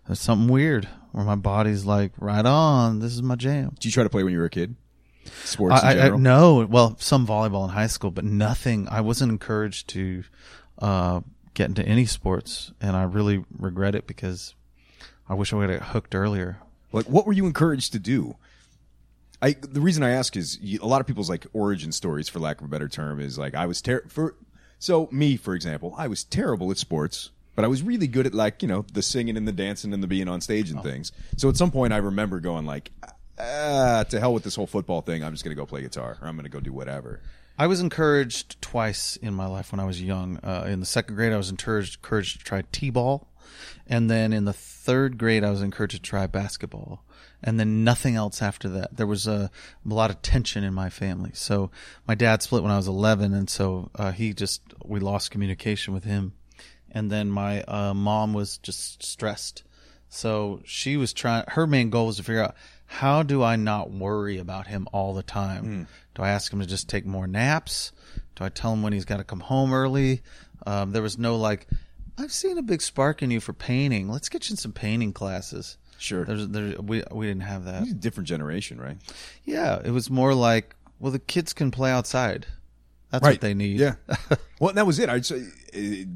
There's 0.06 0.20
something 0.20 0.48
weird 0.48 0.88
where 1.12 1.24
my 1.24 1.36
body's 1.36 1.84
like, 1.84 2.12
right 2.18 2.44
on, 2.44 3.00
this 3.00 3.12
is 3.12 3.22
my 3.22 3.36
jam. 3.36 3.70
Did 3.74 3.86
you 3.86 3.90
try 3.92 4.04
to 4.04 4.10
play 4.10 4.22
when 4.22 4.32
you 4.32 4.38
were 4.38 4.46
a 4.46 4.50
kid? 4.50 4.76
Sports 5.44 5.80
in 5.82 5.88
I, 5.88 5.92
I, 5.92 6.06
I, 6.06 6.16
no, 6.16 6.66
well, 6.68 6.96
some 6.98 7.26
volleyball 7.26 7.64
in 7.64 7.70
high 7.70 7.86
school, 7.86 8.10
but 8.10 8.24
nothing. 8.24 8.88
I 8.88 9.00
wasn't 9.02 9.30
encouraged 9.30 9.88
to 9.90 10.24
uh, 10.80 11.20
get 11.54 11.68
into 11.68 11.86
any 11.86 12.06
sports, 12.06 12.72
and 12.80 12.96
I 12.96 13.04
really 13.04 13.44
regret 13.56 13.94
it 13.94 14.06
because 14.06 14.54
I 15.28 15.34
wish 15.34 15.52
I 15.52 15.56
would 15.56 15.70
have 15.70 15.82
hooked 15.82 16.14
earlier. 16.14 16.58
Like, 16.92 17.06
what 17.06 17.26
were 17.26 17.32
you 17.32 17.46
encouraged 17.46 17.92
to 17.92 18.00
do? 18.00 18.36
I 19.40 19.52
the 19.60 19.80
reason 19.80 20.02
I 20.02 20.10
ask 20.10 20.36
is 20.36 20.58
you, 20.60 20.78
a 20.82 20.86
lot 20.86 21.00
of 21.00 21.06
people's 21.06 21.28
like 21.28 21.46
origin 21.52 21.92
stories, 21.92 22.28
for 22.28 22.38
lack 22.38 22.60
of 22.60 22.66
a 22.66 22.68
better 22.68 22.88
term, 22.88 23.20
is 23.20 23.38
like 23.38 23.54
I 23.54 23.66
was 23.66 23.80
ter- 23.80 24.06
for 24.08 24.36
so 24.82 25.08
me 25.12 25.36
for 25.36 25.54
example, 25.54 25.94
I 25.96 26.08
was 26.08 26.24
terrible 26.24 26.70
at 26.72 26.76
sports, 26.76 27.30
but 27.54 27.64
I 27.64 27.68
was 27.68 27.82
really 27.82 28.08
good 28.08 28.26
at 28.26 28.34
like 28.34 28.62
you 28.62 28.68
know 28.68 28.84
the 28.92 29.02
singing 29.02 29.36
and 29.36 29.46
the 29.46 29.52
dancing 29.52 29.92
and 29.94 30.02
the 30.02 30.08
being 30.08 30.28
on 30.28 30.40
stage 30.40 30.70
and 30.70 30.82
things. 30.82 31.12
So 31.36 31.48
at 31.48 31.56
some 31.56 31.70
point, 31.70 31.92
I 31.92 31.98
remember 31.98 32.40
going 32.40 32.66
like, 32.66 32.90
ah, 33.38 34.04
to 34.08 34.18
hell 34.18 34.34
with 34.34 34.42
this 34.42 34.56
whole 34.56 34.66
football 34.66 35.00
thing. 35.00 35.22
I'm 35.22 35.32
just 35.32 35.44
gonna 35.44 35.54
go 35.54 35.66
play 35.66 35.82
guitar 35.82 36.18
or 36.20 36.26
I'm 36.26 36.34
gonna 36.34 36.48
go 36.48 36.58
do 36.58 36.72
whatever. 36.72 37.20
I 37.58 37.68
was 37.68 37.80
encouraged 37.80 38.60
twice 38.60 39.16
in 39.16 39.34
my 39.34 39.46
life 39.46 39.70
when 39.70 39.78
I 39.78 39.84
was 39.84 40.02
young. 40.02 40.38
Uh, 40.38 40.66
in 40.68 40.80
the 40.80 40.86
second 40.86 41.14
grade, 41.14 41.32
I 41.32 41.36
was 41.36 41.50
encouraged, 41.50 41.96
encouraged 41.96 42.38
to 42.38 42.44
try 42.44 42.64
t-ball, 42.72 43.28
And 43.86 44.10
then 44.10 44.32
in 44.32 44.46
the 44.46 44.52
third 44.82 45.16
grade, 45.16 45.44
I 45.44 45.50
was 45.50 45.62
encouraged 45.62 45.94
to 45.94 46.02
try 46.02 46.26
basketball. 46.26 47.04
And 47.42 47.58
then 47.58 47.84
nothing 47.84 48.14
else 48.14 48.42
after 48.42 48.68
that. 48.70 48.96
There 48.96 49.06
was 49.06 49.26
a, 49.26 49.50
a 49.88 49.94
lot 49.94 50.10
of 50.10 50.22
tension 50.22 50.64
in 50.64 50.74
my 50.74 50.90
family. 50.90 51.30
So 51.34 51.70
my 52.06 52.14
dad 52.14 52.42
split 52.42 52.62
when 52.62 52.72
I 52.72 52.76
was 52.76 52.88
11. 52.88 53.32
And 53.34 53.48
so 53.48 53.90
uh, 53.94 54.12
he 54.12 54.32
just, 54.32 54.62
we 54.84 55.00
lost 55.00 55.30
communication 55.30 55.94
with 55.94 56.04
him. 56.04 56.34
And 56.90 57.10
then 57.10 57.30
my 57.30 57.62
uh, 57.62 57.94
mom 57.94 58.32
was 58.32 58.58
just 58.58 59.02
stressed. 59.02 59.64
So 60.08 60.60
she 60.64 60.96
was 60.96 61.12
trying, 61.12 61.44
her 61.48 61.66
main 61.66 61.90
goal 61.90 62.06
was 62.06 62.16
to 62.18 62.22
figure 62.22 62.42
out 62.42 62.54
how 62.86 63.22
do 63.22 63.42
I 63.42 63.56
not 63.56 63.90
worry 63.90 64.38
about 64.38 64.66
him 64.66 64.86
all 64.92 65.14
the 65.14 65.22
time? 65.22 65.64
Do 66.14 66.22
I 66.22 66.30
ask 66.30 66.52
him 66.52 66.60
to 66.60 66.66
just 66.66 66.88
take 66.88 67.06
more 67.06 67.26
naps? 67.26 67.92
Do 68.36 68.44
I 68.44 68.50
tell 68.50 68.72
him 68.72 68.82
when 68.82 68.92
he's 68.92 69.06
got 69.06 69.16
to 69.16 69.24
come 69.24 69.40
home 69.40 69.72
early? 69.72 70.22
Um, 70.66 70.92
there 70.92 71.02
was 71.02 71.16
no 71.18 71.36
like, 71.36 71.66
I've 72.18 72.32
seen 72.32 72.58
a 72.58 72.62
big 72.62 72.82
spark 72.82 73.22
in 73.22 73.30
you 73.30 73.40
for 73.40 73.52
painting. 73.52 74.08
Let's 74.08 74.28
get 74.28 74.48
you 74.48 74.54
in 74.54 74.56
some 74.56 74.72
painting 74.72 75.12
classes. 75.12 75.78
Sure. 75.98 76.24
There's, 76.24 76.48
there, 76.48 76.80
we, 76.80 77.02
we 77.10 77.26
didn't 77.26 77.42
have 77.42 77.64
that. 77.64 77.86
A 77.86 77.94
different 77.94 78.28
generation, 78.28 78.80
right? 78.80 78.96
Yeah. 79.44 79.80
It 79.84 79.90
was 79.90 80.10
more 80.10 80.34
like, 80.34 80.74
well, 80.98 81.12
the 81.12 81.18
kids 81.18 81.52
can 81.52 81.70
play 81.70 81.90
outside. 81.90 82.46
That's 83.10 83.22
what 83.22 83.40
they 83.42 83.52
need. 83.52 83.78
Yeah. 83.78 83.96
well, 84.60 84.72
that 84.72 84.86
was 84.86 84.98
it. 84.98 85.10
I 85.10 85.18
just, 85.18 85.32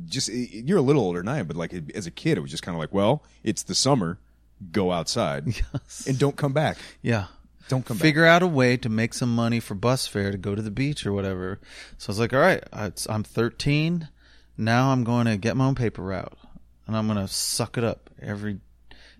just 0.06 0.28
you're 0.28 0.78
a 0.78 0.82
little 0.82 1.02
older 1.02 1.20
than 1.20 1.28
I 1.28 1.38
am, 1.38 1.46
but 1.46 1.56
like 1.56 1.74
as 1.94 2.06
a 2.06 2.10
kid, 2.10 2.38
it 2.38 2.40
was 2.40 2.50
just 2.50 2.62
kind 2.62 2.74
of 2.74 2.80
like, 2.80 2.92
well, 2.92 3.22
it's 3.44 3.62
the 3.64 3.74
summer, 3.74 4.18
go 4.72 4.92
outside 4.92 5.44
and 6.06 6.18
don't 6.18 6.36
come 6.36 6.54
back. 6.54 6.78
Yeah. 7.02 7.26
Don't 7.68 7.84
come 7.84 7.98
back. 7.98 8.02
Figure 8.02 8.24
out 8.24 8.42
a 8.42 8.46
way 8.46 8.76
to 8.78 8.88
make 8.88 9.12
some 9.12 9.34
money 9.34 9.60
for 9.60 9.74
bus 9.74 10.06
fare 10.06 10.30
to 10.30 10.38
go 10.38 10.54
to 10.54 10.62
the 10.62 10.70
beach 10.70 11.06
or 11.06 11.12
whatever. 11.12 11.60
So 11.98 12.08
I 12.08 12.12
was 12.12 12.18
like, 12.18 12.32
all 12.32 12.40
right, 12.40 12.62
I'm 13.08 13.24
13. 13.24 14.08
Now 14.56 14.90
I'm 14.92 15.04
going 15.04 15.26
to 15.26 15.36
get 15.36 15.56
my 15.56 15.66
own 15.66 15.74
paper 15.74 16.02
route 16.02 16.32
and 16.86 16.96
I'm 16.96 17.06
going 17.06 17.18
to 17.18 17.32
suck 17.32 17.76
it 17.78 17.84
up 17.84 18.10
every, 18.20 18.58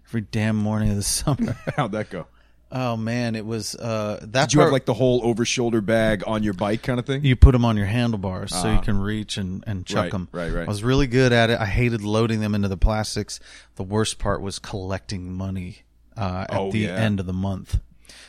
every 0.09 0.21
damn 0.23 0.57
morning 0.57 0.91
of 0.91 0.97
the 0.97 1.03
summer. 1.05 1.57
How'd 1.77 1.93
that 1.93 2.11
go? 2.11 2.27
oh 2.73 2.97
man, 2.97 3.37
it 3.37 3.47
was, 3.47 3.77
uh, 3.77 4.19
that 4.23 4.49
Did 4.51 4.55
you 4.55 4.61
have 4.61 4.73
like 4.73 4.87
the 4.87 4.93
whole 4.93 5.21
over 5.23 5.45
shoulder 5.45 5.81
bag 5.81 6.25
on 6.27 6.43
your 6.43 6.53
bike 6.53 6.83
kind 6.83 6.99
of 6.99 7.07
thing? 7.07 7.25
you 7.25 7.37
put 7.37 7.53
them 7.53 7.65
on 7.65 7.77
your 7.77 7.87
handlebars 7.87 8.53
so 8.53 8.71
you 8.73 8.81
can 8.81 8.99
reach 8.99 9.37
and, 9.37 9.63
and 9.69 9.87
chuck 9.87 9.99
Ah. 9.99 10.03
Right, 10.03 10.11
them. 10.13 10.29
right, 10.33 10.53
right. 10.53 10.65
I 10.65 10.69
was 10.69 10.83
really 10.83 11.07
good 11.07 11.33
at 11.33 11.49
it. 11.49 11.61
I 11.61 11.67
hated 11.67 12.03
loading 12.03 12.41
them 12.41 12.57
into 12.57 12.67
the 12.67 12.77
plastics. 12.77 13.39
The 13.77 13.85
worst 13.85 14.19
part 14.19 14.41
was 14.43 14.59
collecting 14.59 15.33
money 15.33 15.83
uh, 16.17 16.47
at 16.51 16.57
Oh, 16.59 16.73
the 16.73 16.81
yeah. 16.81 16.97
end 16.97 17.21
of 17.21 17.27
the 17.27 17.33
month 17.33 17.79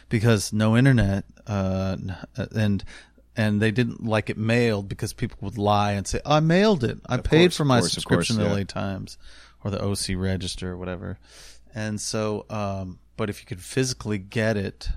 because 0.08 0.53
no 0.53 0.78
internet 0.78 1.26
uh, 1.47 1.97
and 2.55 2.84
and 3.38 3.62
they 3.62 3.72
didn't 3.72 4.04
like 4.04 4.30
it 4.30 4.38
mailed 4.38 4.90
because 4.90 5.14
people 5.14 5.38
would 5.42 5.58
lie 5.58 5.94
and 5.94 6.06
say 6.06 6.20
I 6.26 6.42
mailed 6.42 6.84
it. 6.84 7.00
I 7.06 7.18
paid 7.18 7.46
course, 7.46 7.58
for 7.58 7.66
my 7.66 7.80
course, 7.80 7.94
subscription 7.94 8.36
course, 8.38 8.48
to 8.48 8.52
yeah. 8.52 8.58
LA 8.60 8.64
Times 8.64 9.18
or 9.64 9.72
the 9.72 9.82
OC 9.82 10.18
Register 10.18 10.72
or 10.72 10.78
whatever. 10.78 11.20
And 11.74 12.02
so, 12.02 12.46
um, 12.50 13.00
but 13.16 13.30
if 13.30 13.40
you 13.40 13.46
could 13.46 13.62
physically 13.62 14.18
get 14.18 14.58
it 14.58 14.90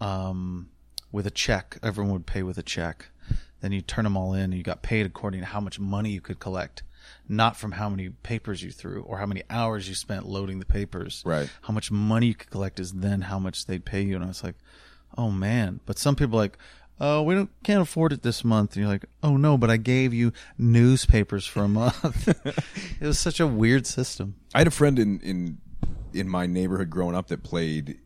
um, 0.00 0.68
with 1.12 1.26
a 1.26 1.30
check. 1.30 1.78
Everyone 1.82 2.12
would 2.12 2.26
pay 2.26 2.42
with 2.42 2.58
a 2.58 2.62
check. 2.62 3.06
Then 3.60 3.72
you 3.72 3.80
turn 3.80 4.04
them 4.04 4.16
all 4.16 4.34
in, 4.34 4.44
and 4.44 4.54
you 4.54 4.62
got 4.62 4.82
paid 4.82 5.06
according 5.06 5.40
to 5.40 5.46
how 5.46 5.60
much 5.60 5.80
money 5.80 6.10
you 6.10 6.20
could 6.20 6.38
collect, 6.38 6.82
not 7.28 7.56
from 7.56 7.72
how 7.72 7.88
many 7.88 8.10
papers 8.10 8.62
you 8.62 8.70
threw 8.70 9.02
or 9.02 9.18
how 9.18 9.26
many 9.26 9.42
hours 9.48 9.88
you 9.88 9.94
spent 9.94 10.26
loading 10.26 10.58
the 10.58 10.66
papers. 10.66 11.22
Right. 11.24 11.48
How 11.62 11.72
much 11.72 11.90
money 11.90 12.26
you 12.26 12.34
could 12.34 12.50
collect 12.50 12.78
is 12.78 12.92
then 12.92 13.22
how 13.22 13.38
much 13.38 13.66
they'd 13.66 13.84
pay 13.84 14.02
you. 14.02 14.16
And 14.16 14.24
I 14.24 14.28
was 14.28 14.44
like, 14.44 14.56
oh 15.16 15.30
man. 15.30 15.80
But 15.86 15.98
some 15.98 16.14
people 16.14 16.38
are 16.38 16.42
like, 16.42 16.58
oh, 17.00 17.22
we 17.22 17.34
don't 17.34 17.50
can't 17.62 17.82
afford 17.82 18.12
it 18.12 18.22
this 18.22 18.44
month. 18.44 18.72
And 18.72 18.82
you're 18.82 18.92
like, 18.92 19.06
oh 19.22 19.36
no, 19.36 19.56
but 19.58 19.70
I 19.70 19.76
gave 19.76 20.14
you 20.14 20.32
newspapers 20.58 21.46
for 21.46 21.64
a 21.64 21.68
month. 21.68 22.28
it 23.00 23.06
was 23.06 23.18
such 23.18 23.40
a 23.40 23.46
weird 23.46 23.86
system. 23.86 24.36
I 24.54 24.58
had 24.58 24.66
a 24.66 24.72
friend 24.72 24.98
in 24.98 25.20
in 25.20 25.58
in 26.12 26.28
my 26.28 26.46
neighborhood 26.46 26.90
growing 26.90 27.14
up 27.14 27.28
that 27.28 27.42
played 27.42 27.98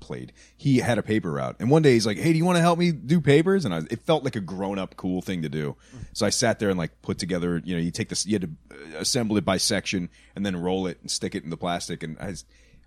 played. 0.00 0.32
He 0.56 0.78
had 0.78 0.98
a 0.98 1.02
paper 1.02 1.32
route, 1.32 1.56
and 1.58 1.70
one 1.70 1.82
day 1.82 1.92
he's 1.92 2.06
like, 2.06 2.18
"Hey, 2.18 2.32
do 2.32 2.38
you 2.38 2.44
want 2.44 2.56
to 2.56 2.62
help 2.62 2.78
me 2.78 2.92
do 2.92 3.20
papers?" 3.20 3.64
And 3.64 3.74
I, 3.74 3.78
it 3.90 4.00
felt 4.00 4.24
like 4.24 4.36
a 4.36 4.40
grown 4.40 4.78
up, 4.78 4.96
cool 4.96 5.20
thing 5.20 5.42
to 5.42 5.48
do. 5.48 5.76
So 6.12 6.24
I 6.26 6.30
sat 6.30 6.58
there 6.58 6.70
and 6.70 6.78
like 6.78 7.02
put 7.02 7.18
together. 7.18 7.60
You 7.64 7.76
know, 7.76 7.82
you 7.82 7.90
take 7.90 8.08
this, 8.08 8.26
you 8.26 8.34
had 8.34 8.42
to 8.42 8.50
uh, 8.70 8.98
assemble 9.00 9.36
it 9.36 9.44
by 9.44 9.56
section, 9.56 10.08
and 10.34 10.46
then 10.46 10.56
roll 10.56 10.86
it 10.86 10.98
and 11.00 11.10
stick 11.10 11.34
it 11.34 11.44
in 11.44 11.50
the 11.50 11.56
plastic. 11.56 12.02
And 12.02 12.18
I, 12.18 12.34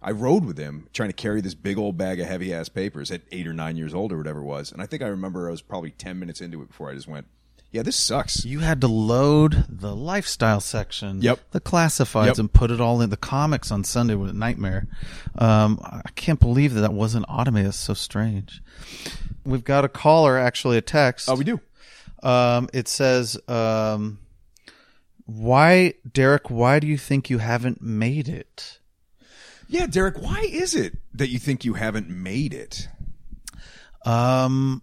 I 0.02 0.12
rode 0.12 0.46
with 0.46 0.58
him 0.58 0.88
trying 0.94 1.10
to 1.10 1.14
carry 1.14 1.42
this 1.42 1.54
big 1.54 1.78
old 1.78 1.98
bag 1.98 2.20
of 2.20 2.28
heavy 2.28 2.54
ass 2.54 2.70
papers 2.70 3.12
at 3.12 3.22
eight 3.32 3.48
or 3.48 3.54
nine 3.54 3.78
years 3.78 3.94
old 3.94 4.12
or 4.12 4.18
whatever 4.18 4.40
it 4.40 4.46
was. 4.46 4.72
And 4.72 4.82
I 4.82 4.86
think 4.88 5.02
I 5.04 5.08
remember 5.08 5.48
I 5.48 5.52
was 5.52 5.62
probably 5.62 5.92
ten 5.92 6.18
minutes 6.20 6.42
into 6.42 6.62
it 6.62 6.68
before 6.70 6.90
I 6.90 6.96
just 6.96 7.08
went, 7.08 7.28
"Yeah, 7.72 7.84
this 7.84 7.96
sucks." 7.98 8.44
You 8.44 8.60
had 8.62 8.82
to 8.82 8.88
load 8.88 9.66
the 9.70 9.96
lifestyle 9.96 10.60
section, 10.60 11.22
Yep. 11.22 11.52
the 11.52 11.62
classifieds, 11.62 12.26
Yep. 12.28 12.38
and 12.40 12.52
put 12.54 12.72
it 12.72 12.82
all 12.82 13.00
in 13.02 13.12
the 13.12 13.18
comics 13.18 13.70
on 13.72 13.84
Sunday 13.84 14.16
with 14.16 14.32
a 14.32 14.34
nightmare. 14.34 14.88
Um, 15.38 15.80
I 15.84 16.10
can't 16.16 16.40
believe 16.40 16.74
that 16.74 16.82
that 16.82 16.94
wasn't 16.94 17.26
automated. 17.30 17.70
It's 17.70 17.78
so 17.78 17.94
strange. 17.94 18.64
We've 19.46 19.64
got 19.64 19.86
a 19.86 19.90
caller, 19.90 20.38
actually 20.38 20.78
a 20.78 20.82
text. 20.82 21.30
Oh, 21.30 21.36
we 21.36 21.44
do. 21.44 21.60
Um, 22.24 22.70
it 22.74 22.88
says, 22.88 23.38
um, 23.48 24.18
"Why, 25.26 25.94
Derrick? 26.12 26.50
Why 26.50 26.80
do 26.80 26.88
you 26.88 26.98
think 26.98 27.30
you 27.30 27.38
haven't 27.38 27.82
made 27.82 28.28
it?" 28.28 28.80
Yeah, 29.72 29.88
Derrick, 29.88 30.22
why 30.22 30.42
is 30.42 30.76
it 30.76 30.98
that 31.14 31.30
you 31.30 31.40
think 31.40 31.64
you 31.64 31.76
haven't 31.76 32.10
made 32.10 32.54
it? 32.54 32.90
Um, 34.06 34.82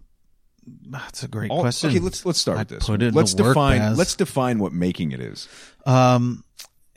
that's 0.89 1.21
a 1.23 1.27
great 1.27 1.51
All- 1.51 1.61
question. 1.61 1.91
Okay, 1.91 1.99
let's 1.99 2.25
let's 2.25 2.39
start 2.39 2.57
I 2.57 2.61
with 2.61 2.69
this. 2.69 2.85
put 2.87 3.01
it 3.03 3.13
let's 3.13 3.33
the 3.35 3.43
work, 3.43 3.51
define 3.53 3.95
let's 3.95 4.15
define 4.15 4.57
what 4.59 4.73
making 4.73 5.11
it 5.11 5.19
is. 5.19 5.47
Um, 5.85 6.43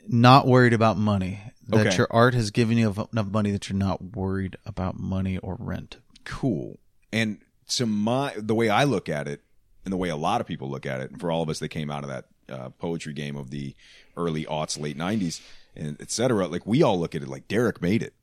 not 0.07 0.47
worried 0.47 0.73
about 0.73 0.97
money. 0.97 1.39
That 1.67 1.87
Okay. 1.87 1.97
your 1.97 2.07
art 2.09 2.33
has 2.33 2.51
given 2.51 2.77
you 2.77 2.89
enough 3.13 3.27
money 3.27 3.51
that 3.51 3.69
you're 3.69 3.77
not 3.77 4.15
worried 4.15 4.57
about 4.65 4.99
money 4.99 5.37
or 5.37 5.55
rent. 5.59 5.97
Cool. 6.25 6.79
And 7.11 7.37
to 7.75 7.85
my 7.85 8.33
the 8.37 8.55
way 8.55 8.69
I 8.69 8.83
look 8.85 9.07
at 9.07 9.27
it, 9.27 9.41
and 9.85 9.91
the 9.93 9.97
way 9.97 10.09
a 10.09 10.15
lot 10.15 10.41
of 10.41 10.47
people 10.47 10.69
look 10.69 10.85
at 10.85 10.99
it, 10.99 11.11
and 11.11 11.19
for 11.21 11.31
all 11.31 11.41
of 11.43 11.49
us 11.49 11.59
that 11.59 11.69
came 11.69 11.91
out 11.91 12.03
of 12.03 12.09
that 12.09 12.25
uh, 12.49 12.69
poetry 12.71 13.13
game 13.13 13.35
of 13.37 13.49
the 13.49 13.75
early 14.17 14.45
aughts, 14.45 14.79
late 14.79 14.97
nineties, 14.97 15.41
and 15.75 15.97
et 15.99 16.11
cetera, 16.11 16.47
like 16.47 16.65
we 16.65 16.83
all 16.83 16.99
look 16.99 17.15
at 17.15 17.21
it 17.21 17.27
like 17.27 17.47
Derrick 17.47 17.81
made 17.81 18.03
it. 18.03 18.13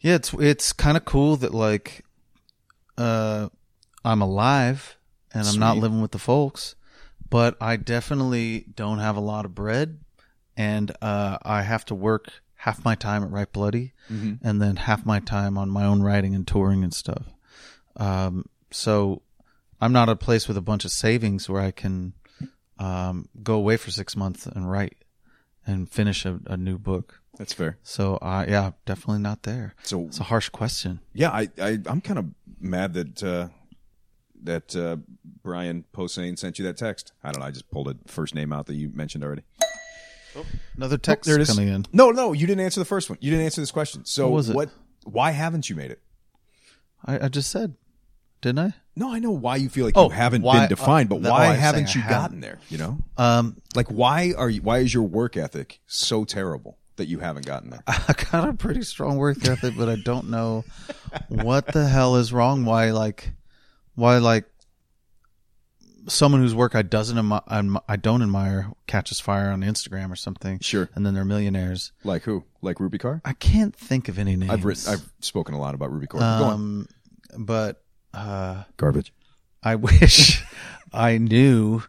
Yeah, 0.00 0.14
it's 0.14 0.32
it's 0.34 0.72
kind 0.72 0.96
of 0.96 1.04
cool 1.04 1.36
that 1.36 1.54
like, 1.54 2.04
uh, 2.98 3.48
I'm 4.04 4.20
alive 4.22 4.96
and 5.32 5.46
I'm 5.46 5.58
not 5.58 5.76
living 5.78 6.00
with 6.00 6.12
the 6.12 6.18
folks, 6.18 6.74
but 7.28 7.56
I 7.60 7.76
definitely 7.76 8.66
don't 8.74 8.98
have 8.98 9.16
a 9.16 9.20
lot 9.20 9.44
of 9.44 9.54
bread, 9.54 9.98
and 10.56 10.92
uh, 11.02 11.38
I 11.42 11.62
have 11.62 11.84
to 11.86 11.94
work 11.94 12.30
half 12.56 12.84
my 12.84 12.94
time 12.94 13.22
at 13.22 13.30
Write 13.30 13.52
Bloody, 13.52 13.92
and 14.42 14.60
then 14.62 14.76
half 14.76 15.04
my 15.06 15.20
time 15.20 15.56
on 15.58 15.70
my 15.70 15.84
own 15.84 16.02
writing 16.02 16.34
and 16.34 16.46
touring 16.46 16.84
and 16.84 16.92
stuff. 16.94 17.24
Um, 17.96 18.44
so 18.70 19.22
I'm 19.80 19.92
not 19.92 20.08
at 20.08 20.12
a 20.12 20.16
place 20.16 20.46
with 20.48 20.56
a 20.56 20.62
bunch 20.62 20.84
of 20.84 20.90
savings 20.90 21.48
where 21.48 21.62
I 21.62 21.70
can 21.70 22.12
um, 22.78 23.28
go 23.42 23.54
away 23.54 23.76
for 23.78 23.90
six 23.90 24.14
months 24.14 24.46
and 24.46 24.70
write 24.70 24.96
and 25.66 25.88
finish 25.90 26.24
a, 26.24 26.40
a 26.46 26.56
new 26.56 26.78
book. 26.78 27.20
That's 27.38 27.52
fair. 27.52 27.76
So, 27.82 28.16
uh, 28.16 28.44
yeah, 28.48 28.70
definitely 28.86 29.22
not 29.22 29.42
there. 29.42 29.74
So 29.82 30.06
It's 30.06 30.20
a 30.20 30.24
harsh 30.24 30.48
question. 30.48 31.00
yeah, 31.12 31.30
I, 31.30 31.48
I 31.60 31.78
I'm 31.86 32.00
kind 32.00 32.18
of 32.18 32.26
mad 32.60 32.94
that 32.94 33.22
uh, 33.22 33.48
that 34.42 34.74
uh, 34.76 34.96
Brian 35.42 35.84
Posehn 35.92 36.38
sent 36.38 36.58
you 36.58 36.64
that 36.66 36.76
text. 36.76 37.12
I 37.22 37.32
don't 37.32 37.40
know. 37.40 37.46
I 37.46 37.50
just 37.50 37.70
pulled 37.70 37.88
a 37.88 37.96
first 38.06 38.34
name 38.34 38.52
out 38.52 38.66
that 38.66 38.74
you 38.74 38.88
mentioned 38.90 39.22
already. 39.24 39.42
Another 40.76 40.98
text 40.98 41.26
there 41.26 41.36
it 41.36 41.42
is. 41.42 41.48
coming 41.48 41.68
in. 41.68 41.86
No, 41.92 42.10
no, 42.10 42.32
you 42.34 42.46
didn't 42.46 42.62
answer 42.64 42.78
the 42.80 42.84
first 42.84 43.08
one. 43.08 43.18
You 43.22 43.30
didn't 43.30 43.46
answer 43.46 43.60
this 43.62 43.70
question. 43.70 44.04
So 44.04 44.26
What 44.28 44.34
was 44.34 44.50
it? 44.50 44.54
what? 44.56 44.70
Why 45.04 45.30
haven't 45.30 45.70
you 45.70 45.76
made 45.76 45.90
it? 45.90 46.00
I, 47.04 47.24
I 47.24 47.28
just 47.28 47.50
said, 47.50 47.74
didn't 48.40 48.58
I? 48.58 48.74
No, 48.98 49.12
I 49.12 49.18
know 49.18 49.30
why 49.32 49.56
you 49.56 49.68
feel 49.68 49.84
like 49.84 49.96
Oh, 49.96 50.04
you 50.04 50.10
haven't 50.10 50.42
why- 50.42 50.60
been 50.60 50.68
defined, 50.70 51.08
but 51.08 51.16
uh, 51.16 51.20
that- 51.20 51.30
why 51.30 51.48
oh, 51.48 51.52
haven't 51.52 51.94
you 51.94 52.00
haven't. 52.00 52.18
gotten 52.18 52.40
there? 52.40 52.58
You 52.70 52.78
know, 52.78 52.98
Um, 53.16 53.60
like 53.74 53.88
why 53.88 54.32
are 54.36 54.48
you? 54.50 54.62
Why 54.62 54.78
is 54.78 54.92
your 54.94 55.02
work 55.04 55.36
ethic 55.36 55.80
so 55.86 56.24
terrible 56.24 56.78
that 56.96 57.06
you 57.06 57.18
haven't 57.18 57.44
gotten 57.46 57.70
there? 57.70 57.82
I 57.86 58.14
got 58.32 58.48
a 58.48 58.52
pretty 58.54 58.82
strong 58.82 59.16
work 59.18 59.46
ethic, 59.46 59.74
but 59.76 59.88
I 59.88 59.96
don't 59.96 60.30
know 60.30 60.64
what 61.28 61.66
the 61.72 61.86
hell 61.86 62.16
is 62.16 62.32
wrong. 62.32 62.64
Why, 62.64 62.90
like, 62.92 63.32
why, 63.94 64.16
like, 64.18 64.44
someone 66.08 66.40
whose 66.40 66.54
work 66.54 66.74
I 66.74 66.82
doesn't 66.82 67.16
admi- 67.18 67.82
I 67.88 67.96
don't 67.96 68.22
admire 68.22 68.70
catches 68.86 69.18
fire 69.20 69.50
on 69.50 69.60
Instagram 69.62 70.10
or 70.10 70.16
something. 70.16 70.60
Sure. 70.60 70.88
and 70.94 71.04
then 71.04 71.14
they're 71.14 71.24
millionaires. 71.24 71.92
Like 72.04 72.22
who? 72.22 72.44
Like 72.62 72.76
Rupi 72.78 72.98
Kaur? 73.00 73.20
I 73.24 73.32
can't 73.32 73.74
think 73.74 74.08
of 74.08 74.18
any 74.18 74.36
names. 74.36 74.52
I've 74.52 74.64
written, 74.64 74.92
I've 74.94 75.08
spoken 75.20 75.54
a 75.54 75.60
lot 75.60 75.74
about 75.74 75.90
Rupi 75.90 76.06
Kaur. 76.06 76.20
Um, 76.22 76.86
but 77.38 77.82
uh, 78.16 78.64
Garbage. 78.76 79.12
I 79.62 79.74
wish 79.88 80.42
I 80.92 81.18
knew 81.18 81.82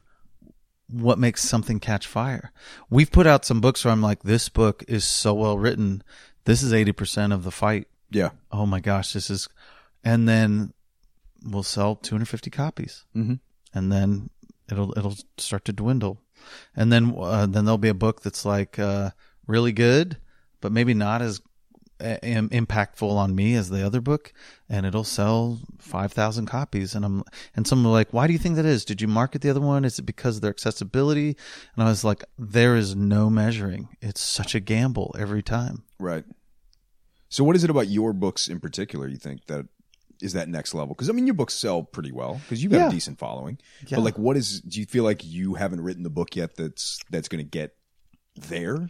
what 0.90 1.20
makes 1.20 1.44
something 1.44 1.80
catch 1.80 2.08
fire. 2.08 2.52
We've 2.90 3.12
put 3.12 3.28
out 3.28 3.46
some 3.46 3.60
books 3.62 3.84
where 3.84 3.92
I'm 3.92 4.02
like, 4.02 4.24
this 4.24 4.50
book 4.50 4.84
is 4.88 5.04
so 5.06 5.34
well 5.34 5.58
written. 5.58 6.04
This 6.46 6.64
is 6.64 6.72
80% 6.74 7.34
of 7.34 7.44
the 7.44 7.52
fight. 7.52 7.88
Yeah. 8.10 8.30
Oh 8.52 8.66
my 8.66 8.80
gosh, 8.80 9.12
this 9.14 9.30
is, 9.30 9.50
and 10.04 10.28
then 10.30 10.74
we'll 11.44 11.64
sell 11.64 11.96
250 11.96 12.50
copies 12.50 13.04
Mhm. 13.16 13.40
and 13.74 13.92
then 13.92 14.30
it'll, 14.72 14.98
it'll 14.98 15.16
start 15.38 15.66
to 15.66 15.74
dwindle. 15.74 16.22
and 16.76 16.92
then 16.92 17.14
uh, 17.18 17.46
then 17.46 17.66
there'll 17.66 17.78
be 17.78 17.90
a 17.90 17.94
book 17.94 18.22
that's 18.22 18.46
like 18.46 18.80
uh, 18.80 19.10
really 19.46 19.74
good, 19.74 20.18
but 20.62 20.72
maybe 20.72 20.94
not 20.94 21.22
as 21.22 21.42
im- 22.00 22.50
impactful 22.50 23.10
on 23.10 23.36
me 23.36 23.56
as 23.56 23.70
the 23.70 23.86
other 23.86 24.02
book, 24.02 24.34
and 24.70 24.86
it'll 24.86 25.04
sell 25.04 25.60
five 25.80 26.12
thousand 26.14 26.46
copies. 26.48 26.94
And 26.96 27.04
I'm 27.06 27.24
and 27.56 27.68
someone 27.68 27.92
like, 27.92 28.14
why 28.14 28.28
do 28.28 28.34
you 28.34 28.40
think 28.40 28.56
that 28.56 28.66
is? 28.66 28.86
Did 28.86 29.02
you 29.02 29.08
market 29.08 29.42
the 29.42 29.50
other 29.50 29.62
one? 29.62 29.86
Is 29.86 29.98
it 30.00 30.04
because 30.04 30.36
of 30.38 30.42
their 30.42 30.52
accessibility? 30.52 31.36
And 31.76 31.84
I 31.84 31.90
was 31.90 32.04
like, 32.04 32.24
there 32.38 32.76
is 32.76 32.96
no 32.96 33.30
measuring. 33.30 33.90
It's 34.02 34.22
such 34.22 34.56
a 34.56 34.60
gamble 34.60 35.16
every 35.18 35.42
time. 35.44 35.84
Right. 36.00 36.26
So, 37.30 37.44
what 37.44 37.56
is 37.56 37.64
it 37.64 37.70
about 37.70 37.88
your 37.90 38.14
books 38.14 38.48
in 38.48 38.60
particular 38.60 39.08
you 39.08 39.18
think 39.18 39.46
that 39.48 39.66
is 40.22 40.34
that 40.34 40.48
next 40.50 40.74
level? 40.74 40.96
Because 40.96 41.10
I 41.10 41.14
mean, 41.14 41.28
your 41.28 41.34
books 41.36 41.54
sell 41.54 41.84
pretty 41.84 42.12
well 42.12 42.40
because 42.44 42.64
you've 42.64 42.72
got 42.72 42.78
Yeah. 42.80 42.88
a 42.88 42.92
decent 42.92 43.20
following. 43.20 43.58
Yeah. 43.88 43.98
But 43.98 44.04
like, 44.04 44.18
what 44.18 44.38
is? 44.38 44.62
Do 44.62 44.80
you 44.80 44.86
feel 44.86 45.04
like 45.04 45.26
you 45.26 45.56
haven't 45.56 45.82
written 45.82 46.04
the 46.04 46.10
book 46.10 46.36
yet? 46.36 46.56
That's 46.56 47.00
that's 47.10 47.28
going 47.28 47.44
to 47.44 47.50
get 47.50 47.76
there. 48.36 48.90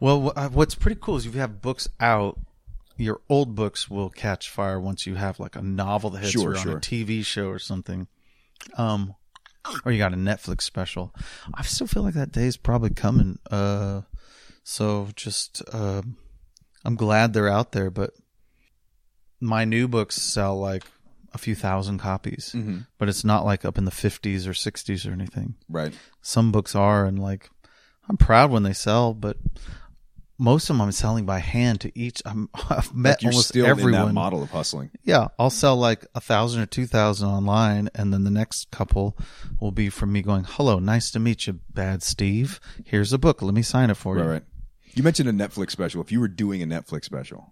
Well, 0.00 0.32
uh, 0.34 0.48
what's 0.48 0.74
pretty 0.74 0.98
cool 1.00 1.16
is 1.16 1.26
you 1.26 1.32
have 1.32 1.60
books 1.62 1.88
out, 2.00 2.40
your 2.96 3.20
old 3.28 3.54
books 3.54 3.90
will 3.90 4.10
catch 4.10 4.48
fire 4.50 4.80
once 4.80 5.06
you 5.06 5.14
have 5.16 5.38
like 5.40 5.56
a 5.56 5.62
novel 5.62 6.10
that 6.10 6.20
hits 6.20 6.32
Sure, 6.32 6.52
or 6.52 6.58
on 6.58 6.68
a 6.68 6.76
TV 6.76 7.24
show 7.24 7.48
or 7.48 7.58
something. 7.58 8.06
Um, 8.76 9.14
or 9.84 9.92
you 9.92 9.98
got 9.98 10.12
a 10.14 10.16
Netflix 10.16 10.62
special. 10.62 11.14
I 11.54 11.62
still 11.62 11.86
feel 11.86 12.02
like 12.02 12.14
that 12.14 12.32
day 12.32 12.46
is 12.46 12.56
probably 12.56 12.90
coming. 12.90 13.38
Uh, 13.50 14.02
so 14.62 15.08
just, 15.16 15.62
uh, 15.72 16.02
I'm 16.84 16.94
glad 16.96 17.32
they're 17.32 17.48
out 17.48 17.72
there, 17.72 17.90
but 17.90 18.12
my 19.40 19.64
new 19.64 19.86
books 19.88 20.16
sell 20.16 20.58
like 20.58 20.84
a 21.34 21.38
few 21.38 21.54
thousand 21.54 21.98
copies, 21.98 22.52
Mm-hmm. 22.54 22.78
but 22.98 23.08
it's 23.08 23.24
not 23.24 23.44
like 23.44 23.64
up 23.64 23.76
in 23.76 23.84
the 23.84 23.90
50s 23.90 24.46
or 24.46 24.52
60s 24.52 25.08
or 25.08 25.12
anything 25.12 25.54
Right. 25.68 25.92
some 26.22 26.50
books 26.50 26.74
are 26.74 27.04
and 27.04 27.18
like 27.18 27.50
i'm 28.08 28.16
proud 28.16 28.50
when 28.50 28.62
they 28.62 28.72
sell 28.72 29.12
but 29.12 29.36
most 30.38 30.64
of 30.68 30.74
them 30.76 30.80
i'm 30.82 30.92
selling 30.92 31.24
by 31.24 31.38
hand 31.38 31.80
to 31.80 31.98
each 31.98 32.20
I'm, 32.26 32.48
i've 32.70 32.94
met 32.94 33.24
almost 33.24 33.56
everyone 33.56 33.92
that 34.08 34.12
model 34.12 34.42
of 34.42 34.50
hustling. 34.50 34.90
yeah 35.04 35.28
i'll 35.38 35.50
sell 35.50 35.76
like 35.76 36.06
a 36.14 36.20
thousand 36.20 36.62
or 36.62 36.66
two 36.66 36.86
thousand 36.86 37.28
online 37.28 37.88
and 37.94 38.12
then 38.12 38.24
the 38.24 38.30
next 38.30 38.70
couple 38.70 39.16
will 39.60 39.72
be 39.72 39.88
from 39.88 40.12
me 40.12 40.22
going 40.22 40.44
hello 40.46 40.78
nice 40.78 41.10
to 41.12 41.18
meet 41.18 41.46
you 41.46 41.60
bad 41.72 42.02
steve 42.02 42.60
here's 42.84 43.12
a 43.12 43.18
book 43.18 43.40
let 43.42 43.54
me 43.54 43.62
sign 43.62 43.90
it 43.90 43.96
for 43.96 44.14
Right. 44.16 44.22
you 44.24 44.30
Right. 44.30 44.42
You 44.94 45.02
mentioned 45.02 45.28
a 45.28 45.32
Netflix 45.32 45.72
special. 45.72 46.00
If 46.00 46.10
you 46.10 46.20
were 46.20 46.28
doing 46.28 46.62
a 46.62 46.66
Netflix 46.66 47.04
special, 47.04 47.50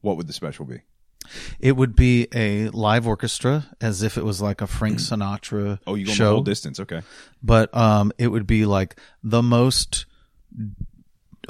what 0.00 0.16
would 0.16 0.26
the 0.26 0.32
special 0.32 0.64
be? 0.64 0.80
it 1.60 1.76
would 1.76 1.94
be 1.94 2.26
a 2.34 2.70
live 2.70 3.06
orchestra 3.06 3.66
as 3.82 4.02
if 4.02 4.16
it 4.16 4.24
was 4.24 4.40
like 4.40 4.62
a 4.62 4.66
frank 4.66 4.96
sinatra 4.98 5.78
Oh, 5.86 5.94
you 5.94 6.06
go 6.06 6.14
the 6.14 6.24
whole 6.24 6.40
distance. 6.42 6.80
Okay. 6.80 7.02
but 7.42 7.74
um, 7.76 8.12
it 8.16 8.28
would 8.28 8.46
be 8.46 8.64
like 8.64 8.98
the 9.22 9.42
most 9.42 10.06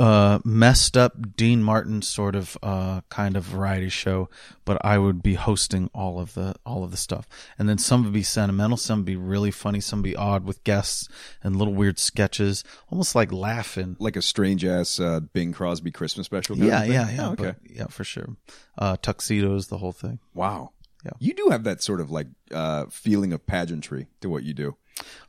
uh, 0.00 0.38
messed 0.44 0.96
up 0.96 1.36
Dean 1.36 1.62
Martin 1.62 2.00
sort 2.02 2.34
of 2.34 2.56
uh, 2.62 3.02
kind 3.10 3.36
of 3.36 3.44
variety 3.44 3.88
show. 3.90 4.28
But 4.64 4.84
I 4.84 4.98
would 4.98 5.22
be 5.22 5.34
hosting 5.34 5.90
all 5.94 6.18
of 6.18 6.34
the 6.34 6.54
all 6.64 6.82
of 6.84 6.90
the 6.90 6.96
stuff, 6.96 7.28
and 7.58 7.68
then 7.68 7.76
some 7.78 8.04
would 8.04 8.12
be 8.12 8.22
sentimental, 8.22 8.76
some 8.76 9.00
would 9.00 9.04
be 9.06 9.16
really 9.16 9.50
funny, 9.50 9.80
some 9.80 9.98
would 10.00 10.04
be 10.10 10.16
odd 10.16 10.44
with 10.44 10.64
guests 10.64 11.08
and 11.42 11.56
little 11.56 11.74
weird 11.74 11.98
sketches, 11.98 12.64
almost 12.90 13.14
like 13.14 13.30
laughing. 13.32 13.96
Like 13.98 14.16
a 14.16 14.22
strange 14.22 14.64
ass 14.64 14.98
uh, 14.98 15.20
Bing 15.20 15.52
Crosby 15.52 15.90
Christmas 15.90 16.26
special. 16.26 16.56
kind 16.56 16.68
Yeah, 16.68 16.76
of 16.78 16.82
thing? 16.84 16.92
yeah, 16.92 17.10
yeah. 17.10 17.28
Oh, 17.28 17.32
okay. 17.32 17.42
but- 17.44 17.56
yeah, 17.70 17.86
for 17.88 18.04
sure. 18.04 18.36
Uh, 18.78 18.96
tuxedos, 19.02 19.66
the 19.68 19.78
whole 19.78 19.92
thing. 19.92 20.18
Wow. 20.34 20.70
Yeah. 21.04 21.12
You 21.18 21.32
do 21.34 21.48
have 21.50 21.64
that 21.64 21.82
sort 21.82 22.00
of 22.00 22.10
like 22.10 22.26
uh, 22.52 22.86
feeling 22.90 23.32
of 23.32 23.46
pageantry 23.46 24.06
to 24.20 24.28
what 24.30 24.42
you 24.44 24.52
do. 24.54 24.76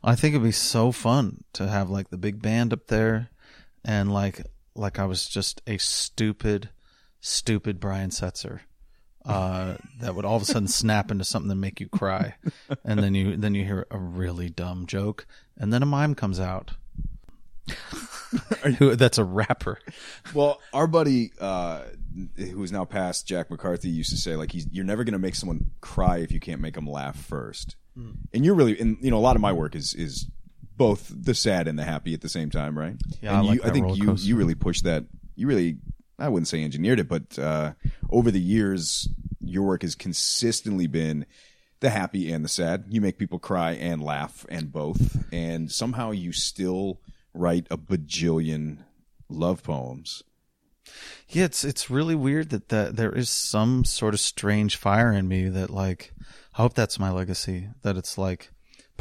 I 0.04 0.14
think 0.14 0.34
it'd 0.34 0.42
be 0.44 0.52
so 0.52 0.92
fun 0.92 1.44
to 1.54 1.66
have 1.66 1.88
like 1.88 2.10
the 2.10 2.18
big 2.18 2.42
band 2.42 2.72
up 2.74 2.88
there 2.88 3.30
and 3.84 4.12
like 4.12 4.42
like 4.74 4.98
I 4.98 5.04
was 5.04 5.28
just 5.28 5.62
a 5.66 5.78
stupid, 5.78 6.70
stupid 7.20 7.80
Brian 7.80 8.10
Setzer. 8.10 8.60
Uh, 9.24 9.76
that 10.00 10.16
would 10.16 10.24
all 10.24 10.34
of 10.36 10.42
a 10.42 10.44
sudden 10.44 10.66
snap 10.66 11.10
into 11.10 11.24
something 11.24 11.48
that 11.48 11.54
make 11.54 11.80
you 11.80 11.88
cry, 11.88 12.34
and 12.84 12.98
then 12.98 13.14
you 13.14 13.36
then 13.36 13.54
you 13.54 13.64
hear 13.64 13.86
a 13.90 13.98
really 13.98 14.48
dumb 14.48 14.86
joke, 14.86 15.26
and 15.56 15.72
then 15.72 15.82
a 15.82 15.86
mime 15.86 16.14
comes 16.14 16.40
out. 16.40 16.72
That's 18.80 19.18
a 19.18 19.24
rapper. 19.24 19.78
Well, 20.34 20.60
our 20.72 20.88
buddy, 20.88 21.32
uh, 21.40 21.82
who 22.36 22.62
is 22.64 22.72
now 22.72 22.84
passed, 22.84 23.26
Jack 23.28 23.50
McCarthy, 23.50 23.88
used 23.88 24.10
to 24.10 24.16
say 24.16 24.34
like, 24.34 24.50
he's, 24.50 24.66
"You're 24.72 24.84
never 24.84 25.04
going 25.04 25.12
to 25.12 25.18
make 25.18 25.36
someone 25.36 25.70
cry 25.80 26.18
if 26.18 26.32
you 26.32 26.40
can't 26.40 26.60
make 26.60 26.74
them 26.74 26.86
laugh 26.86 27.16
first. 27.16 27.76
Hmm. 27.94 28.12
And 28.32 28.44
you're 28.44 28.54
really, 28.54 28.78
and 28.80 28.96
you 29.00 29.10
know, 29.10 29.18
a 29.18 29.20
lot 29.20 29.36
of 29.36 29.42
my 29.42 29.52
work 29.52 29.76
is 29.76 29.94
is 29.94 30.26
both 30.82 31.12
the 31.14 31.34
sad 31.34 31.68
and 31.68 31.78
the 31.78 31.84
happy 31.84 32.12
at 32.12 32.20
the 32.22 32.28
same 32.28 32.50
time, 32.50 32.76
right? 32.76 32.96
Yeah, 33.20 33.30
and 33.30 33.36
I 33.38 33.40
like 33.40 33.54
you, 33.54 33.60
I 33.64 33.70
think 33.70 33.96
you 33.96 34.14
you 34.18 34.36
really 34.36 34.56
pushed 34.56 34.84
that. 34.84 35.04
You 35.36 35.46
really, 35.46 35.76
I 36.18 36.28
wouldn't 36.28 36.48
say 36.48 36.64
engineered 36.64 36.98
it, 36.98 37.08
but 37.08 37.38
uh, 37.38 37.74
over 38.10 38.30
the 38.30 38.40
years, 38.40 39.08
your 39.40 39.62
work 39.62 39.82
has 39.82 39.94
consistently 39.94 40.88
been 40.88 41.24
the 41.80 41.90
happy 41.90 42.32
and 42.32 42.44
the 42.44 42.48
sad. 42.48 42.86
You 42.88 43.00
make 43.00 43.16
people 43.16 43.38
cry 43.38 43.72
and 43.72 44.02
laugh 44.02 44.44
and 44.48 44.72
both, 44.72 45.24
and 45.32 45.70
somehow 45.70 46.10
you 46.10 46.32
still 46.32 47.00
write 47.32 47.68
a 47.70 47.78
bajillion 47.78 48.78
love 49.28 49.62
poems. 49.62 50.24
Yeah, 51.28 51.44
it's 51.44 51.64
it's 51.64 51.90
really 51.90 52.16
weird 52.16 52.50
that, 52.50 52.70
that 52.70 52.96
there 52.96 53.12
is 53.12 53.30
some 53.30 53.84
sort 53.84 54.14
of 54.14 54.20
strange 54.20 54.76
fire 54.76 55.12
in 55.12 55.28
me 55.28 55.48
that 55.48 55.70
like 55.70 56.12
I 56.54 56.62
hope 56.62 56.74
that's 56.74 56.98
my 56.98 57.10
legacy. 57.10 57.68
That 57.82 57.96
it's 57.96 58.18
like 58.18 58.50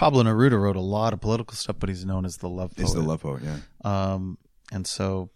Pablo 0.01 0.23
Neruda 0.23 0.59
wrote 0.59 0.75
a 0.75 0.81
lot 0.81 1.13
of 1.13 1.21
political 1.21 1.55
stuff, 1.55 1.75
but 1.79 1.87
he's 1.87 2.03
known 2.03 2.25
as 2.25 2.37
the 2.37 2.49
love 2.49 2.75
poet. 2.75 2.85
Is 2.85 2.93
the 2.95 3.01
love 3.01 3.21
poet, 3.21 3.43
yeah. 3.43 3.57
Um, 3.83 4.39
and 4.71 4.87
so 4.87 5.29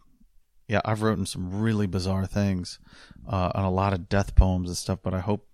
yeah, 0.67 0.81
I've 0.83 1.03
written 1.03 1.27
some 1.27 1.61
really 1.61 1.85
bizarre 1.85 2.25
things, 2.25 2.79
uh, 3.29 3.51
and 3.53 3.63
a 3.63 3.69
lot 3.69 3.93
of 3.93 4.09
death 4.09 4.33
poems 4.33 4.69
and 4.71 4.75
stuff. 4.75 4.97
But 5.03 5.13
I 5.13 5.19
hope 5.19 5.47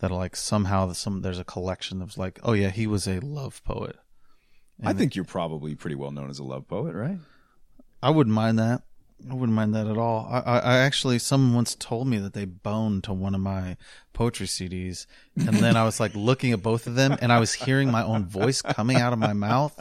that 0.00 0.10
like 0.10 0.34
somehow 0.34 0.92
some 0.94 1.22
there's 1.22 1.38
a 1.38 1.44
collection 1.44 2.00
that's 2.00 2.18
like, 2.18 2.40
oh 2.42 2.54
yeah, 2.54 2.70
he 2.70 2.88
was 2.88 3.06
a 3.06 3.20
love 3.20 3.62
poet. 3.62 3.94
I 4.82 4.94
think 4.94 5.14
you're 5.14 5.24
probably 5.24 5.76
pretty 5.76 5.94
well 5.94 6.10
known 6.10 6.28
as 6.28 6.40
a 6.40 6.44
love 6.44 6.66
poet, 6.66 6.96
right? 6.96 7.18
I 8.02 8.10
wouldn't 8.10 8.34
mind 8.34 8.58
that. 8.58 8.82
I 9.28 9.34
wouldn't 9.34 9.56
mind 9.56 9.74
that 9.74 9.86
at 9.86 9.96
all. 9.96 10.28
I, 10.30 10.40
I, 10.40 10.58
I 10.58 10.76
actually, 10.78 11.18
someone 11.18 11.54
once 11.54 11.74
told 11.74 12.06
me 12.06 12.18
that 12.18 12.34
they 12.34 12.44
boned 12.44 13.04
to 13.04 13.12
one 13.12 13.34
of 13.34 13.40
my 13.40 13.76
poetry 14.12 14.46
CDs, 14.46 15.06
and 15.36 15.56
then 15.56 15.76
I 15.76 15.84
was 15.84 15.98
like 15.98 16.12
looking 16.14 16.52
at 16.52 16.62
both 16.62 16.86
of 16.86 16.94
them, 16.94 17.16
and 17.20 17.32
I 17.32 17.40
was 17.40 17.54
hearing 17.54 17.90
my 17.90 18.04
own 18.04 18.26
voice 18.26 18.62
coming 18.62 18.98
out 18.98 19.12
of 19.12 19.18
my 19.18 19.32
mouth, 19.32 19.74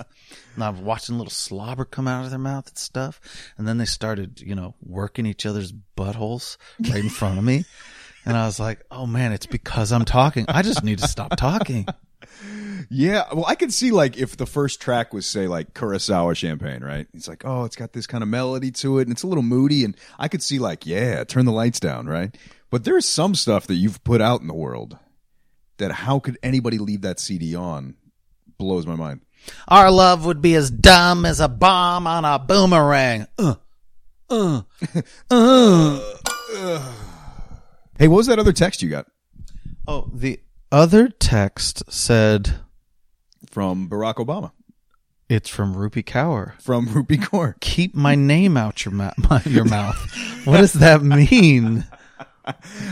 and 0.55 0.63
I 0.63 0.69
was 0.69 0.79
watching 0.79 1.17
little 1.17 1.31
slobber 1.31 1.85
come 1.85 2.07
out 2.07 2.23
of 2.23 2.29
their 2.29 2.39
mouth 2.39 2.67
and 2.67 2.77
stuff, 2.77 3.19
and 3.57 3.67
then 3.67 3.77
they 3.77 3.85
started, 3.85 4.41
you 4.41 4.55
know, 4.55 4.73
working 4.81 5.25
each 5.25 5.45
other's 5.45 5.73
buttholes 5.97 6.57
right 6.89 7.03
in 7.03 7.09
front 7.09 7.37
of 7.37 7.43
me, 7.43 7.65
and 8.25 8.37
I 8.37 8.45
was 8.45 8.59
like, 8.59 8.83
oh 8.89 9.05
man, 9.05 9.33
it's 9.33 9.45
because 9.47 9.91
I'm 9.91 10.05
talking. 10.05 10.45
I 10.47 10.61
just 10.61 10.83
need 10.83 10.99
to 10.99 11.07
stop 11.07 11.35
talking. 11.35 11.87
Yeah, 12.89 13.23
well, 13.33 13.45
I 13.47 13.55
could 13.55 13.73
see 13.73 13.91
like 13.91 14.17
if 14.17 14.37
the 14.37 14.45
first 14.45 14.81
track 14.81 15.13
was 15.13 15.25
say 15.25 15.47
like 15.47 15.73
Kurosawa 15.73 16.35
champagne, 16.35 16.83
right? 16.83 17.07
It's 17.13 17.27
like, 17.27 17.43
oh, 17.45 17.65
it's 17.65 17.75
got 17.75 17.93
this 17.93 18.07
kind 18.07 18.23
of 18.23 18.27
melody 18.29 18.71
to 18.71 18.99
it, 18.99 19.03
and 19.03 19.11
it's 19.11 19.23
a 19.23 19.27
little 19.27 19.43
moody, 19.43 19.83
and 19.83 19.95
I 20.19 20.27
could 20.27 20.43
see 20.43 20.59
like, 20.59 20.85
yeah, 20.85 21.23
turn 21.23 21.45
the 21.45 21.51
lights 21.51 21.79
down, 21.79 22.07
right? 22.07 22.35
But 22.69 22.83
there's 22.83 23.07
some 23.07 23.35
stuff 23.35 23.67
that 23.67 23.75
you've 23.75 24.03
put 24.03 24.21
out 24.21 24.41
in 24.41 24.47
the 24.47 24.53
world 24.53 24.97
that 25.77 25.91
how 25.91 26.19
could 26.19 26.37
anybody 26.43 26.77
leave 26.77 27.01
that 27.01 27.19
CD 27.19 27.55
on? 27.55 27.95
Blows 28.57 28.85
my 28.87 28.95
mind. 28.95 29.21
Our 29.67 29.91
love 29.91 30.25
would 30.25 30.41
be 30.41 30.55
as 30.55 30.71
dumb 30.71 31.25
as 31.25 31.39
a 31.39 31.47
bomb 31.47 32.07
on 32.07 32.25
a 32.25 32.39
boomerang. 32.39 33.27
Uh, 33.37 33.55
uh, 34.29 34.61
uh. 35.29 36.93
Hey, 37.97 38.07
what 38.07 38.17
was 38.17 38.27
that 38.27 38.39
other 38.39 38.53
text 38.53 38.81
you 38.81 38.89
got 38.89 39.07
Oh, 39.87 40.09
the 40.13 40.39
other 40.71 41.09
text 41.09 41.83
said 41.91 42.55
from 43.55 43.87
Barack 43.87 44.15
Obama? 44.15 44.51
it's 45.29 45.47
from 45.47 45.73
Rupi 45.75 46.03
Kaur. 46.03 46.59
From 46.61 46.87
Rupi 46.95 47.15
Kaur. 47.17 47.57
Keep 47.61 47.95
my 47.95 48.13
name 48.13 48.57
out 48.57 48.83
your 48.83 48.93
mouth. 48.93 49.47
your 49.47 49.63
mouth. 49.63 49.95
What 50.45 50.57
does 50.57 50.73
that 50.73 51.01
mean? 51.03 51.85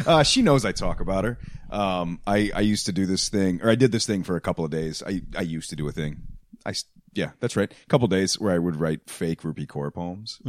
Uh, 0.07 0.23
she 0.23 0.41
knows 0.41 0.65
I 0.65 0.71
talk 0.71 0.99
about 0.99 1.25
her. 1.25 1.37
Um, 1.69 2.19
I, 2.25 2.49
I 2.55 2.61
used 2.61 2.87
to 2.87 2.91
do 2.91 3.05
this 3.05 3.29
thing, 3.29 3.61
or 3.61 3.69
I 3.69 3.75
did 3.75 3.91
this 3.91 4.07
thing 4.07 4.23
for 4.23 4.35
a 4.35 4.41
couple 4.41 4.65
of 4.65 4.71
days. 4.71 5.03
I, 5.05 5.21
I 5.37 5.43
used 5.43 5.69
to 5.69 5.75
do 5.75 5.87
a 5.87 5.91
thing. 5.91 6.23
I, 6.65 6.73
yeah, 7.13 7.33
that's 7.39 7.55
right. 7.55 7.71
A 7.71 7.87
couple 7.87 8.05
of 8.05 8.09
days 8.09 8.39
where 8.39 8.51
I 8.51 8.57
would 8.57 8.75
write 8.77 9.01
fake 9.11 9.43
Rupi 9.43 9.67
Kaur 9.67 9.93
poems. 9.93 10.41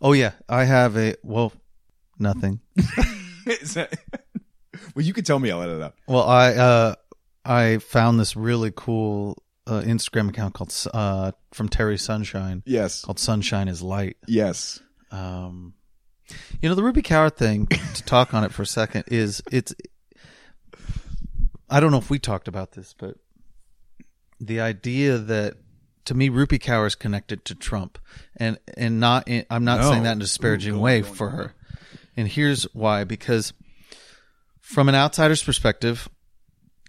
Oh 0.00 0.12
yeah, 0.12 0.30
I 0.48 0.62
have 0.62 0.96
a 0.96 1.16
well, 1.24 1.52
nothing. 2.20 2.60
That- 3.74 3.98
well, 4.94 5.04
you 5.04 5.12
could 5.12 5.26
tell 5.26 5.40
me. 5.40 5.50
I'll 5.50 5.62
edit 5.62 5.78
it 5.78 5.82
out. 5.82 5.94
Well, 6.06 6.22
I 6.22 6.54
uh, 6.54 6.94
I 7.44 7.78
found 7.78 8.20
this 8.20 8.36
really 8.36 8.72
cool 8.74 9.42
uh, 9.66 9.80
Instagram 9.82 10.28
account 10.28 10.54
called 10.54 10.74
uh, 10.94 11.32
from 11.52 11.68
Terry 11.68 11.98
Sunshine 11.98 12.62
Yes. 12.66 13.02
called 13.02 13.18
Sunshine 13.18 13.68
is 13.68 13.82
Light. 13.82 14.16
Yes. 14.28 14.80
Um, 15.10 15.74
you 16.60 16.68
know, 16.68 16.74
the 16.74 16.82
Rupi 16.82 17.02
Kaur 17.02 17.32
thing, 17.34 17.66
to 17.66 18.02
talk 18.04 18.34
on 18.34 18.42
it 18.44 18.52
for 18.52 18.62
a 18.62 18.66
second, 18.66 19.04
is 19.08 19.42
it's. 19.52 19.74
I 21.68 21.80
don't 21.80 21.90
know 21.90 21.98
if 21.98 22.10
we 22.10 22.18
talked 22.18 22.48
about 22.48 22.72
this, 22.72 22.94
but 22.96 23.16
the 24.40 24.60
idea 24.60 25.18
that 25.18 25.54
to 26.04 26.14
me, 26.14 26.30
Rupi 26.30 26.58
Kaur 26.60 26.86
is 26.86 26.94
connected 26.94 27.44
to 27.46 27.54
Trump, 27.54 27.98
and 28.36 28.58
and 28.76 29.00
not. 29.00 29.26
In, 29.28 29.44
I'm 29.50 29.64
not 29.64 29.80
No. 29.80 29.90
saying 29.90 30.04
that 30.04 30.12
in 30.12 30.18
a 30.18 30.20
disparaging 30.20 30.76
Ooh, 30.76 30.80
way 30.80 31.02
for 31.02 31.30
her, 31.30 31.54
and 32.16 32.28
here's 32.28 32.64
why: 32.74 33.04
because 33.04 33.52
from 34.60 34.88
an 34.88 34.94
outsider's 34.94 35.42
perspective, 35.42 36.08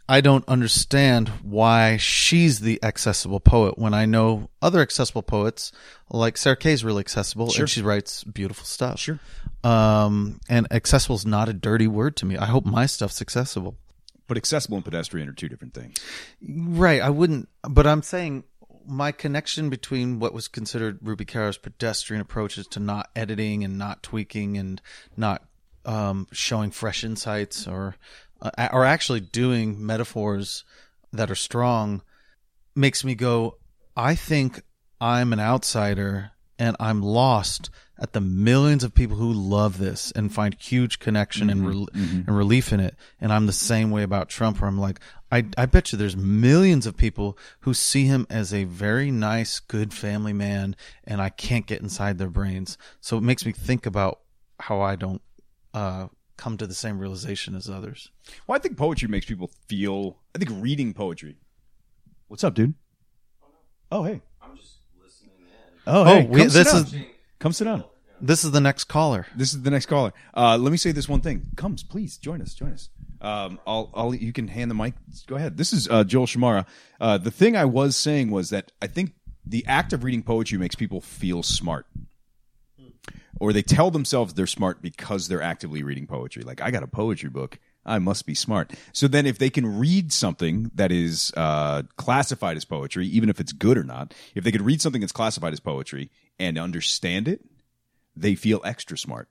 I 0.09 0.21
don't 0.21 0.47
understand 0.47 1.27
why 1.41 1.97
she's 1.97 2.61
the 2.61 2.81
accessible 2.81 3.39
poet 3.41 3.77
when 3.77 3.93
I 3.93 4.05
know 4.05 4.49
other 4.61 4.81
accessible 4.81 5.21
poets 5.21 5.71
like 6.09 6.37
Sarah 6.37 6.55
Kay 6.55 6.71
is 6.71 6.85
really 6.85 7.01
accessible 7.01 7.49
Sure. 7.49 7.63
and 7.63 7.69
she 7.69 7.81
writes 7.81 8.23
beautiful 8.23 8.65
stuff. 8.65 8.99
Sure. 8.99 9.19
Um, 9.63 10.39
and 10.47 10.65
accessible 10.71 11.15
is 11.17 11.25
not 11.25 11.49
a 11.49 11.53
dirty 11.53 11.87
word 11.87 12.15
to 12.17 12.25
me. 12.25 12.37
I 12.37 12.45
hope 12.45 12.65
my 12.65 12.85
stuff's 12.85 13.21
accessible. 13.21 13.75
But 14.27 14.37
accessible 14.37 14.77
and 14.77 14.85
pedestrian 14.85 15.27
are 15.29 15.33
two 15.33 15.49
different 15.49 15.73
things. 15.73 15.97
Right. 16.41 17.01
I 17.01 17.09
wouldn't, 17.09 17.49
but 17.63 17.85
I'm 17.85 18.01
saying 18.01 18.45
my 18.85 19.11
connection 19.11 19.69
between 19.69 20.19
what 20.19 20.33
was 20.33 20.47
considered 20.47 21.01
Rupi 21.01 21.27
Kaur's 21.27 21.57
pedestrian 21.57 22.21
approaches 22.21 22.67
to 22.67 22.79
not 22.79 23.09
editing 23.15 23.65
and 23.65 23.77
not 23.77 24.03
tweaking 24.03 24.57
and 24.57 24.81
not 25.17 25.43
um, 25.85 26.27
showing 26.31 26.71
fresh 26.71 27.03
insights 27.03 27.67
or 27.67 27.95
uh, 28.41 28.69
or 28.71 28.85
actually 28.85 29.19
doing 29.19 29.85
metaphors 29.85 30.63
that 31.13 31.31
are 31.31 31.35
strong 31.35 32.01
makes 32.75 33.03
me 33.03 33.15
go. 33.15 33.57
I 33.95 34.15
think 34.15 34.61
I'm 35.01 35.33
an 35.33 35.39
outsider 35.39 36.31
and 36.59 36.75
I'm 36.79 37.01
lost 37.01 37.69
at 37.99 38.13
the 38.13 38.21
millions 38.21 38.83
of 38.83 38.93
people 38.93 39.17
who 39.17 39.31
love 39.33 39.79
this 39.79 40.11
and 40.11 40.33
find 40.33 40.55
huge 40.59 40.99
connection 40.99 41.49
and, 41.49 41.67
rel- 41.67 41.89
and 41.93 42.37
relief 42.37 42.71
in 42.71 42.79
it. 42.79 42.95
And 43.19 43.33
I'm 43.33 43.47
the 43.47 43.53
same 43.53 43.89
way 43.89 44.03
about 44.03 44.29
Trump, 44.29 44.61
where 44.61 44.67
I'm 44.67 44.79
like, 44.79 44.99
I, 45.31 45.45
I 45.57 45.65
bet 45.65 45.91
you 45.91 45.97
there's 45.97 46.15
millions 46.15 46.85
of 46.85 46.95
people 46.95 47.37
who 47.61 47.73
see 47.73 48.05
him 48.05 48.27
as 48.29 48.53
a 48.53 48.65
very 48.65 49.09
nice, 49.09 49.59
good 49.59 49.93
family 49.93 50.33
man, 50.33 50.75
and 51.03 51.21
I 51.21 51.29
can't 51.29 51.65
get 51.65 51.81
inside 51.81 52.17
their 52.17 52.29
brains. 52.29 52.77
So 53.01 53.17
it 53.17 53.23
makes 53.23 53.45
me 53.45 53.51
think 53.51 53.85
about 53.85 54.19
how 54.59 54.81
I 54.81 54.95
don't 54.95 55.21
uh, 55.73 56.07
come 56.37 56.57
to 56.57 56.67
the 56.67 56.73
same 56.73 56.99
realization 56.99 57.55
as 57.55 57.69
others. 57.69 58.09
Well, 58.45 58.55
I 58.55 58.59
think 58.59 58.77
poetry 58.77 59.07
makes 59.09 59.25
people 59.25 59.49
feel. 59.67 60.17
I 60.35 60.39
think 60.39 60.51
reading 60.61 60.93
poetry. 60.93 61.37
What's 62.27 62.43
up, 62.43 62.53
dude? 62.53 62.73
Oh, 63.91 64.03
hey. 64.03 64.21
I'm 64.41 64.55
just 64.57 64.75
listening 65.03 65.31
in. 65.39 65.45
Oh, 65.87 66.03
hey. 66.03 66.25
we- 66.25 66.39
come 66.41 66.49
sit 66.49 66.63
this 66.63 66.73
down. 66.73 66.81
is- 66.83 66.95
Come 67.39 67.53
sit 67.53 67.65
down. 67.65 67.83
This 68.19 68.43
is 68.43 68.49
the 68.51 68.59
next 68.61 68.85
caller. 68.85 69.27
This 69.35 69.53
is 69.53 69.61
the 69.61 69.69
next 69.69 69.85
caller. 69.85 70.11
Uh, 70.35 70.57
let 70.57 70.71
me 70.71 70.77
say 70.77 70.91
this 70.91 71.07
one 71.07 71.21
thing. 71.21 71.47
Comes, 71.55 71.83
please 71.83 72.17
join 72.17 72.41
us. 72.41 72.55
Join 72.55 72.71
us. 72.73 72.89
Um, 73.21 73.59
I'll, 73.67 73.91
I'll, 73.93 74.13
you 74.15 74.33
can 74.33 74.47
hand 74.47 74.71
the 74.71 74.75
mic. 74.75 74.95
Go 75.27 75.35
ahead. 75.35 75.55
This 75.57 75.71
is 75.71 75.87
uh, 75.87 76.03
Joel 76.03 76.25
Shamara. 76.25 76.65
Uh, 76.99 77.19
the 77.19 77.29
thing 77.29 77.55
I 77.55 77.65
was 77.65 77.95
saying 77.95 78.31
was 78.31 78.49
that 78.49 78.71
I 78.81 78.87
think 78.87 79.11
the 79.45 79.63
act 79.67 79.93
of 79.93 80.03
reading 80.03 80.23
poetry 80.23 80.57
makes 80.57 80.73
people 80.75 80.99
feel 80.99 81.43
smart, 81.43 81.85
or 83.39 83.53
they 83.53 83.61
tell 83.61 83.91
themselves 83.91 84.33
they're 84.33 84.47
smart 84.47 84.81
because 84.81 85.27
they're 85.27 85.41
actively 85.41 85.83
reading 85.83 86.07
poetry. 86.07 86.43
Like 86.43 86.61
I 86.61 86.71
got 86.71 86.83
a 86.83 86.87
poetry 86.87 87.29
book. 87.29 87.59
I 87.85 87.99
must 87.99 88.25
be 88.25 88.35
smart. 88.35 88.73
So 88.91 89.07
then, 89.07 89.25
if 89.25 89.37
they 89.37 89.49
can 89.49 89.79
read 89.79 90.11
something 90.11 90.69
that 90.75 90.91
is 90.91 91.31
uh, 91.37 91.83
classified 91.95 92.57
as 92.57 92.65
poetry, 92.65 93.07
even 93.07 93.29
if 93.29 93.39
it's 93.39 93.53
good 93.53 93.77
or 93.77 93.83
not, 93.83 94.13
if 94.35 94.43
they 94.43 94.51
could 94.51 94.61
read 94.61 94.81
something 94.81 94.99
that's 94.99 95.13
classified 95.13 95.53
as 95.53 95.61
poetry 95.61 96.11
and 96.37 96.57
understand 96.57 97.29
it, 97.29 97.41
they 98.13 98.35
feel 98.35 98.61
extra 98.65 98.97
smart. 98.97 99.29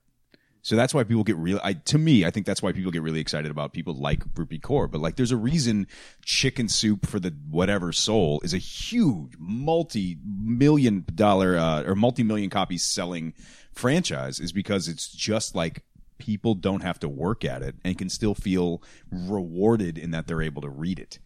So 0.63 0.75
that's 0.75 0.93
why 0.93 1.03
people 1.05 1.23
get 1.23 1.37
real. 1.37 1.61
I, 1.63 1.73
to 1.73 1.97
me, 1.97 2.25
I 2.25 2.31
think 2.31 2.45
that's 2.45 2.61
why 2.61 2.73
people 2.73 2.91
get 2.91 3.01
really 3.01 3.21
excited 3.21 3.51
about 3.51 3.71
people 3.71 3.93
like 3.93 4.25
Rupi 4.33 4.59
Kaur. 4.59 4.91
But 4.91 4.99
like, 4.99 5.15
there's 5.15 5.31
a 5.31 5.37
reason 5.37 5.87
Chicken 6.25 6.67
Soup 6.67 7.05
for 7.05 7.21
the 7.21 7.33
Whatever 7.49 7.93
Soul 7.93 8.41
is 8.43 8.53
a 8.53 8.57
huge 8.57 9.33
multi-million 9.39 11.05
dollar 11.15 11.57
uh, 11.57 11.83
or 11.83 11.95
multi-million 11.95 12.49
copies 12.49 12.83
selling 12.83 13.33
franchise, 13.77 14.39
is 14.39 14.51
because 14.51 14.87
it's 14.87 15.07
just 15.07 15.55
like 15.55 15.83
people 16.17 16.55
don't 16.55 16.81
have 16.81 16.99
to 16.99 17.07
work 17.09 17.45
at 17.45 17.61
it 17.61 17.75
and 17.83 17.97
can 17.97 18.09
still 18.09 18.33
feel 18.33 18.81
rewarded 19.11 19.97
in 19.97 20.11
that 20.11 20.27
they're 20.27 20.41
able 20.41 20.61
to 20.61 20.69
read 20.69 20.99
it. 20.99 21.19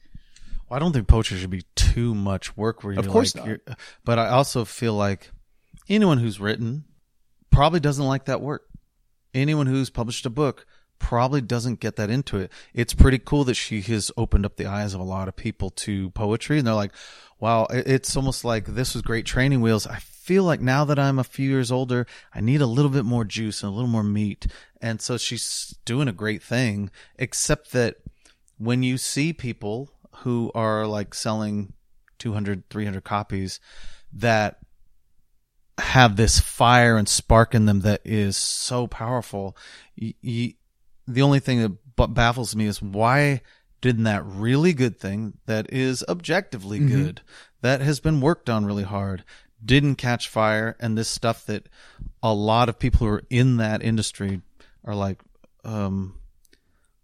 Well, 0.70 0.78
I 0.78 0.80
don't 0.80 0.94
think 0.94 1.08
poetry 1.08 1.38
should 1.38 1.50
be 1.50 1.64
too 1.76 2.14
much 2.16 2.56
work. 2.58 2.84
Where 2.84 2.94
you're 2.94 3.00
Of 3.00 3.10
course 3.10 3.36
like, 3.36 3.68
not. 3.68 3.80
but 4.04 4.20
I 4.20 4.30
also 4.30 4.66
feel 4.66 4.94
like 4.94 5.32
anyone 5.90 6.18
who's 6.18 6.40
written 6.40 6.86
probably 7.50 7.80
doesn't 7.80 8.06
like 8.06 8.26
that 8.26 8.42
work. 8.42 8.68
Anyone 9.34 9.68
who's 9.68 9.90
published 9.90 10.26
a 10.26 10.30
book 10.30 10.66
probably 11.00 11.42
doesn't 11.42 11.80
get 11.80 11.96
that 11.96 12.10
into 12.10 12.38
it. 12.38 12.52
It's 12.74 12.94
pretty 12.94 13.18
cool 13.18 13.44
that 13.46 13.56
she 13.56 13.82
has 13.82 14.12
opened 14.18 14.46
up 14.46 14.58
the 14.58 14.68
eyes 14.68 14.94
of 14.94 15.00
a 15.00 15.04
lot 15.06 15.28
of 15.28 15.36
people 15.36 15.70
to 15.72 16.10
poetry, 16.12 16.58
and 16.60 16.68
they're 16.68 16.74
like, 16.76 16.94
"Wow, 17.40 17.66
it's 17.72 18.16
almost 18.16 18.46
like 18.46 18.66
this 18.66 18.94
was 18.94 19.02
great 19.02 19.26
training 19.26 19.62
wheels." 19.62 19.88
I 19.88 19.98
feel 20.32 20.46
like 20.46 20.62
now 20.62 20.86
that 20.86 20.98
I'm 20.98 21.20
a 21.20 21.26
few 21.26 21.50
years 21.50 21.74
older, 21.74 22.08
I 22.34 22.40
need 22.40 22.62
a 22.62 22.66
little 22.66 22.90
bit 22.90 23.04
more 23.04 23.26
juice 23.26 23.64
and 23.64 23.70
a 23.70 23.76
little 23.76 23.90
more 23.90 24.02
meat, 24.02 24.48
and 24.82 25.02
so 25.02 25.18
she's 25.18 25.76
doing 25.84 26.08
a 26.08 26.14
great 26.14 26.42
thing. 26.42 26.90
Except 27.18 27.74
that 27.74 27.98
when 28.58 28.82
you 28.82 28.98
see 28.98 29.34
people 29.34 29.90
who 30.20 30.50
are 30.56 30.88
like 30.88 31.14
selling 31.14 31.74
200 32.20 32.70
300 32.70 33.04
copies 33.04 33.60
that 34.14 34.60
have 35.80 36.16
this 36.16 36.40
fire 36.40 36.96
and 36.96 37.10
spark 37.10 37.54
in 37.54 37.66
them 37.66 37.82
that 37.82 38.00
is 38.06 38.38
so 38.38 38.88
powerful 38.88 39.58
the 39.98 40.56
only 41.22 41.40
thing 41.40 41.62
that 41.62 42.14
baffles 42.14 42.56
me 42.56 42.68
is 42.68 42.82
why 42.82 43.42
didn't 43.82 44.04
that 44.04 44.24
really 44.26 44.72
good 44.72 44.98
thing 44.98 45.34
that 45.46 45.74
is 45.74 46.06
objectively 46.08 46.80
mm-hmm. 46.80 47.04
good 47.04 47.22
that 47.62 47.82
has 47.82 48.00
been 48.00 48.22
worked 48.22 48.50
on 48.50 48.66
really 48.66 48.84
hard 48.84 49.24
didn't 49.64 49.96
catch 49.96 50.28
fire 50.28 50.76
and 50.80 50.98
this 50.98 51.08
stuff 51.08 51.46
that 51.46 51.68
a 52.24 52.34
lot 52.34 52.70
of 52.70 52.80
people 52.80 53.06
who 53.06 53.14
are 53.14 53.24
in 53.30 53.58
that 53.58 53.84
industry 53.84 54.42
are 54.84 54.96
like 54.96 55.20
um 55.64 56.16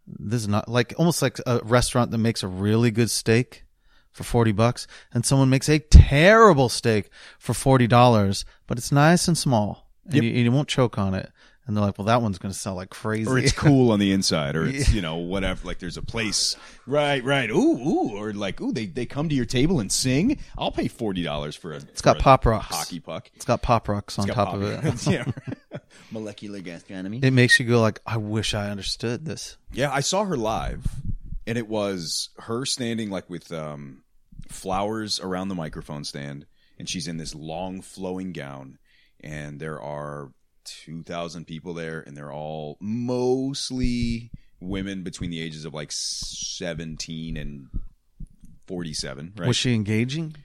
this 0.08 0.42
is 0.42 0.48
not 0.48 0.68
like 0.70 0.94
almost 0.98 1.22
like 1.22 1.38
a 1.46 1.60
restaurant 1.64 2.12
that 2.12 2.18
makes 2.18 2.42
a 2.44 2.48
really 2.48 2.92
good 2.92 3.10
steak 3.12 3.64
for 4.12 4.24
40 4.24 4.52
bucks 4.54 4.88
and 5.14 5.26
someone 5.26 5.50
makes 5.50 5.70
a 5.70 5.80
terrible 5.80 6.70
steak 6.70 7.10
for 7.38 7.54
$40 7.54 8.46
but 8.66 8.78
it's 8.78 8.92
nice 8.92 9.28
and 9.28 9.38
small 9.38 9.90
and, 10.06 10.16
Yep. 10.16 10.24
you, 10.24 10.30
and 10.32 10.40
you 10.40 10.52
won't 10.52 10.70
choke 10.70 10.98
on 10.98 11.14
it 11.14 11.32
and 11.68 11.76
they're 11.76 11.84
like 11.84 11.98
well 11.98 12.06
that 12.06 12.22
one's 12.22 12.38
going 12.38 12.52
to 12.52 12.58
sell 12.58 12.76
like 12.76 12.90
crazy 12.90 13.30
or 13.30 13.38
it's 13.38 13.52
cool 13.52 13.92
on 13.92 14.00
the 14.00 14.12
inside, 14.12 14.56
or 14.56 14.66
it's 14.68 14.92
you 14.94 15.02
know 15.02 15.18
whatever. 15.18 15.68
Like 15.68 15.80
there's 15.80 15.98
a 15.98 16.02
place, 16.02 16.56
right, 16.86 17.24
right. 17.24 17.50
Ooh, 17.50 17.54
ooh, 17.56 18.18
or 18.18 18.34
like 18.34 18.60
ooh, 18.62 18.72
they 18.72 18.86
they 18.86 19.06
come 19.06 19.30
to 19.30 19.36
your 19.36 19.46
table 19.46 19.80
and 19.80 19.92
sing. 19.92 20.40
I'll 20.58 20.72
pay 20.72 20.88
forty 20.88 21.24
dollars 21.24 21.56
for 21.56 21.74
a. 21.74 21.78
it's 21.78 22.02
got 22.02 22.20
pop 22.20 22.46
rocks 22.46 22.76
hockey 22.76 23.00
puck. 23.00 23.30
it's 23.36 23.46
got 23.46 23.62
pop 23.62 23.88
rocks 23.88 24.18
on 24.18 24.28
top 24.28 24.54
of 24.54 24.64
it 24.64 25.08
yeah, 25.08 25.26
molecular 26.12 26.60
gastronomy. 26.60 27.20
it 27.22 27.32
makes 27.32 27.60
you 27.60 27.66
go 27.66 27.82
like 27.82 28.00
i 28.06 28.18
wish 28.18 28.54
i 28.54 28.70
understood 28.70 29.26
this 29.26 29.58
Yeah, 29.74 29.92
I 29.92 30.00
saw 30.00 30.24
her 30.26 30.38
live, 30.38 30.86
and 31.46 31.58
it 31.58 31.68
was 31.68 32.30
her 32.40 32.66
standing 32.66 33.10
like 33.10 33.30
with 33.30 33.52
um, 33.52 34.04
flowers 34.50 35.20
around 35.20 35.50
the 35.50 35.56
microphone 35.56 36.04
stand, 36.04 36.46
and 36.80 36.88
she's 36.90 37.08
in 37.08 37.18
this 37.18 37.36
long 37.36 37.82
flowing 37.82 38.32
gown, 38.34 38.78
and 39.22 39.60
there 39.60 39.82
are 39.82 40.32
two 40.68 41.02
thousand 41.04 41.46
people 41.46 41.74
there, 41.74 42.02
and 42.02 42.16
they're 42.16 42.32
all 42.32 42.78
mostly 42.80 44.30
women 44.60 45.04
between 45.04 45.30
the 45.30 45.42
ages 45.42 45.66
of 45.66 45.74
like 45.74 45.92
seventeen 45.92 47.38
and 47.38 47.68
forty-seven. 48.68 49.34
Right? 49.38 49.48
was 49.48 49.58
she 49.58 49.74
engaging 49.74 50.36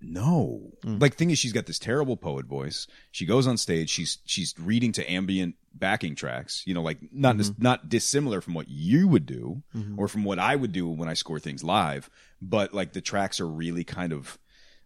No. 0.00 0.72
Hmm. 0.82 0.98
Like 0.98 1.14
thing 1.14 1.30
is 1.30 1.38
she's 1.38 1.52
got 1.52 1.66
this 1.66 1.78
terrible 1.78 2.16
poet 2.16 2.46
voice. 2.46 2.86
She 3.12 3.24
goes 3.24 3.46
on 3.46 3.56
stage, 3.56 3.88
she's 3.90 4.18
she's 4.24 4.54
reading 4.58 4.92
to 4.92 5.10
ambient 5.10 5.54
backing 5.74 6.14
tracks, 6.14 6.62
you 6.66 6.74
know, 6.74 6.82
like 6.82 6.98
not 7.12 7.36
dis- 7.36 7.50
mm-hmm. 7.50 7.62
not 7.62 7.88
dissimilar 7.88 8.40
from 8.40 8.54
what 8.54 8.68
you 8.68 9.08
would 9.08 9.26
do 9.26 9.62
mm-hmm. 9.74 9.98
or 9.98 10.08
from 10.08 10.24
what 10.24 10.38
I 10.38 10.56
would 10.56 10.72
do 10.72 10.88
when 10.88 11.08
I 11.08 11.14
score 11.14 11.38
things 11.38 11.62
live, 11.64 12.10
but 12.40 12.74
like 12.74 12.92
the 12.92 13.00
tracks 13.00 13.40
are 13.40 13.48
really 13.48 13.84
kind 13.84 14.12
of 14.12 14.38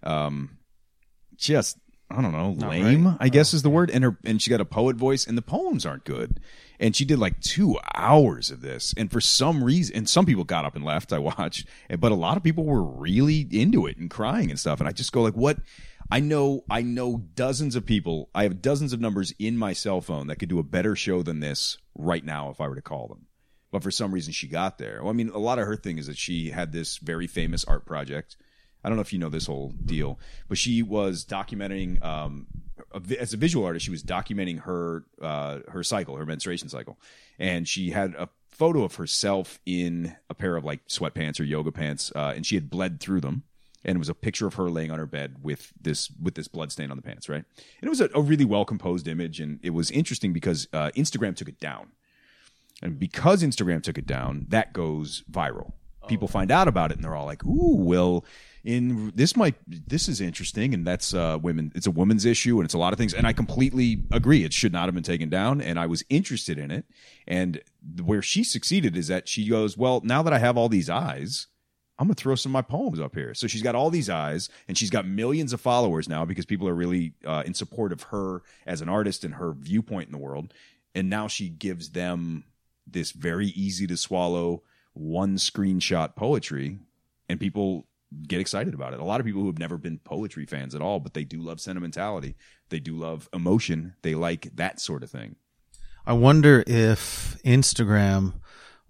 um 0.02 0.58
just 1.36 1.78
I 2.11 2.20
don't 2.20 2.32
know, 2.32 2.50
lame, 2.66 3.16
I 3.20 3.28
guess 3.28 3.54
oh, 3.54 3.56
is 3.56 3.62
the 3.62 3.70
word. 3.70 3.90
And 3.90 4.02
her 4.02 4.18
and 4.24 4.42
she 4.42 4.50
got 4.50 4.61
a 4.61 4.64
poet 4.64 4.96
voice 4.96 5.26
and 5.26 5.38
the 5.38 5.42
poems 5.42 5.86
aren't 5.86 6.04
good. 6.04 6.40
And 6.80 6.96
she 6.96 7.04
did 7.04 7.18
like 7.18 7.40
two 7.40 7.78
hours 7.94 8.50
of 8.50 8.62
this. 8.62 8.92
And 8.96 9.12
for 9.12 9.20
some 9.20 9.62
reason 9.62 9.96
and 9.96 10.08
some 10.08 10.26
people 10.26 10.44
got 10.44 10.64
up 10.64 10.74
and 10.74 10.84
left, 10.84 11.12
I 11.12 11.18
watched, 11.18 11.68
but 11.98 12.11
a 12.11 12.16
lot 12.16 12.36
of 12.36 12.42
people 12.42 12.64
were 12.64 12.82
really 12.82 13.46
into 13.50 13.86
it 13.86 13.96
and 13.96 14.11
crying 14.11 14.50
and 14.50 14.58
stuff. 14.58 14.80
And 14.80 14.88
I 14.88 14.92
just 14.92 15.12
go 15.12 15.22
like, 15.22 15.34
what 15.34 15.58
I 16.11 16.18
know 16.18 16.64
I 16.68 16.82
know 16.82 17.18
dozens 17.34 17.76
of 17.76 17.86
people. 17.86 18.28
I 18.34 18.42
have 18.42 18.61
dozens 18.61 18.92
of 18.92 19.00
numbers 19.00 19.32
in 19.38 19.56
my 19.56 19.72
cell 19.72 20.00
phone 20.00 20.26
that 20.26 20.36
could 20.36 20.48
do 20.48 20.58
a 20.58 20.64
better 20.64 20.96
show 20.96 21.22
than 21.22 21.38
this 21.38 21.78
right 21.94 22.24
now 22.24 22.50
if 22.50 22.61
I 22.61 22.66
were 22.66 22.74
to 22.74 22.82
call 22.82 23.06
them. 23.06 23.26
But 23.70 23.84
for 23.84 23.92
some 23.92 24.12
reason 24.12 24.32
she 24.32 24.48
got 24.48 24.78
there. 24.78 24.98
Well, 25.00 25.11
I 25.11 25.14
mean, 25.14 25.28
a 25.28 25.38
lot 25.38 25.61
of 25.61 25.66
her 25.66 25.76
thing 25.76 25.98
is 25.98 26.08
that 26.08 26.18
she 26.18 26.50
had 26.50 26.72
this 26.72 26.98
very 26.98 27.28
famous 27.28 27.64
art 27.64 27.86
project. 27.86 28.36
I 28.83 28.89
don't 28.89 28.97
know 28.97 29.03
if 29.03 29.12
you 29.12 29.18
know 29.18 29.28
this 29.28 29.47
whole 29.47 29.74
deal, 29.85 30.18
but 30.49 30.59
she 30.59 30.83
was 30.83 31.24
documenting 31.24 32.03
um, 32.05 32.47
a 32.93 33.20
as 33.20 33.33
a 33.33 33.37
visual 33.37 33.64
artist. 33.64 33.85
She 33.85 33.91
was 33.91 34.03
documenting 34.03 34.61
her 34.61 35.05
uh, 35.20 35.61
her 35.68 35.83
cycle, 35.83 36.16
her 36.16 36.26
menstruation 36.26 36.68
cycle, 36.68 36.99
and 37.39 37.68
she 37.68 37.91
had 37.91 38.14
a 38.14 38.28
photo 38.51 38.85
of 38.85 38.97
herself 38.97 39.59
in 39.64 40.16
a 40.28 40.35
pair 40.35 40.57
of 40.57 40.64
like 40.64 40.87
sweatpants 40.87 41.41
or 41.41 41.45
yoga 41.45 41.72
pants, 41.72 42.12
uh, 42.14 42.33
and 42.35 42.45
she 42.47 42.55
had 42.57 42.68
bled 42.68 43.01
through 43.01 43.20
them, 43.20 43.43
and 43.85 43.97
it 43.97 43.99
was 43.99 44.09
a 44.09 44.14
picture 44.14 44.47
of 44.47 44.55
her 44.55 44.68
laying 44.68 44.91
on 44.91 44.99
her 44.99 45.07
bed 45.07 45.37
with 45.43 45.72
this 45.81 46.11
with 46.20 46.35
this 46.35 46.49
blood 46.49 46.72
stain 46.72 46.91
on 46.91 46.97
the 46.97 47.03
pants, 47.03 47.28
right? 47.28 47.45
And 47.57 47.83
it 47.83 47.89
was 47.89 48.01
a, 48.01 48.11
a 48.14 48.20
really 48.20 48.45
well 48.45 48.64
composed 48.64 49.09
image, 49.09 49.41
and 49.41 49.61
it 49.62 49.70
was 49.70 49.91
interesting 49.91 50.33
because 50.33 50.68
uh, 50.72 50.91
Instagram 50.97 51.37
took 51.37 51.49
it 51.49 51.61
down, 51.61 51.89
and 52.83 52.99
because 52.99 53.43
Instagram 53.43 53.83
took 53.83 53.99
it 53.99 54.07
down, 54.07 54.47
that 54.49 54.72
goes 54.72 55.22
viral. 55.31 55.72
People 56.09 56.28
find 56.28 56.51
out 56.51 56.66
about 56.66 56.91
it, 56.91 56.97
and 56.97 57.05
they're 57.05 57.14
all 57.14 57.26
like, 57.26 57.45
"Ooh, 57.45 57.76
well." 57.76 58.24
In 58.62 59.12
this 59.14 59.36
might 59.36 59.54
this 59.66 60.08
is 60.08 60.20
interesting, 60.20 60.74
and 60.74 60.86
that's 60.86 61.14
uh, 61.14 61.38
women. 61.40 61.72
It's 61.74 61.86
a 61.86 61.90
women's 61.90 62.26
issue, 62.26 62.58
and 62.58 62.64
it's 62.64 62.74
a 62.74 62.78
lot 62.78 62.92
of 62.92 62.98
things. 62.98 63.14
And 63.14 63.26
I 63.26 63.32
completely 63.32 64.02
agree. 64.11 64.44
It 64.44 64.52
should 64.52 64.72
not 64.72 64.84
have 64.84 64.94
been 64.94 65.02
taken 65.02 65.30
down, 65.30 65.61
and 65.61 65.78
I 65.78 65.86
was 65.86 66.04
interested 66.11 66.58
in 66.58 66.70
it. 66.70 66.84
And 67.26 67.62
where 68.04 68.20
she 68.20 68.44
succeeded 68.44 68.96
is 68.96 69.08
that 69.08 69.28
she 69.28 69.48
goes, 69.48 69.78
"Well, 69.78 70.02
now 70.04 70.22
that 70.22 70.32
I 70.32 70.38
have 70.38 70.58
all 70.58 70.68
these 70.68 70.90
eyes, 70.90 71.46
I'm 71.98 72.06
gonna 72.06 72.14
throw 72.14 72.34
some 72.34 72.50
of 72.50 72.54
my 72.54 72.62
poems 72.62 72.98
up 72.98 73.14
here. 73.14 73.34
So 73.34 73.46
she's 73.46 73.62
got 73.62 73.74
all 73.74 73.90
these 73.90 74.08
eyes, 74.08 74.48
and 74.68 74.76
she's 74.76 74.90
got 74.90 75.06
millions 75.06 75.52
of 75.52 75.61
followers 75.61 76.08
now 76.08 76.24
because 76.24 76.46
people 76.46 76.66
are 76.66 76.74
really 76.74 77.12
uh, 77.26 77.42
in 77.44 77.52
support 77.52 77.92
of 77.92 78.04
her 78.04 78.42
as 78.66 78.80
an 78.80 78.88
artist 78.88 79.22
and 79.22 79.34
her 79.34 79.52
viewpoint 79.52 80.06
in 80.06 80.12
the 80.12 80.18
world. 80.18 80.54
And 80.94 81.11
now 81.11 81.28
she 81.28 81.50
gives 81.50 81.90
them 81.90 82.44
this 82.86 83.12
very 83.12 83.48
easy 83.48 83.86
to 83.86 83.96
swallow 83.98 84.62
one 84.94 85.36
screenshot 85.36 86.16
poetry, 86.16 86.78
and 87.28 87.38
people 87.38 87.86
get 88.26 88.40
excited 88.40 88.74
about 88.74 88.92
it. 88.92 89.00
A 89.00 89.04
lot 89.04 89.20
of 89.20 89.26
people 89.26 89.42
who 89.42 89.46
have 89.48 89.58
never 89.58 89.78
been 89.78 89.98
poetry 89.98 90.46
fans 90.46 90.74
at 90.74 90.82
all, 90.82 91.00
but 91.00 91.14
they 91.14 91.24
do 91.24 91.40
love 91.40 91.61
sentimentality. 91.61 92.36
They 92.68 92.80
do 92.80 92.96
love 92.96 93.28
emotion. 93.32 93.94
They 94.02 94.14
like 94.14 94.50
that 94.56 94.80
sort 94.80 95.02
of 95.02 95.11
thing. 95.11 95.36
I 96.06 96.14
wonder 96.14 96.64
if 96.66 97.36
Instagram 97.44 98.34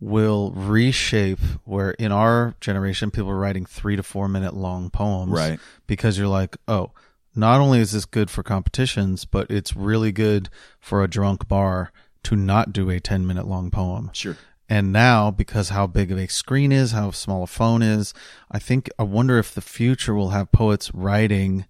will 0.01 0.53
reshape 0.53 1.41
where 1.65 1.91
in 1.93 2.11
our 2.11 2.55
generation 2.61 3.11
people 3.11 3.31
are 3.31 3.39
writing 3.39 3.67
three 3.67 3.97
to 3.97 4.03
four 4.03 4.29
minute 4.29 4.55
long 4.55 4.91
poems. 4.91 5.33
Right. 5.33 5.61
Because 5.87 6.17
you're 6.17 6.29
like, 6.29 6.57
oh, 6.67 6.93
not 7.35 7.61
only 7.61 7.81
is 7.81 7.93
this 7.93 8.07
good 8.07 8.31
for 8.31 8.43
competitions, 8.43 9.25
but 9.25 9.51
it's 9.51 9.77
really 9.77 10.13
good 10.13 10.49
for 10.81 11.03
a 11.03 11.09
drunk 11.09 11.47
bar 11.47 11.93
to 12.25 12.37
not 12.37 12.73
do 12.73 12.91
a 12.91 13.01
10 13.01 13.27
minute 13.27 13.47
long 13.47 13.71
poem. 13.71 14.11
Sure. 14.13 14.37
And 14.71 14.93
now, 14.93 15.33
because 15.33 15.71
how 15.71 15.89
big 15.89 16.13
of 16.13 16.19
a 16.19 16.29
screen 16.29 16.71
is, 16.71 16.93
how 16.93 17.11
small 17.11 17.43
a 17.43 17.49
phone 17.49 17.83
is, 17.83 18.15
I 18.53 18.61
think, 18.61 18.89
I 19.01 19.03
wonder 19.03 19.37
if 19.37 19.53
the 19.53 19.61
future 19.61 20.15
will 20.15 20.31
have 20.31 20.53
poets 20.53 20.95
writing 20.95 21.67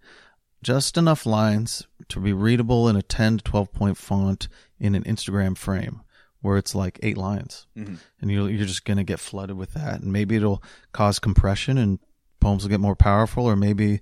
just 0.63 0.99
enough 0.99 1.25
lines 1.25 1.87
to 2.09 2.21
be 2.21 2.35
readable 2.35 2.91
in 2.91 2.97
a 2.97 3.03
10 3.03 3.39
to 3.39 3.45
12 3.45 3.73
point 3.73 3.97
font 3.97 4.49
in 4.79 4.95
an 4.95 5.05
Instagram 5.05 5.57
frame 5.57 6.03
where 6.43 6.59
it's 6.59 6.75
like 6.75 7.01
eight 7.03 7.17
lines. 7.17 7.67
Mm-hmm. 7.75 7.95
And 8.21 8.31
you're, 8.31 8.51
you're 8.51 8.67
just 8.67 8.85
going 8.85 8.99
to 8.99 9.03
get 9.03 9.19
flooded 9.19 9.57
with 9.57 9.73
that. 9.73 10.03
And 10.03 10.13
maybe 10.13 10.37
it'll 10.37 10.63
cause 10.93 11.19
compression 11.19 11.79
and 11.79 12.01
poems 12.39 12.65
will 12.65 12.71
get 12.71 12.81
more 12.81 12.97
powerful, 12.97 13.47
or 13.47 13.57
maybe 13.57 14.01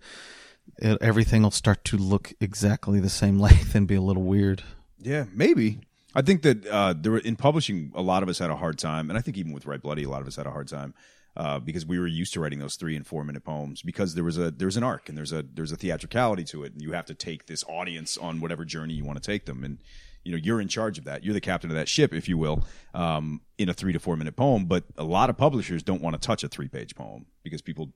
it, 0.78 0.98
everything 1.00 1.42
will 1.44 1.52
start 1.52 1.84
to 1.84 1.96
look 1.96 2.32
exactly 2.40 2.98
the 2.98 3.08
same 3.08 3.38
length 3.40 3.76
and 3.76 3.86
be 3.86 3.94
a 3.94 4.02
little 4.02 4.24
weird. 4.24 4.64
Yeah, 4.98 5.26
maybe. 5.32 5.82
I 6.14 6.22
think 6.22 6.42
that 6.42 6.66
uh, 6.66 6.94
there 6.96 7.12
were, 7.12 7.18
in 7.18 7.36
publishing, 7.36 7.92
a 7.94 8.02
lot 8.02 8.22
of 8.22 8.28
us 8.28 8.38
had 8.38 8.50
a 8.50 8.56
hard 8.56 8.78
time, 8.78 9.10
and 9.10 9.18
I 9.18 9.22
think 9.22 9.36
even 9.36 9.52
with 9.52 9.66
Write 9.66 9.82
Bloody, 9.82 10.04
a 10.04 10.08
lot 10.08 10.22
of 10.22 10.26
us 10.26 10.36
had 10.36 10.46
a 10.46 10.50
hard 10.50 10.68
time 10.68 10.94
uh, 11.36 11.58
because 11.60 11.86
we 11.86 11.98
were 11.98 12.06
used 12.06 12.32
to 12.34 12.40
writing 12.40 12.58
those 12.58 12.76
three 12.76 12.96
and 12.96 13.06
four 13.06 13.24
minute 13.24 13.44
poems 13.44 13.82
because 13.82 14.14
there 14.14 14.24
was 14.24 14.38
a 14.38 14.50
there 14.50 14.66
was 14.66 14.76
an 14.76 14.82
arc 14.82 15.08
and 15.08 15.16
there's 15.16 15.32
a 15.32 15.44
there's 15.54 15.72
a 15.72 15.76
theatricality 15.76 16.44
to 16.44 16.64
it, 16.64 16.72
and 16.72 16.82
you 16.82 16.92
have 16.92 17.06
to 17.06 17.14
take 17.14 17.46
this 17.46 17.64
audience 17.68 18.18
on 18.18 18.40
whatever 18.40 18.64
journey 18.64 18.94
you 18.94 19.04
want 19.04 19.22
to 19.22 19.26
take 19.26 19.44
them, 19.46 19.62
and 19.62 19.78
you 20.24 20.32
know 20.32 20.38
you're 20.42 20.60
in 20.60 20.68
charge 20.68 20.98
of 20.98 21.04
that. 21.04 21.24
You're 21.24 21.34
the 21.34 21.40
captain 21.40 21.70
of 21.70 21.76
that 21.76 21.88
ship, 21.88 22.12
if 22.12 22.28
you 22.28 22.38
will, 22.38 22.64
um, 22.94 23.42
in 23.56 23.68
a 23.68 23.74
three 23.74 23.92
to 23.92 24.00
four 24.00 24.16
minute 24.16 24.34
poem. 24.34 24.64
But 24.64 24.84
a 24.96 25.04
lot 25.04 25.30
of 25.30 25.36
publishers 25.36 25.82
don't 25.82 26.02
want 26.02 26.20
to 26.20 26.26
touch 26.26 26.42
a 26.42 26.48
three 26.48 26.68
page 26.68 26.94
poem 26.96 27.26
because 27.44 27.62
people 27.62 27.92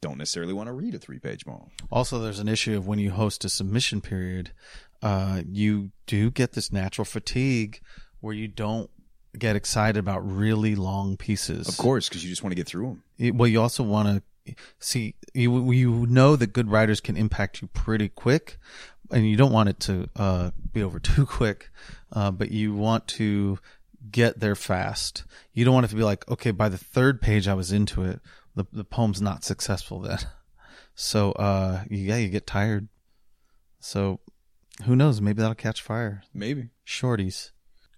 don't 0.00 0.16
necessarily 0.16 0.54
want 0.54 0.66
to 0.68 0.72
read 0.72 0.94
a 0.94 0.98
three 0.98 1.18
page 1.18 1.44
poem. 1.44 1.70
Also, 1.90 2.18
there's 2.18 2.38
an 2.38 2.48
issue 2.48 2.76
of 2.76 2.86
when 2.86 2.98
you 2.98 3.10
host 3.10 3.44
a 3.44 3.48
submission 3.48 4.00
period, 4.00 4.52
uh, 5.02 5.42
you 5.48 5.90
do 6.06 6.30
get 6.30 6.52
this 6.52 6.72
natural 6.72 7.04
fatigue 7.04 7.80
where 8.20 8.34
you 8.34 8.48
don't 8.48 8.90
get 9.38 9.56
excited 9.56 9.98
about 9.98 10.20
really 10.28 10.74
long 10.74 11.16
pieces. 11.16 11.68
Of 11.68 11.76
course, 11.76 12.08
because 12.08 12.22
you 12.24 12.30
just 12.30 12.42
want 12.42 12.52
to 12.52 12.56
get 12.56 12.66
through 12.66 12.86
them. 12.86 13.02
It- 13.18 13.34
well, 13.34 13.48
you 13.48 13.60
also 13.60 13.82
want 13.82 14.08
to 14.46 14.54
see 14.78 15.14
you 15.34 15.70
you 15.70 16.06
know 16.06 16.34
that 16.34 16.52
good 16.52 16.70
writers 16.70 17.00
can 17.00 17.16
impact 17.16 17.62
you 17.62 17.68
pretty 17.68 18.08
quick, 18.08 18.58
and 19.10 19.28
you 19.28 19.36
don't 19.36 19.52
want 19.52 19.68
it 19.68 19.80
to 19.80 20.08
uh, 20.16 20.50
be 20.72 20.82
over 20.82 20.98
too 21.10 21.26
quick, 21.26 21.70
uh, 22.12 22.30
but 22.30 22.50
you 22.50 22.74
want 22.74 23.06
to 23.08 23.58
get 24.10 24.40
there 24.40 24.56
fast. 24.56 25.24
You 25.52 25.64
don't 25.64 25.74
want 25.74 25.84
it 25.86 25.90
to 25.90 25.96
be 25.96 26.02
like, 26.02 26.28
okay, 26.28 26.50
by 26.50 26.68
the 26.68 26.78
third 26.78 27.20
page 27.20 27.46
I 27.46 27.54
was 27.54 27.70
into 27.70 28.02
it, 28.02 28.20
the 28.56 28.64
the 28.72 28.84
poem's 28.84 29.20
not 29.22 29.44
successful 29.44 30.00
then. 30.00 30.18
So 30.96 31.32
uh, 31.32 31.84
yeah, 31.88 32.16
you 32.16 32.28
get 32.28 32.46
tired. 32.46 32.88
So 33.78 34.20
who 34.84 34.96
knows? 34.96 35.20
Maybe 35.20 35.40
that'll 35.40 35.54
catch 35.54 35.82
fire. 35.82 36.22
Maybe. 36.32 36.70
Shorties. 36.86 37.50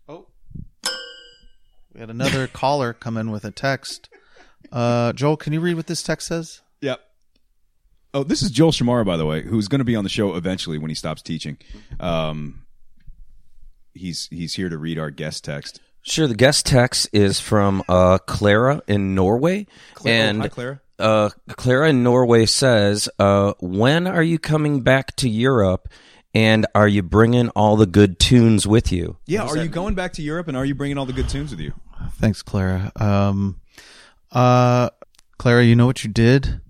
Oh. 0.08 0.26
We 1.94 2.00
had 2.00 2.10
another 2.10 2.46
caller 2.52 2.92
come 2.92 3.16
in 3.16 3.30
with 3.30 3.44
a 3.44 3.50
text. 3.50 4.08
Uh, 4.70 5.12
Joel, 5.12 5.36
can 5.36 5.52
you 5.52 5.60
read 5.60 5.74
what 5.74 5.86
this 5.86 6.02
text 6.02 6.28
says? 6.28 6.60
Yep. 6.80 7.00
Oh, 8.14 8.24
this 8.24 8.42
is 8.42 8.50
Joel 8.50 8.72
Shamara, 8.72 9.06
by 9.06 9.16
the 9.16 9.24
way, 9.24 9.42
who's 9.42 9.68
going 9.68 9.78
to 9.78 9.84
be 9.84 9.96
on 9.96 10.04
the 10.04 10.10
show 10.10 10.34
eventually 10.34 10.78
when 10.78 10.90
he 10.90 10.94
stops 10.94 11.22
teaching. 11.22 11.56
Um, 11.98 12.66
he's 13.94 14.28
he's 14.28 14.54
here 14.54 14.68
to 14.68 14.76
read 14.76 14.98
our 14.98 15.10
guest 15.10 15.44
text. 15.44 15.80
Sure. 16.02 16.26
The 16.26 16.34
guest 16.34 16.66
text 16.66 17.08
is 17.12 17.40
from 17.40 17.82
uh, 17.88 18.18
Clara 18.18 18.82
in 18.86 19.14
Norway, 19.14 19.66
and 20.04 20.38
oh, 20.38 20.42
hi, 20.42 20.48
Clara. 20.48 20.80
Uh, 20.98 21.30
Clara 21.50 21.90
in 21.90 22.02
Norway 22.02 22.44
says, 22.46 23.08
uh, 23.18 23.54
"When 23.60 24.06
are 24.06 24.22
you 24.22 24.38
coming 24.38 24.82
back 24.82 25.16
to 25.16 25.28
Europe? 25.28 25.88
And 26.34 26.66
are 26.74 26.88
you 26.88 27.02
bringing 27.02 27.50
all 27.50 27.76
the 27.76 27.86
good 27.86 28.18
tunes 28.18 28.66
with 28.66 28.90
you?" 28.90 29.18
Yeah, 29.26 29.42
are 29.42 29.56
you 29.56 29.68
going 29.68 29.94
back 29.94 30.14
to 30.14 30.22
Europe 30.22 30.48
and 30.48 30.56
are 30.56 30.64
you 30.64 30.74
bringing 30.74 30.98
all 30.98 31.06
the 31.06 31.12
good 31.12 31.28
tunes 31.28 31.50
with 31.50 31.60
you? 31.60 31.74
Thanks, 32.12 32.42
Clara. 32.42 32.90
Um, 32.96 33.60
uh, 34.30 34.90
Clara, 35.38 35.64
you 35.64 35.76
know 35.76 35.86
what 35.86 36.04
you 36.04 36.10
did? 36.10 36.60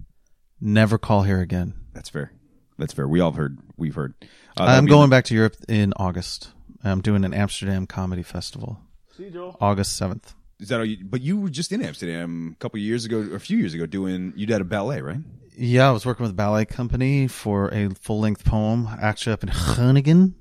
Never 0.60 0.98
call 0.98 1.22
here 1.22 1.40
again. 1.40 1.74
That's 1.92 2.08
fair. 2.08 2.32
That's 2.78 2.92
fair. 2.92 3.06
We 3.06 3.20
all 3.20 3.32
heard. 3.32 3.58
We've 3.76 3.94
heard. 3.94 4.14
Uh, 4.58 4.64
I'm 4.64 4.86
be- 4.86 4.90
going 4.90 5.10
back 5.10 5.24
to 5.26 5.34
Europe 5.34 5.56
in 5.68 5.92
August. 5.96 6.50
I'm 6.84 7.00
doing 7.00 7.24
an 7.24 7.34
Amsterdam 7.34 7.86
comedy 7.86 8.22
festival. 8.22 8.80
See 9.16 9.24
you, 9.24 9.30
Joel. 9.30 9.56
August 9.60 10.00
7th. 10.00 10.34
Is 10.58 10.68
that? 10.68 10.76
How 10.76 10.82
you, 10.82 11.04
but 11.04 11.20
you 11.20 11.38
were 11.38 11.50
just 11.50 11.72
in 11.72 11.82
Amsterdam 11.82 12.54
a 12.56 12.62
couple 12.62 12.78
of 12.78 12.82
years 12.82 13.04
ago, 13.04 13.18
or 13.18 13.34
a 13.36 13.40
few 13.40 13.58
years 13.58 13.74
ago, 13.74 13.86
doing. 13.86 14.32
You 14.36 14.46
did 14.46 14.60
a 14.60 14.64
ballet, 14.64 15.00
right? 15.00 15.18
Yeah, 15.56 15.88
I 15.88 15.92
was 15.92 16.06
working 16.06 16.24
with 16.24 16.32
a 16.32 16.36
ballet 16.36 16.64
company 16.64 17.28
for 17.28 17.68
a 17.68 17.90
full 17.90 18.20
length 18.20 18.44
poem, 18.44 18.88
actually 19.00 19.34
up 19.34 19.42
in 19.42 19.50
Groningen. 19.50 20.34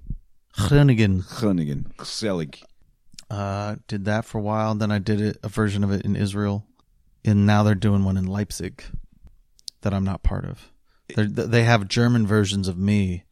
Groningen. 0.54 1.24
Groningen, 1.28 1.92
Selig. 2.04 2.62
Uh, 3.30 3.76
did 3.88 4.06
that 4.06 4.26
for 4.26 4.38
a 4.38 4.42
while. 4.42 4.76
Then 4.76 4.92
I 4.92 5.00
did 5.00 5.22
it, 5.22 5.38
a 5.44 5.50
version 5.50 5.84
of 5.84 5.92
it 5.92 6.06
in 6.06 6.16
Israel, 6.16 6.66
and 7.24 7.46
now 7.46 7.64
they're 7.64 7.76
doing 7.76 8.04
one 8.04 8.18
in 8.18 8.26
Leipzig 8.26 8.84
that 9.82 9.94
I'm 9.94 10.04
not 10.04 10.24
part 10.24 10.46
of. 10.46 10.72
They're, 11.16 11.26
they 11.26 11.64
have 11.64 11.88
German 11.88 12.26
versions 12.28 12.68
of 12.68 12.78
me 12.78 13.24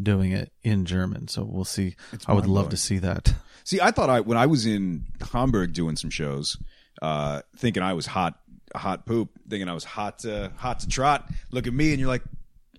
doing 0.00 0.32
it 0.32 0.52
in 0.62 0.84
German, 0.84 1.28
so 1.28 1.44
we'll 1.44 1.64
see. 1.64 1.96
I 2.26 2.32
would 2.32 2.46
love 2.46 2.68
to 2.70 2.76
see 2.76 2.98
that. 2.98 3.34
See, 3.64 3.80
I 3.80 3.90
thought 3.90 4.08
I 4.10 4.20
when 4.20 4.38
I 4.38 4.46
was 4.46 4.64
in 4.66 5.06
Hamburg 5.32 5.72
doing 5.72 5.96
some 5.96 6.10
shows, 6.10 6.56
uh, 7.02 7.42
thinking 7.56 7.82
I 7.82 7.92
was 7.92 8.06
hot, 8.06 8.38
hot 8.74 9.06
poop, 9.06 9.30
thinking 9.48 9.68
I 9.68 9.74
was 9.74 9.84
hot, 9.84 10.20
to, 10.20 10.52
hot 10.56 10.80
to 10.80 10.88
trot. 10.88 11.28
Look 11.50 11.66
at 11.66 11.72
me, 11.72 11.90
and 11.90 11.98
you're 12.00 12.08
like, 12.08 12.22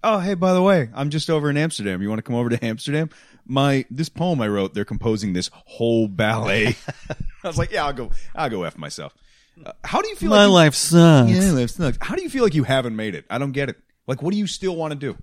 oh, 0.04 0.20
hey, 0.20 0.34
by 0.34 0.54
the 0.54 0.62
way, 0.62 0.90
I'm 0.94 1.10
just 1.10 1.30
over 1.30 1.50
in 1.50 1.58
Amsterdam. 1.58 2.02
You 2.02 2.10
want 2.10 2.20
to 2.20 2.24
come 2.24 2.36
over 2.36 2.50
to 2.50 2.64
Amsterdam? 2.66 3.10
My 3.46 3.86
this 3.90 4.10
poem 4.10 4.40
I 4.42 4.48
wrote, 4.48 4.74
they're 4.74 4.86
composing 4.86 5.34
this 5.34 5.50
whole 5.54 6.08
ballet. 6.08 6.76
I 7.44 7.48
was 7.48 7.58
like, 7.58 7.72
yeah, 7.72 7.86
I'll 7.86 7.94
go, 7.94 8.12
I'll 8.36 8.50
go 8.50 8.64
f 8.64 8.78
myself. 8.78 9.14
Uh, 9.66 9.72
how 9.84 10.02
do 10.02 10.08
you 10.10 10.16
feel? 10.16 10.30
My 10.30 10.46
like 10.46 10.48
you- 10.48 10.54
life 10.54 10.76
sucks. 10.76 11.32
yeah, 11.32 11.52
life 11.52 11.70
sucks. 11.72 11.98
How 12.00 12.16
do 12.16 12.22
you 12.22 12.30
feel 12.30 12.44
like 12.44 12.54
you 12.54 12.64
haven't 12.64 12.96
made 12.96 13.16
it? 13.16 13.26
I 13.30 13.38
don't 13.40 13.52
get 13.52 13.70
it. 13.70 13.78
Like, 14.08 14.22
what 14.22 14.32
do 14.32 14.38
you 14.38 14.48
still 14.48 14.76
want 14.76 14.92
to 14.92 14.96
do? 15.00 15.18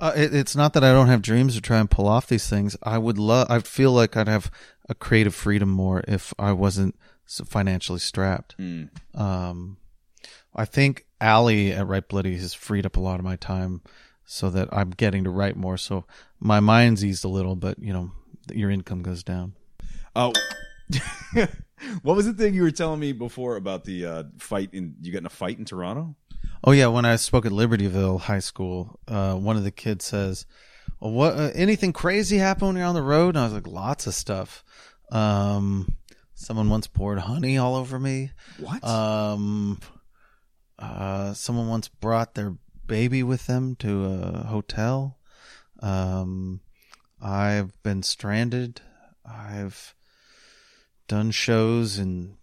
Uh, 0.00 0.12
it, 0.14 0.32
it's 0.34 0.54
not 0.54 0.72
that 0.74 0.84
I 0.84 0.92
don't 0.92 1.08
have 1.08 1.20
dreams 1.20 1.56
to 1.56 1.60
try 1.60 1.78
and 1.78 1.90
pull 1.90 2.06
off 2.06 2.28
these 2.28 2.48
things. 2.48 2.76
I 2.82 2.96
would 2.98 3.18
love. 3.18 3.48
I 3.50 3.58
feel 3.58 3.90
like 3.92 4.16
I'd 4.16 4.28
have 4.28 4.50
a 4.88 4.94
creative 4.94 5.34
freedom 5.34 5.68
more 5.68 6.02
if 6.06 6.32
I 6.38 6.52
wasn't 6.52 6.94
so 7.26 7.44
financially 7.44 7.98
strapped. 7.98 8.54
Um, 9.14 9.76
I 10.54 10.64
think 10.64 11.06
Allie 11.20 11.72
at 11.72 11.86
Write 11.86 12.08
Bloody 12.08 12.36
has 12.36 12.54
freed 12.54 12.86
up 12.86 12.96
a 12.96 13.00
lot 13.00 13.18
of 13.18 13.24
my 13.24 13.36
time, 13.36 13.82
so 14.24 14.50
that 14.50 14.68
I'm 14.72 14.90
getting 14.90 15.24
to 15.24 15.30
write 15.30 15.56
more. 15.56 15.76
So 15.76 16.04
my 16.40 16.60
mind's 16.60 17.04
eased 17.04 17.24
a 17.24 17.28
little, 17.28 17.56
but 17.56 17.78
you 17.78 17.92
know, 17.92 18.12
your 18.52 18.70
income 18.70 19.02
goes 19.02 19.22
down. 19.22 19.54
Oh, 20.16 20.32
what 22.02 22.16
was 22.16 22.26
the 22.26 22.32
thing 22.32 22.54
you 22.54 22.62
were 22.62 22.70
telling 22.70 23.00
me 23.00 23.12
before 23.12 23.56
about 23.56 23.84
the 23.84 24.06
uh, 24.06 24.22
fight 24.38 24.70
in? 24.72 24.94
You 25.02 25.12
got 25.12 25.18
in 25.18 25.26
a 25.26 25.30
fight 25.30 25.58
in 25.58 25.64
Toronto? 25.64 26.14
Oh 26.62 26.72
yeah, 26.72 26.86
when 26.86 27.04
I 27.04 27.16
spoke 27.16 27.46
at 27.46 27.52
Libertyville 27.52 28.20
High 28.20 28.38
School, 28.38 28.98
uh, 29.08 29.34
one 29.34 29.56
of 29.56 29.64
the 29.64 29.70
kids 29.70 30.04
says, 30.04 30.46
well, 31.00 31.12
"What? 31.12 31.34
Uh, 31.34 31.50
anything 31.54 31.92
crazy 31.92 32.38
happen 32.38 32.68
when 32.68 32.76
you're 32.76 32.86
on 32.86 32.94
the 32.94 33.02
road?" 33.02 33.30
And 33.30 33.38
I 33.38 33.44
was 33.44 33.52
like, 33.52 33.66
"Lots 33.66 34.06
of 34.06 34.14
stuff." 34.14 34.64
Um, 35.10 35.96
someone 36.34 36.70
once 36.70 36.86
poured 36.86 37.18
honey 37.18 37.58
all 37.58 37.76
over 37.76 37.98
me. 37.98 38.30
What? 38.58 38.82
Um, 38.84 39.80
uh, 40.78 41.32
someone 41.32 41.68
once 41.68 41.88
brought 41.88 42.34
their 42.34 42.56
baby 42.86 43.22
with 43.22 43.46
them 43.46 43.76
to 43.76 44.04
a 44.04 44.44
hotel. 44.44 45.18
Um, 45.80 46.60
I've 47.20 47.82
been 47.82 48.02
stranded. 48.02 48.80
I've 49.24 49.94
done 51.08 51.30
shows 51.30 51.98
in 51.98 52.36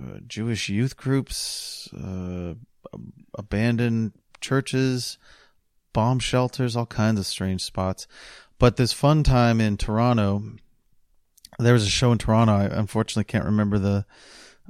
uh, 0.00 0.18
Jewish 0.26 0.68
youth 0.68 0.96
groups, 0.96 1.88
uh, 1.92 2.54
abandoned 3.34 4.12
churches, 4.40 5.18
bomb 5.92 6.18
shelters, 6.18 6.76
all 6.76 6.86
kinds 6.86 7.18
of 7.18 7.26
strange 7.26 7.62
spots. 7.62 8.06
But 8.58 8.76
this 8.76 8.92
fun 8.92 9.22
time 9.22 9.60
in 9.60 9.76
Toronto, 9.76 10.42
there 11.58 11.74
was 11.74 11.86
a 11.86 11.90
show 11.90 12.12
in 12.12 12.18
Toronto. 12.18 12.52
I 12.52 12.64
unfortunately 12.64 13.24
can't 13.24 13.44
remember 13.44 13.78
the 13.78 14.06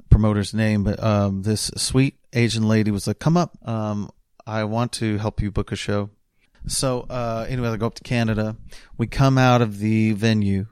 promoter's 0.09 0.53
name, 0.53 0.83
but 0.83 1.01
um, 1.01 1.43
this 1.43 1.71
sweet 1.75 2.15
Asian 2.33 2.67
lady 2.67 2.91
was 2.91 3.07
like, 3.07 3.19
"Come 3.19 3.37
up, 3.37 3.57
um, 3.67 4.11
I 4.45 4.63
want 4.63 4.91
to 4.93 5.17
help 5.17 5.41
you 5.41 5.51
book 5.51 5.71
a 5.71 5.75
show." 5.75 6.09
So 6.67 7.01
uh, 7.09 7.45
anyway, 7.47 7.69
I 7.69 7.77
go 7.77 7.87
up 7.87 7.95
to 7.95 8.03
Canada. 8.03 8.57
We 8.97 9.07
come 9.07 9.37
out 9.37 9.61
of 9.61 9.79
the 9.79 10.11
venue, 10.13 10.67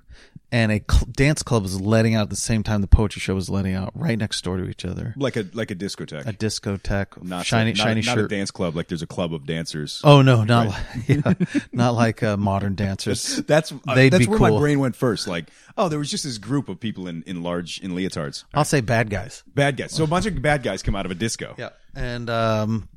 and 0.51 0.71
a 0.71 0.81
cl- 0.89 1.07
dance 1.11 1.43
club 1.43 1.63
was 1.63 1.81
letting 1.81 2.15
out 2.15 2.23
at 2.23 2.29
the 2.29 2.35
same 2.35 2.63
time 2.63 2.81
the 2.81 2.87
poetry 2.87 3.19
show 3.19 3.35
was 3.35 3.49
letting 3.49 3.73
out, 3.73 3.91
right 3.95 4.17
next 4.17 4.43
door 4.43 4.57
to 4.57 4.67
each 4.69 4.85
other. 4.85 5.13
Like 5.17 5.35
a 5.35 5.45
like 5.53 5.71
a 5.71 5.75
discotheque. 5.75 6.25
A 6.27 6.33
discotheque, 6.33 7.21
not 7.23 7.45
shiny, 7.45 7.71
a, 7.71 7.73
not, 7.73 7.83
shiny 7.83 8.01
not 8.01 8.15
shirt. 8.15 8.25
a 8.31 8.35
dance 8.35 8.51
club. 8.51 8.75
Like 8.75 8.87
there's 8.87 9.01
a 9.01 9.07
club 9.07 9.33
of 9.33 9.45
dancers. 9.45 10.01
Oh 10.03 10.21
no, 10.21 10.43
not 10.43 10.67
Right. 10.67 11.25
like 11.25 11.39
yeah, 11.53 11.61
not 11.71 11.95
like 11.95 12.23
uh, 12.23 12.37
modern 12.37 12.75
dancers. 12.75 13.37
That's 13.47 13.71
uh, 13.71 13.95
They'd 13.95 14.09
that's 14.13 14.27
where 14.27 14.37
cool. 14.37 14.51
my 14.51 14.57
brain 14.59 14.79
went 14.79 14.95
first. 14.95 15.27
Like, 15.27 15.49
oh, 15.77 15.89
there 15.89 15.99
was 15.99 16.09
just 16.11 16.23
this 16.23 16.37
group 16.37 16.69
of 16.69 16.79
people 16.79 17.07
in, 17.07 17.23
in 17.23 17.41
large 17.43 17.79
in 17.81 17.91
leotards. 17.91 18.43
I'll 18.53 18.63
say 18.65 18.81
bad 18.81 19.09
guys. 19.09 19.43
Bad 19.47 19.77
guys. 19.77 19.91
So 19.93 20.03
a 20.03 20.07
bunch 20.07 20.25
of 20.25 20.41
bad 20.41 20.63
guys 20.63 20.81
come 20.83 20.95
out 20.95 21.05
of 21.05 21.11
a 21.11 21.15
disco. 21.15 21.55
Yeah. 21.57 21.69
And 21.95 22.29
um 22.29 22.87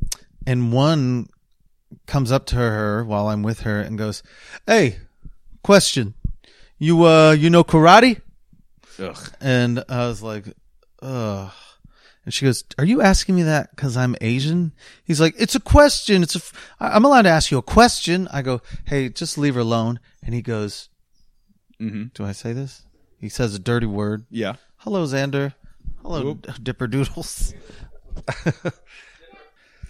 and 0.46 0.72
one 0.72 1.28
comes 2.06 2.30
up 2.30 2.46
to 2.46 2.56
her 2.56 3.04
while 3.04 3.28
I'm 3.28 3.42
with 3.42 3.60
her 3.60 3.80
and 3.80 3.96
goes, 3.96 4.22
"Hey, 4.66 4.98
question. 5.62 6.14
You 6.78 7.04
uh 7.04 7.32
you 7.32 7.50
know 7.50 7.64
karate?" 7.64 8.20
Ugh. 8.98 9.18
And 9.40 9.84
I 9.88 10.06
was 10.06 10.22
like, 10.22 10.44
"Ugh." 11.02 11.50
And 12.24 12.34
she 12.34 12.44
goes, 12.44 12.64
"Are 12.78 12.84
you 12.84 13.00
asking 13.00 13.36
me 13.36 13.42
that 13.44 13.70
cuz 13.76 13.96
I'm 13.96 14.14
Asian?" 14.20 14.72
He's 15.04 15.20
like, 15.20 15.34
"It's 15.38 15.54
a 15.54 15.60
question. 15.60 16.22
It's 16.22 16.34
a 16.34 16.38
f- 16.38 16.52
I'm 16.80 17.04
allowed 17.04 17.22
to 17.22 17.30
ask 17.30 17.50
you 17.50 17.58
a 17.58 17.62
question." 17.62 18.28
I 18.30 18.42
go, 18.42 18.60
"Hey, 18.86 19.08
just 19.08 19.38
leave 19.38 19.54
her 19.54 19.60
alone." 19.60 19.98
And 20.22 20.34
he 20.34 20.42
goes, 20.42 20.88
Mhm. 21.80 22.12
"Do 22.14 22.24
I 22.24 22.32
say 22.32 22.52
this?" 22.52 22.82
He 23.20 23.28
says 23.28 23.54
a 23.54 23.58
dirty 23.58 23.86
word. 23.86 24.26
Yeah. 24.30 24.54
Hello, 24.78 25.04
Xander. 25.06 25.54
Hello, 26.02 26.22
Whoop. 26.24 26.46
Dipper 26.62 26.86
Doodles. 26.86 27.54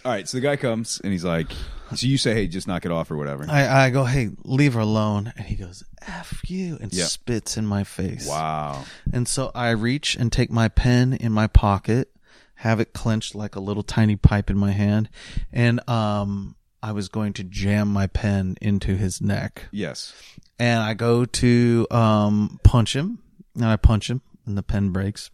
All 0.09 0.15
right. 0.15 0.27
So 0.27 0.39
the 0.39 0.41
guy 0.41 0.57
comes 0.57 1.03
and 1.05 1.13
he's 1.13 1.23
like, 1.23 1.53
so 1.95 2.07
you 2.07 2.17
say, 2.17 2.33
hey, 2.33 2.47
just 2.49 2.67
knock 2.67 2.87
it 2.87 2.91
off 2.91 3.11
or 3.11 3.19
whatever. 3.19 3.45
I, 3.47 3.85
I 3.85 3.91
go, 3.91 4.05
hey, 4.05 4.31
leave 4.43 4.73
her 4.73 4.81
alone. 4.81 5.35
And 5.37 5.45
he 5.45 5.55
goes, 5.55 5.85
F 6.01 6.41
you, 6.49 6.79
and 6.81 6.91
Yeah. 6.95 7.05
spits 7.05 7.59
in 7.59 7.67
my 7.67 7.85
face. 7.85 8.27
wow. 8.27 8.87
And 9.13 9.29
so 9.29 9.51
I 9.55 9.69
reach 9.73 10.17
and 10.17 10.33
take 10.33 10.51
my 10.51 10.69
pen 10.69 11.13
in 11.13 11.31
my 11.31 11.47
pocket, 11.47 12.11
have 12.55 12.81
it 12.81 12.95
clenched 12.95 13.35
like 13.35 13.55
a 13.55 13.61
little 13.61 13.83
tiny 13.83 14.17
pipe 14.17 14.49
in 14.49 14.57
my 14.57 14.71
hand. 14.71 15.11
And, 15.53 15.87
um, 15.91 16.57
I 16.83 16.93
was 16.93 17.11
going 17.11 17.35
to 17.35 17.45
jam 17.45 17.89
my 17.89 18.07
pen 18.07 18.57
into 18.63 18.97
his 18.97 19.21
neck. 19.21 19.65
Yes. 19.73 20.15
And 20.59 20.81
I 20.83 20.95
go 20.95 21.27
to, 21.27 21.87
um, 21.91 22.61
punch 22.65 22.97
him 22.97 23.19
and 23.57 23.67
I 23.67 23.77
punch 23.77 24.09
him 24.09 24.23
and 24.47 24.57
the 24.57 24.63
pen 24.63 24.89
breaks. 24.89 25.29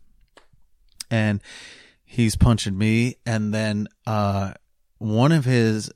And 1.12 1.40
he's 2.04 2.34
punching 2.34 2.76
me. 2.76 3.18
And 3.24 3.54
then, 3.54 3.86
uh, 4.04 4.54
one 5.04 5.32
of 5.32 5.44
his, 5.44 5.90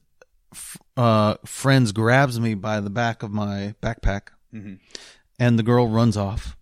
uh, 0.97 1.35
friends 1.45 1.93
grabs 1.93 2.39
me 2.39 2.55
by 2.55 2.81
the 2.81 2.91
back 2.91 3.23
of 3.23 3.31
my 3.31 3.75
backpack 3.83 4.29
and 5.39 5.59
the 5.59 5.63
girl 5.63 5.89
runs 5.89 6.17
off. 6.17 6.57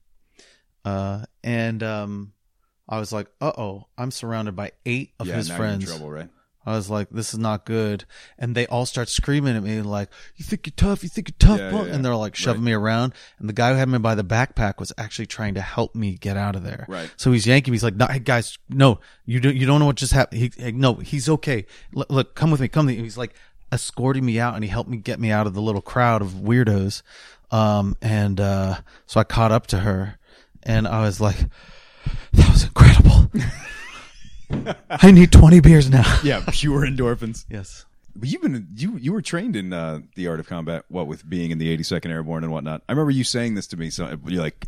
Uh, 0.84 1.24
and, 1.42 1.82
um, 1.82 2.32
I 2.88 3.00
was 3.00 3.12
like, 3.12 3.26
uh 3.40 3.52
oh, 3.58 3.86
I'm 3.98 4.12
surrounded 4.12 4.54
by 4.54 4.70
eight 4.84 5.12
of 5.18 5.26
yeah. 5.26 5.34
his 5.34 5.50
friends. 5.50 5.84
You're 5.84 5.94
in 5.94 5.98
trouble, 5.98 6.12
right? 6.12 6.28
I 6.66 6.72
was 6.76 6.90
like, 6.90 7.08
this 7.10 7.32
is 7.32 7.38
not 7.38 7.64
good. 7.64 8.04
And 8.38 8.54
they 8.56 8.66
all 8.66 8.84
start 8.86 9.08
screaming 9.08 9.56
at 9.56 9.62
me 9.62 9.80
like, 9.82 10.08
you 10.36 10.44
think 10.44 10.66
you're 10.66 10.74
tough? 10.76 11.02
You 11.04 11.08
think 11.08 11.28
you're 11.28 11.36
tough? 11.38 11.60
Yeah, 11.60 11.70
punk?" 11.70 11.88
yeah, 11.88 11.94
And 11.94 12.04
they're 12.04 12.16
like 12.16 12.34
shoving 12.34 12.62
Right. 12.62 12.66
me 12.66 12.72
around. 12.72 13.14
And 13.38 13.48
the 13.48 13.52
guy 13.52 13.70
who 13.72 13.76
had 13.76 13.88
me 13.88 13.98
by 13.98 14.14
the 14.16 14.24
backpack 14.24 14.78
was 14.80 14.92
actually 14.98 15.26
trying 15.26 15.54
to 15.54 15.60
help 15.60 15.94
me 15.94 16.14
get 16.14 16.36
out 16.36 16.56
of 16.56 16.64
there. 16.64 16.84
Right. 16.88 17.10
So 17.16 17.30
he's 17.32 17.46
yanking 17.46 17.70
me. 17.70 17.76
He's 17.76 17.84
like, 17.84 17.94
no, 17.96 18.06
hey 18.06 18.18
guys, 18.18 18.58
no, 18.68 18.98
you 19.24 19.38
don't, 19.40 19.54
you 19.56 19.64
don't 19.66 19.78
know 19.80 19.86
what 19.86 19.96
just 19.96 20.12
happened. 20.12 20.40
He, 20.40 20.50
hey, 20.56 20.72
no, 20.72 20.94
he's 20.96 21.28
okay. 21.28 21.66
Look, 21.94 22.10
look, 22.10 22.34
come 22.34 22.50
with 22.50 22.60
me. 22.60 22.68
Come 22.68 22.86
with 22.86 22.96
me. 22.96 23.02
He's 23.02 23.16
like 23.16 23.34
escorting 23.72 24.24
me 24.24 24.40
out 24.40 24.54
and 24.54 24.64
he 24.64 24.70
helped 24.70 24.90
me 24.90 24.96
get 24.96 25.20
me 25.20 25.30
out 25.30 25.46
of 25.46 25.54
the 25.54 25.62
little 25.62 25.82
crowd 25.82 26.20
of 26.22 26.30
weirdos. 26.30 27.02
Um, 27.52 27.96
and, 28.02 28.40
uh, 28.40 28.80
so 29.06 29.20
I 29.20 29.24
caught 29.24 29.52
up 29.52 29.68
to 29.68 29.78
her 29.78 30.18
and 30.64 30.88
I 30.88 31.02
was 31.02 31.20
like, 31.20 31.36
that 32.32 32.48
was 32.50 32.64
incredible. 32.64 33.30
I 34.90 35.10
need 35.10 35.32
20 35.32 35.60
beers 35.60 35.90
now. 35.90 36.04
Yeah. 36.24 36.42
Pure 36.50 36.82
endorphins. 36.82 37.44
Yes. 37.50 37.84
But 38.14 38.30
you've 38.30 38.40
been 38.40 38.68
you 38.74 38.96
you 38.96 39.12
were 39.12 39.20
trained 39.20 39.56
in 39.56 39.74
uh, 39.74 40.00
the 40.14 40.26
art 40.28 40.40
of 40.40 40.46
combat, 40.46 40.84
what 40.88 41.06
with 41.06 41.28
being 41.28 41.50
in 41.50 41.58
the 41.58 41.76
82nd 41.76 42.06
Airborne 42.10 42.44
and 42.44 42.52
whatnot. 42.52 42.82
I 42.88 42.92
remember 42.92 43.10
you 43.10 43.24
saying 43.24 43.54
this 43.56 43.66
to 43.68 43.76
me. 43.76 43.90
So 43.90 44.16
you're 44.26 44.42
like, 44.42 44.66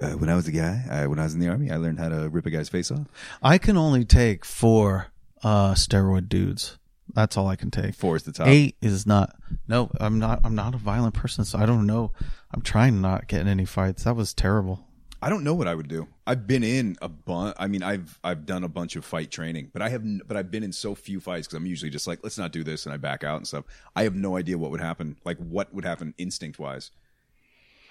uh, 0.00 0.12
when 0.12 0.30
I 0.30 0.34
was 0.34 0.48
a 0.48 0.52
guy, 0.52 0.82
I, 0.90 1.06
when 1.06 1.18
I 1.18 1.24
was 1.24 1.34
in 1.34 1.40
the 1.40 1.48
army, 1.48 1.70
I 1.70 1.76
learned 1.76 1.98
how 1.98 2.08
to 2.08 2.30
rip 2.30 2.46
a 2.46 2.50
guy's 2.50 2.70
face 2.70 2.90
off. 2.90 3.06
I 3.42 3.58
can 3.58 3.76
only 3.76 4.04
take 4.06 4.44
four 4.46 5.08
uh 5.42 5.74
steroid 5.74 6.30
dudes. 6.30 6.78
That's 7.12 7.36
all 7.36 7.48
I 7.48 7.56
can 7.56 7.70
take. 7.70 7.94
Four 7.94 8.16
is 8.16 8.22
the 8.22 8.32
top. 8.32 8.48
Eight 8.48 8.76
is 8.80 9.06
not. 9.06 9.36
No, 9.68 9.90
I'm 10.00 10.18
not. 10.18 10.40
I'm 10.42 10.54
not 10.54 10.74
a 10.74 10.78
violent 10.78 11.14
person, 11.14 11.44
so 11.44 11.58
I 11.58 11.66
don't 11.66 11.86
know. 11.86 12.12
I'm 12.52 12.62
trying 12.62 12.94
to 12.94 13.00
not 13.00 13.28
get 13.28 13.42
in 13.42 13.48
any 13.48 13.66
fights. 13.66 14.04
That 14.04 14.16
was 14.16 14.32
terrible. 14.32 14.85
I 15.22 15.30
don't 15.30 15.44
know 15.44 15.54
what 15.54 15.66
I 15.66 15.74
would 15.74 15.88
do. 15.88 16.08
I've 16.26 16.46
been 16.46 16.62
in 16.62 16.96
a 17.00 17.08
bunch. 17.08 17.56
I 17.58 17.66
mean, 17.68 17.82
I've 17.82 18.18
I've 18.22 18.44
done 18.44 18.64
a 18.64 18.68
bunch 18.68 18.96
of 18.96 19.04
fight 19.04 19.30
training, 19.30 19.70
but 19.72 19.80
I 19.82 19.88
have 19.88 20.02
n- 20.02 20.20
but 20.26 20.36
I've 20.36 20.50
been 20.50 20.62
in 20.62 20.72
so 20.72 20.94
few 20.94 21.20
fights 21.20 21.46
because 21.46 21.56
I'm 21.56 21.66
usually 21.66 21.90
just 21.90 22.06
like, 22.06 22.20
let's 22.22 22.36
not 22.38 22.52
do 22.52 22.62
this, 22.62 22.84
and 22.86 22.92
I 22.92 22.98
back 22.98 23.24
out 23.24 23.36
and 23.38 23.46
stuff. 23.46 23.64
I 23.94 24.02
have 24.02 24.14
no 24.14 24.36
idea 24.36 24.58
what 24.58 24.70
would 24.70 24.80
happen. 24.80 25.16
Like 25.24 25.38
what 25.38 25.72
would 25.74 25.84
happen 25.84 26.14
instinct 26.18 26.58
wise. 26.58 26.90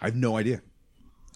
I 0.01 0.05
have 0.05 0.15
no 0.15 0.37
idea. 0.37 0.61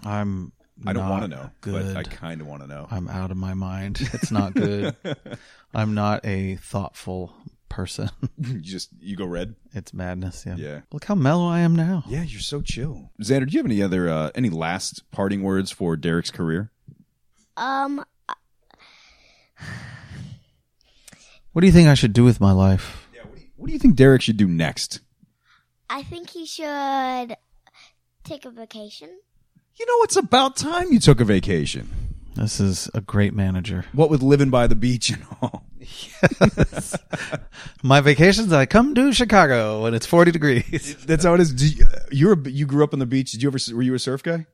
I'm. 0.03 0.51
I 0.85 0.93
don't 0.93 1.09
want 1.09 1.23
to 1.23 1.27
know, 1.27 1.49
Good. 1.59 1.93
but 1.93 1.97
I 1.97 2.03
kind 2.03 2.39
of 2.39 2.47
want 2.47 2.61
to 2.61 2.67
know. 2.67 2.87
I'm 2.89 3.09
out 3.09 3.31
of 3.31 3.37
my 3.37 3.53
mind. 3.53 3.99
It's 4.13 4.31
not 4.31 4.53
good. 4.53 4.95
I'm 5.73 5.93
not 5.93 6.25
a 6.25 6.55
thoughtful 6.55 7.33
person. 7.69 8.09
you 8.37 8.59
just 8.59 8.89
you 8.99 9.15
go 9.15 9.25
red. 9.25 9.55
it's 9.73 9.93
madness. 9.93 10.43
Yeah. 10.45 10.55
Yeah. 10.57 10.79
Look 10.91 11.05
how 11.05 11.15
mellow 11.15 11.47
I 11.47 11.59
am 11.59 11.75
now. 11.75 12.03
Yeah, 12.07 12.23
you're 12.23 12.41
so 12.41 12.61
chill. 12.61 13.11
Xander, 13.21 13.47
do 13.47 13.53
you 13.53 13.59
have 13.59 13.65
any 13.65 13.81
other 13.81 14.09
uh, 14.09 14.31
any 14.35 14.49
last 14.49 15.09
parting 15.11 15.43
words 15.43 15.71
for 15.71 15.95
Derrick's 15.95 16.31
career? 16.31 16.71
Um, 17.57 18.03
What 21.51 21.61
do 21.61 21.67
you 21.67 21.73
think 21.73 21.89
I 21.89 21.93
should 21.95 22.13
do 22.13 22.23
with 22.23 22.39
my 22.39 22.51
life? 22.51 23.07
Yeah. 23.13 23.21
What 23.23 23.35
do 23.35 23.41
you, 23.41 23.47
what 23.55 23.67
do 23.67 23.73
you 23.73 23.79
think 23.79 23.95
Derek 23.95 24.21
should 24.21 24.37
do 24.37 24.47
next? 24.47 24.99
I 25.89 26.03
think 26.03 26.29
he 26.29 26.45
should 26.45 27.35
take 28.23 28.45
a 28.45 28.51
vacation. 28.51 29.09
You 29.79 29.85
know, 29.85 30.03
it's 30.03 30.15
about 30.15 30.55
time 30.55 30.91
you 30.91 30.99
took 30.99 31.19
a 31.19 31.25
vacation. 31.25 31.89
This 32.39 32.59
is 32.59 32.89
a 32.93 33.01
great 33.01 33.33
manager. 33.33 33.85
What 33.93 34.09
with 34.09 34.21
living 34.23 34.49
by 34.49 34.67
the 34.67 34.75
beach 34.75 35.09
and 35.09 35.23
all. 35.41 35.65
My 37.83 38.01
vacations, 38.01 38.51
I 38.53 38.65
come 38.65 38.95
to 38.95 39.11
Chicago 39.13 39.85
and 39.85 39.95
it's 39.95 40.05
40 40.05 40.31
degrees. 40.31 40.95
That's 41.05 41.23
how 41.25 41.33
it 41.33 41.39
is. 41.41 41.53
Do 41.53 41.67
you, 41.67 41.85
you're 42.11 42.33
a, 42.33 42.49
you 42.49 42.65
grew 42.65 42.83
up 42.83 42.93
on 42.93 42.99
the 42.99 43.05
beach. 43.05 43.31
Did 43.31 43.41
you 43.43 43.49
ever? 43.49 43.57
Were 43.73 43.81
you 43.81 43.93
a 43.93 43.99
surf 43.99 44.23
guy? 44.23 44.45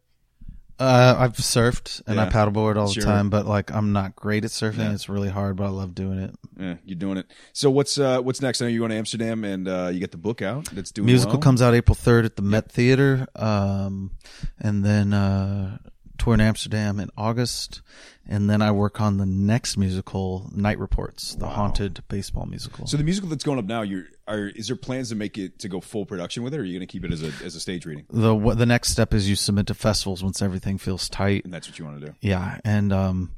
Uh, 0.77 1.15
I've 1.17 1.33
surfed 1.33 2.01
and 2.05 2.19
I 2.19 2.25
Yeah. 2.25 2.29
paddleboard 2.31 2.75
all 2.75 2.89
Sure. 2.89 3.01
the 3.01 3.07
time, 3.07 3.29
but 3.29 3.45
like 3.45 3.71
I'm 3.71 3.93
not 3.93 4.15
great 4.15 4.43
at 4.43 4.51
surfing. 4.51 4.79
Yeah. 4.79 4.91
It's 4.93 5.07
really 5.07 5.29
hard, 5.29 5.55
but 5.55 5.65
I 5.65 5.69
love 5.69 5.95
doing 5.95 6.19
it. 6.19 6.35
Yeah, 6.59 6.75
you're 6.83 6.97
doing 6.97 7.17
it. 7.17 7.27
So 7.53 7.69
what's 7.71 7.97
uh, 7.97 8.19
what's 8.21 8.41
next? 8.41 8.61
I 8.61 8.65
know 8.65 8.69
you're 8.71 8.79
going 8.79 8.91
to 8.91 8.97
Amsterdam 8.97 9.43
and 9.45 9.67
uh, 9.67 9.89
you 9.93 9.99
get 9.99 10.11
the 10.11 10.17
book 10.17 10.41
out. 10.41 10.65
That's 10.73 10.91
doing 10.91 11.05
Musical 11.05 11.35
well. 11.35 11.41
comes 11.41 11.61
out 11.61 11.73
April 11.73 11.95
3rd 11.95 12.25
at 12.25 12.35
the 12.35 12.41
Met 12.41 12.69
Theater, 12.71 13.25
um, 13.37 14.11
and 14.59 14.83
then 14.83 15.13
uh, 15.13 15.77
tour 16.17 16.33
in 16.33 16.41
Amsterdam 16.41 16.99
in 16.99 17.09
August, 17.17 17.81
and 18.27 18.49
then 18.49 18.61
I 18.61 18.71
work 18.71 18.99
on 18.99 19.17
the 19.17 19.25
next 19.25 19.77
musical, 19.77 20.49
Night 20.53 20.79
Reports, 20.79 21.35
the 21.35 21.47
haunted 21.47 22.03
baseball 22.07 22.45
musical. 22.45 22.87
So 22.87 22.97
the 22.97 23.03
musical 23.03 23.29
that's 23.29 23.43
going 23.43 23.59
up 23.59 23.65
now, 23.65 23.81
you're 23.81 24.05
are 24.27 24.47
is 24.47 24.67
there 24.67 24.75
plans 24.75 25.09
to 25.09 25.15
make 25.15 25.37
it 25.37 25.59
to 25.59 25.69
go 25.69 25.79
full 25.79 26.05
production 26.05 26.43
with 26.43 26.53
it, 26.53 26.57
or 26.57 26.61
are 26.61 26.65
you 26.65 26.73
going 26.73 26.87
to 26.87 26.91
keep 26.91 27.05
it 27.05 27.11
as 27.11 27.23
a 27.23 27.31
as 27.43 27.55
a 27.55 27.59
stage 27.59 27.85
reading? 27.85 28.05
the 28.09 28.33
what, 28.33 28.57
the 28.57 28.65
next 28.65 28.89
step 28.89 29.13
is 29.13 29.29
you 29.29 29.35
submit 29.35 29.67
to 29.67 29.73
festivals 29.73 30.23
once 30.23 30.41
everything 30.41 30.77
feels 30.77 31.09
tight. 31.09 31.45
And 31.45 31.53
that's 31.53 31.67
what 31.67 31.77
you 31.77 31.85
want 31.85 31.99
to 31.99 32.07
do. 32.07 32.13
Yeah, 32.21 32.59
and 32.63 32.91
um, 32.91 33.31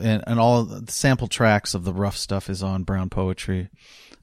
and 0.00 0.22
and 0.26 0.38
all 0.38 0.64
the 0.64 0.90
sample 0.90 1.28
tracks 1.28 1.74
of 1.74 1.84
the 1.84 1.92
rough 1.92 2.16
stuff 2.16 2.48
is 2.48 2.62
on 2.62 2.84
Brown 2.84 3.10
Poetry, 3.10 3.70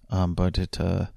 um, 0.10 0.34
but 0.34 0.58
it 0.58 0.80
uh, 0.80 1.08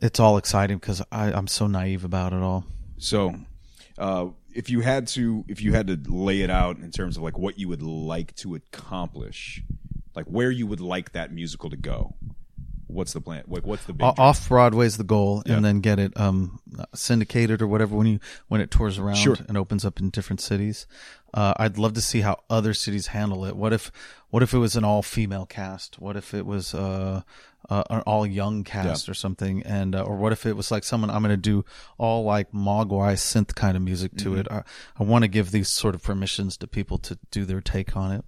it's 0.00 0.20
all 0.20 0.36
exciting 0.38 0.78
because 0.78 1.02
I 1.12 1.32
I'm 1.32 1.46
so 1.46 1.66
naive 1.66 2.04
about 2.04 2.32
it 2.32 2.40
all. 2.40 2.64
So, 2.98 3.34
uh, 3.98 4.28
if 4.56 4.70
you 4.70 4.80
had 4.80 5.06
to, 5.08 5.44
if 5.48 5.60
you 5.62 5.72
had 5.74 5.86
to 5.88 5.98
lay 6.12 6.40
it 6.40 6.50
out 6.50 6.78
in 6.78 6.90
terms 6.90 7.16
of 7.16 7.22
like 7.22 7.38
what 7.38 7.58
you 7.58 7.68
would 7.68 7.82
like 7.82 8.34
to 8.36 8.54
accomplish, 8.54 9.62
like 10.14 10.26
where 10.26 10.50
you 10.50 10.66
would 10.66 10.80
like 10.80 11.12
that 11.12 11.32
musical 11.32 11.70
to 11.70 11.76
go, 11.76 12.14
what's 12.86 13.12
the 13.12 13.20
plan? 13.20 13.42
Like, 13.46 13.66
what's 13.66 13.84
the 13.84 13.92
big? 13.92 14.04
Off 14.18 14.48
Broadway's 14.48 14.96
the 14.96 15.04
goal, 15.04 15.42
Yeah. 15.44 15.56
and 15.56 15.64
then 15.64 15.80
get 15.80 15.98
it 15.98 16.18
um, 16.18 16.60
syndicated 16.94 17.60
or 17.60 17.66
whatever 17.66 17.96
when 17.96 18.06
you 18.06 18.20
when 18.48 18.60
it 18.60 18.70
tours 18.70 18.98
around 18.98 19.16
Sure. 19.16 19.36
and 19.48 19.56
opens 19.56 19.84
up 19.84 20.00
in 20.00 20.10
different 20.10 20.40
cities. 20.40 20.86
Uh, 21.34 21.52
I'd 21.58 21.76
love 21.78 21.92
to 21.94 22.00
see 22.00 22.20
how 22.22 22.38
other 22.48 22.72
cities 22.72 23.08
handle 23.08 23.44
it. 23.44 23.56
What 23.56 23.72
if 23.72 23.92
what 24.30 24.42
if 24.42 24.54
it 24.54 24.58
was 24.58 24.74
an 24.76 24.84
all 24.84 25.02
female 25.02 25.46
cast? 25.46 26.00
What 26.00 26.16
if 26.16 26.32
it 26.32 26.46
was 26.46 26.74
uh, 26.74 27.22
uh, 27.68 27.82
an 27.90 28.00
all 28.00 28.26
young 28.26 28.64
cast 28.64 29.06
Yeah. 29.08 29.12
or 29.12 29.14
something? 29.14 29.62
And 29.64 29.94
uh, 29.94 30.02
or 30.02 30.16
what 30.16 30.32
if 30.32 30.46
it 30.46 30.56
was 30.56 30.70
like 30.70 30.84
someone 30.84 31.10
I'm 31.10 31.22
going 31.22 31.30
to 31.30 31.36
do 31.36 31.64
all 31.98 32.24
like 32.24 32.52
Mogwai 32.52 33.14
synth 33.14 33.54
kind 33.54 33.76
of 33.76 33.82
music 33.82 34.16
to 34.18 34.30
Mm-hmm. 34.30 34.38
it? 34.40 34.48
I, 34.50 34.62
I 34.98 35.02
want 35.04 35.22
to 35.24 35.28
give 35.28 35.50
these 35.50 35.68
sort 35.68 35.94
of 35.94 36.02
permissions 36.02 36.56
to 36.58 36.66
people 36.66 36.98
to 36.98 37.18
do 37.30 37.44
their 37.44 37.60
take 37.60 37.96
on 37.96 38.12
it. 38.12 38.24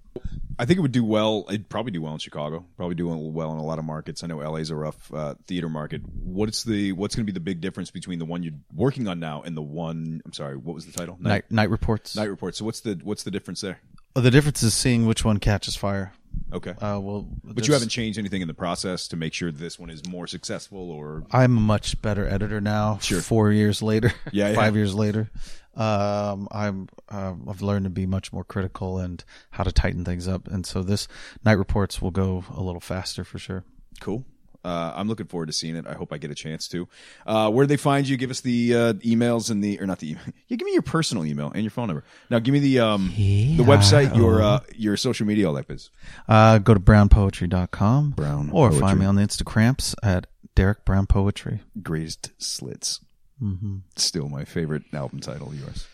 I 0.58 0.64
think 0.64 0.78
it 0.78 0.82
would 0.82 0.90
do 0.90 1.04
well. 1.04 1.44
It'd 1.48 1.68
probably 1.68 1.92
do 1.92 2.02
well 2.02 2.12
in 2.12 2.18
Chicago. 2.18 2.64
Probably 2.76 2.96
do 2.96 3.06
well 3.06 3.52
in 3.52 3.58
a 3.58 3.62
lot 3.64 3.78
of 3.78 3.84
markets. 3.84 4.24
I 4.24 4.26
know 4.26 4.38
LA's 4.38 4.70
a 4.70 4.74
rough 4.74 5.14
uh, 5.14 5.36
theater 5.46 5.68
market. 5.68 6.02
What's 6.24 6.64
the 6.64 6.90
what's 6.92 7.14
going 7.14 7.24
to 7.24 7.32
be 7.32 7.34
the 7.34 7.40
big 7.44 7.60
difference 7.60 7.92
between 7.92 8.18
the 8.18 8.24
one 8.24 8.42
you're 8.42 8.54
working 8.74 9.06
on 9.06 9.20
now 9.20 9.42
and 9.42 9.56
the 9.56 9.62
one? 9.62 10.20
I'm 10.24 10.32
sorry, 10.32 10.56
what 10.56 10.74
was 10.74 10.86
the 10.86 10.92
title? 10.92 11.16
Night 11.20 11.48
night 11.52 11.70
reports. 11.70 12.16
Night 12.16 12.28
Reports. 12.30 12.58
So 12.58 12.64
what's 12.64 12.80
the 12.80 12.98
what's 13.04 13.22
the 13.22 13.30
difference 13.30 13.60
there? 13.60 13.78
Oh, 14.16 14.20
the 14.20 14.32
difference 14.32 14.64
is 14.64 14.74
seeing 14.74 15.06
which 15.06 15.24
one 15.24 15.38
catches 15.38 15.76
fire. 15.76 16.12
Okay, 16.50 16.70
Uh, 16.70 16.98
well, 17.00 17.28
but 17.44 17.66
you 17.66 17.74
haven't 17.74 17.90
changed 17.90 18.18
anything 18.18 18.40
in 18.40 18.48
the 18.48 18.54
process 18.54 19.06
to 19.08 19.16
make 19.16 19.34
sure 19.34 19.52
this 19.52 19.78
one 19.78 19.90
is 19.90 20.06
more 20.08 20.26
successful, 20.26 20.90
or 20.90 21.24
I'm 21.30 21.58
a 21.58 21.60
much 21.60 22.00
better 22.00 22.26
editor 22.26 22.60
now. 22.60 22.98
Sure. 23.02 23.20
Four 23.20 23.52
years 23.52 23.82
later, 23.82 24.12
Yeah, 24.32 24.48
yeah. 24.50 24.54
five 24.54 24.74
years 24.74 24.94
later, 24.94 25.30
um, 25.76 26.48
I'm 26.50 26.88
uh, 27.10 27.34
I've 27.48 27.60
learned 27.60 27.84
to 27.84 27.90
be 27.90 28.06
much 28.06 28.32
more 28.32 28.44
critical 28.44 28.98
and 28.98 29.22
how 29.50 29.62
to 29.64 29.72
tighten 29.72 30.04
things 30.06 30.26
up. 30.26 30.48
And 30.48 30.64
so 30.64 30.82
this 30.82 31.06
night 31.44 31.58
reports 31.58 32.00
will 32.00 32.10
go 32.10 32.44
a 32.54 32.62
little 32.62 32.80
faster 32.80 33.24
for 33.24 33.38
sure. 33.38 33.64
cool. 34.00 34.24
Uh, 34.64 34.92
I'm 34.94 35.08
looking 35.08 35.26
forward 35.26 35.46
to 35.46 35.52
seeing 35.52 35.76
it. 35.76 35.86
I 35.86 35.94
hope 35.94 36.12
I 36.12 36.18
get 36.18 36.30
a 36.30 36.34
chance 36.34 36.66
to. 36.68 36.88
Uh, 37.26 37.50
where 37.50 37.64
do 37.64 37.68
they 37.68 37.76
find 37.76 38.08
you? 38.08 38.16
Give 38.16 38.30
us 38.30 38.40
the 38.40 38.74
uh, 38.74 38.92
emails 38.94 39.50
and 39.50 39.62
the 39.62 39.80
or 39.80 39.86
not 39.86 39.98
the 40.00 40.10
email. 40.10 40.24
Yeah, 40.48 40.56
give 40.56 40.66
me 40.66 40.72
your 40.72 40.82
personal 40.82 41.24
email 41.26 41.50
and 41.54 41.62
your 41.62 41.70
phone 41.70 41.88
number. 41.88 42.04
Now, 42.30 42.38
give 42.38 42.52
me 42.52 42.58
the 42.60 42.80
um 42.80 43.12
the 43.16 43.58
website, 43.64 44.16
your 44.16 44.42
uh, 44.42 44.60
your 44.74 44.96
social 44.96 45.26
media, 45.26 45.46
all 45.46 45.54
that 45.54 45.66
biz. 45.68 45.90
Uh, 46.26 46.58
go 46.58 46.74
to 46.74 46.80
brownpoetry.com 46.80 48.10
Brown 48.10 48.50
or 48.50 48.68
Poetry. 48.70 48.80
find 48.80 48.98
me 48.98 49.06
on 49.06 49.16
the 49.16 49.22
Instagrams 49.22 49.94
at 50.02 50.26
Derrick 50.54 50.84
Brown 50.84 51.06
Poetry. 51.06 51.60
Greatest 51.82 52.30
Slits. 52.38 53.00
Mm-hmm. 53.42 53.76
Still 53.96 54.28
my 54.28 54.44
favorite 54.44 54.82
album 54.92 55.20
title. 55.20 55.54
Yours. 55.54 55.86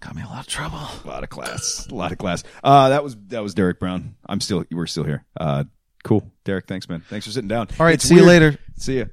Got 0.00 0.14
me 0.14 0.22
a 0.22 0.26
lot 0.26 0.40
of 0.40 0.46
trouble. 0.46 0.78
A 1.04 1.06
lot 1.08 1.22
of 1.22 1.30
class. 1.30 1.86
A 1.90 1.94
lot 1.94 2.12
of 2.12 2.18
class. 2.18 2.44
Uh, 2.62 2.90
that 2.90 3.02
was 3.02 3.16
that 3.28 3.42
was 3.42 3.54
Derrick 3.54 3.80
Brown. 3.80 4.16
I'm 4.26 4.40
still. 4.40 4.64
We're 4.70 4.86
still 4.86 5.04
here. 5.04 5.24
Uh, 5.38 5.64
cool, 6.06 6.30
Derrick. 6.44 6.66
Thanks, 6.66 6.88
man. 6.88 7.02
Thanks 7.08 7.26
for 7.26 7.32
sitting 7.32 7.48
down. 7.48 7.66
All 7.80 7.86
right, 7.86 7.94
It's 7.94 8.04
see 8.04 8.14
you 8.14 8.24
later. 8.24 8.56
See 8.76 8.98
ya. 9.00 9.06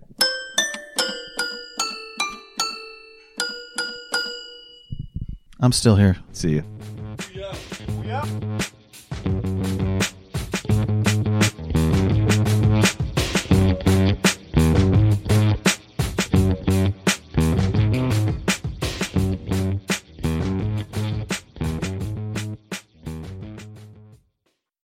I'm 5.60 5.72
still 5.72 5.96
here. 5.96 6.18
See 6.34 6.58
ya. 6.58 6.62
We 8.00 8.12
up? 8.12 8.28